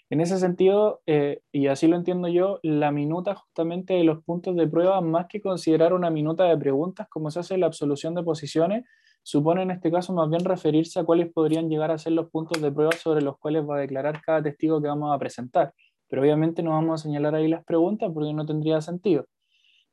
En 0.09 0.21
ese 0.21 0.39
sentido, 0.39 1.01
eh, 1.07 1.41
y 1.51 1.67
así 1.67 1.89
lo 1.89 1.97
entiendo 1.97 2.29
yo, 2.29 2.61
la 2.63 2.93
minuta 2.93 3.35
justamente 3.35 3.95
de 3.95 4.05
los 4.05 4.23
puntos 4.23 4.55
de 4.55 4.69
prueba, 4.69 5.01
más 5.01 5.27
que 5.29 5.41
considerar 5.41 5.93
una 5.93 6.11
minuta 6.11 6.45
de 6.45 6.57
preguntas 6.57 7.09
como 7.09 7.31
se 7.31 7.41
hace 7.41 7.59
la 7.59 7.67
absolución 7.67 8.15
de 8.15 8.23
posiciones, 8.23 8.85
supone 9.25 9.63
en 9.63 9.73
este 9.73 9.91
caso 9.91 10.13
más 10.13 10.31
bien 10.31 10.45
referirse 10.45 11.01
a 11.01 11.05
cuáles 11.05 11.33
podrían 11.33 11.69
llegar 11.69 11.91
a 11.91 11.99
ser 11.99 12.13
los 12.13 12.31
puntos 12.31 12.63
de 12.63 12.71
prueba 12.71 12.93
sobre 12.93 13.23
los 13.23 13.37
cuales 13.39 13.69
va 13.69 13.79
a 13.79 13.81
declarar 13.81 14.21
cada 14.23 14.41
testigo 14.43 14.81
que 14.81 14.87
vamos 14.87 15.13
a 15.13 15.19
presentar. 15.19 15.75
Pero 16.09 16.23
obviamente 16.23 16.63
no 16.63 16.71
vamos 16.71 17.01
a 17.01 17.03
señalar 17.03 17.35
ahí 17.35 17.49
las 17.49 17.65
preguntas 17.65 18.09
porque 18.15 18.33
no 18.33 18.47
tendría 18.47 18.81
sentido. 18.81 19.27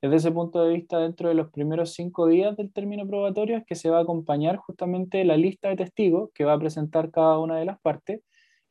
Desde 0.03 0.17
ese 0.17 0.31
punto 0.31 0.61
de 0.63 0.73
vista, 0.75 0.99
dentro 0.99 1.29
de 1.29 1.35
los 1.35 1.49
primeros 1.49 1.93
cinco 1.93 2.27
días 2.27 2.55
del 2.57 2.71
término 2.71 3.07
probatorio 3.07 3.57
es 3.57 3.65
que 3.65 3.73
se 3.73 3.89
va 3.89 3.99
a 3.99 4.01
acompañar 4.01 4.57
justamente 4.57 5.23
la 5.23 5.37
lista 5.37 5.69
de 5.69 5.77
testigos 5.77 6.29
que 6.35 6.43
va 6.43 6.53
a 6.53 6.59
presentar 6.59 7.09
cada 7.09 7.39
una 7.39 7.57
de 7.57 7.65
las 7.65 7.79
partes, 7.79 8.21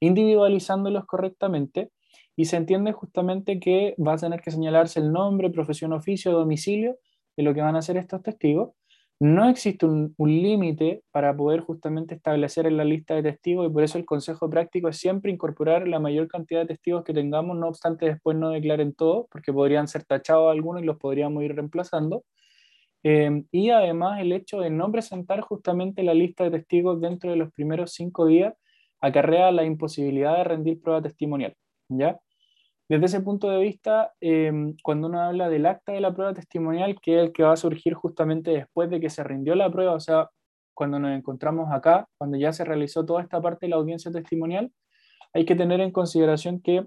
individualizándolos 0.02 1.06
correctamente, 1.06 1.90
y 2.34 2.46
se 2.46 2.56
entiende 2.56 2.92
justamente 2.92 3.60
que 3.60 3.94
va 4.04 4.14
a 4.14 4.16
tener 4.16 4.40
que 4.40 4.50
señalarse 4.50 4.98
el 5.00 5.12
nombre, 5.12 5.50
profesión, 5.50 5.92
oficio, 5.92 6.32
domicilio 6.32 6.96
de 7.36 7.42
lo 7.44 7.54
que 7.54 7.60
van 7.60 7.76
a 7.76 7.80
hacer 7.80 7.96
estos 7.96 8.22
testigos. 8.22 8.70
No 9.20 9.48
existe 9.48 9.86
un, 9.86 10.14
límite 10.18 11.04
para 11.12 11.36
poder 11.36 11.60
justamente 11.60 12.16
establecer 12.16 12.66
en 12.66 12.76
la 12.76 12.84
lista 12.84 13.14
de 13.14 13.22
testigos 13.22 13.70
y 13.70 13.72
por 13.72 13.84
eso 13.84 13.96
el 13.96 14.04
consejo 14.04 14.50
práctico 14.50 14.88
es 14.88 14.96
siempre 14.96 15.30
incorporar 15.30 15.86
la 15.86 16.00
mayor 16.00 16.26
cantidad 16.26 16.62
de 16.62 16.66
testigos 16.66 17.04
que 17.04 17.14
tengamos, 17.14 17.56
no 17.56 17.68
obstante 17.68 18.06
después 18.06 18.36
no 18.36 18.50
declaren 18.50 18.94
todos, 18.94 19.26
porque 19.30 19.52
podrían 19.52 19.86
ser 19.86 20.04
tachados 20.04 20.50
algunos 20.50 20.82
y 20.82 20.86
los 20.86 20.98
podríamos 20.98 21.44
ir 21.44 21.54
reemplazando. 21.54 22.24
Eh, 23.04 23.44
y 23.52 23.70
además 23.70 24.20
el 24.20 24.32
hecho 24.32 24.60
de 24.60 24.70
no 24.70 24.90
presentar 24.90 25.40
justamente 25.42 26.02
la 26.02 26.14
lista 26.14 26.44
de 26.44 26.50
testigos 26.50 27.00
dentro 27.00 27.30
de 27.30 27.36
los 27.36 27.52
primeros 27.52 27.92
cinco 27.92 28.26
días 28.26 28.54
acarrea 29.02 29.50
la 29.52 29.64
imposibilidad 29.64 30.36
de 30.38 30.44
rendir 30.44 30.80
prueba 30.80 31.02
testimonial. 31.02 31.54
¿ya? 31.88 32.18
Desde 32.88 33.06
ese 33.06 33.20
punto 33.20 33.50
de 33.50 33.58
vista, 33.58 34.12
eh, 34.20 34.52
cuando 34.82 35.08
uno 35.08 35.20
habla 35.20 35.48
del 35.48 35.66
acta 35.66 35.92
de 35.92 36.00
la 36.00 36.14
prueba 36.14 36.32
testimonial, 36.32 36.98
que 37.00 37.16
es 37.16 37.22
el 37.24 37.32
que 37.32 37.42
va 37.42 37.52
a 37.52 37.56
surgir 37.56 37.94
justamente 37.94 38.50
después 38.50 38.88
de 38.90 39.00
que 39.00 39.10
se 39.10 39.24
rindió 39.24 39.54
la 39.54 39.70
prueba, 39.70 39.94
o 39.94 40.00
sea, 40.00 40.28
cuando 40.74 40.98
nos 40.98 41.16
encontramos 41.16 41.70
acá, 41.72 42.06
cuando 42.18 42.38
ya 42.38 42.52
se 42.52 42.64
realizó 42.64 43.04
toda 43.04 43.22
esta 43.22 43.40
parte 43.40 43.66
de 43.66 43.70
la 43.70 43.76
audiencia 43.76 44.10
testimonial, 44.10 44.72
hay 45.32 45.44
que 45.44 45.54
tener 45.54 45.80
en 45.80 45.90
consideración 45.90 46.60
que 46.60 46.86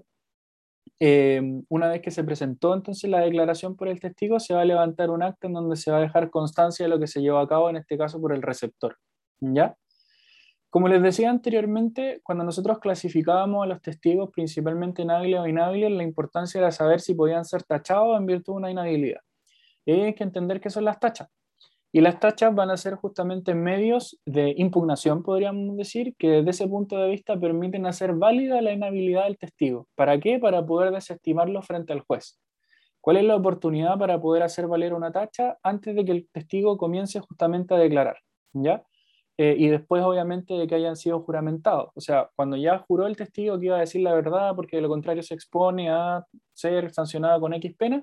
eh, 1.00 1.42
una 1.68 1.88
vez 1.88 2.00
que 2.00 2.10
se 2.10 2.24
presentó 2.24 2.72
entonces 2.74 3.10
la 3.10 3.20
declaración 3.20 3.76
por 3.76 3.88
el 3.88 4.00
testigo, 4.00 4.40
se 4.40 4.54
va 4.54 4.62
a 4.62 4.64
levantar 4.64 5.10
un 5.10 5.22
acta 5.22 5.46
en 5.46 5.52
donde 5.52 5.76
se 5.76 5.90
va 5.90 5.98
a 5.98 6.00
dejar 6.00 6.30
constancia 6.30 6.84
de 6.84 6.88
lo 6.90 6.98
que 6.98 7.06
se 7.06 7.20
llevó 7.20 7.38
a 7.38 7.48
cabo, 7.48 7.68
en 7.68 7.76
este 7.76 7.98
caso 7.98 8.20
por 8.20 8.32
el 8.32 8.42
receptor. 8.42 8.96
¿Ya? 9.40 9.76
Como 10.70 10.88
les 10.88 11.02
decía 11.02 11.30
anteriormente, 11.30 12.20
cuando 12.22 12.44
nosotros 12.44 12.78
clasificábamos 12.78 13.64
a 13.64 13.66
los 13.66 13.80
testigos 13.80 14.30
principalmente 14.30 15.02
en 15.02 15.10
hábiles 15.10 15.40
o 15.40 15.46
inhábiles, 15.46 15.90
la 15.90 16.02
importancia 16.02 16.58
era 16.58 16.70
saber 16.70 17.00
si 17.00 17.14
podían 17.14 17.44
ser 17.44 17.62
tachados 17.62 18.18
en 18.18 18.26
virtud 18.26 18.54
de 18.54 18.56
una 18.58 18.70
inhabilidad. 18.70 19.20
Hay 19.86 20.14
que 20.14 20.24
entender 20.24 20.60
qué 20.60 20.68
son 20.68 20.84
las 20.84 20.98
tachas. 20.98 21.28
Y 21.92 22.00
las 22.00 22.20
tachas 22.20 22.54
van 22.54 22.70
a 22.70 22.76
ser 22.76 22.96
justamente 22.96 23.54
medios 23.54 24.20
de 24.26 24.52
impugnación, 24.58 25.22
podríamos 25.22 25.76
decir, 25.76 26.14
que 26.18 26.28
desde 26.28 26.50
ese 26.50 26.68
punto 26.68 26.98
de 26.98 27.08
vista 27.08 27.38
permiten 27.38 27.86
hacer 27.86 28.12
válida 28.12 28.60
la 28.60 28.72
inhabilidad 28.72 29.24
del 29.24 29.38
testigo. 29.38 29.88
¿Para 29.94 30.18
qué? 30.20 30.38
Para 30.38 30.66
poder 30.66 30.92
desestimarlo 30.92 31.62
frente 31.62 31.92
al 31.92 32.00
juez. 32.00 32.38
¿Cuál 33.00 33.18
es 33.18 33.24
la 33.24 33.36
oportunidad 33.36 33.96
para 33.98 34.20
poder 34.20 34.42
hacer 34.42 34.66
valer 34.66 34.92
una 34.92 35.12
tacha 35.12 35.56
antes 35.62 35.94
de 35.94 36.04
que 36.04 36.12
el 36.12 36.28
testigo 36.28 36.76
comience 36.76 37.20
justamente 37.20 37.72
a 37.72 37.78
declarar? 37.78 38.18
¿Ya? 38.52 38.82
Eh, 39.38 39.54
y 39.58 39.68
después 39.68 40.02
obviamente 40.02 40.54
de 40.54 40.66
que 40.66 40.76
hayan 40.76 40.96
sido 40.96 41.20
juramentados. 41.20 41.90
O 41.94 42.00
sea, 42.00 42.30
cuando 42.36 42.56
ya 42.56 42.78
juró 42.78 43.06
el 43.06 43.16
testigo 43.16 43.58
que 43.58 43.66
iba 43.66 43.76
a 43.76 43.80
decir 43.80 44.00
la 44.00 44.14
verdad 44.14 44.54
porque 44.56 44.76
de 44.76 44.82
lo 44.82 44.88
contrario 44.88 45.22
se 45.22 45.34
expone 45.34 45.90
a 45.90 46.24
ser 46.54 46.90
sancionado 46.90 47.40
con 47.40 47.52
X 47.52 47.74
pena 47.76 48.02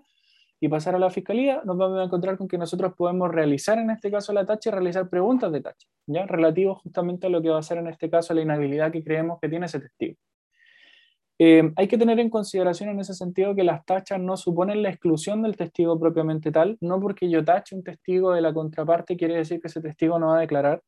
y 0.59 0.67
pasar 0.69 0.95
a 0.95 0.99
la 0.99 1.09
fiscalía, 1.09 1.61
nos 1.65 1.75
vamos 1.75 1.99
a 1.99 2.03
encontrar 2.03 2.37
con 2.37 2.47
que 2.47 2.57
nosotros 2.57 2.93
podemos 2.95 3.31
realizar 3.31 3.79
en 3.79 3.89
este 3.89 4.11
caso 4.11 4.31
la 4.31 4.45
tacha 4.45 4.69
y 4.69 4.73
realizar 4.73 5.09
preguntas 5.09 5.51
de 5.51 5.61
tacha, 5.61 5.87
¿ya? 6.05 6.25
Relativo 6.25 6.75
justamente 6.75 7.27
a 7.27 7.29
lo 7.29 7.41
que 7.41 7.49
va 7.49 7.59
a 7.59 7.63
ser 7.63 7.79
en 7.79 7.87
este 7.87 8.09
caso 8.09 8.33
la 8.33 8.41
inhabilidad 8.41 8.91
que 8.91 9.03
creemos 9.03 9.39
que 9.41 9.49
tiene 9.49 9.65
ese 9.65 9.79
testigo. 9.79 10.15
Eh, 11.39 11.73
hay 11.75 11.87
que 11.87 11.97
tener 11.97 12.19
en 12.19 12.29
consideración 12.29 12.89
en 12.91 12.99
ese 12.99 13.13
sentido 13.13 13.55
que 13.55 13.63
las 13.63 13.83
tachas 13.85 14.19
no 14.21 14.37
suponen 14.37 14.83
la 14.83 14.89
exclusión 14.89 15.41
del 15.41 15.57
testigo 15.57 15.99
propiamente 15.99 16.51
tal, 16.51 16.77
no 16.79 17.01
porque 17.01 17.29
yo 17.29 17.43
tache 17.43 17.75
un 17.75 17.83
testigo 17.83 18.31
de 18.31 18.41
la 18.41 18.53
contraparte 18.53 19.17
quiere 19.17 19.35
decir 19.35 19.59
que 19.59 19.67
ese 19.67 19.81
testigo 19.81 20.19
no 20.19 20.27
va 20.27 20.37
a 20.37 20.41
declarar, 20.41 20.81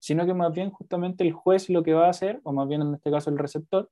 sino 0.00 0.26
que 0.26 0.34
más 0.34 0.52
bien 0.52 0.70
justamente 0.70 1.22
el 1.22 1.32
juez 1.32 1.70
lo 1.70 1.84
que 1.84 1.94
va 1.94 2.06
a 2.06 2.10
hacer, 2.10 2.40
o 2.42 2.52
más 2.52 2.66
bien 2.66 2.82
en 2.82 2.94
este 2.94 3.10
caso 3.10 3.30
el 3.30 3.38
receptor, 3.38 3.88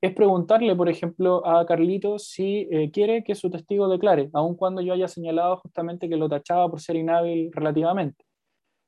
es 0.00 0.14
preguntarle, 0.14 0.74
por 0.74 0.88
ejemplo, 0.88 1.46
a 1.46 1.66
Carlito 1.66 2.18
si 2.18 2.66
eh, 2.70 2.90
quiere 2.90 3.22
que 3.22 3.34
su 3.34 3.50
testigo 3.50 3.88
declare, 3.88 4.30
aun 4.32 4.56
cuando 4.56 4.80
yo 4.80 4.94
haya 4.94 5.08
señalado 5.08 5.58
justamente 5.58 6.08
que 6.08 6.16
lo 6.16 6.28
tachaba 6.28 6.70
por 6.70 6.80
ser 6.80 6.96
inhábil 6.96 7.50
relativamente. 7.52 8.24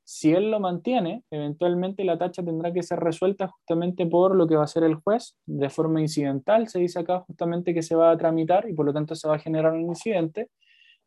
Si 0.05 0.33
él 0.33 0.51
lo 0.51 0.59
mantiene, 0.59 1.23
eventualmente 1.31 2.03
la 2.03 2.17
tacha 2.17 2.43
tendrá 2.43 2.73
que 2.73 2.83
ser 2.83 2.99
resuelta 2.99 3.47
justamente 3.47 4.05
por 4.05 4.35
lo 4.35 4.47
que 4.47 4.55
va 4.55 4.61
a 4.61 4.65
hacer 4.65 4.83
el 4.83 4.95
juez, 4.95 5.37
de 5.45 5.69
forma 5.69 6.01
incidental, 6.01 6.67
se 6.67 6.79
dice 6.79 6.99
acá 6.99 7.21
justamente 7.21 7.73
que 7.73 7.83
se 7.83 7.95
va 7.95 8.11
a 8.11 8.17
tramitar 8.17 8.67
y 8.67 8.73
por 8.73 8.85
lo 8.85 8.93
tanto 8.93 9.15
se 9.15 9.27
va 9.27 9.35
a 9.35 9.39
generar 9.39 9.73
un 9.73 9.81
incidente, 9.81 10.49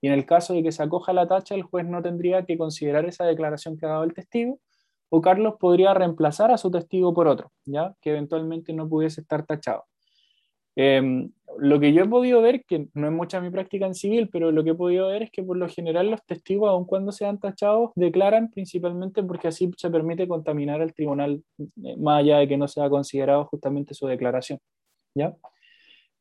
y 0.01 0.09
en 0.09 0.13
el 0.13 0.25
caso 0.25 0.55
de 0.55 0.63
que 0.63 0.73
se 0.73 0.83
acoja 0.83 1.13
la 1.13 1.27
tacha, 1.27 1.55
el 1.55 1.63
juez 1.63 1.87
no 1.87 2.03
tendría 2.03 2.45
que 2.45 2.57
considerar 2.57 3.07
esa 3.07 3.25
declaración 3.25 3.77
que 3.77 3.87
ha 3.87 3.91
dado 3.91 4.05
el 4.05 4.15
testigo, 4.15 4.61
o 5.09 5.21
Carlos 5.21 5.55
podría 5.59 5.95
reemplazar 5.95 6.51
a 6.51 6.59
su 6.59 6.71
testigo 6.71 7.15
por 7.15 7.29
otro, 7.29 7.53
¿ya? 7.65 7.95
que 8.01 8.11
eventualmente 8.11 8.73
no 8.73 8.89
pudiese 8.89 9.21
estar 9.21 9.45
tachado. 9.47 9.85
Eh, 10.77 11.29
lo 11.59 11.81
que 11.81 11.93
yo 11.93 12.05
he 12.05 12.09
podido 12.09 12.43
ver, 12.43 12.65
que 12.65 12.89
no 12.93 13.07
es 13.07 13.13
mucha 13.13 13.41
mi 13.41 13.51
práctica 13.51 13.87
en 13.87 13.95
civil, 13.95 14.29
pero 14.31 14.53
lo 14.53 14.63
que 14.63 14.71
he 14.71 14.75
podido 14.75 15.09
ver 15.09 15.23
es 15.23 15.31
que 15.31 15.43
por 15.43 15.57
lo 15.57 15.69
general 15.69 16.11
los 16.11 16.23
testigos, 16.27 16.69
aun 16.69 16.85
cuando 16.85 17.13
sean 17.13 17.39
tachados, 17.39 17.93
declaran 17.95 18.51
principalmente 18.51 19.23
porque 19.23 19.49
así 19.49 19.71
se 19.77 19.91
permite 19.91 20.29
contaminar 20.29 20.83
al 20.83 20.93
tribunal, 20.93 21.43
eh, 21.59 21.97
más 21.97 22.21
allá 22.21 22.39
de 22.39 22.49
que 22.49 22.59
no 22.59 22.69
sea 22.69 22.91
considerado 22.91 23.47
justamente 23.47 23.95
su 23.95 24.07
declaración. 24.07 24.59
¿ya? 25.15 25.31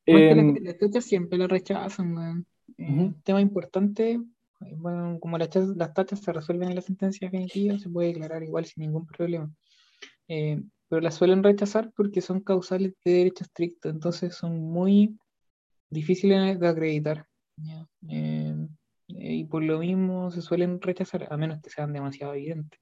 Porque 0.06 0.32
Eh, 0.32 0.36
la, 0.36 0.72
la 0.72 0.78
tacha 0.78 1.02
siempre 1.02 1.38
la 1.38 1.48
rechazan, 1.48 2.46
Ujú. 2.78 3.14
Tema 3.24 3.42
importante, 3.42 4.20
bueno, 4.76 5.20
como 5.20 5.38
las, 5.38 5.50
tachas- 5.50 5.76
las 5.76 5.94
tachas 5.94 6.20
se 6.22 6.34
resuelven 6.34 6.70
en 6.70 6.76
la 6.76 6.82
sentencia 6.82 7.28
definitiva, 7.30 7.78
se 7.78 7.90
puede 7.90 8.10
declarar 8.10 8.44
igual 8.44 8.66
sin 8.66 8.84
ningún 8.84 9.06
problema. 9.06 9.52
Eh, 10.28 10.62
pero 10.88 11.02
las 11.02 11.16
suelen 11.16 11.44
rechazar 11.44 11.92
porque 11.96 12.22
son 12.22 12.42
causales 12.42 12.94
de 13.04 13.12
derecho 13.12 13.44
estricto, 13.44 13.90
entonces 13.90 14.36
son 14.36 14.60
muy 14.60 15.18
difíciles 15.90 16.60
de 16.60 16.68
acreditar. 16.68 17.26
¿ya? 17.58 17.88
Eh, 18.10 18.68
y 19.08 19.46
por 19.46 19.64
lo 19.64 19.80
mismo 19.80 20.32
se 20.32 20.42
suelen 20.42 20.82
rechazar, 20.82 21.28
a 21.32 21.38
menos 21.38 21.62
que 21.62 21.70
sean 21.70 21.94
demasiado 21.94 22.34
evidentes. 22.34 22.80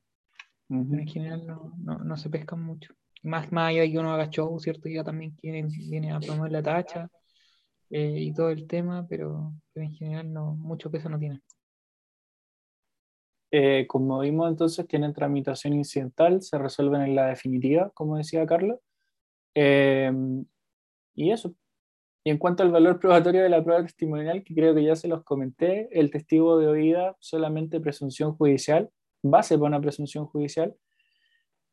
Pero 0.68 1.02
en 1.02 1.08
general 1.08 1.46
no, 1.46 1.74
no, 1.78 2.00
no 2.00 2.18
se 2.18 2.30
pescan 2.30 2.64
mucho. 2.64 2.94
Más, 3.22 3.52
más 3.52 3.70
allá 3.70 3.82
de 3.84 3.92
que 3.92 4.00
uno 4.00 4.14
haga 4.14 4.30
show, 4.30 4.60
¿cierto? 4.60 4.90
Ya 4.90 5.04
también 5.04 5.32
quieren, 5.32 5.68
viene 5.68 6.12
a 6.12 6.20
promover 6.20 6.52
la 6.52 6.64
tacha 6.64 7.10
eh, 7.90 8.16
y 8.20 8.34
todo 8.34 8.50
el 8.50 8.66
tema, 8.68 9.06
pero, 9.08 9.54
pero 9.72 9.86
en 9.86 9.94
general 9.94 10.34
no, 10.34 10.56
mucho 10.56 10.90
peso 10.90 11.10
no 11.10 11.20
tiene. 11.20 11.42
Eh, 13.56 13.86
como 13.88 14.20
vimos 14.22 14.50
entonces, 14.50 14.88
tienen 14.88 15.14
tramitación 15.14 15.74
incidental, 15.74 16.42
se 16.42 16.58
resuelven 16.58 17.02
en 17.04 17.16
la 17.16 17.28
definitiva, 17.28 17.92
como 17.94 18.18
decía 18.18 18.48
Carlos. 18.48 18.80
Eh, 19.54 20.12
y 21.14 21.32
eso. 21.32 21.54
Y 22.24 22.32
en 22.32 22.40
cuanto 22.40 22.64
al 22.64 22.72
valor 22.72 23.00
probatorio 23.00 23.44
de 23.44 23.50
la 23.50 23.64
prueba 23.64 23.84
testimonial, 23.84 24.44
que 24.44 24.56
creo 24.56 24.74
que 24.74 24.84
ya 24.84 24.96
se 24.96 25.08
los 25.08 25.24
comenté, 25.24 25.88
el 25.92 26.10
testigo 26.10 26.58
de 26.58 26.68
oída 26.68 27.16
solamente 27.20 27.80
presunción 27.80 28.36
judicial, 28.36 28.90
base 29.22 29.56
para 29.56 29.68
una 29.68 29.82
presunción 29.82 30.26
judicial. 30.26 30.76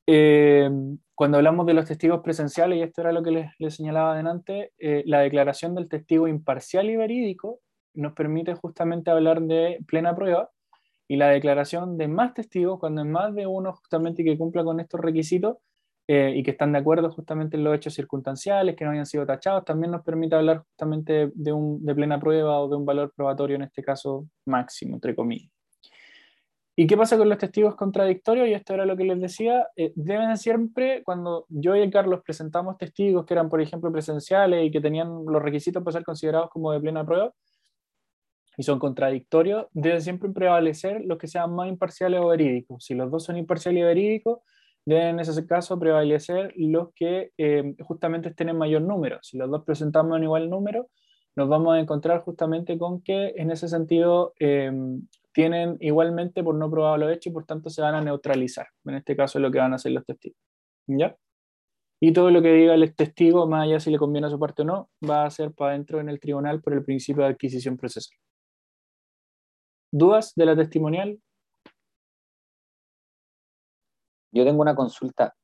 Eh, 0.06 0.68
cuando 1.14 1.38
hablamos 1.38 1.64
de 1.64 1.72
los 1.72 1.86
testigos 1.86 2.20
presenciales, 2.20 2.78
y 2.78 2.82
esto 2.82 3.00
era 3.00 3.12
lo 3.12 3.22
que 3.22 3.30
les, 3.58 3.74
señalaba 3.74 4.12
adelante, 4.12 4.72
eh, 4.78 5.02
la 5.06 5.20
declaración 5.20 5.74
del 5.74 5.88
testigo 5.88 6.28
imparcial 6.28 6.90
y 6.90 6.96
verídico 6.96 7.60
nos 7.94 8.12
permite 8.12 8.54
justamente 8.54 9.10
hablar 9.10 9.40
de 9.40 9.78
plena 9.86 10.14
prueba, 10.14 10.50
y 11.10 11.16
la 11.16 11.26
declaración 11.30 11.98
de 11.98 12.06
más 12.06 12.34
testigos, 12.34 12.78
cuando 12.78 13.00
es 13.02 13.08
más 13.08 13.34
de 13.34 13.44
uno 13.44 13.72
justamente 13.72 14.22
que 14.22 14.38
cumpla 14.38 14.62
con 14.62 14.78
estos 14.78 15.00
requisitos 15.00 15.56
eh, 16.06 16.34
y 16.36 16.44
que 16.44 16.52
están 16.52 16.70
de 16.70 16.78
acuerdo 16.78 17.10
justamente 17.10 17.56
en 17.56 17.64
los 17.64 17.74
hechos 17.74 17.94
circunstanciales, 17.94 18.76
que 18.76 18.84
no 18.84 18.92
hayan 18.92 19.06
sido 19.06 19.26
tachados, 19.26 19.64
también 19.64 19.90
nos 19.90 20.04
permite 20.04 20.36
hablar 20.36 20.58
justamente 20.58 21.32
de, 21.34 21.52
un, 21.52 21.84
de 21.84 21.96
plena 21.96 22.20
prueba 22.20 22.60
o 22.60 22.68
de 22.68 22.76
un 22.76 22.86
valor 22.86 23.12
probatorio, 23.12 23.56
en 23.56 23.62
este 23.62 23.82
caso 23.82 24.28
máximo, 24.46 24.94
entre 24.94 25.16
comillas. 25.16 25.50
¿Y 26.76 26.86
qué 26.86 26.96
pasa 26.96 27.18
con 27.18 27.28
los 27.28 27.38
testigos 27.38 27.74
contradictorios? 27.74 28.46
Y 28.46 28.52
esto 28.52 28.74
era 28.74 28.86
lo 28.86 28.96
que 28.96 29.02
les 29.02 29.20
decía, 29.20 29.66
eh, 29.74 29.92
deben 29.96 30.38
siempre, 30.38 31.02
cuando 31.02 31.44
yo 31.48 31.74
y 31.74 31.90
Carlos 31.90 32.20
presentamos 32.24 32.78
testigos 32.78 33.26
que 33.26 33.34
eran, 33.34 33.48
por 33.48 33.60
ejemplo, 33.60 33.90
presenciales 33.90 34.64
y 34.64 34.70
que 34.70 34.80
tenían 34.80 35.24
los 35.26 35.42
requisitos 35.42 35.82
para 35.82 35.94
ser 35.94 36.04
considerados 36.04 36.50
como 36.50 36.70
de 36.70 36.78
plena 36.78 37.04
prueba, 37.04 37.32
y 38.60 38.62
son 38.62 38.78
contradictorios, 38.78 39.68
deben 39.72 40.02
siempre 40.02 40.28
prevalecer 40.28 41.02
los 41.06 41.16
que 41.16 41.28
sean 41.28 41.54
más 41.54 41.66
imparciales 41.66 42.20
o 42.20 42.26
verídicos. 42.26 42.84
Si 42.84 42.94
los 42.94 43.10
dos 43.10 43.24
son 43.24 43.38
imparciales 43.38 43.80
y 43.80 43.84
verídicos, 43.84 44.40
deben 44.84 45.06
en 45.14 45.20
ese 45.20 45.46
caso 45.46 45.78
prevalecer 45.78 46.52
los 46.56 46.92
que 46.94 47.30
eh, 47.38 47.74
justamente 47.80 48.28
estén 48.28 48.50
en 48.50 48.58
mayor 48.58 48.82
número. 48.82 49.18
Si 49.22 49.38
los 49.38 49.50
dos 49.50 49.64
presentamos 49.64 50.14
en 50.18 50.24
igual 50.24 50.50
número, 50.50 50.90
nos 51.36 51.48
vamos 51.48 51.74
a 51.74 51.80
encontrar 51.80 52.20
justamente 52.20 52.76
con 52.76 53.00
que 53.00 53.32
en 53.36 53.50
ese 53.50 53.66
sentido 53.66 54.34
eh, 54.38 54.70
tienen 55.32 55.78
igualmente 55.80 56.44
por 56.44 56.54
no 56.54 56.70
probado 56.70 56.98
los 56.98 57.12
hechos 57.12 57.30
y 57.30 57.32
por 57.32 57.46
tanto 57.46 57.70
se 57.70 57.80
van 57.80 57.94
a 57.94 58.02
neutralizar. 58.02 58.66
En 58.84 58.96
este 58.96 59.16
caso 59.16 59.38
es 59.38 59.42
lo 59.42 59.50
que 59.50 59.58
van 59.58 59.72
a 59.72 59.76
hacer 59.76 59.92
los 59.92 60.04
testigos. 60.04 60.36
¿Ya? 60.86 61.16
Y 61.98 62.12
todo 62.12 62.30
lo 62.30 62.42
que 62.42 62.52
diga 62.52 62.74
el 62.74 62.94
testigo, 62.94 63.46
más 63.46 63.64
allá 63.64 63.80
si 63.80 63.90
le 63.90 63.96
conviene 63.96 64.26
a 64.26 64.30
su 64.30 64.38
parte 64.38 64.60
o 64.62 64.64
no, 64.66 64.90
va 65.08 65.24
a 65.24 65.30
ser 65.30 65.52
para 65.54 65.70
adentro 65.70 65.98
en 65.98 66.10
el 66.10 66.20
tribunal 66.20 66.60
por 66.60 66.74
el 66.74 66.84
principio 66.84 67.22
de 67.22 67.30
adquisición 67.30 67.78
procesal. 67.78 68.18
¿Dudas 69.92 70.32
de 70.36 70.46
la 70.46 70.56
testimonial? 70.56 71.20
Yo 74.32 74.44
tengo 74.44 74.62
una 74.62 74.74
consulta. 74.76 75.34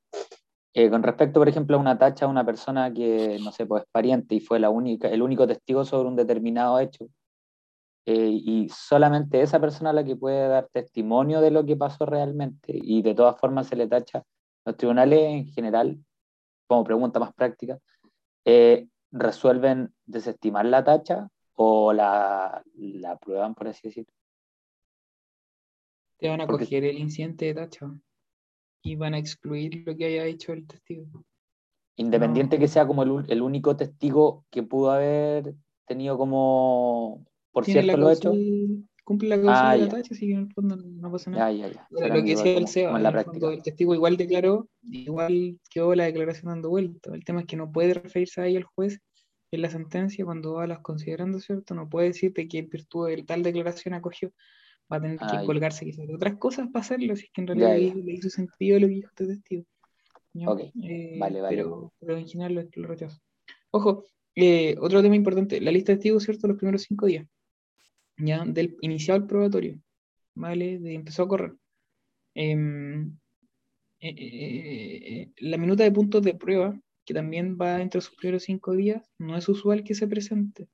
Eh, 0.74 0.90
con 0.90 1.02
respecto, 1.02 1.40
por 1.40 1.48
ejemplo, 1.48 1.77
a 1.77 1.81
una 1.81 1.98
tacha 1.98 2.27
a 2.27 2.28
una 2.28 2.44
persona 2.44 2.93
que, 2.93 3.39
no 3.43 3.51
sé, 3.51 3.66
pues 3.66 3.82
es 3.82 3.89
pariente 3.90 4.35
y 4.35 4.40
fue 4.40 4.60
la 4.60 4.70
única, 4.70 5.09
el 5.09 5.23
único 5.23 5.47
testigo 5.47 5.85
sobre 5.85 6.09
un 6.09 6.16
determinado 6.16 6.78
hecho, 6.78 7.09
eh, 8.05 8.28
y 8.31 8.68
solamente 8.68 9.40
esa 9.40 9.59
persona 9.59 9.93
la 9.93 10.05
que 10.05 10.16
puede 10.16 10.48
dar 10.48 10.68
testimonio 10.73 11.40
de 11.40 11.51
lo 11.51 11.64
que 11.64 11.77
pasó 11.77 12.06
realmente, 12.06 12.73
y 12.74 13.02
de 13.02 13.14
todas 13.14 13.40
formas 13.40 13.68
se 13.68 13.77
le 13.77 13.89
tacha, 13.89 14.23
los 14.64 14.77
tribunales 14.77 15.20
en 15.20 15.47
general, 15.48 15.98
como 16.68 16.85
pregunta 16.85 17.18
más 17.18 17.32
práctica, 17.35 17.78
eh, 18.44 18.86
resuelven 19.10 19.94
desestimar 20.05 20.66
la 20.66 20.85
tacha 20.85 21.28
o 21.55 21.93
la, 21.93 22.62
la 22.74 23.12
aprueban, 23.12 23.55
por 23.55 23.68
así 23.68 23.89
decirlo. 23.89 24.12
Te 26.19 26.29
van 26.29 26.41
a 26.41 26.47
Porque- 26.47 26.65
coger 26.65 26.85
el 26.85 26.99
incidente 26.99 27.47
de 27.47 27.55
tacha 27.55 27.91
y 28.83 28.97
van 28.97 29.15
a 29.15 29.19
excluir 29.19 29.83
lo 29.87 29.97
que 29.97 30.07
haya 30.07 30.25
hecho 30.25 30.53
el 30.53 30.67
testigo. 30.67 31.25
Independiente 31.97 32.57
No. 32.57 32.61
que 32.61 32.69
sea 32.69 32.87
como 32.87 33.03
el, 33.03 33.25
el 33.31 33.43
único 33.43 33.77
testigo 33.77 34.45
que 34.51 34.63
pudo 34.63 34.91
haber 34.91 35.55
tenido 35.87 36.17
como, 36.19 37.25
por 37.53 37.65
cierto, 37.65 37.97
lo 37.97 38.11
hecho. 38.11 38.33
cumple 39.05 39.29
la 39.29 39.37
causa 39.37 39.71
Ah, 39.71 39.77
de 39.77 39.83
la 39.83 39.89
tacha, 39.89 40.15
así 40.15 40.27
que 40.27 40.33
en 40.35 40.41
el 40.41 40.53
fondo 40.53 40.77
no 40.77 41.11
pasa 41.13 41.31
nada. 41.31 41.51
Ya, 41.53 41.69
ya, 41.69 41.75
ya. 41.75 41.87
Pero 41.91 42.01
Será 42.03 42.17
lo 42.17 42.23
que 42.25 42.31
decía 42.31 42.89
el 42.91 42.97
en 42.97 43.03
la 43.03 43.13
práctica. 43.13 43.53
el 43.53 43.63
testigo 43.63 43.95
igual 43.95 44.17
declaró, 44.17 44.69
igual 44.83 45.59
quedó 45.71 45.95
la 45.95 46.05
declaración 46.05 46.51
dando 46.51 46.69
vuelta. 46.71 47.15
El 47.15 47.25
tema 47.25 47.41
es 47.41 47.47
que 47.47 47.57
no 47.57 47.71
puede 47.73 47.95
referirse 47.95 48.41
a 48.41 48.47
ella 48.47 48.59
el 48.59 48.65
juez 48.65 49.01
en 49.53 49.63
la 49.63 49.71
sentencia 49.71 50.25
cuando 50.25 50.55
va 50.55 50.65
a 50.65 50.67
las 50.67 50.81
considerando, 50.81 51.39
¿cierto? 51.41 51.75
No 51.75 51.89
puede 51.89 52.09
decirte 52.09 52.49
que 52.49 52.59
en 52.59 52.69
virtud 52.69 53.07
de 53.09 53.23
tal 53.23 53.43
declaración 53.45 53.95
acogió, 53.95 54.33
va 54.93 54.97
a 54.99 55.01
tener 55.01 55.19
Ah, 55.21 55.27
que 55.31 55.37
ya. 55.39 55.45
colgarse 55.45 55.85
quizás 55.85 56.07
de 56.07 56.15
otras 56.15 56.37
cosas 56.37 56.69
para 56.69 56.85
hacerlo, 56.85 57.17
si 57.17 57.25
es 57.27 57.31
que 57.33 57.41
en 57.43 57.47
Ya, 57.49 57.55
realidad 57.55 57.89
ya. 57.89 57.95
le, 57.95 58.03
le 58.05 58.13
hizo 58.13 58.31
sentido 58.31 58.79
lo 58.81 58.87
que 58.89 58.95
dijo 58.95 59.09
este 59.09 59.27
testigo. 59.27 59.65
¿ya? 60.35 60.51
Ok, 60.51 60.61
Eh, 60.83 61.17
vale, 61.19 61.41
vale. 61.41 61.57
Pero, 61.57 61.93
pero 61.99 62.17
en 62.17 62.27
general 62.29 62.55
lo, 62.55 62.63
lo 62.83 62.89
rechazo. 62.89 63.21
Ojo, 63.71 64.05
eh, 64.35 64.77
otro 64.81 65.03
tema 65.03 65.17
importante, 65.17 65.61
la 65.61 65.71
lista 65.71 65.93
de 65.93 65.97
testigos, 65.97 66.25
¿cierto? 66.25 66.47
Los 66.47 66.57
primeros 66.59 66.83
cinco 66.83 67.07
días, 67.07 67.27
ya, 68.19 68.45
del 68.45 68.77
iniciado 68.81 69.21
el 69.21 69.27
probatorio, 69.27 69.81
¿vale? 70.35 70.79
De, 70.79 70.95
empezó 70.95 71.25
a 71.25 71.29
correr. 71.29 71.55
Em, 72.35 73.17
eh, 74.01 74.15
eh, 74.17 75.03
eh, 75.23 75.31
la 75.39 75.57
minuta 75.57 75.85
de 75.85 75.91
puntos 75.93 76.23
de 76.23 76.35
prueba, 76.35 76.79
que 77.05 77.15
también 77.15 77.57
va 77.61 77.81
entre 77.81 78.01
sus 78.01 78.15
primeros 78.17 78.43
cinco 78.45 78.73
días, 78.75 79.11
no 79.19 79.37
es 79.37 79.49
usual 79.49 79.85
que 79.85 79.95
se 79.95 80.07
presente. 80.07 80.69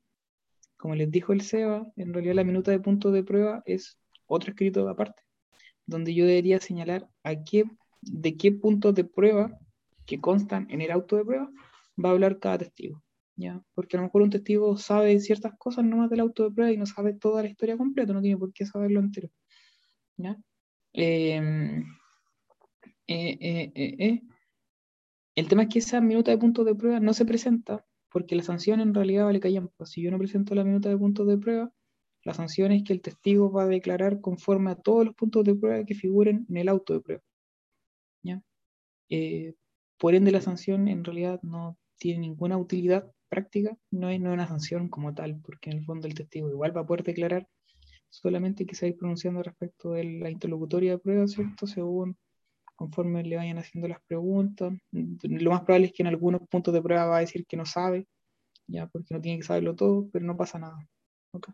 Como 0.77 0.97
les 0.97 1.11
dijo 1.11 1.33
el 1.33 1.43
SEBA, 1.43 1.87
en 1.97 2.13
realidad 2.13 2.35
la 2.35 2.45
minuta 2.45 2.73
de 2.73 2.81
puntos 2.81 3.13
de 3.13 3.23
prueba 3.23 3.63
es 3.65 3.97
otro 4.33 4.51
escrito 4.51 4.89
aparte, 4.89 5.23
donde 5.87 6.15
yo 6.15 6.27
debería 6.27 6.61
señalar 6.61 7.09
a 7.23 7.43
qué, 7.45 7.65
de 8.01 8.37
qué 8.37 8.53
puntos 8.53 8.95
de 8.95 9.05
prueba 9.05 9.59
que 10.07 10.21
constan 10.21 10.67
en 10.71 10.81
el 10.81 10.91
auto 10.91 11.17
de 11.17 11.25
prueba 11.25 11.51
va 12.03 12.11
a 12.11 12.13
hablar 12.13 12.39
cada 12.39 12.59
testigo. 12.59 13.03
¿ya? 13.37 13.63
Porque 13.75 13.97
a 13.97 14.01
lo 14.01 14.07
mejor 14.07 14.23
un 14.23 14.31
testigo 14.31 14.77
sabe 14.77 15.19
ciertas 15.21 15.53
cosas 15.59 15.85
nomás 15.85 16.11
del 16.11 16.21
auto 16.21 16.45
de 16.45 16.51
prueba 16.51 16.73
y 16.73 16.77
no 16.77 16.87
sabe 16.87 17.15
toda 17.15 17.43
la 17.43 17.49
historia 17.49 17.77
completa, 17.77 18.13
no 18.13 18.21
tiene 18.23 18.39
por 18.39 18.53
qué 18.53 18.67
saberlo 18.67 19.01
entero. 19.01 19.29
¿ya? 20.17 20.37
Em, 20.93 21.83
eh, 23.07 23.39
eh, 23.41 23.73
eh, 23.75 23.97
eh. 23.99 24.23
El 25.35 25.49
tema 25.49 25.63
es 25.63 25.69
que 25.69 25.79
esa 25.79 26.01
minuta 26.01 26.31
de 26.31 26.39
puntos 26.39 26.67
de 26.67 26.75
prueba 26.75 27.01
no 27.01 27.15
se 27.15 27.25
presenta 27.25 27.85
porque 28.11 28.37
la 28.37 28.43
sanción 28.43 28.81
en 28.81 28.95
realidad 28.95 29.25
vale 29.25 29.41
callampa. 29.41 29.87
Si 29.87 30.03
yo 30.03 30.11
no 30.11 30.19
presento 30.19 30.55
la 30.55 30.65
minuta 30.65 30.91
de 30.91 30.99
puntos 30.99 31.27
de 31.27 31.39
prueba, 31.39 31.73
la 32.25 32.35
sanción 32.35 32.73
es 32.73 32.85
que 32.85 32.93
el 32.93 33.01
testigo 33.01 33.51
va 33.51 33.65
a 33.65 33.67
declarar 33.69 34.21
conforme 34.21 34.71
a 34.71 34.77
todos 34.77 35.07
los 35.07 35.15
puntos 35.15 35.45
de 35.45 35.55
prueba 35.55 35.85
que 35.85 35.95
figuren 35.95 36.47
en 36.49 36.57
el 36.57 36.69
auto 36.69 36.95
de 36.95 37.01
prueba. 37.01 37.23
¿ya? 38.23 38.43
Eh, 39.09 39.55
por 39.99 40.15
ende, 40.15 40.31
la 40.33 40.41
sanción 40.41 40.89
en 40.89 41.05
realidad 41.05 41.41
no 41.43 41.77
tiene 41.97 42.21
ninguna 42.21 42.59
utilidad 42.59 43.11
práctica, 43.29 43.77
no 43.91 44.11
es, 44.11 44.21
no 44.21 44.31
es 44.31 44.35
una 44.35 44.49
sanción 44.49 44.89
como 44.89 45.15
tal, 45.15 45.41
porque 45.41 45.71
en 45.71 45.79
el 45.79 45.85
fondo 45.85 46.07
el 46.07 46.15
testigo 46.15 46.49
igual 46.51 46.77
va 46.77 46.83
a 46.83 46.87
poder 46.87 47.03
declarar 47.03 47.49
solamente 48.11 48.67
que 48.67 48.75
se 48.75 48.87
va 48.87 48.89
a 48.89 48.91
ir 48.91 48.99
pronunciando 48.99 49.43
respecto 49.43 49.93
de 49.93 50.05
la 50.05 50.31
interlocutoria 50.31 50.93
de 50.93 50.99
prueba, 50.99 51.27
¿cierto? 51.27 51.67
Según 51.67 52.17
conforme 52.77 53.23
le 53.23 53.37
vayan 53.37 53.59
haciendo 53.59 53.89
las 53.89 54.03
preguntas. 54.07 54.73
Lo 54.91 55.51
más 55.51 55.63
probable 55.63 55.87
es 55.87 55.93
que 55.93 56.03
en 56.03 56.09
algunos 56.09 56.43
puntos 56.49 56.75
de 56.75 56.83
prueba 56.83 57.07
va 57.07 57.19
a 57.19 57.21
decir 57.21 57.47
que 57.47 57.57
no 57.57 57.65
sabe, 57.65 58.07
ya, 58.67 58.87
porque 58.89 59.15
no 59.15 59.21
tiene 59.21 59.39
que 59.39 59.47
saberlo 59.47 59.75
todo, 59.75 60.09
pero 60.13 60.25
no 60.25 60.37
pasa 60.37 60.59
nada. 60.59 60.77
¿ok? 61.33 61.49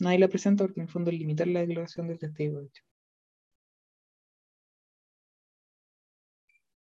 Nadie 0.00 0.18
la 0.18 0.28
presenta 0.28 0.64
porque 0.64 0.80
en 0.80 0.86
el 0.86 0.92
fondo 0.92 1.10
es 1.10 1.18
limitar 1.18 1.46
la 1.46 1.60
declaración 1.60 2.08
del 2.08 2.18
testigo, 2.18 2.60
hecho. 2.60 2.82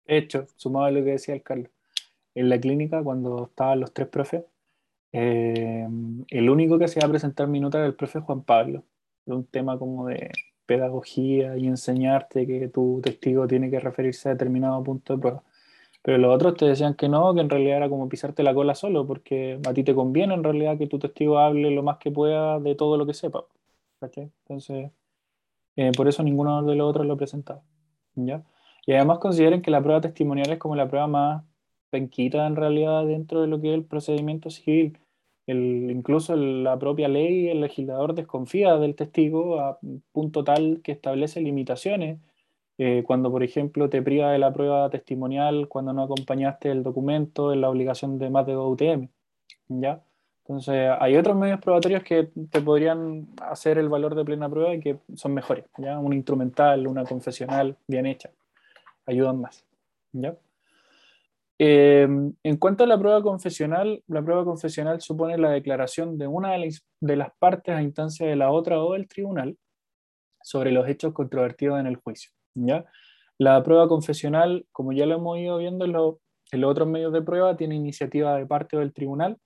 Hecho, 0.06 0.46
sumado 0.56 0.86
a 0.86 0.90
lo 0.90 1.04
que 1.04 1.12
decía 1.12 1.34
el 1.34 1.42
Carlos, 1.42 1.70
en 2.34 2.48
la 2.48 2.60
clínica, 2.60 3.02
cuando 3.02 3.44
estaban 3.44 3.80
los 3.80 3.92
tres 3.92 4.08
profes, 4.08 4.44
eh, 5.12 5.86
el 6.28 6.50
único 6.50 6.78
que 6.78 6.88
se 6.88 6.98
iba 6.98 7.06
a 7.06 7.10
presentar 7.10 7.48
minuta 7.48 7.78
era 7.78 7.86
el 7.86 7.94
profe 7.94 8.20
Juan 8.20 8.42
Pablo, 8.42 8.84
de 9.26 9.34
un 9.34 9.46
tema 9.46 9.78
como 9.78 10.06
de 10.08 10.30
pedagogía 10.66 11.56
y 11.56 11.66
enseñarte 11.66 12.46
que 12.46 12.68
tu 12.68 13.00
testigo 13.02 13.46
tiene 13.46 13.70
que 13.70 13.80
referirse 13.80 14.28
a 14.28 14.32
determinado 14.32 14.82
punto 14.82 15.14
de 15.14 15.20
prueba. 15.20 15.42
Pero 16.02 16.18
los 16.18 16.34
otros 16.34 16.56
te 16.56 16.66
decían 16.66 16.94
que 16.94 17.08
no, 17.08 17.34
que 17.34 17.40
en 17.40 17.50
realidad 17.50 17.78
era 17.78 17.88
como 17.88 18.08
pisarte 18.08 18.42
la 18.42 18.54
cola 18.54 18.74
solo, 18.74 19.06
porque 19.06 19.60
a 19.66 19.72
ti 19.74 19.84
te 19.84 19.94
conviene 19.94 20.34
en 20.34 20.44
realidad 20.44 20.78
que 20.78 20.86
tu 20.88 20.98
testigo 20.98 21.38
hable 21.38 21.70
lo 21.70 21.82
más 21.82 21.98
que 21.98 22.10
pueda 22.10 22.58
de 22.60 22.74
todo 22.74 22.96
lo 22.96 23.06
que 23.06 23.14
sepa. 23.14 23.44
Entonces, 24.00 24.90
eh, 25.76 25.92
por 25.96 26.08
eso 26.08 26.22
ninguno 26.22 26.62
de 26.64 26.76
los 26.76 26.90
otros 26.90 27.06
lo 27.06 27.16
presentaba. 27.16 27.62
¿ya? 28.16 28.44
Y 28.86 28.92
además 28.94 29.18
consideren 29.18 29.62
que 29.62 29.70
la 29.70 29.82
prueba 29.82 30.00
testimonial 30.00 30.50
es 30.50 30.58
como 30.58 30.76
la 30.76 30.88
prueba 30.88 31.06
más 31.06 31.44
penquita 31.90 32.46
en 32.46 32.56
realidad 32.56 33.06
dentro 33.06 33.42
de 33.42 33.48
lo 33.48 33.60
que 33.60 33.68
es 33.68 33.74
el 33.74 33.84
procedimiento 33.84 34.50
civil. 34.50 34.98
El, 35.46 35.90
incluso 35.90 36.36
la 36.36 36.78
propia 36.78 37.08
ley, 37.08 37.48
el 37.48 37.60
legislador 37.60 38.14
desconfía 38.14 38.76
del 38.76 38.94
testigo 38.96 39.60
a 39.60 39.78
punto 40.12 40.44
tal 40.44 40.80
que 40.82 40.92
establece 40.92 41.40
limitaciones. 41.40 42.20
Eh, 42.78 43.02
cuando, 43.06 43.30
por 43.30 43.42
ejemplo, 43.42 43.88
te 43.88 44.02
priva 44.02 44.32
de 44.32 44.38
la 44.38 44.52
prueba 44.52 44.88
testimonial, 44.90 45.68
cuando 45.68 45.92
no 45.92 46.02
acompañaste 46.02 46.70
el 46.70 46.82
documento 46.82 47.52
en 47.52 47.60
la 47.60 47.70
obligación 47.70 48.18
de 48.18 48.30
más 48.30 48.46
de 48.46 48.56
UTM. 48.56 49.08
¿ya? 49.68 50.02
Entonces, 50.44 50.90
hay 50.98 51.16
otros 51.16 51.36
medios 51.36 51.60
probatorios 51.60 52.02
que 52.02 52.30
te 52.50 52.60
podrían 52.60 53.28
hacer 53.42 53.78
el 53.78 53.88
valor 53.88 54.14
de 54.14 54.24
plena 54.24 54.48
prueba 54.48 54.74
y 54.74 54.80
que 54.80 54.98
son 55.14 55.34
mejores. 55.34 55.66
¿ya? 55.78 55.98
Una 55.98 56.16
instrumental, 56.16 56.86
una 56.86 57.04
confesional 57.04 57.76
bien 57.86 58.06
hecha. 58.06 58.30
Ayudan 59.06 59.40
más. 59.40 59.64
¿ya? 60.12 60.34
Eh, 61.58 62.08
en 62.42 62.56
cuanto 62.56 62.82
a 62.82 62.86
la 62.88 62.98
prueba 62.98 63.22
confesional, 63.22 64.02
la 64.08 64.22
prueba 64.22 64.44
confesional 64.44 65.00
supone 65.00 65.38
la 65.38 65.50
declaración 65.50 66.18
de 66.18 66.26
una 66.26 66.54
de 67.00 67.16
las 67.16 67.28
partes 67.38 67.74
a 67.74 67.82
instancia 67.82 68.26
de 68.26 68.34
la 68.34 68.50
otra 68.50 68.82
o 68.82 68.94
del 68.94 69.06
tribunal 69.06 69.56
sobre 70.42 70.72
los 70.72 70.88
hechos 70.88 71.12
controvertidos 71.12 71.78
en 71.78 71.86
el 71.86 71.96
juicio. 71.96 72.32
¿Ya? 72.54 72.84
La 73.38 73.62
prueba 73.62 73.88
confesional, 73.88 74.66
como 74.72 74.92
ya 74.92 75.06
lo 75.06 75.16
hemos 75.16 75.38
ido 75.38 75.58
viendo 75.58 75.84
en, 75.84 75.92
los 75.92 76.16
otros 76.64 76.88
medios 76.88 77.12
de 77.12 77.22
prueba, 77.22 77.56
tiene 77.56 77.74
iniciativa 77.74 78.36
de 78.36 78.46
parte 78.46 78.76
del 78.76 78.92
tribunal. 78.92 79.38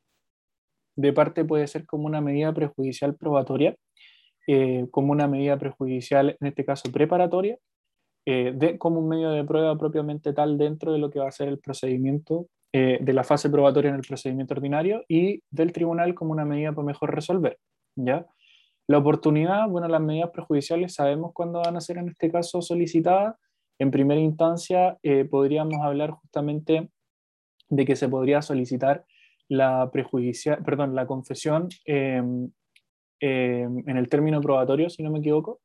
De 0.97 1.13
parte 1.13 1.45
puede 1.45 1.67
ser 1.67 1.87
como 1.87 2.07
una 2.07 2.21
medida 2.21 2.53
prejudicial 2.53 3.17
probatoria, 3.17 3.77
eh, 4.47 4.87
como 4.91 5.13
una 5.13 5.29
medida 5.29 5.59
prejudicial, 5.59 6.37
en 6.41 6.47
este 6.49 6.65
caso 6.65 6.91
preparatoria, 6.93 7.59
eh, 8.27 8.53
de, 8.55 8.77
como 8.77 8.99
un 8.99 9.09
medio 9.09 9.31
de 9.31 9.45
prueba 9.45 9.79
propiamente 9.79 10.33
tal 10.33 10.59
dentro 10.59 10.93
de 10.93 10.99
lo 10.99 11.11
que 11.11 11.21
va 11.21 11.29
a 11.29 11.33
ser 11.33 11.49
el 11.49 11.61
procedimiento 11.61 12.49
eh, 12.73 12.99
de 13.01 13.13
la 13.13 13.25
fase 13.25 13.49
probatoria 13.49 13.91
en 13.91 13.95
el 13.95 14.03
procedimiento 14.03 14.55
ordinario 14.55 15.05
y 15.09 15.43
del 15.51 15.73
tribunal 15.73 16.15
como 16.15 16.33
una 16.33 16.45
medida 16.45 16.73
para 16.73 16.87
mejor 16.87 17.15
resolver. 17.15 17.57
¿ya? 17.95 18.27
La 18.89 18.99
oportunidad, 18.99 19.69
bueno, 19.69 19.89
las 19.89 20.01
medidas 20.01 20.31
prejudiciales 20.31 20.95
sabemos 20.95 21.33
cuándo 21.33 21.61
van 21.61 21.77
a 21.77 21.81
ser 21.81 21.99
en 21.99 22.09
este 22.09 22.31
caso 22.31 22.63
solicitadas. 22.63 23.35
En 23.79 23.91
primera 23.91 24.21
instancia, 24.21 24.97
eh, 25.03 25.25
podríamos 25.25 25.81
hablar 25.83 26.13
justamente 26.13 26.91
de 27.69 27.85
que 27.85 27.97
se 27.97 28.09
podría 28.09 28.43
solicitar 28.43 29.05
la 29.49 29.91
prejudicial, 29.91 30.63
perdón, 30.63 30.95
la 30.95 31.07
confesión 31.07 31.69
em, 31.85 32.51
em, 33.21 33.89
en 33.89 33.97
el 33.97 34.09
término 34.09 34.41
probatorio, 34.41 34.89
si 34.89 35.03
no 35.03 35.11
me 35.11 35.19
equivoco, 35.19 35.61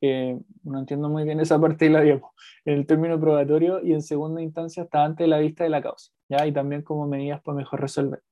no 0.00 0.78
entiendo 0.78 1.08
muy 1.08 1.24
bien 1.24 1.40
esa 1.40 1.60
parte 1.60 1.86
de 1.86 1.90
la 1.90 2.02
en 2.02 2.20
el 2.64 2.86
término 2.86 3.18
probatorio 3.18 3.84
y 3.84 3.92
en 3.92 4.02
segunda 4.02 4.42
instancia 4.42 4.84
está 4.84 5.04
antes 5.04 5.24
de 5.24 5.28
la 5.28 5.38
vista 5.38 5.64
de 5.64 5.70
la 5.70 5.82
causa, 5.82 6.12
¿ya? 6.28 6.46
y 6.46 6.52
también 6.52 6.82
como 6.82 7.06
medidas 7.06 7.40
para 7.42 7.56
mejor 7.56 7.80
resolver. 7.80 8.22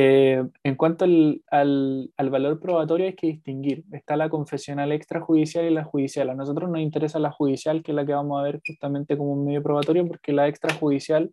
Eh, 0.00 0.44
en 0.62 0.76
cuanto 0.76 1.04
al, 1.04 1.42
al, 1.50 2.12
al, 2.16 2.30
valor 2.30 2.60
probatorio 2.60 3.06
hay 3.06 3.16
que 3.16 3.26
distinguir, 3.26 3.82
está 3.90 4.16
la 4.16 4.28
confesional 4.28 4.92
extrajudicial 4.92 5.64
y 5.64 5.70
la 5.70 5.82
judicial. 5.82 6.30
A 6.30 6.36
nosotros 6.36 6.70
nos 6.70 6.78
interesa 6.78 7.18
la 7.18 7.32
judicial, 7.32 7.82
que 7.82 7.90
es 7.90 7.96
la 7.96 8.06
que 8.06 8.12
vamos 8.12 8.38
a 8.38 8.44
ver 8.44 8.60
justamente 8.64 9.18
como 9.18 9.32
un 9.32 9.44
medio 9.44 9.60
probatorio, 9.60 10.06
porque 10.06 10.32
la 10.32 10.46
extrajudicial 10.46 11.32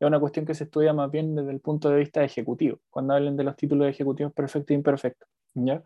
es 0.00 0.06
una 0.06 0.18
cuestión 0.18 0.46
que 0.46 0.54
se 0.54 0.64
estudia 0.64 0.94
más 0.94 1.10
bien 1.10 1.34
desde 1.34 1.50
el 1.50 1.60
punto 1.60 1.90
de 1.90 1.98
vista 1.98 2.24
ejecutivo, 2.24 2.78
cuando 2.88 3.12
hablen 3.12 3.36
de 3.36 3.44
los 3.44 3.54
títulos 3.54 3.86
ejecutivos 3.86 4.32
perfecto 4.32 4.72
e 4.72 4.76
imperfecto. 4.76 5.26
¿ya? 5.52 5.82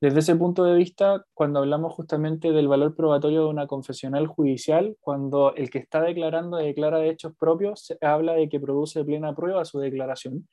Desde 0.00 0.20
ese 0.20 0.36
punto 0.36 0.64
de 0.64 0.76
vista, 0.76 1.26
cuando 1.34 1.58
hablamos 1.58 1.92
justamente 1.92 2.52
del 2.52 2.68
valor 2.68 2.94
probatorio 2.96 3.42
de 3.42 3.50
una 3.50 3.66
confesional 3.66 4.26
judicial, 4.28 4.96
cuando 5.02 5.54
el 5.56 5.68
que 5.68 5.76
está 5.76 6.00
declarando 6.00 6.56
declara 6.56 7.00
de 7.00 7.10
hechos 7.10 7.34
propios, 7.38 7.84
se 7.84 7.98
habla 8.00 8.32
de 8.32 8.48
que 8.48 8.58
produce 8.58 9.04
plena 9.04 9.34
prueba 9.34 9.62
su 9.66 9.78
declaración. 9.78 10.48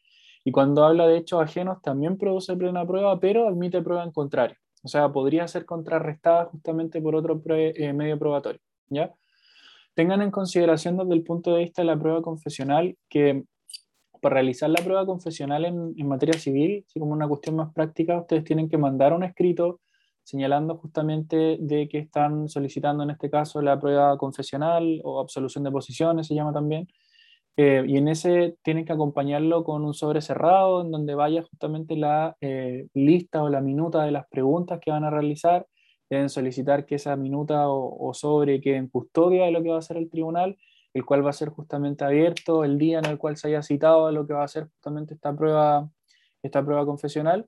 Y 0.48 0.52
cuando 0.54 0.86
habla 0.86 1.06
de 1.08 1.18
hechos 1.18 1.42
ajenos, 1.42 1.82
también 1.82 2.18
produce 2.18 2.56
plena 2.56 2.88
prueba, 2.88 3.20
pero 3.20 3.50
admite 3.50 3.82
prueba 3.82 4.06
en 4.06 4.14
contrario. 4.14 4.56
O 4.82 4.88
sea, 4.88 5.12
podría 5.12 5.46
ser 5.46 5.66
contrarrestada 5.66 6.46
justamente 6.46 7.02
por 7.02 7.18
otro 7.18 7.42
eh, 7.50 7.92
medio 7.92 8.18
probatorio. 8.18 8.62
¿ya? 8.88 9.14
Tengan 9.94 10.22
en 10.22 10.32
consideración 10.32 10.96
desde 10.96 11.16
el 11.16 11.24
punto 11.24 11.54
de 11.54 11.64
vista 11.64 11.82
de 11.82 11.88
la 11.88 12.00
prueba 12.00 12.22
confesional 12.22 12.96
que 13.10 13.44
para 14.22 14.36
realizar 14.36 14.70
la 14.70 14.82
prueba 14.82 15.06
confesional 15.06 15.66
en, 15.66 16.08
materia 16.08 16.40
civil, 16.40 16.86
así 16.88 16.98
como 16.98 17.12
una 17.12 17.28
cuestión 17.28 17.58
más 17.58 17.74
práctica, 17.74 18.18
ustedes 18.18 18.46
tienen 18.46 18.70
que 18.70 18.78
mandar 18.78 19.12
un 19.12 19.26
escrito 19.26 19.82
señalando 20.24 20.78
justamente 20.78 21.58
de 21.60 21.90
que 21.90 21.98
están 21.98 22.48
solicitando 22.48 23.04
en 23.04 23.10
este 23.10 23.30
caso 23.30 23.62
la 23.62 23.78
prueba 23.78 24.18
confesional 24.18 25.02
o 25.04 25.20
absolución 25.20 25.66
de 25.66 25.72
posiciones, 25.72 26.26
se 26.26 26.36
llama 26.36 26.54
también, 26.54 26.88
eh, 27.58 27.84
y 27.88 27.98
en 27.98 28.08
ese 28.08 28.56
tienen 28.64 28.86
que 28.86 28.94
acompañarlo 28.94 29.64
con 29.64 29.84
un 29.84 29.96
sobre 29.96 30.22
cerrado 30.22 30.82
en 30.82 30.92
donde 30.92 31.16
vaya 31.16 31.42
justamente 31.42 31.96
la 31.98 32.38
eh, 32.40 32.88
lista 32.94 33.42
o 33.42 33.50
la 33.50 33.62
minuta 33.62 34.04
de 34.04 34.12
las 34.12 34.28
preguntas 34.28 34.80
que 34.80 34.92
van 34.92 35.04
a 35.04 35.10
realizar. 35.10 35.66
Deben 36.10 36.30
solicitar 36.30 36.86
que 36.86 36.96
esa 36.96 37.16
minuta 37.16 37.68
o, 37.68 38.14
sobre 38.14 38.62
quede 38.62 38.78
en 38.78 38.88
custodia 38.88 39.46
de 39.46 39.52
lo 39.52 39.64
que 39.64 39.70
va 39.70 39.76
a 39.76 39.80
hacer 39.80 39.98
el 39.98 40.10
tribunal 40.10 40.58
el 40.94 41.06
cual 41.06 41.26
va 41.26 41.30
a 41.30 41.34
ser 41.34 41.50
justamente 41.50 42.04
abierto 42.06 42.64
el 42.64 42.78
día 42.80 43.00
en 43.00 43.06
el 43.06 43.18
cual 43.20 43.38
se 43.38 43.50
haya 43.50 43.62
citado 43.62 44.08
a 44.08 44.12
lo 44.12 44.26
que 44.26 44.34
va 44.34 44.44
a 44.44 44.48
ser 44.48 44.68
justamente 44.70 45.14
esta 45.14 45.36
prueba, 45.36 45.90
esta 46.42 46.64
prueba 46.66 46.86
confesional. 46.86 47.48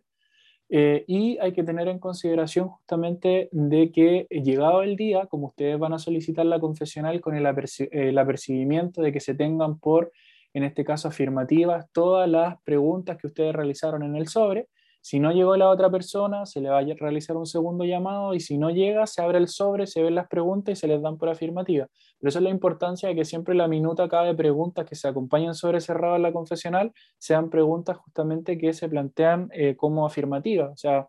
Eh, 0.71 1.03
y 1.07 1.39
hay 1.39 1.51
que 1.51 1.63
tener 1.63 1.87
en 1.87 1.97
consideración 1.97 2.67
justamente 2.69 3.49
de 3.51 3.91
que 3.91 4.27
eh, 4.29 4.43
llegado 4.43 4.83
el 4.83 4.95
día, 4.95 5.25
como 5.25 5.47
ustedes 5.47 5.79
van 5.79 5.93
a 5.93 5.99
solicitar 5.99 6.45
la 6.45 6.59
confesional 6.59 7.19
con 7.21 7.35
el, 7.35 7.47
el 7.91 8.17
apercibimiento 8.17 9.01
de 9.01 9.11
que 9.11 9.19
se 9.19 9.33
tengan 9.33 9.79
por, 9.79 10.11
en 10.53 10.63
este 10.63 10.83
caso, 10.85 11.07
afirmativas 11.07 11.87
todas 11.91 12.29
las 12.29 12.61
preguntas 12.61 13.17
que 13.17 13.27
ustedes 13.27 13.55
realizaron 13.55 14.03
en 14.03 14.15
el 14.15 14.27
sobre, 14.27 14.67
si 15.01 15.19
no 15.19 15.31
llegó 15.31 15.55
la 15.55 15.69
otra 15.69 15.89
persona, 15.89 16.45
se 16.45 16.59
le 16.59 16.69
va 16.69 16.79
a 16.79 16.83
realizar 16.83 17.37
un 17.37 17.45
segundo 17.45 17.85
llamado 17.85 18.33
y 18.33 18.39
si 18.39 18.57
no 18.57 18.69
llega, 18.69 19.07
se 19.07 19.21
abre 19.21 19.37
el 19.37 19.47
sobre, 19.47 19.87
se 19.87 20.03
ven 20.03 20.15
las 20.15 20.27
preguntas 20.27 20.73
y 20.73 20.75
se 20.75 20.87
les 20.87 21.01
dan 21.01 21.17
por 21.17 21.29
afirmativa. 21.29 21.87
Pero 22.19 22.29
eso 22.29 22.39
es 22.39 22.43
la 22.43 22.49
importancia 22.49 23.09
de 23.09 23.15
que 23.15 23.25
siempre 23.25 23.55
la 23.55 23.67
minuta 23.67 24.07
de 24.23 24.35
preguntas 24.35 24.85
que 24.85 24.95
se 24.95 25.07
acompañan 25.07 25.55
sobre 25.55 25.79
cerrado 25.79 26.17
en 26.17 26.23
la 26.23 26.33
confesional 26.33 26.91
sean 27.17 27.49
preguntas 27.49 27.97
justamente 27.97 28.57
que 28.57 28.73
se 28.73 28.89
plantean 28.89 29.49
eh, 29.53 29.75
como 29.77 30.05
afirmativas. 30.05 30.71
O 30.73 30.77
sea, 30.77 31.07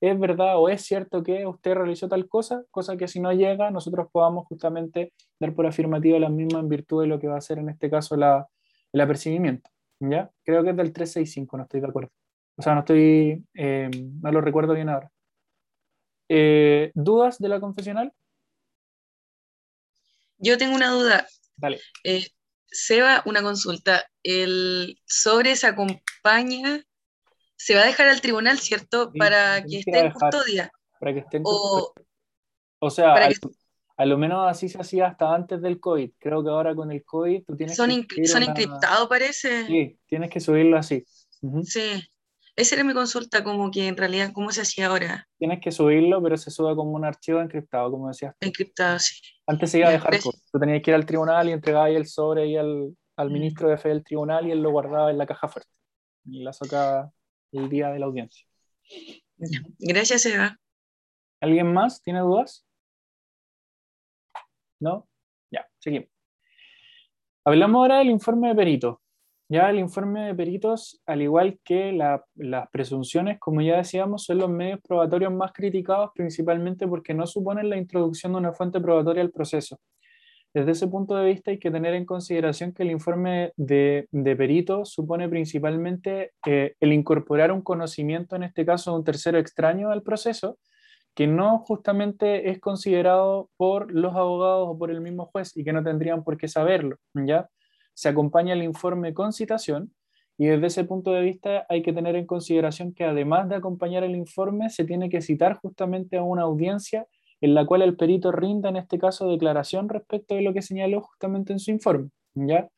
¿es 0.00 0.18
verdad 0.18 0.58
o 0.58 0.68
es 0.68 0.82
cierto 0.82 1.22
que 1.22 1.46
usted 1.46 1.74
realizó 1.74 2.08
tal 2.08 2.28
cosa? 2.28 2.64
Cosa 2.70 2.96
que 2.96 3.06
si 3.06 3.20
no 3.20 3.32
llega, 3.32 3.70
nosotros 3.70 4.08
podamos 4.10 4.46
justamente 4.46 5.12
dar 5.38 5.54
por 5.54 5.66
afirmativa 5.66 6.18
la 6.18 6.30
misma 6.30 6.60
en 6.60 6.68
virtud 6.68 7.02
de 7.02 7.08
lo 7.08 7.18
que 7.18 7.28
va 7.28 7.36
a 7.36 7.40
ser 7.40 7.58
en 7.58 7.68
este 7.68 7.90
caso 7.90 8.16
la, 8.16 8.46
el 8.92 9.00
apercibimiento. 9.00 9.70
¿Ya? 10.00 10.30
Creo 10.44 10.62
que 10.62 10.70
es 10.70 10.76
del 10.76 10.92
365, 10.92 11.56
no 11.56 11.62
estoy 11.64 11.80
de 11.80 11.86
acuerdo. 11.86 12.10
O 12.56 12.62
sea, 12.62 12.74
no 12.74 12.80
estoy, 12.80 13.44
eh, 13.54 13.90
no 14.22 14.32
lo 14.32 14.40
recuerdo 14.40 14.74
bien 14.74 14.88
ahora. 14.88 15.10
Eh, 16.28 16.90
¿Dudas 16.94 17.38
de 17.38 17.48
la 17.48 17.60
confesional? 17.60 18.12
Yo 20.38 20.58
tengo 20.58 20.74
una 20.74 20.90
duda. 20.90 21.26
Dale. 21.56 21.80
Eh, 22.04 22.26
Seba, 22.66 23.22
una 23.26 23.42
consulta. 23.42 24.04
El 24.22 24.98
sobre 25.04 25.56
se 25.56 25.66
acompaña, 25.66 26.82
se 27.56 27.74
va 27.74 27.82
a 27.82 27.86
dejar 27.86 28.08
al 28.08 28.20
tribunal, 28.20 28.58
¿cierto? 28.58 29.12
para 29.18 29.62
que 29.62 29.78
esté 29.78 29.98
en 29.98 30.12
custodia. 30.12 30.70
Para 30.98 31.12
que 31.12 31.20
esté 31.20 31.36
en 31.38 31.42
o, 31.46 31.92
o 32.78 32.90
sea, 32.90 33.28
a 33.98 34.04
lo 34.04 34.18
menos 34.18 34.46
así 34.48 34.68
se 34.68 34.78
hacía 34.78 35.06
hasta 35.06 35.34
antes 35.34 35.62
del 35.62 35.80
COVID. 35.80 36.10
Creo 36.18 36.42
que 36.42 36.50
ahora 36.50 36.74
con 36.74 36.90
el 36.92 37.02
COVID 37.04 37.44
tú 37.44 37.56
tienes 37.56 37.76
son 37.76 38.06
que. 38.06 38.26
son 38.26 38.42
encriptados, 38.42 39.08
parece. 39.08 39.66
Sí, 39.66 39.98
tienes 40.06 40.30
que 40.30 40.40
subirlo 40.40 40.76
así. 40.76 41.04
Sí. 41.64 42.02
Esa 42.56 42.74
era 42.74 42.84
mi 42.84 42.94
consulta, 42.94 43.44
como 43.44 43.70
que 43.70 43.86
en 43.86 43.98
realidad, 43.98 44.32
¿cómo 44.32 44.50
se 44.50 44.62
hacía 44.62 44.86
ahora? 44.86 45.28
Tienes 45.38 45.60
que 45.60 45.70
subirlo, 45.70 46.22
pero 46.22 46.38
se 46.38 46.50
sube 46.50 46.74
como 46.74 46.92
un 46.92 47.04
archivo 47.04 47.42
encriptado, 47.42 47.90
como 47.90 48.08
decías. 48.08 48.34
Encriptado, 48.40 48.98
sí. 48.98 49.20
Antes 49.46 49.70
se 49.70 49.78
iba 49.78 49.88
a 49.88 49.92
dejar, 49.92 50.18
tú 50.18 50.58
tenías 50.58 50.82
que 50.82 50.90
ir 50.90 50.94
al 50.94 51.04
tribunal 51.04 51.50
y 51.50 51.52
entregabas 51.52 51.90
el 51.90 52.06
sobre 52.06 52.44
ahí 52.44 52.56
al, 52.56 52.96
al, 53.16 53.30
ministro 53.30 53.68
de 53.68 53.76
fe 53.76 53.90
del 53.90 54.02
tribunal 54.02 54.46
y 54.46 54.52
él 54.52 54.62
lo 54.62 54.70
guardaba 54.70 55.10
en 55.10 55.18
la 55.18 55.26
caja 55.26 55.48
fuerte. 55.48 55.70
Y 56.24 56.42
la 56.42 56.54
sacaba 56.54 57.12
el 57.52 57.68
día 57.68 57.90
de 57.90 57.98
la 57.98 58.06
audiencia. 58.06 58.46
Gracias, 59.78 60.24
Eva. 60.24 60.58
¿Alguien 61.40 61.72
más 61.72 62.02
tiene 62.02 62.20
dudas? 62.20 62.66
¿No? 64.80 65.06
Ya, 65.50 65.68
seguimos. 65.78 66.08
Hablamos 67.44 67.80
ahora 67.80 67.98
del 67.98 68.08
informe 68.08 68.48
de 68.48 68.54
perito. 68.54 69.02
Ya 69.48 69.70
el 69.70 69.78
informe 69.78 70.26
de 70.26 70.34
peritos, 70.34 71.00
al 71.06 71.22
igual 71.22 71.60
que 71.62 71.92
las 71.92 72.68
presunciones, 72.70 73.38
como 73.38 73.60
ya 73.60 73.76
decíamos, 73.76 74.24
son 74.24 74.38
los 74.38 74.50
medios 74.50 74.80
probatorios 74.80 75.32
más 75.32 75.52
criticados 75.52 76.10
principalmente 76.14 76.88
porque 76.88 77.14
no 77.14 77.28
suponen 77.28 77.70
la 77.70 77.76
introducción 77.76 78.32
de 78.32 78.38
una 78.38 78.52
fuente 78.52 78.80
probatoria 78.80 79.22
al 79.22 79.30
proceso. 79.30 79.78
Desde 80.52 80.72
ese 80.72 80.88
punto 80.88 81.14
de 81.14 81.26
vista 81.26 81.50
hay 81.50 81.58
que 81.58 81.70
tener 81.70 81.94
en 81.94 82.06
consideración 82.06 82.72
que 82.72 82.82
el 82.82 82.90
informe 82.90 83.52
de, 83.56 84.08
de 84.10 84.36
perito 84.36 84.84
supone 84.84 85.28
principalmente 85.28 86.32
eh, 86.46 86.74
el 86.80 86.92
incorporar 86.92 87.52
un 87.52 87.60
conocimiento, 87.60 88.34
en 88.36 88.42
este 88.42 88.64
caso 88.64 88.90
de 88.90 88.96
un 88.96 89.04
tercero 89.04 89.38
extraño 89.38 89.90
al 89.90 90.02
proceso, 90.02 90.58
que 91.14 91.26
no 91.26 91.58
justamente 91.60 92.50
es 92.50 92.58
considerado 92.58 93.50
por 93.56 93.92
los 93.92 94.14
abogados 94.14 94.68
o 94.70 94.78
por 94.78 94.90
el 94.90 95.00
mismo 95.00 95.26
juez 95.26 95.56
y 95.56 95.62
que 95.62 95.72
no 95.72 95.84
tendrían 95.84 96.24
por 96.24 96.36
qué 96.36 96.48
saberlo, 96.48 96.96
¿ya? 97.14 97.48
Se 97.96 98.10
acompaña 98.10 98.52
el 98.52 98.62
informe 98.62 99.14
con 99.14 99.32
citación 99.32 99.94
y 100.36 100.46
desde 100.46 100.66
ese 100.66 100.84
punto 100.84 101.12
de 101.12 101.22
vista 101.22 101.64
hay 101.70 101.80
que 101.80 101.94
tener 101.94 102.14
en 102.14 102.26
consideración 102.26 102.92
que 102.92 103.04
además 103.04 103.48
de 103.48 103.56
acompañar 103.56 104.04
el 104.04 104.14
informe, 104.14 104.68
se 104.68 104.84
tiene 104.84 105.08
que 105.08 105.22
citar 105.22 105.54
justamente 105.54 106.18
a 106.18 106.22
una 106.22 106.42
audiencia 106.42 107.06
en 107.40 107.54
la 107.54 107.64
cual 107.64 107.80
el 107.80 107.96
perito 107.96 108.32
rinda, 108.32 108.68
en 108.68 108.76
este 108.76 108.98
caso, 108.98 109.28
declaración 109.28 109.88
respecto 109.88 110.34
de 110.34 110.42
lo 110.42 110.52
que 110.52 110.60
señaló 110.60 111.00
justamente 111.00 111.54
en 111.54 111.58
su 111.58 111.70
informe. 111.70 112.10
¿ya? 112.34 112.68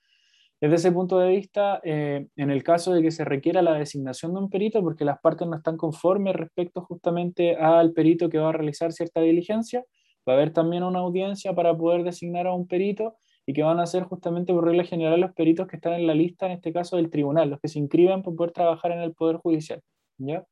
Desde 0.60 0.76
ese 0.76 0.92
punto 0.92 1.18
de 1.18 1.30
vista, 1.30 1.80
eh, 1.82 2.28
en 2.36 2.50
el 2.50 2.62
caso 2.62 2.92
de 2.92 3.02
que 3.02 3.10
se 3.10 3.24
requiera 3.24 3.60
la 3.60 3.74
designación 3.74 4.34
de 4.34 4.40
un 4.40 4.50
perito, 4.50 4.80
porque 4.82 5.04
las 5.04 5.20
partes 5.20 5.48
no 5.48 5.56
están 5.56 5.76
conformes 5.76 6.36
respecto 6.36 6.82
justamente 6.82 7.56
al 7.56 7.92
perito 7.92 8.28
que 8.28 8.38
va 8.38 8.50
a 8.50 8.52
realizar 8.52 8.92
cierta 8.92 9.20
diligencia, 9.20 9.84
va 10.28 10.34
a 10.34 10.36
haber 10.36 10.52
también 10.52 10.84
una 10.84 11.00
audiencia 11.00 11.54
para 11.54 11.76
poder 11.76 12.04
designar 12.04 12.46
a 12.46 12.54
un 12.54 12.68
perito 12.68 13.16
y 13.48 13.54
que 13.54 13.62
van 13.62 13.80
a 13.80 13.86
ser 13.86 14.02
justamente 14.02 14.52
por 14.52 14.66
regla 14.66 14.84
general 14.84 15.22
los 15.22 15.32
peritos 15.32 15.66
que 15.66 15.76
están 15.76 15.94
en 15.94 16.06
la 16.06 16.12
lista, 16.12 16.44
en 16.44 16.52
este 16.52 16.70
caso 16.70 16.96
del 16.96 17.08
tribunal, 17.08 17.48
los 17.48 17.58
que 17.60 17.68
se 17.68 17.78
inscriben 17.78 18.22
para 18.22 18.36
poder 18.36 18.52
trabajar 18.52 18.92
en 18.92 18.98
el 18.98 19.14
Poder 19.14 19.38
Judicial. 19.38 19.80
¿ya? 20.18 20.44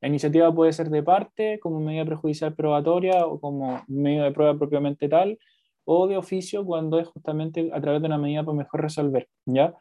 La 0.00 0.08
iniciativa 0.08 0.50
puede 0.54 0.72
ser 0.72 0.88
de 0.88 1.02
parte, 1.02 1.60
como 1.60 1.78
medida 1.78 2.06
prejudicial 2.06 2.54
probatoria 2.54 3.26
o 3.26 3.38
como 3.38 3.82
medio 3.86 4.24
de 4.24 4.32
prueba 4.32 4.56
propiamente 4.56 5.10
tal, 5.10 5.38
o 5.84 6.06
de 6.08 6.16
oficio 6.16 6.64
cuando 6.64 6.98
es 6.98 7.06
justamente 7.08 7.68
a 7.70 7.82
través 7.82 8.00
de 8.00 8.06
una 8.06 8.16
medida 8.16 8.42
para 8.42 8.56
mejor 8.56 8.80
resolver. 8.80 9.28
¿ya? 9.44 9.74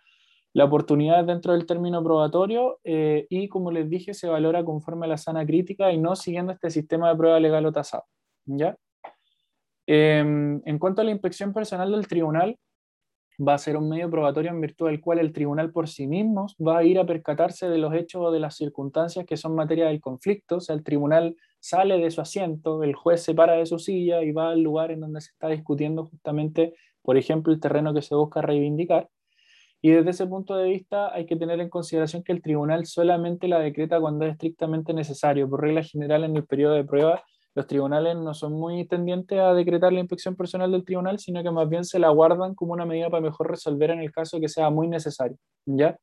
La 0.52 0.65
oportunidad 0.65 1.23
dentro 1.23 1.53
del 1.53 1.65
término 1.65 2.03
probatorio 2.03 2.81
eh, 2.84 3.27
y, 3.30 3.48
como 3.48 3.72
les 3.72 3.89
dije, 3.89 4.14
se 4.14 4.27
valora 4.27 4.65
conforme 4.65 5.06
a 5.06 5.10
la 5.10 5.18
sana 5.18 5.45
crítica 5.45 5.94
y 5.94 5.98
no 5.99 6.18
siguiendo 6.18 6.52
este 6.52 6.69
sistema 6.69 7.07
de 7.07 7.15
prueba 7.15 7.39
legal 7.39 7.65
o 7.65 7.72
tasado. 7.72 8.03
¿ya? 8.45 8.76
Em, 9.88 10.61
en 10.65 10.80
cuanto 10.80 11.01
a 11.01 11.05
la 11.05 11.11
inspección 11.11 11.53
personal 11.53 11.91
del 11.91 12.07
tribunal, 12.07 12.57
va 13.39 13.53
a 13.53 13.57
ser 13.57 13.77
un 13.77 13.88
medio 13.88 14.09
probatorio 14.09 14.51
en 14.51 14.59
virtud 14.61 14.88
del 14.88 14.99
cual 14.99 15.19
el 15.19 15.31
tribunal 15.31 15.72
por 15.72 15.88
sí 15.88 16.07
mismo 16.07 16.47
va 16.65 16.80
a 16.80 16.84
ir 16.84 16.99
a 16.99 17.05
percatarse 17.05 17.69
de 17.69 17.77
los 17.77 17.93
hechos 17.93 18.22
o 18.26 18.31
de 18.31 18.39
las 18.39 18.55
circunstancias 18.55 19.26
que 19.26 19.38
son 19.38 19.55
materia 19.55 19.88
del 19.88 20.01
conflicto. 20.01 20.57
O 20.57 20.59
sea, 20.59 20.76
el 20.76 20.84
tribunal 20.84 21.35
sale 21.59 21.97
de 21.99 22.11
su 22.11 22.22
asiento, 22.22 22.84
el 22.84 22.95
juez 22.95 23.22
se 23.23 23.35
para 23.35 23.53
de 23.53 23.65
su 23.65 23.80
silla 23.80 24.23
y 24.23 24.31
va 24.31 24.49
al 24.51 24.61
lugar 24.61 24.91
en 24.91 25.01
donde 25.01 25.22
se 25.22 25.31
está 25.31 25.49
discutiendo 25.49 26.05
justamente, 26.05 26.73
por 27.01 27.18
ejemplo, 27.18 27.53
el 27.53 27.59
terreno 27.59 27.93
que 27.93 28.01
se 28.01 28.15
busca 28.15 28.41
reivindicar. 28.41 29.09
Y 29.81 29.91
desde 29.91 30.09
ese 30.09 30.26
punto 30.26 30.55
de 30.57 30.69
vista 30.69 31.14
hay 31.14 31.26
que 31.27 31.35
tener 31.35 31.59
en 31.59 31.69
consideración 31.69 32.23
que 32.23 32.31
el 32.31 32.41
tribunal 32.41 32.85
solamente 32.88 33.47
la 33.47 33.59
decreta 33.59 33.99
cuando 34.01 34.26
es 34.26 34.31
estrictamente 34.31 34.93
necesario. 34.93 35.47
Por 35.49 35.61
regla 35.61 35.84
general, 35.84 36.23
en 36.23 36.35
el 36.35 36.45
periodo 36.45 36.73
de 36.73 36.84
prueba 36.84 37.23
los 37.57 37.65
tribunales 37.65 38.15
no 38.15 38.35
son 38.35 38.53
muy 38.53 38.85
tendientes 38.85 39.39
a 39.39 39.51
decretar 39.51 39.91
la 39.91 39.99
inspección 39.99 40.35
personal 40.35 40.71
del 40.71 40.85
tribunal, 40.85 41.17
sino 41.17 41.41
que 41.41 41.49
más 41.49 41.67
bien 41.67 41.85
se 41.85 41.97
la 41.97 42.09
guardan 42.09 42.53
como 42.53 42.73
una 42.73 42.85
medida 42.85 43.09
para 43.09 43.19
mejor 43.19 43.49
resolver 43.49 43.89
en 43.89 43.99
el 43.99 44.11
caso 44.11 44.39
que 44.39 44.47
sea 44.47 44.69
muy 44.69 44.88
necesario. 44.88 45.38
¿ya? 45.65 45.97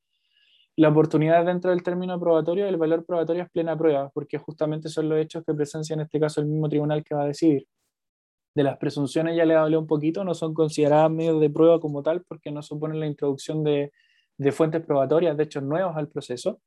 La 0.74 0.88
oportunidad 0.88 1.46
dentro 1.46 1.70
del 1.70 1.84
término 1.84 2.18
probatorio, 2.18 2.66
el 2.66 2.76
valor 2.76 3.06
probatorio 3.06 3.44
es 3.44 3.50
plena 3.52 3.78
prueba, 3.78 4.10
porque 4.12 4.36
justamente 4.36 4.88
son 4.88 5.08
los 5.08 5.16
hechos 5.20 5.44
que 5.46 5.54
presencia 5.54 5.94
en 5.94 6.00
este 6.00 6.18
caso 6.18 6.40
el 6.40 6.48
mismo 6.48 6.68
tribunal 6.68 7.04
que 7.04 7.14
va 7.14 7.22
a 7.22 7.26
decidir. 7.26 7.68
De 8.52 8.64
las 8.64 8.76
presunciones 8.76 9.36
ya 9.36 9.44
le 9.44 9.54
hablé 9.54 9.76
un 9.76 9.86
poquito, 9.86 10.24
no 10.24 10.34
son 10.34 10.54
consideradas 10.54 11.08
medios 11.12 11.40
de 11.40 11.50
prueba 11.50 11.78
como 11.78 12.02
tal, 12.02 12.24
porque 12.26 12.50
no 12.50 12.62
suponen 12.62 12.98
la 12.98 13.06
introducción 13.06 13.62
de, 13.62 13.92
de 14.38 14.50
fuentes 14.50 14.84
probatorias, 14.84 15.36
de 15.36 15.44
hechos 15.44 15.62
nuevos 15.62 15.96
al 15.96 16.08
proceso 16.08 16.58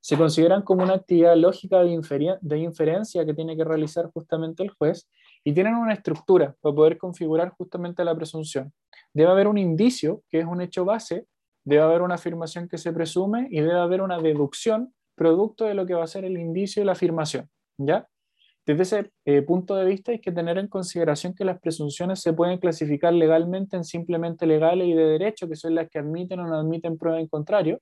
se 0.00 0.16
consideran 0.16 0.62
como 0.62 0.82
una 0.82 0.94
actividad 0.94 1.36
lógica 1.36 1.82
de, 1.82 2.58
inferencia 2.58 3.24
que 3.26 3.34
tiene 3.34 3.56
que 3.56 3.64
realizar 3.64 4.06
justamente 4.06 4.62
el 4.62 4.70
juez 4.70 5.08
y 5.44 5.52
tienen 5.52 5.74
una 5.74 5.92
estructura 5.92 6.56
para 6.60 6.74
poder 6.74 6.98
configurar 6.98 7.50
justamente 7.50 8.02
la 8.04 8.14
presunción. 8.14 8.72
Debe 9.12 9.30
haber 9.30 9.46
un 9.46 9.58
indicio, 9.58 10.22
que 10.30 10.38
es 10.38 10.46
un 10.46 10.62
hecho 10.62 10.84
base, 10.84 11.26
debe 11.64 11.82
haber 11.82 12.02
una 12.02 12.14
afirmación 12.14 12.68
que 12.68 12.78
se 12.78 12.92
presume 12.92 13.46
y 13.50 13.60
debe 13.60 13.78
haber 13.78 14.00
una 14.00 14.18
deducción 14.18 14.94
producto 15.14 15.66
de 15.66 15.74
lo 15.74 15.84
que 15.84 15.94
va 15.94 16.04
a 16.04 16.06
ser 16.06 16.24
el 16.24 16.38
indicio 16.38 16.82
y 16.82 16.86
la 16.86 16.92
afirmación. 16.92 17.50
¿ya? 17.76 18.08
Desde 18.64 18.82
ese 18.82 19.10
eh, 19.26 19.42
punto 19.42 19.74
de 19.74 19.84
vista 19.84 20.12
hay 20.12 20.20
que 20.20 20.32
tener 20.32 20.56
en 20.56 20.68
consideración 20.68 21.34
que 21.34 21.44
las 21.44 21.60
presunciones 21.60 22.20
se 22.20 22.32
pueden 22.32 22.58
clasificar 22.58 23.12
legalmente 23.12 23.76
en 23.76 23.84
simplemente 23.84 24.46
legales 24.46 24.88
y 24.88 24.94
de 24.94 25.04
derecho, 25.04 25.48
que 25.48 25.56
son 25.56 25.74
las 25.74 25.90
que 25.90 25.98
admiten 25.98 26.40
o 26.40 26.46
no 26.46 26.56
admiten 26.56 26.96
prueba 26.96 27.20
en 27.20 27.26
contrario, 27.26 27.80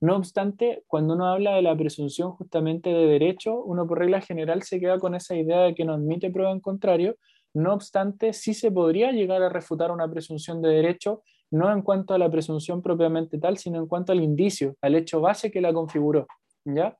no 0.00 0.16
obstante, 0.16 0.82
cuando 0.86 1.14
uno 1.14 1.26
habla 1.26 1.54
de 1.54 1.62
la 1.62 1.76
presunción 1.76 2.32
justamente 2.32 2.88
de 2.88 3.06
derecho, 3.06 3.62
uno 3.62 3.86
por 3.86 3.98
regla 3.98 4.22
general 4.22 4.62
se 4.62 4.80
queda 4.80 4.98
con 4.98 5.14
esa 5.14 5.36
idea 5.36 5.60
de 5.60 5.74
que 5.74 5.84
no 5.84 5.92
admite 5.92 6.30
prueba 6.30 6.52
en 6.52 6.60
contrario. 6.60 7.16
No 7.52 7.74
obstante, 7.74 8.32
sí 8.32 8.54
se 8.54 8.70
podría 8.70 9.12
llegar 9.12 9.42
a 9.42 9.50
refutar 9.50 9.90
una 9.90 10.10
presunción 10.10 10.62
de 10.62 10.70
derecho, 10.70 11.22
no 11.50 11.70
en 11.70 11.82
cuanto 11.82 12.14
a 12.14 12.18
la 12.18 12.30
presunción 12.30 12.80
propiamente 12.80 13.38
tal, 13.38 13.58
sino 13.58 13.78
en 13.78 13.86
cuanto 13.86 14.12
al 14.12 14.22
indicio, 14.22 14.74
al 14.80 14.94
hecho 14.94 15.20
base 15.20 15.50
que 15.50 15.60
la 15.60 15.72
configuró. 15.72 16.26
¿ya? 16.64 16.96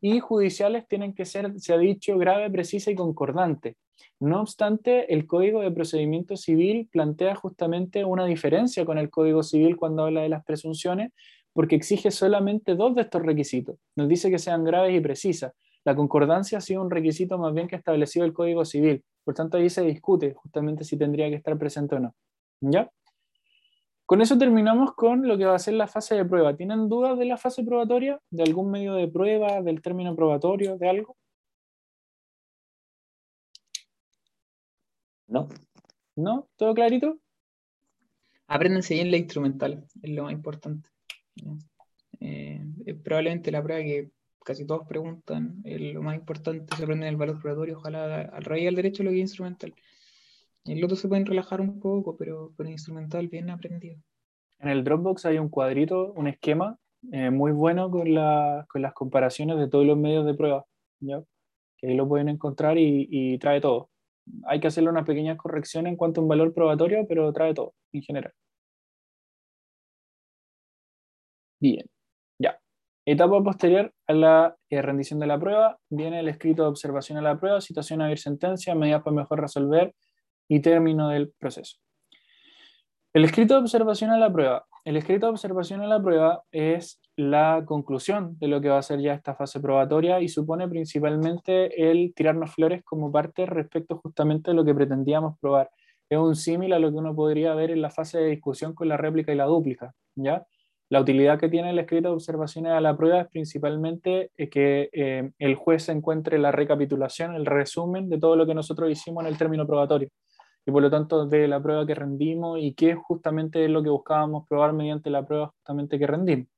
Y 0.00 0.18
judiciales 0.18 0.88
tienen 0.88 1.14
que 1.14 1.24
ser, 1.24 1.52
se 1.60 1.72
ha 1.72 1.78
dicho, 1.78 2.18
grave, 2.18 2.50
precisa 2.50 2.90
y 2.90 2.96
concordante. 2.96 3.76
No 4.18 4.40
obstante, 4.40 5.12
el 5.14 5.26
Código 5.26 5.60
de 5.60 5.70
Procedimiento 5.70 6.36
Civil 6.36 6.88
plantea 6.90 7.36
justamente 7.36 8.04
una 8.04 8.26
diferencia 8.26 8.84
con 8.84 8.98
el 8.98 9.10
Código 9.10 9.44
Civil 9.44 9.76
cuando 9.76 10.04
habla 10.04 10.22
de 10.22 10.28
las 10.28 10.44
presunciones, 10.44 11.12
porque 11.52 11.76
exige 11.76 12.10
solamente 12.10 12.74
dos 12.74 12.94
de 12.94 13.02
estos 13.02 13.22
requisitos. 13.22 13.76
Nos 13.96 14.08
dice 14.08 14.30
que 14.30 14.38
sean 14.38 14.64
graves 14.64 14.96
y 14.96 15.00
precisas. 15.00 15.52
La 15.84 15.94
concordancia 15.94 16.58
ha 16.58 16.60
sido 16.60 16.82
un 16.82 16.90
requisito 16.90 17.38
más 17.38 17.52
bien 17.52 17.66
que 17.66 17.74
ha 17.74 17.78
establecido 17.78 18.24
el 18.24 18.32
Código 18.32 18.64
Civil. 18.64 19.04
Por 19.24 19.34
tanto, 19.34 19.56
ahí 19.56 19.68
se 19.68 19.82
discute 19.82 20.34
justamente 20.34 20.84
si 20.84 20.96
tendría 20.96 21.28
que 21.28 21.36
estar 21.36 21.58
presente 21.58 21.96
o 21.96 22.00
no. 22.00 22.14
¿Ya? 22.60 22.90
Con 24.06 24.20
eso 24.20 24.36
terminamos 24.38 24.94
con 24.94 25.26
lo 25.26 25.38
que 25.38 25.46
va 25.46 25.54
a 25.54 25.58
ser 25.58 25.74
la 25.74 25.86
fase 25.86 26.14
de 26.14 26.24
prueba. 26.24 26.56
¿Tienen 26.56 26.88
dudas 26.88 27.18
de 27.18 27.24
la 27.24 27.36
fase 27.36 27.64
probatoria? 27.64 28.20
¿De 28.30 28.42
algún 28.42 28.70
medio 28.70 28.94
de 28.94 29.08
prueba? 29.08 29.62
¿Del 29.62 29.80
término 29.80 30.14
probatorio? 30.14 30.76
¿De 30.76 30.88
algo? 30.88 31.16
No. 35.26 35.48
¿No? 36.14 36.48
¿Todo 36.56 36.74
clarito? 36.74 37.18
Apréndense 38.46 38.94
bien 38.94 39.10
la 39.10 39.16
instrumental, 39.16 39.86
es 40.02 40.10
lo 40.10 40.24
más 40.24 40.32
importante. 40.32 40.91
Eh, 42.20 42.64
probablemente 43.02 43.50
la 43.50 43.62
prueba 43.62 43.82
que 43.82 44.10
casi 44.44 44.66
todos 44.66 44.86
preguntan, 44.86 45.62
lo 45.64 46.02
más 46.02 46.16
importante 46.16 46.76
se 46.76 46.82
aprende 46.82 47.08
el 47.08 47.16
valor 47.16 47.40
probatorio, 47.40 47.78
ojalá 47.78 48.22
al 48.22 48.44
raíz 48.44 48.64
del 48.64 48.74
derecho 48.74 49.02
lo 49.02 49.10
que 49.10 49.16
es 49.16 49.22
instrumental. 49.22 49.74
El 50.64 50.84
otro 50.84 50.96
se 50.96 51.08
pueden 51.08 51.26
relajar 51.26 51.60
un 51.60 51.80
poco, 51.80 52.16
pero, 52.16 52.52
pero 52.56 52.70
instrumental 52.70 53.28
bien 53.28 53.50
aprendido. 53.50 53.98
En 54.58 54.68
el 54.68 54.84
Dropbox 54.84 55.26
hay 55.26 55.38
un 55.38 55.48
cuadrito, 55.48 56.12
un 56.12 56.28
esquema 56.28 56.78
eh, 57.10 57.30
muy 57.30 57.50
bueno 57.50 57.90
con, 57.90 58.14
las 58.14 58.92
comparaciones 58.94 59.58
de 59.58 59.68
todos 59.68 59.84
los 59.84 59.98
medios 59.98 60.24
de 60.24 60.34
prueba, 60.34 60.64
¿ya? 61.00 61.22
que 61.76 61.88
ahí 61.88 61.96
lo 61.96 62.08
pueden 62.08 62.28
encontrar 62.28 62.78
y, 62.78 63.08
y 63.10 63.38
trae 63.38 63.60
todo. 63.60 63.90
Hay 64.44 64.60
que 64.60 64.68
hacerle 64.68 64.90
una 64.90 65.04
pequeña 65.04 65.36
corrección 65.36 65.88
en 65.88 65.96
cuanto 65.96 66.20
a 66.20 66.22
un 66.22 66.28
valor 66.28 66.54
probatorio, 66.54 67.04
pero 67.08 67.32
trae 67.32 67.54
todo 67.54 67.74
en 67.92 68.02
general. 68.02 68.32
Bien, 71.62 71.86
ya. 72.40 72.58
Etapa 73.06 73.40
posterior 73.40 73.94
a 74.08 74.14
la 74.14 74.56
eh, 74.68 74.82
rendición 74.82 75.20
de 75.20 75.28
la 75.28 75.38
prueba, 75.38 75.78
viene 75.88 76.18
el 76.18 76.28
escrito 76.28 76.64
de 76.64 76.68
observación 76.68 77.18
a 77.18 77.22
la 77.22 77.38
prueba, 77.38 77.60
situación 77.60 78.02
a 78.02 78.08
ver 78.08 78.18
sentencia, 78.18 78.74
medidas 78.74 79.04
para 79.04 79.14
mejor 79.14 79.40
resolver 79.40 79.94
y 80.48 80.58
término 80.58 81.10
del 81.10 81.30
proceso. 81.38 81.76
El 83.12 83.24
escrito 83.24 83.54
de 83.54 83.60
observación 83.60 84.10
a 84.10 84.18
la 84.18 84.32
prueba. 84.32 84.66
El 84.84 84.96
escrito 84.96 85.26
de 85.26 85.30
observación 85.30 85.82
a 85.82 85.86
la 85.86 86.02
prueba 86.02 86.42
es 86.50 87.00
la 87.14 87.62
conclusión 87.64 88.36
de 88.40 88.48
lo 88.48 88.60
que 88.60 88.68
va 88.68 88.78
a 88.78 88.82
ser 88.82 89.00
ya 89.00 89.14
esta 89.14 89.36
fase 89.36 89.60
probatoria 89.60 90.20
y 90.20 90.28
supone 90.28 90.66
principalmente 90.66 91.92
el 91.92 92.12
tirarnos 92.12 92.52
flores 92.52 92.82
como 92.82 93.12
parte 93.12 93.46
respecto 93.46 93.98
justamente 93.98 94.50
de 94.50 94.56
lo 94.56 94.64
que 94.64 94.74
pretendíamos 94.74 95.38
probar. 95.38 95.70
Es 96.10 96.18
un 96.18 96.34
símil 96.34 96.72
a 96.72 96.80
lo 96.80 96.90
que 96.90 96.96
uno 96.96 97.14
podría 97.14 97.54
ver 97.54 97.70
en 97.70 97.82
la 97.82 97.90
fase 97.90 98.18
de 98.18 98.30
discusión 98.30 98.74
con 98.74 98.88
la 98.88 98.96
réplica 98.96 99.32
y 99.32 99.36
la 99.36 99.44
dúplica, 99.44 99.94
¿ya? 100.16 100.44
La 100.92 101.00
utilidad 101.00 101.38
que 101.38 101.48
tiene 101.48 101.70
el 101.70 101.78
escrito 101.78 102.08
de 102.08 102.14
observaciones 102.16 102.72
a 102.72 102.80
la 102.82 102.94
prueba 102.94 103.22
es 103.22 103.28
principalmente 103.28 104.30
eh, 104.36 104.50
que 104.50 104.90
eh, 104.92 105.32
el 105.38 105.54
juez 105.54 105.88
encuentre 105.88 106.38
la 106.38 106.52
recapitulación, 106.52 107.34
el 107.34 107.46
resumen 107.46 108.10
de 108.10 108.18
todo 108.18 108.36
lo 108.36 108.44
que 108.44 108.52
nosotros 108.52 108.90
hicimos 108.90 109.24
en 109.24 109.28
el 109.28 109.38
término 109.38 109.66
probatorio 109.66 110.10
y 110.66 110.70
por 110.70 110.82
lo 110.82 110.90
tanto 110.90 111.24
de 111.24 111.48
la 111.48 111.62
prueba 111.62 111.86
que 111.86 111.94
rendimos 111.94 112.58
y 112.60 112.74
qué 112.74 112.94
justamente 112.94 113.64
es 113.64 113.70
lo 113.70 113.82
que 113.82 113.88
buscábamos 113.88 114.46
probar 114.46 114.74
mediante 114.74 115.08
la 115.08 115.24
prueba 115.24 115.54
justamente 115.56 115.98
que 115.98 116.06
rendimos. 116.06 116.48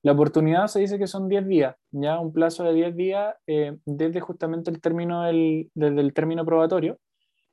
La 0.00 0.12
oportunidad 0.12 0.66
se 0.68 0.80
dice 0.80 0.98
que 0.98 1.06
son 1.06 1.28
10 1.28 1.46
días, 1.46 1.76
ya 1.90 2.18
un 2.18 2.32
plazo 2.32 2.64
de 2.64 2.72
10 2.72 2.96
días 2.96 3.34
eh, 3.46 3.76
desde 3.84 4.20
justamente 4.20 4.70
el 4.70 4.80
término 4.80 5.24
del, 5.24 5.70
desde 5.74 6.00
el 6.00 6.14
término 6.14 6.46
probatorio 6.46 6.96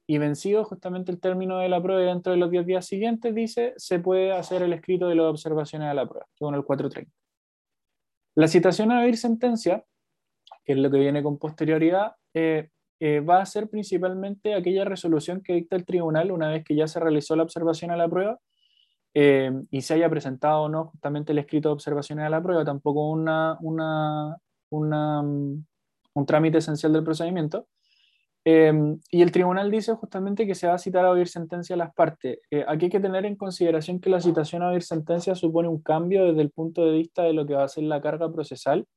y 0.07 0.17
vencido 0.17 0.63
justamente 0.63 1.11
el 1.11 1.19
término 1.19 1.59
de 1.59 1.67
la 1.67 1.83
prueba 1.83 2.01
dentro 2.01 2.31
de 2.31 2.37
los 2.37 2.49
10 2.49 2.65
días 2.65 2.85
siguientes, 2.85 3.35
dice, 3.35 3.73
se 3.75 3.99
puede 3.99 4.31
hacer 4.31 4.63
el 4.63 4.71
escrito 4.71 5.09
de 5.09 5.15
las 5.15 5.25
observaciones 5.25 5.89
a 5.89 5.93
la 5.93 6.07
prueba, 6.07 6.25
según 6.33 6.55
el 6.55 6.63
430. 6.63 7.11
La 8.35 8.47
citación 8.47 8.91
a 8.91 9.01
oír 9.01 9.17
sentencia, 9.17 9.83
que 10.63 10.73
es 10.73 10.77
lo 10.77 10.89
que 10.89 10.99
viene 10.99 11.21
con 11.21 11.37
posterioridad, 11.37 12.13
eh, 12.33 12.69
eh, 12.99 13.19
va 13.19 13.41
a 13.41 13.45
ser 13.45 13.69
principalmente 13.69 14.55
aquella 14.55 14.85
resolución 14.85 15.41
que 15.41 15.53
dicta 15.53 15.75
el 15.75 15.85
tribunal 15.85 16.31
una 16.31 16.49
vez 16.49 16.63
que 16.63 16.75
ya 16.75 16.87
se 16.87 16.99
realizó 16.99 17.35
la 17.35 17.43
observación 17.43 17.91
a 17.91 17.97
la 17.97 18.07
prueba 18.07 18.39
eh, 19.13 19.51
y 19.69 19.81
se 19.81 19.93
haya 19.95 20.09
presentado 20.09 20.63
o 20.63 20.69
no 20.69 20.85
justamente 20.85 21.31
el 21.31 21.39
escrito 21.39 21.69
de 21.69 21.73
observaciones 21.73 22.25
a 22.25 22.29
la 22.29 22.41
prueba, 22.41 22.63
tampoco 22.63 23.09
una, 23.09 23.57
una, 23.61 24.37
una, 24.69 25.21
mm, 25.21 25.65
un 26.13 26.25
trámite 26.25 26.59
esencial 26.59 26.93
del 26.93 27.03
procedimiento. 27.03 27.67
Eh, 28.49 28.71
y 29.11 29.21
el 29.21 29.31
tribunal 29.31 29.69
dice 29.69 29.93
justamente 29.95 30.47
que 30.47 30.55
se 30.55 30.67
va 30.67 30.75
a 30.75 30.77
citar 30.77 31.03
a 31.03 31.09
oír 31.09 31.27
sentencia 31.27 31.73
a 31.73 31.77
las 31.77 31.93
partes. 31.93 32.39
aquí 32.67 32.85
hay 32.85 32.91
que 32.91 32.99
tener 33.01 33.25
en 33.25 33.35
consideración 33.35 33.99
que 33.99 34.09
la 34.09 34.21
citación 34.21 34.63
a 34.63 34.69
oír 34.69 34.83
sentencia 34.83 35.35
supone 35.35 35.67
un 35.67 35.81
cambio 35.81 36.25
desde 36.25 36.41
el 36.43 36.51
punto 36.51 36.85
de 36.85 36.91
vista 36.93 37.23
de 37.23 37.33
lo 37.33 37.45
que 37.45 37.55
va 37.55 37.63
a 37.63 37.67
ser 37.67 37.83
la 37.83 37.99
carga 37.99 38.31
procesal 38.31 38.87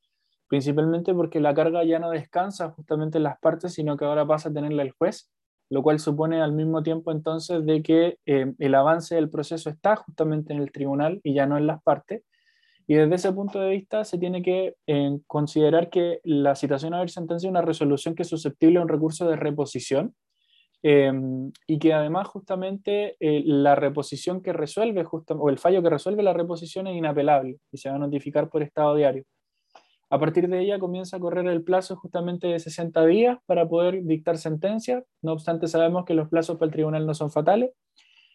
principalmente 0.51 1.14
porque 1.14 1.39
la 1.39 1.55
carga 1.55 1.85
ya 1.85 2.01
no 2.01 2.10
descansa 2.10 2.70
justamente 2.70 3.18
en 3.18 3.24
las 3.24 3.39
partes, 3.39 3.72
sino 3.72 3.97
que 3.97 4.05
ahora 4.05 4.27
pasa 4.27 4.48
a 4.48 4.52
tenerla 4.52 4.82
el 4.82 4.90
juez, 4.90 5.31
lo 5.70 5.81
cual 5.81 6.01
supone 6.01 6.43
al 6.43 6.52
mismo 6.52 6.82
tiempo 6.82 7.12
entonces 7.12 7.64
de 7.64 7.85
que 7.85 8.18
eh, 8.27 8.52
el 8.59 8.74
avance 8.74 9.14
del 9.14 9.31
proceso 9.31 9.70
está 9.70 9.94
justamente 9.94 10.52
en 10.52 10.59
el 10.59 10.72
tribunal 10.72 11.20
y 11.22 11.35
ya 11.35 11.47
no 11.47 11.56
en 11.56 11.68
las 11.68 11.81
partes. 11.85 12.24
Y 12.91 12.97
desde 12.97 13.15
ese 13.15 13.33
punto 13.33 13.61
de 13.61 13.71
vista 13.71 14.05
se 14.05 14.19
tiene 14.19 14.43
que 14.43 14.75
eh, 14.89 15.21
considerar 15.29 15.91
que 15.91 16.19
la 16.25 16.57
citación 16.57 16.93
a 16.93 16.99
ver 16.99 17.09
sentencia 17.09 17.47
es 17.47 17.51
una 17.51 17.62
resolución 17.62 18.17
que 18.17 18.23
es 18.23 18.29
susceptible 18.29 18.81
a 18.81 18.83
un 18.83 18.89
recurso 18.89 19.29
de 19.29 19.37
reposición 19.37 20.17
eh, 20.83 21.12
y 21.69 21.79
que 21.79 21.93
además 21.93 22.27
justamente 22.27 23.15
la 23.21 23.77
reposición 23.77 24.43
que 24.43 24.53
resuelve, 24.53 25.07
o 25.09 25.51
el 25.51 25.59
fallo 25.59 25.85
que 25.85 25.91
resuelve 25.91 26.25
la 26.25 26.33
reposición 26.33 26.89
es 26.89 26.97
inapelable 26.97 27.59
y 27.71 27.79
se 27.79 27.91
va 27.91 27.95
a 27.95 27.99
notificar 28.01 28.51
por 28.51 28.61
estado 28.65 28.97
diario. 28.97 29.23
A 30.12 30.19
partir 30.19 30.49
de 30.49 30.61
ella 30.61 30.81
comienza 30.81 31.17
a 31.17 31.21
correr 31.21 31.47
el 31.47 31.62
plazo 31.62 31.95
justamente 31.95 32.49
de 32.49 32.59
60 32.59 33.07
días 33.07 33.39
para 33.47 33.69
poder 33.69 34.03
dictar 34.03 34.37
sentencia. 34.37 35.05
No 35.23 35.35
obstante, 35.35 35.69
sabemos 35.69 36.05
que 36.05 36.15
los 36.15 36.29
plazos 36.29 36.59
para 36.59 36.67
el 36.67 36.73
tribunal 36.73 37.07
no 37.07 37.15
son 37.15 37.31
fatales. 37.31 37.71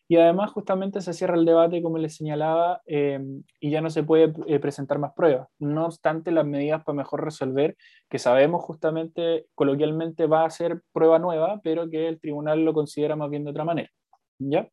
Y 0.07 0.17
además 0.17 0.51
justamente 0.51 1.01
se 1.01 1.13
cierra 1.13 1.35
el 1.35 1.45
debate, 1.45 1.81
como 1.81 1.97
les 1.97 2.15
señalaba, 2.15 2.81
eh, 2.85 3.19
y 3.59 3.71
ya 3.71 3.81
no 3.81 3.89
se 3.89 4.03
puede 4.03 4.33
eh, 4.47 4.59
presentar 4.59 4.99
más 4.99 5.13
pruebas. 5.13 5.47
No 5.57 5.85
obstante, 5.85 6.31
las 6.31 6.45
medidas 6.45 6.83
para 6.83 6.95
mejor 6.95 7.23
resolver, 7.23 7.75
que 8.09 8.19
sabemos 8.19 8.63
justamente, 8.63 9.47
coloquialmente 9.55 10.27
va 10.27 10.45
a 10.45 10.49
ser 10.49 10.81
prueba 10.93 11.17
nueva, 11.19 11.59
pero 11.63 11.89
que 11.89 12.07
el 12.07 12.19
tribunal 12.19 12.63
lo 12.63 12.73
considera 12.73 13.15
más 13.15 13.29
bien 13.29 13.43
de 13.45 13.51
otra 13.51 13.65
manera. 13.65 13.89
¿Ya? 14.37 14.69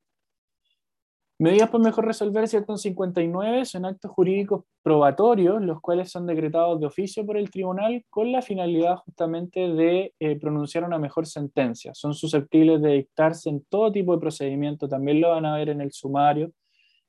Medidas 1.43 1.71
para 1.71 1.83
mejor 1.83 2.07
resolver 2.07 2.47
159 2.47 3.65
son 3.65 3.85
actos 3.85 4.13
jurídicos 4.13 4.65
probatorios, 4.81 5.61
los 5.61 5.81
cuales 5.81 6.09
son 6.09 6.25
decretados 6.25 6.79
de 6.79 6.87
oficio 6.87 7.27
por 7.27 7.37
el 7.37 7.51
tribunal 7.51 8.05
con 8.11 8.31
la 8.31 8.43
finalidad 8.43 8.99
justamente 8.99 9.59
de 9.59 10.15
eh, 10.21 10.39
pronunciar 10.39 10.85
una 10.85 11.01
mejor 11.01 11.27
sentencia. 11.27 11.95
Son 11.95 12.15
susceptibles 12.15 12.81
de 12.81 12.93
dictarse 12.93 13.51
en 13.51 13.65
todo 13.65 13.91
tipo 13.91 14.15
de 14.15 14.21
procedimiento, 14.21 14.89
también 14.89 15.21
lo 15.21 15.31
van 15.31 15.45
a 15.45 15.57
ver 15.57 15.71
en 15.71 15.81
el 15.81 15.91
sumario, 15.91 16.53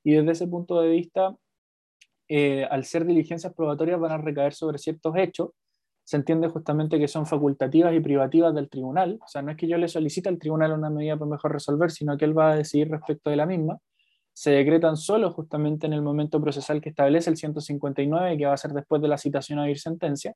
y 0.02 0.14
desde 0.14 0.32
ese 0.32 0.48
punto 0.48 0.80
de 0.80 0.88
vista, 0.88 1.36
eh, 2.28 2.66
al 2.68 2.84
ser 2.84 3.04
diligencias 3.04 3.54
probatorias 3.54 4.00
van 4.00 4.10
a 4.10 4.18
recaer 4.18 4.52
sobre 4.52 4.78
ciertos 4.78 5.14
hechos, 5.16 5.50
se 6.02 6.16
entiende 6.16 6.48
justamente 6.48 6.98
que 6.98 7.06
son 7.06 7.24
facultativas 7.24 7.94
y 7.94 8.00
privativas 8.00 8.52
del 8.52 8.68
tribunal, 8.68 9.16
o 9.24 9.28
sea, 9.28 9.42
no 9.42 9.52
es 9.52 9.56
que 9.56 9.68
yo 9.68 9.78
le 9.78 9.86
solicite 9.86 10.28
al 10.28 10.40
tribunal 10.40 10.72
una 10.72 10.90
medida 10.90 11.16
para 11.16 11.30
mejor 11.30 11.52
resolver, 11.52 11.92
sino 11.92 12.16
que 12.16 12.24
él 12.24 12.36
va 12.36 12.50
a 12.50 12.56
decidir 12.56 12.90
respecto 12.90 13.30
de 13.30 13.36
la 13.36 13.46
misma 13.46 13.78
se 14.34 14.50
decretan 14.50 14.96
solo 14.96 15.30
justamente 15.30 15.86
en 15.86 15.92
el 15.92 16.02
momento 16.02 16.40
procesal 16.40 16.80
que 16.80 16.90
establece 16.90 17.30
el 17.30 17.36
159, 17.36 18.36
que 18.36 18.46
va 18.46 18.52
a 18.52 18.58
ser 18.58 18.72
después 18.72 19.00
de 19.00 19.08
la 19.08 19.16
citación 19.16 19.60
a 19.60 19.62
oír 19.62 19.78
sentencia. 19.78 20.34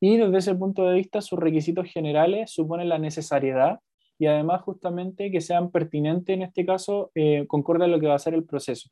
Y 0.00 0.16
desde 0.16 0.38
ese 0.38 0.54
punto 0.54 0.86
de 0.86 0.94
vista, 0.94 1.20
sus 1.20 1.38
requisitos 1.38 1.88
generales 1.88 2.52
suponen 2.52 2.88
la 2.88 2.98
necesariedad 2.98 3.80
y 4.18 4.26
además 4.26 4.62
justamente 4.62 5.32
que 5.32 5.40
sean 5.40 5.72
pertinentes, 5.72 6.32
en 6.32 6.42
este 6.42 6.64
caso, 6.64 7.10
eh, 7.16 7.44
concorde 7.48 7.84
a 7.84 7.88
lo 7.88 7.98
que 7.98 8.06
va 8.06 8.14
a 8.14 8.20
ser 8.20 8.34
el 8.34 8.44
proceso. 8.44 8.88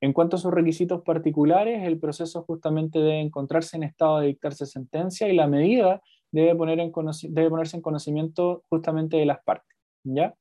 En 0.00 0.14
cuanto 0.14 0.36
a 0.36 0.38
sus 0.38 0.50
requisitos 0.50 1.02
particulares, 1.02 1.82
el 1.86 1.98
proceso 2.00 2.42
justamente 2.44 2.98
debe 2.98 3.20
encontrarse 3.20 3.76
en 3.76 3.82
estado 3.82 4.20
de 4.20 4.28
dictarse 4.28 4.64
sentencia 4.64 5.28
y 5.28 5.36
la 5.36 5.46
medida 5.46 6.00
debe, 6.32 6.54
poner 6.54 6.80
en 6.80 6.92
debe 7.28 7.50
ponerse 7.50 7.76
en 7.76 7.82
conocimiento 7.82 8.64
justamente 8.70 9.18
de 9.18 9.26
las 9.26 9.42
partes. 9.44 9.76
¿ya? 10.04 10.34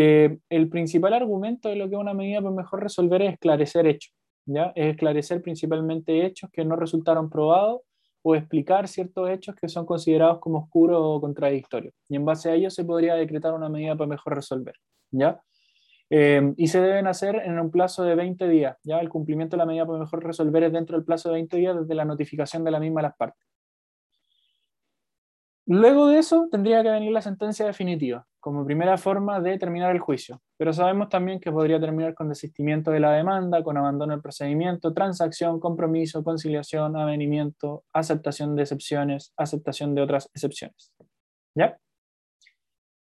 Eh, 0.00 0.38
el 0.48 0.68
principal 0.68 1.12
argumento 1.12 1.68
de 1.68 1.74
lo 1.74 1.88
que 1.88 1.96
es 1.96 2.00
una 2.00 2.14
medida 2.14 2.40
para 2.40 2.54
mejor 2.54 2.80
resolver 2.84 3.20
es 3.20 3.32
esclarecer 3.32 3.84
hechos, 3.88 4.14
¿ya? 4.46 4.72
Es 4.76 4.90
esclarecer 4.90 5.42
principalmente 5.42 6.24
hechos 6.24 6.50
que 6.52 6.64
no 6.64 6.76
resultaron 6.76 7.28
probados 7.28 7.80
o 8.22 8.36
explicar 8.36 8.86
ciertos 8.86 9.28
hechos 9.28 9.56
que 9.56 9.68
son 9.68 9.84
considerados 9.86 10.38
como 10.38 10.58
oscuros 10.58 11.00
o 11.02 11.20
contradictorios. 11.20 11.94
Y 12.08 12.14
en 12.14 12.24
base 12.24 12.48
a 12.48 12.54
ello 12.54 12.70
se 12.70 12.84
podría 12.84 13.16
decretar 13.16 13.52
una 13.54 13.68
medida 13.68 13.96
para 13.96 14.06
mejor 14.06 14.36
resolver, 14.36 14.76
¿ya? 15.10 15.42
Eh, 16.10 16.54
y 16.56 16.68
se 16.68 16.80
deben 16.80 17.08
hacer 17.08 17.34
en 17.34 17.58
un 17.58 17.72
plazo 17.72 18.04
de 18.04 18.14
20 18.14 18.48
días, 18.48 18.76
¿ya? 18.84 19.00
El 19.00 19.08
cumplimiento 19.08 19.56
de 19.56 19.58
la 19.58 19.66
medida 19.66 19.84
para 19.84 19.98
mejor 19.98 20.24
resolver 20.24 20.62
es 20.62 20.72
dentro 20.72 20.96
del 20.96 21.04
plazo 21.04 21.30
de 21.30 21.34
20 21.34 21.56
días 21.56 21.76
desde 21.76 21.94
la 21.96 22.04
notificación 22.04 22.62
de 22.62 22.70
la 22.70 22.78
misma 22.78 23.00
a 23.00 23.02
las 23.02 23.16
partes. 23.16 23.47
Luego 25.70 26.06
de 26.06 26.18
eso 26.18 26.48
tendría 26.50 26.82
que 26.82 26.88
venir 26.88 27.12
la 27.12 27.20
sentencia 27.20 27.66
definitiva, 27.66 28.26
como 28.40 28.64
primera 28.64 28.96
forma 28.96 29.38
de 29.38 29.58
terminar 29.58 29.94
el 29.94 30.00
juicio. 30.00 30.40
Pero 30.56 30.72
sabemos 30.72 31.10
también 31.10 31.40
que 31.40 31.52
podría 31.52 31.78
terminar 31.78 32.14
con 32.14 32.30
desistimiento 32.30 32.90
de 32.90 33.00
la 33.00 33.12
demanda, 33.12 33.62
con 33.62 33.76
abandono 33.76 34.14
del 34.14 34.22
procedimiento, 34.22 34.94
transacción, 34.94 35.60
compromiso, 35.60 36.24
conciliación, 36.24 36.96
avenimiento, 36.96 37.84
aceptación 37.92 38.56
de 38.56 38.62
excepciones, 38.62 39.34
aceptación 39.36 39.94
de 39.94 40.00
otras 40.00 40.30
excepciones. 40.32 40.90
¿Ya? 41.54 41.78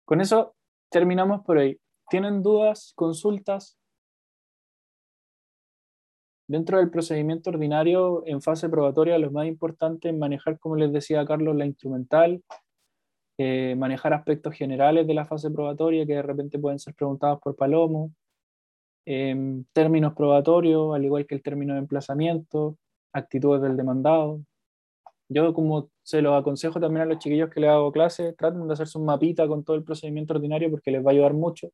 Con 0.05 0.21
eso 0.21 0.57
terminamos 0.91 1.45
por 1.45 1.59
hoy. 1.59 1.81
¿Tienen 2.11 2.43
dudas, 2.43 2.95
consultas? 2.97 3.79
Dentro 6.49 6.79
del 6.79 6.91
procedimiento 6.91 7.51
ordinario, 7.51 8.23
en 8.25 8.41
fase 8.41 8.69
probatoria, 8.69 9.19
lo 9.19 9.31
más 9.33 9.47
importante 9.47 10.11
es 10.11 10.17
manejar, 10.17 10.59
como 10.61 10.77
les 10.77 10.93
decía 10.93 11.27
Carlos, 11.27 11.57
la 11.57 11.67
instrumental, 11.67 12.43
eh, 13.39 13.75
manejar 13.77 14.15
aspectos 14.15 14.55
generales 14.55 15.07
de 15.07 15.15
la 15.15 15.25
fase 15.27 15.51
probatoria 15.51 16.07
que 16.07 16.15
de 16.15 16.23
repente 16.23 16.59
pueden 16.59 16.79
ser 16.79 16.95
preguntados 16.95 17.41
por 17.41 17.57
Palomo, 17.57 18.13
em, 19.07 19.65
términos 19.73 20.15
probatorios, 20.15 20.95
al 20.95 21.05
igual 21.05 21.27
que 21.27 21.35
el 21.35 21.43
término 21.43 21.75
de 21.75 21.81
emplazamiento, 21.81 22.79
actitudes 23.13 23.63
del 23.63 23.77
demandado. 23.77 24.41
Yo, 25.29 25.53
como 25.55 25.91
se 26.03 26.23
lo 26.23 26.35
aconsejo 26.37 26.81
también 26.81 27.03
a 27.03 27.07
los 27.07 27.19
chiquillos 27.19 27.51
que 27.51 27.61
les 27.61 27.71
hago 27.71 27.93
clase, 27.93 28.33
traten 28.35 28.67
de 28.67 28.75
hacerse 28.75 28.99
un 28.99 29.07
mapita 29.07 29.49
con 29.49 29.65
todo 29.65 29.77
el 29.77 29.85
procedimiento 29.85 30.35
ordinario 30.35 30.71
porque 30.71 30.91
les 30.93 31.05
va 31.05 31.11
a 31.11 31.15
ayudar 31.15 31.35
mucho 31.35 31.71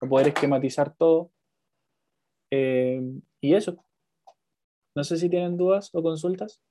a 0.00 0.06
poder 0.06 0.28
esquematizar 0.28 0.94
todo. 0.96 1.30
Em, 2.50 3.22
y 3.40 3.54
eso. 3.54 3.82
No 4.94 5.04
sé 5.04 5.16
si 5.16 5.28
tienen 5.28 5.56
dudas 5.56 5.90
o 5.92 6.02
consultas. 6.02 6.62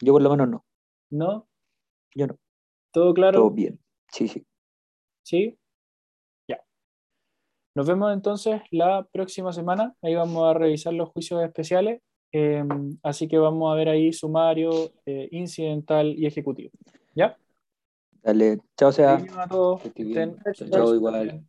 Yo 0.00 0.12
por 0.12 0.22
lo 0.22 0.30
menos 0.30 0.48
no. 0.48 0.64
¿No? 1.10 1.48
Yo 2.14 2.26
no. 2.26 2.38
¿Todo 2.92 3.14
claro? 3.14 3.38
Todo 3.38 3.50
bien. 3.50 3.78
Sí, 4.10 4.28
sí. 4.28 4.46
¿Sí? 5.22 5.58
Ya. 6.48 6.60
Nos 7.74 7.86
vemos 7.86 8.12
entonces 8.12 8.60
la 8.70 9.06
próxima 9.10 9.52
semana. 9.52 9.94
Ahí 10.02 10.14
vamos 10.14 10.44
a 10.44 10.54
revisar 10.54 10.92
los 10.92 11.10
juicios 11.10 11.42
especiales. 11.42 12.02
Em, 12.32 12.98
así 13.02 13.28
que 13.28 13.38
vamos 13.38 13.72
a 13.72 13.76
ver 13.76 13.88
ahí 13.88 14.12
sumario, 14.12 14.92
eh, 15.06 15.28
incidental 15.30 16.14
y 16.18 16.26
ejecutivo. 16.26 16.70
¿Ya? 17.14 17.38
Dale. 18.22 18.58
Chao, 18.76 18.90
sea. 18.90 19.14
a 19.14 19.48
todos. 19.48 19.82
Chao, 20.70 20.94
igual. 20.94 21.44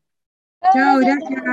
Chao, 0.74 1.00
gracias. 1.00 1.44